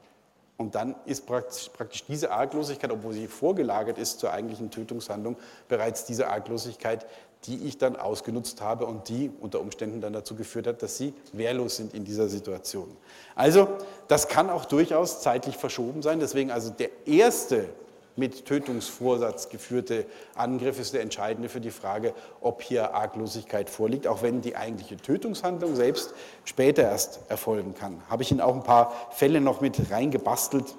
Und 0.57 0.74
dann 0.74 0.94
ist 1.07 1.26
praktisch, 1.26 2.05
diese 2.07 2.30
Arglosigkeit, 2.30 2.90
obwohl 2.90 3.12
sie 3.14 3.26
vorgelagert 3.26 3.98
ist 3.98 4.20
zur 4.20 4.32
eigentlichen 4.32 4.70
Tötungshandlung, 4.70 5.36
bereits 5.68 6.05
diese 6.05 6.28
Arglosigkeit, 6.28 7.07
die 7.44 7.66
ich 7.66 7.78
dann 7.78 7.96
ausgenutzt 7.96 8.61
habe 8.61 8.86
und 8.86 9.09
die 9.09 9.30
unter 9.40 9.61
Umständen 9.61 10.00
dann 10.00 10.12
dazu 10.12 10.36
geführt 10.36 10.66
hat, 10.66 10.82
dass 10.82 10.96
sie 10.96 11.12
wehrlos 11.32 11.76
sind 11.76 11.94
in 11.94 12.05
dieser 12.05 12.28
Situation. 12.28 12.96
Also 13.34 13.68
das 14.07 14.28
kann 14.28 14.48
auch 14.48 14.64
durchaus 14.64 15.20
zeitlich 15.22 15.57
verschoben 15.57 16.03
sein. 16.03 16.20
Deswegen 16.20 16.53
also 16.53 16.70
der 16.70 16.90
erste 17.07 17.68
mit 18.16 18.46
Tötungsvorsatz 18.46 19.48
geführte 19.48 20.06
Angriff 20.34 20.78
ist 20.78 20.94
der 20.94 21.02
entscheidende 21.02 21.48
für 21.48 21.60
die 21.60 21.70
Frage, 21.70 22.14
ob 22.40 22.62
hier 22.62 22.94
Arglosigkeit 22.94 23.70
vorliegt, 23.70 24.06
auch 24.06 24.22
wenn 24.22 24.40
die 24.40 24.56
eigentliche 24.56 24.96
Tötungshandlung 24.96 25.74
selbst 25.76 26.14
später 26.44 26.82
erst 26.82 27.20
erfolgen 27.28 27.74
kann. 27.74 28.02
Habe 28.08 28.22
ich 28.22 28.30
Ihnen 28.30 28.40
auch 28.40 28.54
ein 28.54 28.62
paar 28.62 28.92
Fälle 29.12 29.40
noch 29.40 29.60
mit 29.60 29.90
reingebastelt, 29.90 30.74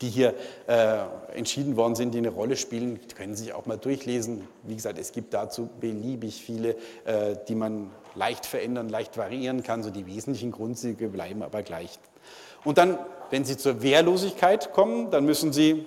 die 0.00 0.08
hier 0.08 0.34
äh, 0.66 0.98
entschieden 1.34 1.76
worden 1.76 1.94
sind, 1.94 2.14
die 2.14 2.18
eine 2.18 2.30
Rolle 2.30 2.56
spielen. 2.56 3.00
Können 3.16 3.34
Sie 3.34 3.44
sich 3.44 3.52
auch 3.52 3.66
mal 3.66 3.76
durchlesen. 3.76 4.48
Wie 4.62 4.74
gesagt, 4.74 4.98
es 4.98 5.12
gibt 5.12 5.34
dazu 5.34 5.68
beliebig 5.80 6.42
viele, 6.42 6.76
äh, 7.04 7.36
die 7.48 7.54
man 7.54 7.90
leicht 8.14 8.46
verändern, 8.46 8.88
leicht 8.88 9.18
variieren 9.18 9.62
kann. 9.62 9.82
So 9.82 9.90
die 9.90 10.06
wesentlichen 10.06 10.52
Grundzüge 10.52 11.08
bleiben 11.08 11.42
aber 11.42 11.62
gleich. 11.62 11.98
Und 12.64 12.78
dann, 12.78 12.98
wenn 13.30 13.44
Sie 13.44 13.56
zur 13.56 13.82
Wehrlosigkeit 13.82 14.72
kommen, 14.72 15.10
dann 15.10 15.24
müssen 15.24 15.52
Sie 15.52 15.86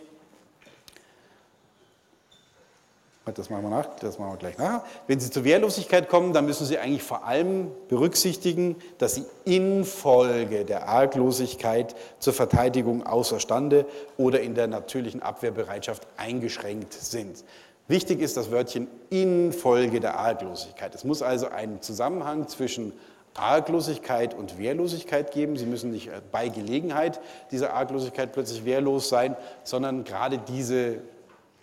Das 3.25 3.49
machen 3.49 3.63
wir 3.63 3.69
nach, 3.69 3.95
das 4.01 4.19
machen 4.19 4.33
wir 4.33 4.37
gleich 4.37 4.57
nachher. 4.57 4.83
Wenn 5.07 5.17
Sie 5.21 5.29
zur 5.29 5.45
Wehrlosigkeit 5.45 6.09
kommen, 6.09 6.33
dann 6.33 6.45
müssen 6.45 6.65
Sie 6.65 6.77
eigentlich 6.77 7.03
vor 7.03 7.25
allem 7.25 7.71
berücksichtigen, 7.87 8.75
dass 8.97 9.15
Sie 9.15 9.23
infolge 9.45 10.65
der 10.65 10.89
Arglosigkeit 10.89 11.95
zur 12.19 12.33
Verteidigung 12.33 13.05
außerstande 13.05 13.85
oder 14.17 14.41
in 14.41 14.55
der 14.55 14.67
natürlichen 14.67 15.21
Abwehrbereitschaft 15.21 16.05
eingeschränkt 16.17 16.91
sind. 16.93 17.45
Wichtig 17.87 18.19
ist 18.19 18.35
das 18.35 18.51
Wörtchen 18.51 18.89
infolge 19.09 20.01
der 20.01 20.19
Arglosigkeit. 20.19 20.93
Es 20.93 21.05
muss 21.05 21.21
also 21.21 21.47
einen 21.47 21.81
Zusammenhang 21.81 22.49
zwischen 22.49 22.91
Arglosigkeit 23.35 24.33
und 24.33 24.57
Wehrlosigkeit 24.57 25.31
geben. 25.31 25.57
Sie 25.57 25.65
müssen 25.65 25.91
nicht 25.91 26.09
bei 26.31 26.49
Gelegenheit 26.49 27.21
dieser 27.51 27.73
Arglosigkeit 27.73 28.31
plötzlich 28.33 28.65
wehrlos 28.65 29.09
sein, 29.09 29.35
sondern 29.63 30.03
gerade 30.03 30.37
diese 30.37 30.99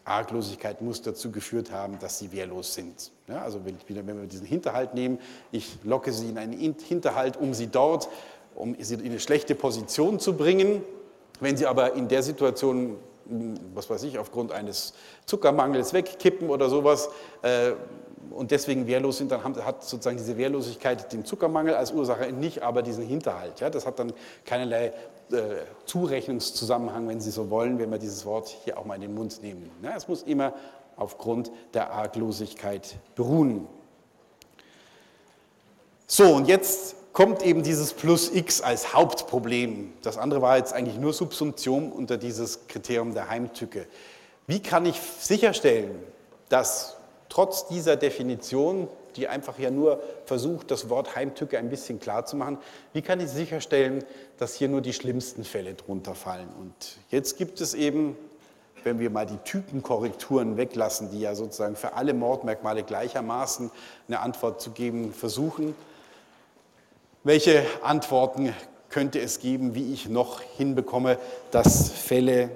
Arglosigkeit 0.05 0.81
muss 0.81 1.03
dazu 1.03 1.31
geführt 1.31 1.71
haben, 1.71 1.99
dass 1.99 2.19
sie 2.19 2.33
wehrlos 2.33 2.75
sind. 2.75 3.13
Ja, 3.29 3.43
also 3.43 3.61
wenn, 3.65 3.77
wenn 4.07 4.21
wir 4.21 4.27
diesen 4.27 4.47
Hinterhalt 4.47 4.95
nehmen, 4.95 5.19
ich 5.53 5.79
locke 5.85 6.13
sie 6.13 6.29
in 6.29 6.39
einen 6.39 6.53
Hinterhalt, 6.53 7.37
um 7.37 7.55
sie 7.55 7.69
dort, 7.69 8.09
um 8.55 8.75
sie 8.79 8.95
in 8.95 9.05
eine 9.07 9.21
schlechte 9.21 9.55
Position 9.55 10.19
zu 10.19 10.37
bringen. 10.37 10.83
Wenn 11.41 11.57
sie 11.57 11.67
aber 11.67 11.95
in 11.95 12.09
der 12.09 12.23
Situation, 12.23 12.97
was 13.75 13.89
weiß 13.89 14.03
ich, 14.03 14.19
aufgrund 14.19 14.53
eines 14.53 14.95
Zuckermangels 15.27 15.93
wegkippen 15.93 16.51
oder 16.51 16.69
sowas, 16.69 17.09
äh, 17.43 17.73
und 18.31 18.51
deswegen 18.51 18.87
wehrlos 18.87 19.19
sind, 19.19 19.33
dann 19.33 19.43
hat 19.43 19.83
sozusagen 19.83 20.17
diese 20.17 20.37
Wehrlosigkeit 20.37 21.13
den 21.13 21.25
Zuckermangel 21.25 21.75
als 21.75 21.93
Ursache, 21.93 22.33
nicht 22.33 22.63
aber 22.63 22.83
diesen 22.83 23.05
Hinterhalt. 23.05 23.61
Ja, 23.61 23.71
das 23.71 23.87
hat 23.87 23.99
dann 23.99 24.13
keinerlei 24.45 24.93
äh, 25.33 25.65
Zurechnungszusammenhang, 25.87 27.09
wenn 27.09 27.21
Sie 27.21 27.31
so 27.31 27.51
wollen, 27.51 27.79
wenn 27.79 27.91
wir 27.91 27.99
dieses 27.99 28.25
Wort 28.25 28.49
hier 28.65 28.79
auch 28.79 28.85
mal 28.85 28.95
in 28.95 29.03
den 29.03 29.15
Mund 29.15 29.43
nehmen. 29.43 29.71
Es 29.97 30.09
muss 30.09 30.23
immer 30.23 30.55
aufgrund 30.97 31.51
der 31.75 31.93
Arglosigkeit 31.93 32.97
beruhen. 33.15 33.67
So, 36.07 36.35
und 36.35 36.49
jetzt 36.49 36.97
kommt 37.13 37.43
eben 37.43 37.63
dieses 37.63 37.93
Plus 37.93 38.31
X 38.33 38.61
als 38.61 38.95
Hauptproblem. 38.95 39.93
Das 40.03 40.19
andere 40.19 40.43
war 40.43 40.57
jetzt 40.57 40.73
eigentlich 40.73 40.99
nur 40.99 41.13
Subsumption 41.13 41.93
unter 41.93 42.19
dieses 42.19 42.67
Kriterium 42.69 43.15
der 43.15 43.29
Heimtücke. 43.29 43.87
Wie 44.47 44.61
kann 44.61 44.87
ich 44.87 45.01
sicherstellen, 45.21 46.03
dass 46.49 46.97
trotz 47.29 47.67
dieser 47.69 47.97
Definition, 47.97 48.89
die 49.17 49.29
einfach 49.29 49.59
ja 49.59 49.71
nur 49.71 50.03
versucht, 50.25 50.71
das 50.71 50.89
Wort 50.89 51.17
Heimtücke 51.17 51.59
ein 51.59 51.71
bisschen 51.71 52.01
klar 52.01 52.27
zu 52.27 52.37
machen, 52.37 52.59
wie 52.93 53.03
kann 53.03 53.21
ich 53.21 53.29
sicherstellen, 53.29 54.05
dass 54.39 54.55
hier 54.55 54.69
nur 54.69 54.81
die 54.81 54.93
schlimmsten 54.93 55.45
Fälle 55.45 55.75
drunter 55.75 56.15
fallen? 56.15 56.49
Und 56.59 56.99
jetzt 57.11 57.37
gibt 57.39 57.61
es 57.61 57.75
eben, 57.75 58.17
wenn 58.85 58.99
wir 58.99 59.11
mal 59.11 59.27
die 59.27 59.39
Typenkorrekturen 59.39 60.57
weglassen, 60.57 61.11
die 61.11 61.21
ja 61.21 61.35
sozusagen 61.35 61.77
für 61.77 61.95
alle 61.95 62.15
Mordmerkmale 62.15 62.83
gleichermaßen 62.83 63.71
eine 64.09 64.21
Antwort 64.21 64.61
zu 64.61 64.71
geben 64.71 65.13
versuchen, 65.13 65.75
welche 67.23 67.65
Antworten 67.83 68.55
könnte 68.89 69.21
es 69.21 69.39
geben, 69.39 69.75
wie 69.75 69.93
ich 69.93 70.09
noch 70.09 70.41
hinbekomme, 70.41 71.19
dass 71.51 71.91
Fälle 71.91 72.51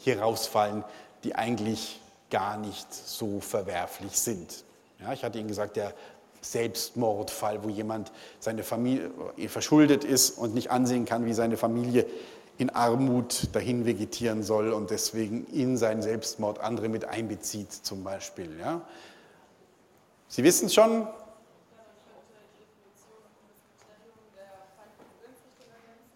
hier 0.00 0.20
rausfallen, 0.20 0.84
die 1.24 1.34
eigentlich 1.34 2.00
gar 2.30 2.56
nicht 2.56 2.92
so 2.92 3.40
verwerflich 3.40 4.18
sind. 4.18 4.64
Ja, 5.00 5.12
ich 5.12 5.24
hatte 5.24 5.38
Ihnen 5.38 5.48
gesagt, 5.48 5.76
der 5.76 5.94
Selbstmordfall, 6.40 7.62
wo 7.62 7.68
jemand 7.68 8.12
seine 8.40 8.62
Familie 8.62 9.10
äh, 9.36 9.48
verschuldet 9.48 10.04
ist 10.04 10.38
und 10.38 10.54
nicht 10.54 10.70
ansehen 10.70 11.04
kann, 11.04 11.24
wie 11.26 11.32
seine 11.32 11.56
Familie 11.56 12.06
in 12.58 12.70
Armut 12.70 13.48
dahin 13.52 13.86
vegetieren 13.86 14.42
soll 14.42 14.72
und 14.72 14.90
deswegen 14.90 15.46
in 15.46 15.76
seinen 15.76 16.02
Selbstmord 16.02 16.58
andere 16.58 16.88
mit 16.88 17.04
einbezieht 17.04 17.72
zum 17.72 18.02
Beispiel. 18.02 18.50
Ja. 18.58 18.80
Sie 20.28 20.42
wissen 20.44 20.68
schon, 20.68 21.06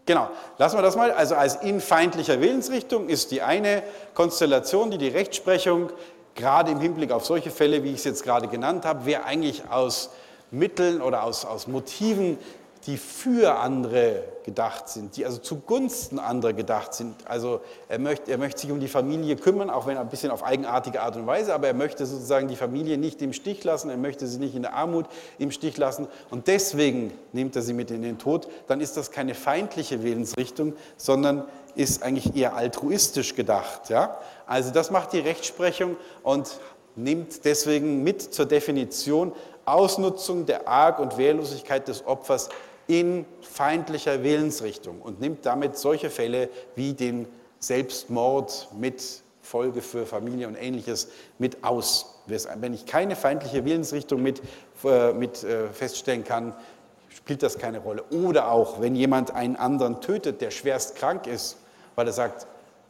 Genau, 0.04 0.28
lassen 0.58 0.76
wir 0.76 0.82
das 0.82 0.96
mal. 0.96 1.12
Also 1.12 1.36
als 1.36 1.54
in 1.56 1.80
feindlicher 1.80 2.40
Willensrichtung 2.40 3.08
ist 3.08 3.30
die 3.30 3.40
eine 3.40 3.84
Konstellation, 4.14 4.90
die 4.90 4.98
die 4.98 5.08
Rechtsprechung 5.08 5.90
gerade 6.34 6.70
im 6.70 6.80
Hinblick 6.80 7.12
auf 7.12 7.24
solche 7.24 7.50
Fälle, 7.50 7.84
wie 7.84 7.90
ich 7.90 7.96
es 7.96 8.04
jetzt 8.04 8.24
gerade 8.24 8.48
genannt 8.48 8.84
habe, 8.84 9.00
wer 9.04 9.26
eigentlich 9.26 9.68
aus 9.70 10.10
Mitteln 10.50 11.00
oder 11.00 11.24
aus, 11.24 11.44
aus 11.44 11.66
Motiven 11.66 12.38
die 12.86 12.96
für 12.96 13.58
andere 13.58 14.24
gedacht 14.44 14.88
sind, 14.88 15.16
die 15.16 15.24
also 15.24 15.38
zugunsten 15.38 16.18
anderer 16.18 16.52
gedacht 16.52 16.94
sind. 16.94 17.14
Also 17.26 17.60
er 17.88 18.00
möchte, 18.00 18.30
er 18.30 18.38
möchte 18.38 18.62
sich 18.62 18.72
um 18.72 18.80
die 18.80 18.88
Familie 18.88 19.36
kümmern, 19.36 19.70
auch 19.70 19.86
wenn 19.86 19.96
ein 19.96 20.08
bisschen 20.08 20.32
auf 20.32 20.42
eigenartige 20.42 21.00
Art 21.00 21.16
und 21.16 21.26
Weise, 21.26 21.54
aber 21.54 21.68
er 21.68 21.74
möchte 21.74 22.04
sozusagen 22.06 22.48
die 22.48 22.56
Familie 22.56 22.98
nicht 22.98 23.22
im 23.22 23.32
Stich 23.32 23.62
lassen, 23.62 23.88
er 23.88 23.96
möchte 23.96 24.26
sie 24.26 24.38
nicht 24.38 24.56
in 24.56 24.62
der 24.62 24.74
Armut 24.74 25.06
im 25.38 25.52
Stich 25.52 25.76
lassen 25.76 26.08
und 26.30 26.48
deswegen 26.48 27.12
nimmt 27.32 27.54
er 27.54 27.62
sie 27.62 27.72
mit 27.72 27.92
in 27.92 28.02
den 28.02 28.18
Tod, 28.18 28.48
dann 28.66 28.80
ist 28.80 28.96
das 28.96 29.12
keine 29.12 29.34
feindliche 29.34 30.02
Willensrichtung, 30.02 30.74
sondern 30.96 31.44
ist 31.76 32.02
eigentlich 32.02 32.34
eher 32.34 32.56
altruistisch 32.56 33.36
gedacht. 33.36 33.90
Ja? 33.90 34.18
Also 34.46 34.72
das 34.72 34.90
macht 34.90 35.12
die 35.12 35.20
Rechtsprechung 35.20 35.96
und 36.24 36.58
nimmt 36.96 37.44
deswegen 37.44 38.02
mit 38.02 38.34
zur 38.34 38.46
Definition 38.46 39.32
Ausnutzung 39.64 40.44
der 40.46 40.66
Arg- 40.66 40.98
und 40.98 41.16
Wehrlosigkeit 41.16 41.86
des 41.86 42.04
Opfers 42.06 42.48
in 42.86 43.24
feindlicher 43.40 44.22
Willensrichtung 44.22 45.00
und 45.00 45.20
nimmt 45.20 45.46
damit 45.46 45.76
solche 45.76 46.10
Fälle 46.10 46.48
wie 46.74 46.94
den 46.94 47.26
Selbstmord 47.58 48.68
mit 48.76 49.22
Folge 49.40 49.82
für 49.82 50.06
Familie 50.06 50.48
und 50.48 50.56
ähnliches 50.56 51.08
mit 51.38 51.64
aus. 51.64 52.20
Wenn 52.26 52.74
ich 52.74 52.86
keine 52.86 53.16
feindliche 53.16 53.64
Willensrichtung 53.64 54.22
mit, 54.22 54.40
äh, 54.84 55.12
mit 55.12 55.42
äh, 55.42 55.68
feststellen 55.68 56.24
kann, 56.24 56.54
spielt 57.08 57.42
das 57.42 57.58
keine 57.58 57.78
Rolle. 57.78 58.04
Oder 58.10 58.50
auch, 58.50 58.80
wenn 58.80 58.94
jemand 58.94 59.32
einen 59.32 59.56
anderen 59.56 60.00
tötet, 60.00 60.40
der 60.40 60.50
schwerst 60.50 60.96
krank 60.96 61.26
ist, 61.26 61.58
weil 61.94 62.06
er 62.06 62.12
sagt, 62.12 62.46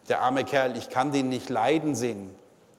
der 0.09 0.21
arme 0.21 0.45
Kerl, 0.45 0.77
ich 0.77 0.91
kann 0.91 1.13
den 1.13 1.29
nicht 1.29 1.49
leiden 1.49 1.95
sehen. 1.95 2.31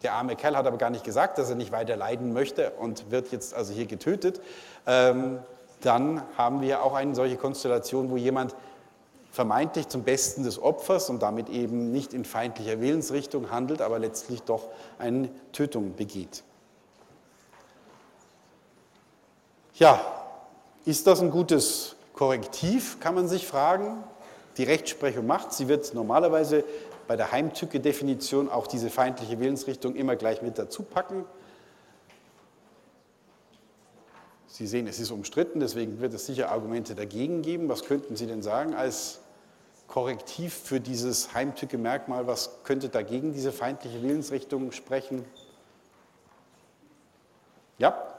Der 0.03 0.13
arme 0.13 0.35
Kerl 0.35 0.57
hat 0.57 0.67
aber 0.67 0.77
gar 0.77 0.89
nicht 0.89 1.03
gesagt, 1.03 1.37
dass 1.37 1.49
er 1.49 1.55
nicht 1.55 1.71
weiter 1.71 1.95
leiden 1.95 2.33
möchte 2.33 2.71
und 2.71 3.09
wird 3.09 3.31
jetzt 3.31 3.53
also 3.53 3.73
hier 3.73 3.85
getötet. 3.85 4.41
Ähm, 4.85 5.39
dann 5.83 6.23
haben 6.37 6.61
wir 6.61 6.83
auch 6.83 6.93
eine 6.93 7.15
solche 7.15 7.37
Konstellation, 7.37 8.09
wo 8.09 8.17
jemand 8.17 8.55
vermeintlich 9.31 9.87
zum 9.87 10.03
Besten 10.03 10.43
des 10.43 10.61
Opfers 10.61 11.09
und 11.09 11.21
damit 11.23 11.49
eben 11.49 11.91
nicht 11.91 12.13
in 12.13 12.23
feindlicher 12.23 12.79
Willensrichtung 12.79 13.49
handelt, 13.49 13.81
aber 13.81 13.97
letztlich 13.97 14.43
doch 14.43 14.69
eine 14.99 15.29
Tötung 15.51 15.95
begeht. 15.95 16.43
Ja, 19.73 19.99
ist 20.85 21.07
das 21.07 21.19
ein 21.21 21.31
gutes 21.31 21.95
Korrektiv, 22.13 22.99
kann 22.99 23.15
man 23.15 23.27
sich 23.27 23.47
fragen. 23.47 24.03
Die 24.57 24.63
Rechtsprechung 24.63 25.25
macht, 25.25 25.51
sie 25.51 25.67
wird 25.67 25.95
normalerweise 25.95 26.63
bei 27.07 27.15
der 27.15 27.31
Heimtücke-Definition 27.31 28.49
auch 28.49 28.67
diese 28.67 28.91
feindliche 28.91 29.39
Willensrichtung 29.39 29.95
immer 29.95 30.15
gleich 30.15 30.43
mit 30.43 30.59
dazu 30.59 30.83
packen. 30.83 31.25
Sie 34.53 34.67
sehen, 34.67 34.85
es 34.85 34.99
ist 34.99 35.09
umstritten, 35.09 35.59
deswegen 35.61 35.99
wird 35.99 36.13
es 36.13 36.27
sicher 36.27 36.51
Argumente 36.51 36.93
dagegen 36.93 37.41
geben. 37.41 37.69
Was 37.69 37.85
könnten 37.85 38.15
Sie 38.15 38.27
denn 38.27 38.43
sagen 38.43 38.75
als 38.75 39.19
Korrektiv 39.87 40.53
für 40.53 40.79
dieses 40.79 41.33
Heimtücke-Merkmal? 41.33 42.27
Was 42.27 42.63
könnte 42.63 42.89
dagegen 42.89 43.33
diese 43.33 43.51
feindliche 43.51 44.03
Willensrichtung 44.03 44.71
sprechen? 44.71 45.25
Ja? 47.79 48.12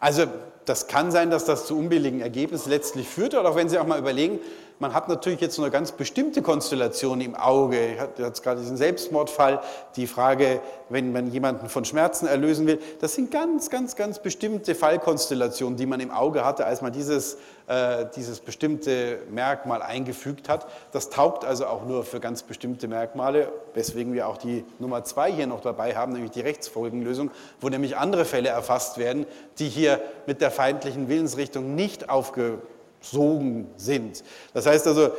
Also 0.00 0.26
das 0.64 0.86
kann 0.86 1.10
sein, 1.10 1.30
dass 1.30 1.44
das 1.44 1.66
zu 1.66 1.76
unbilligen 1.76 2.20
Ergebnissen 2.20 2.70
letztlich 2.70 3.08
führt, 3.08 3.34
oder 3.34 3.48
auch 3.48 3.56
wenn 3.56 3.68
Sie 3.68 3.78
auch 3.78 3.86
mal 3.86 3.98
überlegen, 3.98 4.38
man 4.82 4.94
hat 4.94 5.08
natürlich 5.08 5.40
jetzt 5.40 5.60
eine 5.60 5.70
ganz 5.70 5.92
bestimmte 5.92 6.42
Konstellation 6.42 7.20
im 7.20 7.36
Auge. 7.36 7.92
Ich 7.94 8.00
hatte 8.00 8.32
gerade 8.42 8.60
diesen 8.60 8.76
Selbstmordfall, 8.76 9.60
die 9.94 10.08
Frage, 10.08 10.60
wenn 10.88 11.12
man 11.12 11.30
jemanden 11.30 11.68
von 11.68 11.84
Schmerzen 11.84 12.26
erlösen 12.26 12.66
will. 12.66 12.80
Das 13.00 13.14
sind 13.14 13.30
ganz, 13.30 13.70
ganz, 13.70 13.94
ganz 13.94 14.18
bestimmte 14.18 14.74
Fallkonstellationen, 14.74 15.76
die 15.76 15.86
man 15.86 16.00
im 16.00 16.10
Auge 16.10 16.44
hatte, 16.44 16.66
als 16.66 16.82
man 16.82 16.92
dieses, 16.92 17.38
äh, 17.68 18.06
dieses 18.16 18.40
bestimmte 18.40 19.20
Merkmal 19.30 19.82
eingefügt 19.82 20.48
hat. 20.48 20.66
Das 20.90 21.10
taugt 21.10 21.44
also 21.44 21.66
auch 21.66 21.86
nur 21.86 22.02
für 22.02 22.18
ganz 22.18 22.42
bestimmte 22.42 22.88
Merkmale, 22.88 23.52
weswegen 23.74 24.12
wir 24.14 24.26
auch 24.26 24.36
die 24.36 24.64
Nummer 24.80 25.04
zwei 25.04 25.30
hier 25.30 25.46
noch 25.46 25.60
dabei 25.60 25.94
haben, 25.94 26.12
nämlich 26.12 26.32
die 26.32 26.40
Rechtsfolgenlösung, 26.40 27.30
wo 27.60 27.68
nämlich 27.68 27.96
andere 27.96 28.24
Fälle 28.24 28.48
erfasst 28.48 28.98
werden, 28.98 29.26
die 29.60 29.68
hier 29.68 30.00
mit 30.26 30.40
der 30.40 30.50
feindlichen 30.50 31.08
Willensrichtung 31.08 31.76
nicht 31.76 32.10
aufge 32.10 32.58
Sogen 33.02 33.68
sind. 33.76 34.24
Das 34.54 34.66
heißt 34.66 34.86
also, 34.86 35.10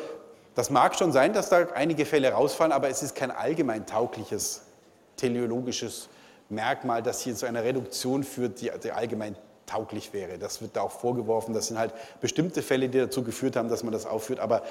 das 0.55 0.69
mag 0.69 0.95
schon 0.95 1.11
sein, 1.11 1.33
dass 1.33 1.49
da 1.49 1.67
einige 1.75 2.05
Fälle 2.05 2.31
rausfallen, 2.31 2.71
aber 2.71 2.89
es 2.89 3.03
ist 3.03 3.15
kein 3.15 3.31
allgemein 3.31 3.85
taugliches 3.85 4.61
teleologisches 5.17 6.09
Merkmal, 6.49 7.01
das 7.01 7.21
hier 7.21 7.35
zu 7.35 7.45
einer 7.45 7.63
Reduktion 7.63 8.23
führt, 8.23 8.61
die, 8.61 8.71
allgemein 8.91 9.35
tauglich 9.65 10.13
wäre. 10.13 10.37
Das 10.37 10.61
wird 10.61 10.75
da 10.75 10.81
auch 10.81 10.91
vorgeworfen. 10.91 11.53
Das 11.53 11.67
sind 11.67 11.79
halt 11.79 11.93
bestimmte 12.21 12.61
Fälle, 12.61 12.89
die 12.89 12.99
dazu 12.99 13.23
geführt 13.23 13.55
haben, 13.55 13.69
dass 13.69 13.83
man 13.83 13.93
das 13.93 14.05
aufführt, 14.05 14.39
aber 14.39 14.63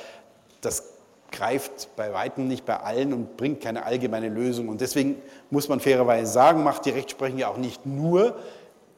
das 0.61 0.85
greift 1.33 1.89
bei 1.97 2.13
weitem 2.13 2.47
nicht 2.47 2.67
bei 2.67 2.79
allen 2.79 3.13
und 3.13 3.37
bringt 3.37 3.63
keine 3.63 3.85
allgemeine 3.85 4.29
Lösung. 4.29 4.69
Und 4.69 4.81
deswegen 4.81 5.21
muss 5.51 5.69
man 5.69 5.81
fairerweise 5.81 6.31
sagen, 6.31 6.63
macht 6.63 6.85
die 6.85 6.91
Rechtsprechung 6.91 7.39
ja 7.39 7.49
auch 7.49 7.57
nicht 7.57 7.87
nur 7.87 8.37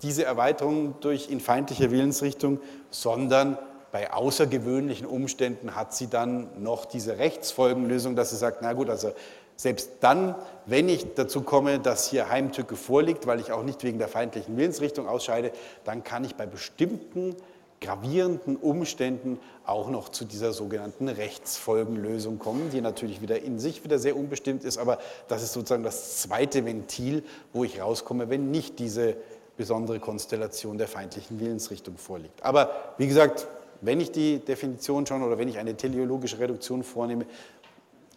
diese 0.02 0.24
Erweiterung 0.24 0.94
durch 1.00 1.30
in 1.30 1.40
feindlicher 1.40 1.90
Willensrichtung, 1.90 2.60
sondern 2.90 3.56
bei 3.94 4.12
außergewöhnlichen 4.12 5.06
Umständen 5.06 5.76
hat 5.76 5.94
sie 5.94 6.08
dann 6.08 6.48
noch 6.60 6.84
diese 6.84 7.18
Rechtsfolgenlösung, 7.18 8.16
dass 8.16 8.30
sie 8.30 8.36
sagt, 8.36 8.60
na 8.60 8.72
gut, 8.72 8.90
also 8.90 9.12
selbst 9.54 9.88
dann, 10.00 10.34
wenn 10.66 10.88
ich 10.88 11.14
dazu 11.14 11.42
komme, 11.42 11.78
dass 11.78 12.08
hier 12.08 12.28
Heimtücke 12.28 12.74
vorliegt, 12.74 13.28
weil 13.28 13.38
ich 13.38 13.52
auch 13.52 13.62
nicht 13.62 13.84
wegen 13.84 14.00
der 14.00 14.08
feindlichen 14.08 14.56
Willensrichtung 14.56 15.06
ausscheide, 15.06 15.52
dann 15.84 16.02
kann 16.02 16.24
ich 16.24 16.34
bei 16.34 16.44
bestimmten 16.44 17.36
gravierenden 17.80 18.56
Umständen 18.56 19.38
auch 19.64 19.88
noch 19.88 20.08
zu 20.08 20.24
dieser 20.24 20.52
sogenannten 20.52 21.06
Rechtsfolgenlösung 21.06 22.40
kommen, 22.40 22.70
die 22.72 22.80
natürlich 22.80 23.22
wieder 23.22 23.42
in 23.42 23.60
sich 23.60 23.84
wieder 23.84 24.00
sehr 24.00 24.16
unbestimmt 24.16 24.64
ist, 24.64 24.76
aber 24.76 24.98
das 25.28 25.44
ist 25.44 25.52
sozusagen 25.52 25.84
das 25.84 26.20
zweite 26.20 26.64
Ventil, 26.64 27.22
wo 27.52 27.62
ich 27.62 27.80
rauskomme, 27.80 28.28
wenn 28.28 28.50
nicht 28.50 28.80
diese 28.80 29.14
besondere 29.56 30.00
Konstellation 30.00 30.78
der 30.78 30.88
feindlichen 30.88 31.38
Willensrichtung 31.38 31.96
vorliegt. 31.96 32.42
Aber 32.42 32.72
wie 32.98 33.06
gesagt, 33.06 33.46
wenn 33.84 34.00
ich 34.00 34.12
die 34.12 34.38
Definition 34.38 35.06
schon 35.06 35.22
oder 35.22 35.38
wenn 35.38 35.48
ich 35.48 35.58
eine 35.58 35.76
teleologische 35.76 36.38
Reduktion 36.38 36.82
vornehme, 36.82 37.26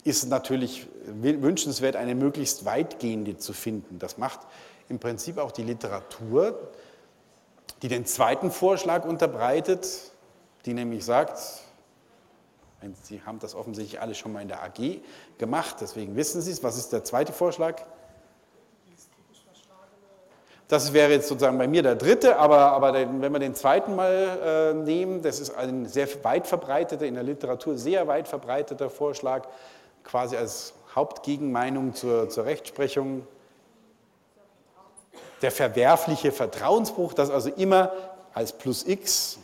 ist 0.03 0.23
es 0.23 0.29
natürlich 0.29 0.87
wünschenswert, 1.05 1.95
eine 1.95 2.15
möglichst 2.15 2.65
weitgehende 2.65 3.37
zu 3.37 3.53
finden. 3.53 3.99
Das 3.99 4.17
macht 4.17 4.39
im 4.89 4.99
Prinzip 4.99 5.37
auch 5.37 5.51
die 5.51 5.63
Literatur, 5.63 6.71
die 7.81 7.89
den 7.89 8.05
zweiten 8.05 8.51
Vorschlag 8.51 9.05
unterbreitet, 9.05 10.11
die 10.65 10.73
nämlich 10.73 11.03
sagt, 11.05 11.39
Sie 13.01 13.21
haben 13.23 13.39
das 13.39 13.55
offensichtlich 13.55 13.99
alle 13.99 14.13
schon 14.13 14.31
mal 14.31 14.41
in 14.41 14.47
der 14.47 14.63
AG 14.63 15.01
gemacht, 15.39 15.77
deswegen 15.81 16.15
wissen 16.15 16.41
Sie 16.41 16.51
es. 16.51 16.63
Was 16.63 16.77
ist 16.77 16.93
der 16.93 17.03
zweite 17.03 17.33
Vorschlag? 17.33 17.81
Das 20.67 20.91
wäre 20.91 21.11
jetzt 21.11 21.29
sozusagen 21.29 21.57
bei 21.57 21.67
mir 21.67 21.81
der 21.81 21.95
dritte, 21.95 22.37
aber, 22.37 22.73
aber 22.73 22.93
wenn 22.93 23.31
wir 23.31 23.39
den 23.39 23.55
zweiten 23.55 23.95
mal 23.95 24.11
äh, 24.43 24.73
nehmen, 24.73 25.21
das 25.21 25.39
ist 25.39 25.55
ein 25.55 25.85
sehr 25.85 26.07
weit 26.25 26.45
verbreiteter, 26.45 27.05
in 27.05 27.13
der 27.13 27.23
Literatur 27.23 27.77
sehr 27.77 28.07
weit 28.07 28.27
verbreiteter 28.27 28.89
Vorschlag, 28.89 29.47
quasi 30.03 30.35
als 30.35 30.73
Hauptgegenmeinung 30.93 31.93
zur, 31.93 32.29
zur 32.29 32.45
Rechtsprechung. 32.45 33.25
Der 35.41 35.51
verwerfliche 35.51 36.33
Vertrauensbruch, 36.33 37.13
das 37.13 37.29
also 37.29 37.49
immer 37.49 37.93
als 38.33 38.51
plus 38.51 38.85
x 38.85 39.37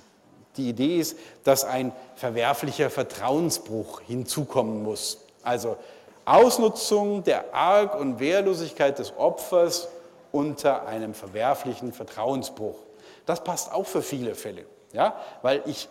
die 0.57 0.69
Idee 0.69 0.99
ist, 0.99 1.17
dass 1.43 1.63
ein 1.63 1.93
verwerflicher 2.15 2.89
Vertrauensbruch 2.89 4.01
hinzukommen 4.01 4.83
muss. 4.83 5.19
Also 5.41 5.77
Ausnutzung 6.25 7.23
der 7.23 7.53
Arg- 7.53 7.99
und 7.99 8.19
Wehrlosigkeit 8.19 8.99
des 8.99 9.15
Opfers 9.17 9.87
unter 10.33 10.87
einem 10.87 11.13
verwerflichen 11.13 11.93
Vertrauensbruch. 11.93 12.79
Das 13.25 13.43
passt 13.43 13.71
auch 13.71 13.85
für 13.85 14.01
viele 14.01 14.35
Fälle, 14.35 14.65
ja? 14.91 15.15
weil 15.43 15.61
ich 15.65 15.87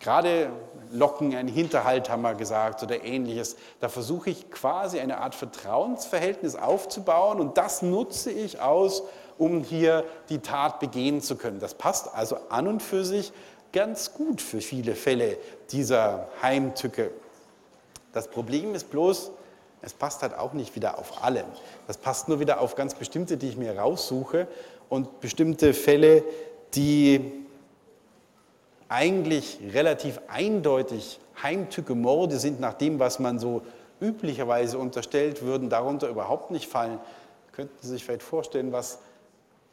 gerade 0.00 0.48
Locken, 0.92 1.34
einen 1.34 1.48
Hinterhalt 1.48 2.08
haben 2.08 2.22
wir 2.22 2.34
gesagt 2.34 2.82
oder 2.84 3.02
ähnliches, 3.02 3.56
da 3.80 3.88
versuche 3.88 4.30
ich 4.30 4.50
quasi 4.50 5.00
eine 5.00 5.18
Art 5.18 5.34
Vertrauensverhältnis 5.34 6.54
aufzubauen 6.54 7.40
und 7.40 7.58
das 7.58 7.82
nutze 7.82 8.30
ich 8.30 8.60
aus, 8.60 9.02
um 9.38 9.64
hier 9.64 10.04
die 10.28 10.38
Tat 10.38 10.78
begehen 10.78 11.20
zu 11.20 11.36
können. 11.36 11.58
Das 11.58 11.74
passt 11.74 12.14
also 12.14 12.36
an 12.50 12.68
und 12.68 12.80
für 12.80 13.04
sich 13.04 13.32
ganz 13.72 14.14
gut 14.14 14.40
für 14.40 14.60
viele 14.60 14.94
Fälle 14.94 15.36
dieser 15.72 16.28
Heimtücke. 16.42 17.10
Das 18.12 18.28
Problem 18.28 18.72
ist 18.76 18.90
bloß, 18.90 19.32
es 19.84 19.92
passt 19.92 20.22
halt 20.22 20.36
auch 20.36 20.52
nicht 20.52 20.74
wieder 20.74 20.98
auf 20.98 21.22
alle. 21.22 21.44
Das 21.86 21.98
passt 21.98 22.28
nur 22.28 22.40
wieder 22.40 22.60
auf 22.60 22.74
ganz 22.74 22.94
bestimmte, 22.94 23.36
die 23.36 23.48
ich 23.48 23.56
mir 23.56 23.78
raussuche 23.78 24.48
und 24.88 25.20
bestimmte 25.20 25.74
Fälle, 25.74 26.24
die 26.74 27.44
eigentlich 28.88 29.58
relativ 29.72 30.20
eindeutig 30.28 31.20
heimtücke 31.42 31.94
Morde 31.94 32.38
sind, 32.38 32.60
nach 32.60 32.74
dem, 32.74 32.98
was 32.98 33.18
man 33.18 33.38
so 33.38 33.62
üblicherweise 34.00 34.78
unterstellt, 34.78 35.42
würden 35.42 35.68
darunter 35.68 36.08
überhaupt 36.08 36.50
nicht 36.50 36.68
fallen. 36.68 36.98
Könnten 37.52 37.76
Sie 37.80 37.88
sich 37.88 38.04
vielleicht 38.04 38.22
vorstellen, 38.22 38.72
was 38.72 38.98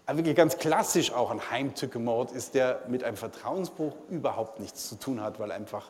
wirklich 0.08 0.36
ganz 0.36 0.58
klassisch 0.58 1.14
auch 1.14 1.32
ein 1.32 1.52
Heimtücke-Mord 1.52 2.32
ist, 2.32 2.54
der 2.54 2.82
mit 2.88 3.04
einem 3.04 3.18
Vertrauensbruch 3.18 3.94
überhaupt 4.10 4.60
nichts 4.60 4.90
zu 4.90 4.96
tun 4.96 5.22
hat, 5.22 5.40
weil 5.40 5.52
einfach 5.52 5.90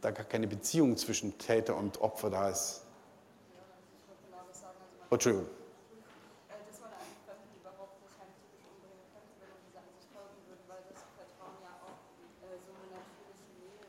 da 0.00 0.10
gar 0.10 0.24
keine 0.24 0.46
Beziehung 0.46 0.96
zwischen 0.96 1.38
Täter 1.38 1.76
und 1.76 2.00
Opfer 2.00 2.30
da 2.30 2.48
ist. 2.48 2.83
Entschuldigung. 5.14 5.46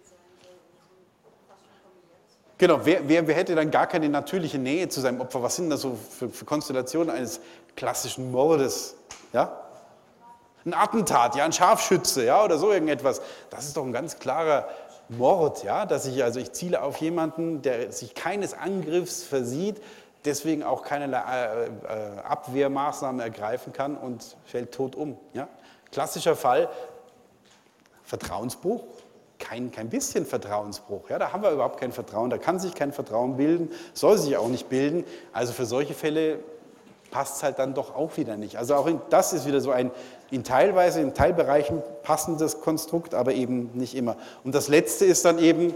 Schon 0.08 0.20
familiäres. 1.84 2.38
Genau, 2.58 2.80
wer, 2.86 3.08
wer, 3.08 3.28
wer 3.28 3.36
hätte 3.36 3.56
dann 3.56 3.72
gar 3.72 3.88
keine 3.88 4.10
natürliche 4.10 4.58
Nähe 4.58 4.88
zu 4.90 5.02
seinem 5.02 5.22
Opfer? 5.22 5.44
Was 5.44 5.56
sind 5.56 5.70
das 5.70 5.82
so 5.82 5.96
für, 5.96 6.30
für 6.30 6.46
Konstellationen 6.46 7.10
eines 7.14 7.40
klassischen 7.76 8.32
Mordes? 8.32 8.96
Ja? 9.34 9.62
Ein 10.66 10.74
Attentat, 10.74 11.36
ja, 11.36 11.46
ein 11.46 11.54
Scharfschütze, 11.54 12.26
ja, 12.26 12.44
oder 12.44 12.58
so 12.58 12.72
irgendetwas. 12.72 13.22
Das 13.52 13.66
ist 13.66 13.78
doch 13.78 13.86
ein 13.86 13.92
ganz 13.92 14.18
klarer 14.18 14.68
Mord, 15.10 15.64
ja, 15.64 15.86
dass 15.86 16.08
ich, 16.08 16.24
also 16.24 16.40
ich 16.40 16.54
ziele 16.54 16.82
auf 16.82 16.98
jemanden, 16.98 17.62
der 17.62 17.92
sich 17.92 18.16
keines 18.16 18.54
Angriffs 18.56 19.24
versieht, 19.24 19.82
deswegen 20.26 20.64
auch 20.64 20.84
keine 20.84 21.06
äh, 21.06 21.66
äh, 21.66 22.20
Abwehrmaßnahmen 22.24 23.22
ergreifen 23.22 23.74
kann 23.74 23.96
und 23.96 24.38
fällt 24.46 24.74
tot 24.74 24.96
um. 24.96 25.18
Ja? 25.34 25.48
Klassischer 25.92 26.36
Fall, 26.36 26.70
Vertrauensbruch, 28.04 28.84
kein, 29.40 29.72
kein 29.72 29.90
bisschen 29.90 30.26
Vertrauensbruch. 30.26 31.10
Ja, 31.10 31.20
da 31.20 31.32
haben 31.32 31.44
wir 31.44 31.52
überhaupt 31.52 31.80
kein 31.80 31.92
Vertrauen, 31.92 32.30
da 32.30 32.38
kann 32.38 32.60
sich 32.60 32.74
kein 32.74 32.92
Vertrauen 32.92 33.38
bilden, 33.38 33.72
soll 33.94 34.18
sich 34.18 34.38
auch 34.38 34.48
nicht 34.48 34.70
bilden. 34.70 35.04
Also 35.34 35.54
für 35.54 35.66
solche 35.66 35.94
Fälle 35.94 36.40
passt 37.12 37.38
es 37.38 37.44
halt 37.44 37.60
dann 37.60 37.74
doch 37.74 37.96
auch 37.96 38.18
wieder 38.18 38.38
nicht. 38.38 38.58
Also 38.58 38.76
auch 38.76 38.88
in, 38.88 39.00
das 39.10 39.34
ist 39.34 39.46
wieder 39.46 39.62
so 39.62 39.72
ein 39.72 39.92
in 40.32 40.44
teilweise, 40.44 41.02
in 41.02 41.14
Teilbereichen 41.14 41.82
passendes 42.04 42.62
Konstrukt, 42.62 43.14
aber 43.14 43.34
eben 43.34 43.72
nicht 43.74 43.96
immer. 43.96 44.18
Und 44.44 44.56
das 44.56 44.68
Letzte 44.68 45.06
ist 45.06 45.24
dann 45.24 45.40
eben, 45.40 45.74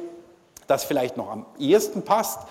das 0.68 0.84
vielleicht 0.84 1.18
noch 1.18 1.30
am 1.30 1.46
ehesten 1.58 2.02
passt, 2.02 2.42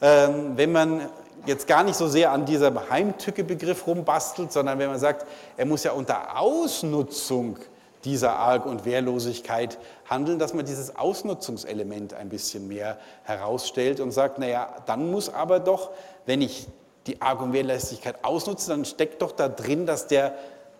ähm, 0.00 0.52
wenn 0.56 0.72
man 0.72 1.08
jetzt 1.46 1.66
gar 1.66 1.84
nicht 1.84 1.96
so 1.96 2.08
sehr 2.08 2.32
an 2.32 2.44
diesem 2.44 2.90
Heimtücke-Begriff 2.90 3.86
rumbastelt, 3.86 4.52
sondern 4.52 4.78
wenn 4.78 4.88
man 4.88 4.98
sagt, 4.98 5.26
er 5.56 5.66
muss 5.66 5.84
ja 5.84 5.92
unter 5.92 6.38
Ausnutzung 6.38 7.58
dieser 8.04 8.34
Arg- 8.34 8.66
und 8.66 8.84
Wehrlosigkeit 8.84 9.78
handeln, 10.08 10.38
dass 10.38 10.54
man 10.54 10.64
dieses 10.64 10.96
Ausnutzungselement 10.96 12.14
ein 12.14 12.28
bisschen 12.28 12.68
mehr 12.68 12.98
herausstellt 13.24 14.00
und 14.00 14.12
sagt, 14.12 14.38
naja, 14.38 14.76
dann 14.86 15.10
muss 15.10 15.32
aber 15.32 15.58
doch, 15.58 15.90
wenn 16.24 16.40
ich 16.40 16.68
die 17.06 17.20
Arg- 17.20 17.40
und 17.40 17.52
Wehrlosigkeit 17.52 18.24
ausnutze, 18.24 18.70
dann 18.70 18.84
steckt 18.84 19.22
doch 19.22 19.32
da 19.32 19.48
drin, 19.48 19.86
dass 19.86 20.06
der 20.06 20.34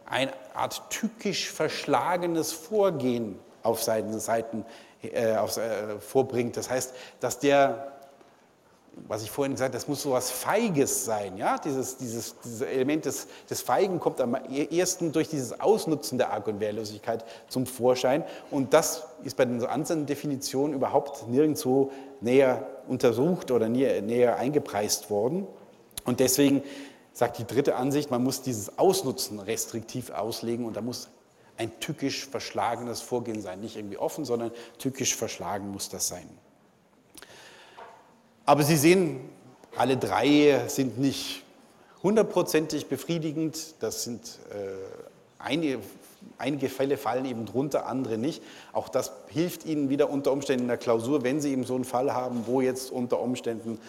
eine 0.06 0.32
Art 0.54 0.82
tückisch 0.90 1.50
verschlagenes 1.50 2.52
Vorgehen 2.52 3.38
auf 3.62 3.82
seinen 3.82 4.20
Seiten 4.20 4.64
äh, 5.02 5.36
auf, 5.36 5.56
äh, 5.56 5.98
vorbringt. 5.98 6.56
Das 6.56 6.70
heißt, 6.70 6.94
dass 7.20 7.38
der, 7.38 7.92
was 9.08 9.22
ich 9.22 9.30
vorhin 9.30 9.52
gesagt 9.52 9.74
habe, 9.74 9.78
das 9.78 9.88
muss 9.88 10.02
so 10.02 10.12
was 10.12 10.30
Feiges 10.30 11.04
sein. 11.04 11.36
Ja? 11.36 11.58
Dieses, 11.58 11.98
dieses, 11.98 12.34
dieses 12.42 12.60
Element 12.62 13.04
des, 13.04 13.26
des 13.48 13.60
Feigen 13.60 14.00
kommt 14.00 14.20
am 14.20 14.34
ersten 14.34 15.12
durch 15.12 15.28
dieses 15.28 15.60
Ausnutzen 15.60 16.18
der 16.18 16.32
Arg- 16.32 16.48
und 16.48 16.60
Wehrlosigkeit 16.60 17.24
zum 17.48 17.66
Vorschein. 17.66 18.24
Und 18.50 18.72
das 18.72 19.04
ist 19.22 19.36
bei 19.36 19.44
den 19.44 19.62
anderen 19.64 20.06
Definitionen 20.06 20.74
überhaupt 20.74 21.28
nirgendwo 21.28 21.92
näher 22.20 22.66
untersucht 22.88 23.50
oder 23.50 23.68
näher, 23.68 24.00
näher 24.00 24.36
eingepreist 24.36 25.10
worden. 25.10 25.46
Und 26.04 26.20
deswegen 26.20 26.62
sagt 27.12 27.38
die 27.38 27.46
dritte 27.46 27.76
Ansicht, 27.76 28.10
man 28.10 28.24
muss 28.24 28.42
dieses 28.42 28.78
Ausnutzen 28.78 29.40
restriktiv 29.40 30.10
auslegen 30.10 30.64
und 30.64 30.76
da 30.76 30.80
muss 30.80 31.10
ein 31.58 31.78
tückisch 31.80 32.26
verschlagenes 32.26 33.00
Vorgehen 33.00 33.40
sein. 33.40 33.60
Nicht 33.60 33.76
irgendwie 33.76 33.98
offen, 33.98 34.24
sondern 34.24 34.52
tückisch 34.78 35.14
verschlagen 35.16 35.70
muss 35.70 35.88
das 35.88 36.08
sein. 36.08 36.28
Aber 38.46 38.62
Sie 38.62 38.76
sehen, 38.76 39.18
alle 39.76 39.96
drei 39.96 40.62
sind 40.68 40.98
nicht 40.98 41.42
hundertprozentig 42.04 42.86
befriedigend. 42.86 43.74
Das 43.80 44.04
sind 44.04 44.38
äh, 44.50 44.68
einige, 45.40 45.80
einige 46.38 46.68
Fälle 46.68 46.96
fallen 46.96 47.24
eben 47.24 47.44
drunter, 47.44 47.86
andere 47.86 48.18
nicht. 48.18 48.40
Auch 48.72 48.88
das 48.88 49.10
hilft 49.26 49.66
Ihnen 49.66 49.88
wieder 49.88 50.10
unter 50.10 50.30
Umständen 50.30 50.62
in 50.62 50.68
der 50.68 50.76
Klausur, 50.76 51.24
wenn 51.24 51.40
Sie 51.40 51.50
eben 51.50 51.64
so 51.64 51.74
einen 51.74 51.84
Fall 51.84 52.14
haben, 52.14 52.44
wo 52.46 52.60
jetzt 52.60 52.92
unter 52.92 53.20
Umständen 53.20 53.80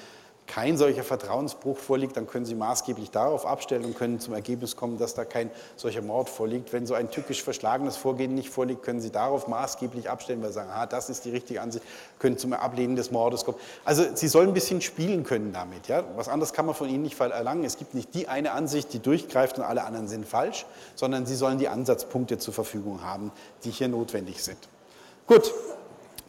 kein 0.47 0.77
solcher 0.77 1.03
Vertrauensbruch 1.03 1.77
vorliegt, 1.77 2.17
dann 2.17 2.25
können 2.25 2.45
Sie 2.45 2.55
maßgeblich 2.55 3.11
darauf 3.11 3.45
abstellen 3.45 3.85
und 3.85 3.97
können 3.97 4.19
zum 4.19 4.33
Ergebnis 4.33 4.75
kommen, 4.75 4.97
dass 4.97 5.13
da 5.13 5.25
kein 5.25 5.51
solcher 5.75 6.01
Mord 6.01 6.29
vorliegt. 6.29 6.73
Wenn 6.73 6.87
so 6.87 6.93
ein 6.93 7.11
tückisch 7.11 7.43
verschlagenes 7.43 7.97
Vorgehen 7.97 8.33
nicht 8.33 8.49
vorliegt, 8.49 8.81
können 8.81 9.01
Sie 9.01 9.11
darauf 9.11 9.47
maßgeblich 9.47 10.09
abstellen, 10.09 10.41
weil 10.41 10.49
Sie 10.49 10.55
sagen, 10.55 10.69
ah, 10.73 10.85
das 10.85 11.09
ist 11.09 11.25
die 11.25 11.31
richtige 11.31 11.61
Ansicht, 11.61 11.85
können 12.17 12.37
zum 12.37 12.53
Ablehnen 12.53 12.95
des 12.95 13.11
Mordes 13.11 13.45
kommen. 13.45 13.57
Also 13.85 14.05
Sie 14.15 14.27
sollen 14.27 14.47
ein 14.49 14.53
bisschen 14.53 14.81
spielen 14.81 15.23
können 15.23 15.51
damit. 15.53 15.87
Ja? 15.87 16.03
Was 16.15 16.29
anderes 16.29 16.53
kann 16.53 16.65
man 16.65 16.73
von 16.73 16.89
Ihnen 16.89 17.03
nicht 17.03 17.19
erlangen. 17.19 17.63
Es 17.63 17.77
gibt 17.77 17.93
nicht 17.93 18.13
die 18.13 18.27
eine 18.27 18.51
Ansicht, 18.53 18.93
die 18.93 18.99
durchgreift 18.99 19.57
und 19.57 19.63
alle 19.63 19.83
anderen 19.83 20.07
sind 20.07 20.25
falsch, 20.25 20.65
sondern 20.95 21.25
Sie 21.25 21.35
sollen 21.35 21.57
die 21.57 21.67
Ansatzpunkte 21.67 22.37
zur 22.37 22.53
Verfügung 22.53 23.03
haben, 23.03 23.31
die 23.63 23.71
hier 23.71 23.87
notwendig 23.89 24.43
sind. 24.43 24.57
Gut, 25.27 25.53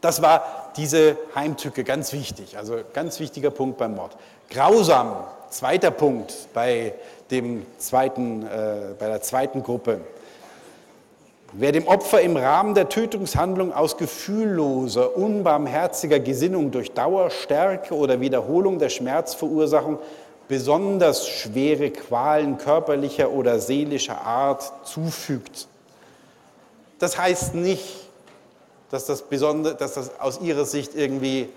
das 0.01 0.23
war 0.23 0.70
diese 0.77 1.16
Heimtücke, 1.35 1.85
ganz 1.85 2.12
wichtig, 2.12 2.57
also 2.57 2.79
ganz 2.93 3.20
wichtiger 3.20 3.51
Punkt 3.51 3.79
beim 3.79 3.95
Mord. 3.95 4.16
Grausam, 4.51 5.16
zweiter 5.51 5.91
Punkt 5.91 6.35
bei, 6.55 6.95
dem 7.31 7.66
zweiten, 7.79 8.47
äh, 8.47 8.95
bei 8.99 9.09
der 9.09 9.23
zweiten 9.23 9.62
Gruppe. 9.62 10.01
Wer 11.53 11.73
dem 11.73 11.89
Opfer 11.89 12.20
im 12.20 12.37
Rahmen 12.37 12.75
der 12.75 12.91
Tötungshandlung 12.91 13.73
aus 13.73 13.97
gefühlloser, 13.97 15.16
unbarmherziger 15.16 16.20
Gesinnung 16.20 16.70
durch 16.70 16.93
Dauerstärke 16.93 17.95
oder 17.95 18.20
Wiederholung 18.20 18.79
der 18.79 18.91
Schmerzverursachung 18.91 19.99
besonders 20.47 21.29
schwere 21.29 21.91
Qualen 21.91 22.59
körperlicher 22.59 23.31
oder 23.31 23.61
seelischer 23.61 24.20
Art 24.20 24.87
zufügt. 24.87 25.69
Das 26.99 27.19
heißt 27.19 27.55
nicht, 27.55 28.07
dass 28.90 29.06
das, 29.06 29.23
besonders, 29.23 29.77
dass 29.77 29.94
das 29.94 30.19
aus 30.20 30.40
ihrer 30.40 30.65
Sicht 30.65 30.94
irgendwie 30.94 31.48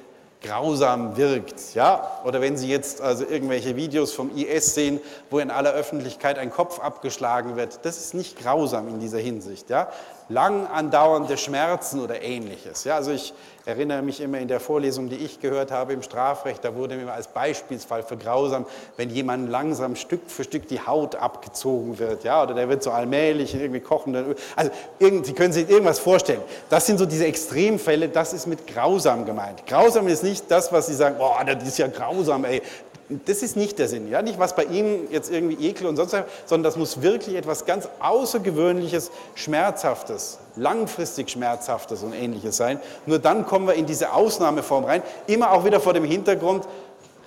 grausam 0.42 1.18
wirkt. 1.18 1.76
Ja? 1.76 2.20
Oder 2.26 2.42
wenn 2.42 2.58
Sie 2.58 2.68
jetzt 2.68 3.02
also 3.02 3.26
irgendwelche 3.26 3.76
Videos 3.76 4.12
vom 4.12 4.36
IS 4.36 4.74
sehen, 4.74 5.00
wo 5.30 5.40
in 5.40 5.52
aller 5.52 5.72
Öffentlichkeit 5.72 6.38
ein 6.38 6.52
Kopf 6.52 6.80
abgeschlagen 6.80 7.56
wird, 7.56 7.80
das 7.84 7.98
ist 7.98 8.14
nicht 8.14 8.40
grausam 8.40 8.88
in 8.88 9.00
dieser 9.00 9.20
Hinsicht. 9.20 9.70
Ja? 9.70 9.90
Lang 10.32 10.68
andauernde 10.68 11.38
Schmerzen 11.38 12.00
oder 12.00 12.22
ähnliches. 12.22 12.84
Ja? 12.84 12.96
Also 12.96 13.12
ich 13.12 13.34
erinnere 13.66 14.02
mich 14.02 14.22
immer 14.22 14.40
in 14.40 14.48
der 14.48 14.60
Vorlesung, 14.60 15.10
die 15.10 15.18
ich 15.18 15.40
gehört 15.40 15.72
habe 15.72 15.94
im 15.94 16.02
Strafrecht, 16.02 16.64
da 16.64 16.76
wurde 16.76 16.96
mir 16.96 17.12
als 17.12 17.28
Beispielsfall 17.28 18.04
für 18.04 18.18
grausam, 18.18 18.66
wenn 18.98 19.10
jemand 19.10 19.50
langsam 19.50 19.96
Stück 19.96 20.22
für 20.28 20.44
Stück 20.44 20.68
die 20.68 20.80
Haut 20.80 21.16
abgezogen 21.16 22.00
wird, 22.00 22.24
ja, 22.24 22.42
oder 22.42 22.54
der 22.54 22.70
wird 22.70 22.82
so 22.82 22.92
allmählich 22.92 23.54
irgendwie 23.54 23.80
kochen. 23.80 24.36
Also 24.56 24.72
Sie 25.00 25.34
können 25.34 25.54
sich 25.54 25.70
irgendwas 25.70 26.00
vorstellen. 26.00 26.42
Das 26.70 26.86
sind 26.86 26.98
so 26.98 27.06
diese 27.06 27.26
Extremfälle, 27.26 28.10
das 28.10 28.34
ist 28.34 28.48
mit 28.48 28.66
grausam 28.66 29.26
gemeint. 29.26 29.66
Grausam 29.68 30.08
ist 30.08 30.24
nicht 30.24 30.50
das, 30.50 30.72
was 30.72 30.88
Sie 30.88 30.96
sagen, 30.96 31.18
boah, 31.18 31.44
das 31.46 31.68
ist 31.68 31.78
ja 31.78 31.88
grausam, 31.88 32.46
ey. 32.46 32.62
Das 33.26 33.44
ist 33.44 33.58
nicht 33.58 33.80
der 33.80 33.88
Sinn. 33.88 34.10
Ja? 34.10 34.22
Nicht 34.22 34.40
was 34.40 34.56
bei 34.56 34.64
Ihnen 34.64 35.12
jetzt 35.12 35.32
irgendwie 35.32 35.68
Ekel 35.68 35.88
und 35.88 35.96
sonst 35.96 36.14
was, 36.14 36.24
sondern 36.46 36.64
das 36.64 36.78
muss 36.78 37.02
wirklich 37.02 37.36
etwas 37.36 37.66
ganz 37.66 37.90
Außergewöhnliches, 38.00 39.12
Schmerzhaftes, 39.36 40.40
langfristig 40.56 41.30
Schmerzhaftes 41.30 42.04
und 42.04 42.14
Ähnliches 42.14 42.58
sein. 42.58 42.80
Nur 43.06 43.20
dann 43.20 43.46
kommen 43.46 43.68
wir 43.68 43.74
in 43.74 43.86
diese 43.86 44.14
Ausnahmeform 44.14 44.86
rein, 44.86 45.02
immer 45.28 45.52
auch 45.52 45.66
wieder 45.66 45.80
vor 45.80 45.94
dem 45.94 46.06
Hintergrund 46.06 46.66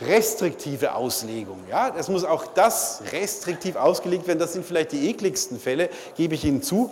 restriktive 0.01 0.95
Auslegung. 0.95 1.59
Ja? 1.71 1.95
Es 1.97 2.09
muss 2.09 2.25
auch 2.25 2.47
das 2.47 3.03
restriktiv 3.13 3.77
ausgelegt 3.77 4.27
werden. 4.27 4.39
Das 4.39 4.53
sind 4.53 4.65
vielleicht 4.65 4.93
die 4.93 5.09
ekligsten 5.11 5.59
Fälle, 5.59 5.89
gebe 6.17 6.35
ich 6.35 6.45
Ihnen 6.45 6.63
zu. 6.63 6.91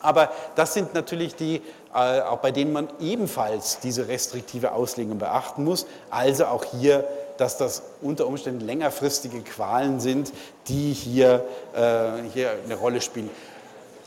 Aber 0.00 0.32
das 0.56 0.74
sind 0.74 0.94
natürlich 0.94 1.36
die, 1.36 1.62
äh, 1.94 2.20
auch 2.22 2.38
bei 2.38 2.50
denen 2.50 2.72
man 2.72 2.88
ebenfalls 3.00 3.78
diese 3.80 4.08
restriktive 4.08 4.72
Auslegung 4.72 5.18
beachten 5.18 5.64
muss. 5.64 5.86
Also 6.10 6.46
auch 6.46 6.64
hier 6.64 7.04
dass 7.42 7.56
das 7.56 7.82
unter 8.00 8.28
Umständen 8.28 8.64
längerfristige 8.64 9.40
Qualen 9.40 9.98
sind, 9.98 10.32
die 10.68 10.92
hier, 10.92 11.44
äh, 11.74 12.22
hier 12.32 12.52
eine 12.64 12.76
Rolle 12.76 13.00
spielen. 13.00 13.28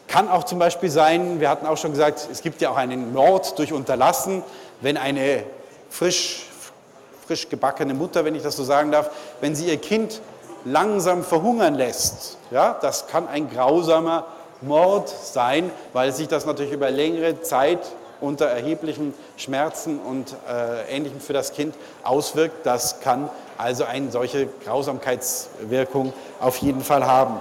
Kann 0.08 0.30
auch 0.30 0.46
zum 0.46 0.58
Beispiel 0.58 0.90
sein, 0.90 1.42
wir 1.42 1.50
hatten 1.50 1.66
auch 1.66 1.76
schon 1.76 1.92
gesagt, 1.92 2.30
es 2.32 2.42
gibt 2.42 2.62
ja 2.62 2.70
auch 2.70 2.78
einen 2.78 3.12
Mord 3.12 3.60
durch 3.60 3.74
Unterlassen, 3.74 4.42
wenn 4.80 4.96
eine 4.96 5.44
frisch, 5.90 6.46
frisch 7.28 7.50
gebackene 7.50 7.94
Mutter, 7.94 8.24
wenn 8.24 8.36
ich 8.36 8.44
das 8.44 8.56
so 8.56 8.64
sagen 8.64 8.94
darf, 8.94 9.10
wenn 9.42 9.54
sie 9.54 9.66
ihr 9.66 9.78
Kind 9.78 10.22
langsam 10.64 11.22
verhungern 11.26 11.76
lässt, 11.76 12.38
ja, 12.52 12.78
das 12.82 13.08
kann 13.08 13.28
ein 13.28 13.50
grausamer 13.50 14.28
Mord 14.62 15.10
sein, 15.10 15.72
weil 15.92 16.14
sich 16.14 16.30
das 16.30 16.46
natürlich 16.46 16.72
über 16.72 16.90
längere 16.90 17.42
Zeit 17.42 17.80
unter 18.26 18.46
erheblichen 18.46 19.14
Schmerzen 19.38 20.00
und 20.00 20.36
äh, 20.50 20.96
Ähnlichem 20.96 21.20
für 21.20 21.34
das 21.34 21.54
Kind 21.54 21.76
auswirkt. 22.04 22.66
Das 22.66 23.00
kann 23.00 23.30
also 23.58 23.86
eine 23.86 24.12
solche 24.12 24.48
Grausamkeitswirkung 24.66 26.14
auf 26.40 26.58
jeden 26.58 26.82
Fall 26.82 27.06
haben. 27.06 27.40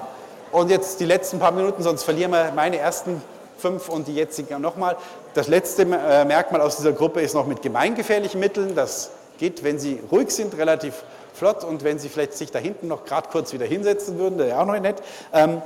Und 0.52 0.70
jetzt 0.70 1.01
die 1.01 1.06
letzten 1.06 1.39
paar 1.39 1.52
Minuten, 1.52 1.82
sonst 1.82 2.05
verlieren 2.05 2.31
wir 2.31 2.52
meine 2.55 2.78
ersten 2.78 3.20
fünf 3.59 3.89
und 3.89 4.06
die 4.06 4.15
jetzigen 4.15 4.61
nochmal. 4.61 4.97
Das 5.35 5.48
letzte 5.48 5.82
äh, 5.82 6.24
Merkmal 6.24 6.61
aus 6.61 6.77
dieser 6.77 6.93
Gruppe 6.93 7.23
ist 7.23 7.35
noch 7.35 7.47
mit 7.47 7.62
gemeingefährlichen 7.62 8.39
Mitteln. 8.39 8.74
Das 8.74 9.11
geht, 9.39 9.65
wenn 9.65 9.78
sie 9.78 10.01
ruhig 10.12 10.31
sind, 10.31 10.56
relativ 10.56 11.02
flott 11.35 11.65
und 11.65 11.85
wenn 11.85 11.98
Sie 11.98 12.09
vielleicht 12.09 12.35
sich 12.35 12.51
da 12.51 12.59
hinten 12.59 12.89
noch 12.89 13.05
gerade 13.05 13.28
kurz 13.28 13.52
wieder 13.52 13.66
hinsetzen 13.66 14.19
würden, 14.19 14.39
wäre 14.39 14.59
auch 14.59 14.66
noch 14.66 14.78
nett. 14.78 15.02
Ähm, 15.32 15.61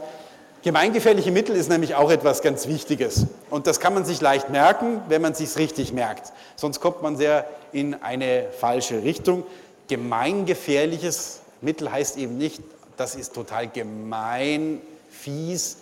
Gemeingefährliche 0.62 1.30
Mittel 1.30 1.54
ist 1.54 1.68
nämlich 1.68 1.94
auch 1.94 2.10
etwas 2.10 2.42
ganz 2.42 2.66
Wichtiges. 2.66 3.26
Und 3.48 3.68
das 3.68 3.78
kann 3.78 3.94
man 3.94 4.04
sich 4.04 4.20
leicht 4.20 4.50
merken, 4.50 5.00
wenn 5.08 5.22
man 5.22 5.34
sich 5.34 5.56
richtig 5.56 5.92
merkt. 5.92 6.32
Sonst 6.56 6.80
kommt 6.80 7.00
man 7.00 7.16
sehr 7.16 7.48
in 7.72 7.94
eine 7.94 8.48
falsche 8.50 9.04
Richtung. 9.04 9.44
Gemeingefährliches 9.86 11.40
Mittel 11.60 11.92
heißt 11.92 12.16
eben 12.16 12.38
nicht, 12.38 12.60
das 12.96 13.14
ist 13.14 13.34
total 13.34 13.68
gemein, 13.68 14.80
fies, 15.10 15.78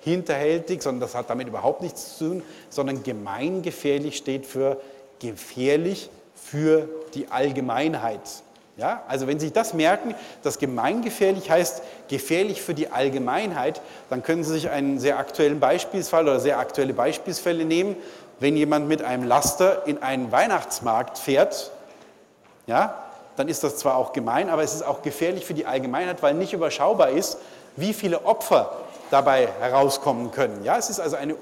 hinterhältig, 0.00 0.82
sondern 0.82 1.00
das 1.00 1.14
hat 1.14 1.28
damit 1.28 1.48
überhaupt 1.48 1.82
nichts 1.82 2.16
zu 2.16 2.28
tun, 2.28 2.42
sondern 2.70 3.02
gemeingefährlich 3.02 4.16
steht 4.16 4.46
für 4.46 4.80
gefährlich 5.20 6.08
für 6.34 6.88
die 7.14 7.28
Allgemeinheit. 7.28 8.20
Ja, 8.76 9.04
also 9.06 9.28
wenn 9.28 9.38
Sie 9.38 9.52
das 9.52 9.72
merken, 9.72 10.16
dass 10.42 10.58
gemeingefährlich 10.58 11.48
heißt 11.48 11.82
gefährlich 12.08 12.60
für 12.60 12.74
die 12.74 12.90
Allgemeinheit, 12.90 13.80
dann 14.10 14.24
können 14.24 14.42
Sie 14.42 14.52
sich 14.52 14.68
einen 14.68 14.98
sehr 14.98 15.18
aktuellen 15.18 15.60
Beispielsfall 15.60 16.24
oder 16.24 16.40
sehr 16.40 16.58
aktuelle 16.58 16.92
Beispielsfälle 16.92 17.64
nehmen. 17.64 17.94
Wenn 18.40 18.56
jemand 18.56 18.88
mit 18.88 19.00
einem 19.00 19.24
Laster 19.24 19.86
in 19.86 20.02
einen 20.02 20.32
Weihnachtsmarkt 20.32 21.18
fährt, 21.18 21.70
ja, 22.66 23.04
dann 23.36 23.48
ist 23.48 23.62
das 23.62 23.76
zwar 23.76 23.96
auch 23.96 24.12
gemein, 24.12 24.48
aber 24.50 24.62
es 24.64 24.74
ist 24.74 24.82
auch 24.82 25.02
gefährlich 25.02 25.44
für 25.44 25.54
die 25.54 25.66
Allgemeinheit, 25.66 26.22
weil 26.22 26.34
nicht 26.34 26.52
überschaubar 26.52 27.10
ist, 27.10 27.38
wie 27.76 27.92
viele 27.92 28.24
Opfer 28.24 28.76
dabei 29.10 29.48
herauskommen 29.60 30.32
können. 30.32 30.64
Ja, 30.64 30.78
es 30.78 30.90
ist 30.90 30.98
also 30.98 31.14
eine, 31.14 31.36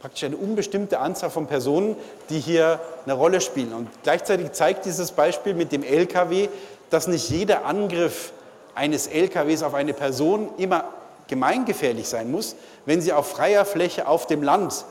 praktisch 0.00 0.24
eine 0.24 0.36
unbestimmte 0.36 0.98
Anzahl 0.98 1.30
von 1.30 1.46
Personen, 1.46 1.96
die 2.30 2.38
hier 2.38 2.80
eine 3.04 3.14
Rolle 3.14 3.40
spielen. 3.40 3.72
Und 3.72 3.88
gleichzeitig 4.02 4.52
zeigt 4.52 4.84
dieses 4.84 5.12
Beispiel 5.12 5.54
mit 5.54 5.72
dem 5.72 5.82
LKW, 5.82 6.48
dass 6.90 7.06
nicht 7.06 7.30
jeder 7.30 7.64
Angriff 7.64 8.32
eines 8.74 9.06
LKWs 9.06 9.62
auf 9.62 9.74
eine 9.74 9.92
Person 9.92 10.50
immer 10.56 10.84
gemeingefährlich 11.26 12.08
sein 12.08 12.30
muss, 12.30 12.56
wenn 12.86 13.00
sie 13.00 13.12
auf 13.12 13.30
freier 13.30 13.64
Fläche 13.64 14.06
auf 14.06 14.26
dem 14.26 14.42
Land 14.42 14.84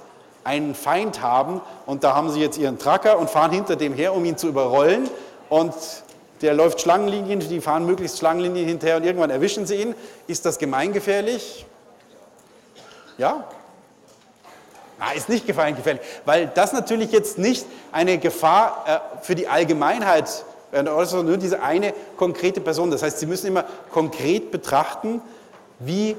einen 0.44 0.76
Feind 0.76 1.22
haben 1.22 1.62
und 1.86 2.04
da 2.04 2.16
haben 2.16 2.30
sie 2.30 2.40
jetzt 2.40 2.58
ihren 2.58 2.80
Tracker 2.80 3.18
und 3.18 3.30
fahren 3.30 3.52
hinter 3.52 3.76
dem 3.76 3.94
her, 3.94 4.14
um 4.14 4.24
ihn 4.24 4.38
zu 4.38 4.48
überrollen 4.48 5.10
und 5.50 5.74
der 6.42 6.54
läuft 6.54 6.82
Schlangenlinien, 6.82 7.40
die 7.40 7.62
fahren 7.62 7.86
möglichst 7.86 8.20
Schlangenlinien 8.20 8.68
hinterher 8.68 8.98
und 8.98 9.04
irgendwann 9.04 9.32
erwischen 9.32 9.66
sie 9.66 9.76
ihn. 9.76 9.96
Ist 10.28 10.46
das 10.46 10.60
gemeingefährlich? 10.60 11.66
Ja? 13.18 13.44
Na, 15.00 15.12
ist 15.12 15.30
nicht 15.30 15.48
gemeingefährlich, 15.48 16.02
weil 16.26 16.48
das 16.54 16.74
natürlich 16.74 17.12
jetzt 17.12 17.38
nicht 17.38 17.66
eine 17.92 18.18
Gefahr 18.18 18.86
äh, 19.20 19.24
für 19.24 19.36
die 19.36 19.48
Allgemeinheit 19.48 20.46
sondern 20.72 21.26
nur 21.26 21.38
diese 21.38 21.62
eine 21.62 21.94
konkrete 22.18 22.62
Person. 22.62 22.92
Das 22.92 23.04
heißt, 23.04 23.20
Sie 23.20 23.26
müssen 23.26 23.48
immer 23.48 23.66
konkret 23.92 24.52
betrachten, 24.52 25.22
wie, 25.80 26.16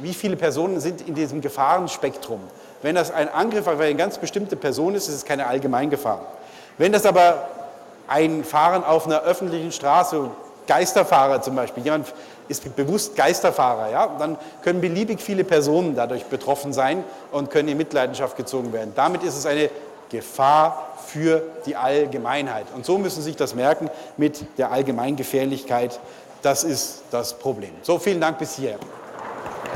wie 0.00 0.14
viele 0.14 0.36
Personen 0.36 0.80
sind 0.80 1.06
in 1.06 1.14
diesem 1.14 1.40
Gefahrenspektrum. 1.40 2.40
Wenn 2.82 2.94
das 2.94 3.10
ein 3.12 3.28
Angriff 3.28 3.66
auf 3.66 3.78
eine 3.78 3.94
ganz 3.94 4.18
bestimmte 4.18 4.56
Person 4.56 4.94
ist, 4.94 5.08
ist 5.08 5.14
es 5.14 5.24
keine 5.24 5.46
Allgemeingefahr. 5.46 6.20
Wenn 6.78 6.92
das 6.92 7.06
aber 7.06 7.48
ein 8.08 8.44
Fahren 8.44 8.84
auf 8.84 9.06
einer 9.06 9.22
öffentlichen 9.22 9.72
Straße, 9.72 10.28
Geisterfahrer 10.66 11.42
zum 11.42 11.56
Beispiel, 11.56 11.84
jemand 11.84 12.12
ist 12.48 12.76
bewusst 12.76 13.16
Geisterfahrer, 13.16 13.90
ja, 13.90 14.08
dann 14.18 14.36
können 14.62 14.80
beliebig 14.80 15.20
viele 15.20 15.44
Personen 15.44 15.94
dadurch 15.94 16.24
betroffen 16.26 16.72
sein 16.72 17.04
und 17.30 17.50
können 17.50 17.68
in 17.68 17.76
Mitleidenschaft 17.78 18.36
gezogen 18.36 18.72
werden. 18.72 18.92
Damit 18.94 19.22
ist 19.22 19.36
es 19.36 19.46
eine 19.46 19.70
Gefahr 20.12 20.96
für 21.06 21.42
die 21.66 21.74
Allgemeinheit. 21.74 22.66
Und 22.74 22.86
so 22.86 22.98
müssen 22.98 23.16
Sie 23.16 23.30
sich 23.30 23.36
das 23.36 23.54
merken 23.54 23.90
mit 24.16 24.44
der 24.58 24.70
Allgemeingefährlichkeit. 24.70 25.98
Das 26.42 26.62
ist 26.62 27.02
das 27.10 27.38
Problem. 27.38 27.72
So, 27.82 27.98
vielen 27.98 28.20
Dank 28.20 28.38
bis 28.38 28.56
hierher. 28.56 28.78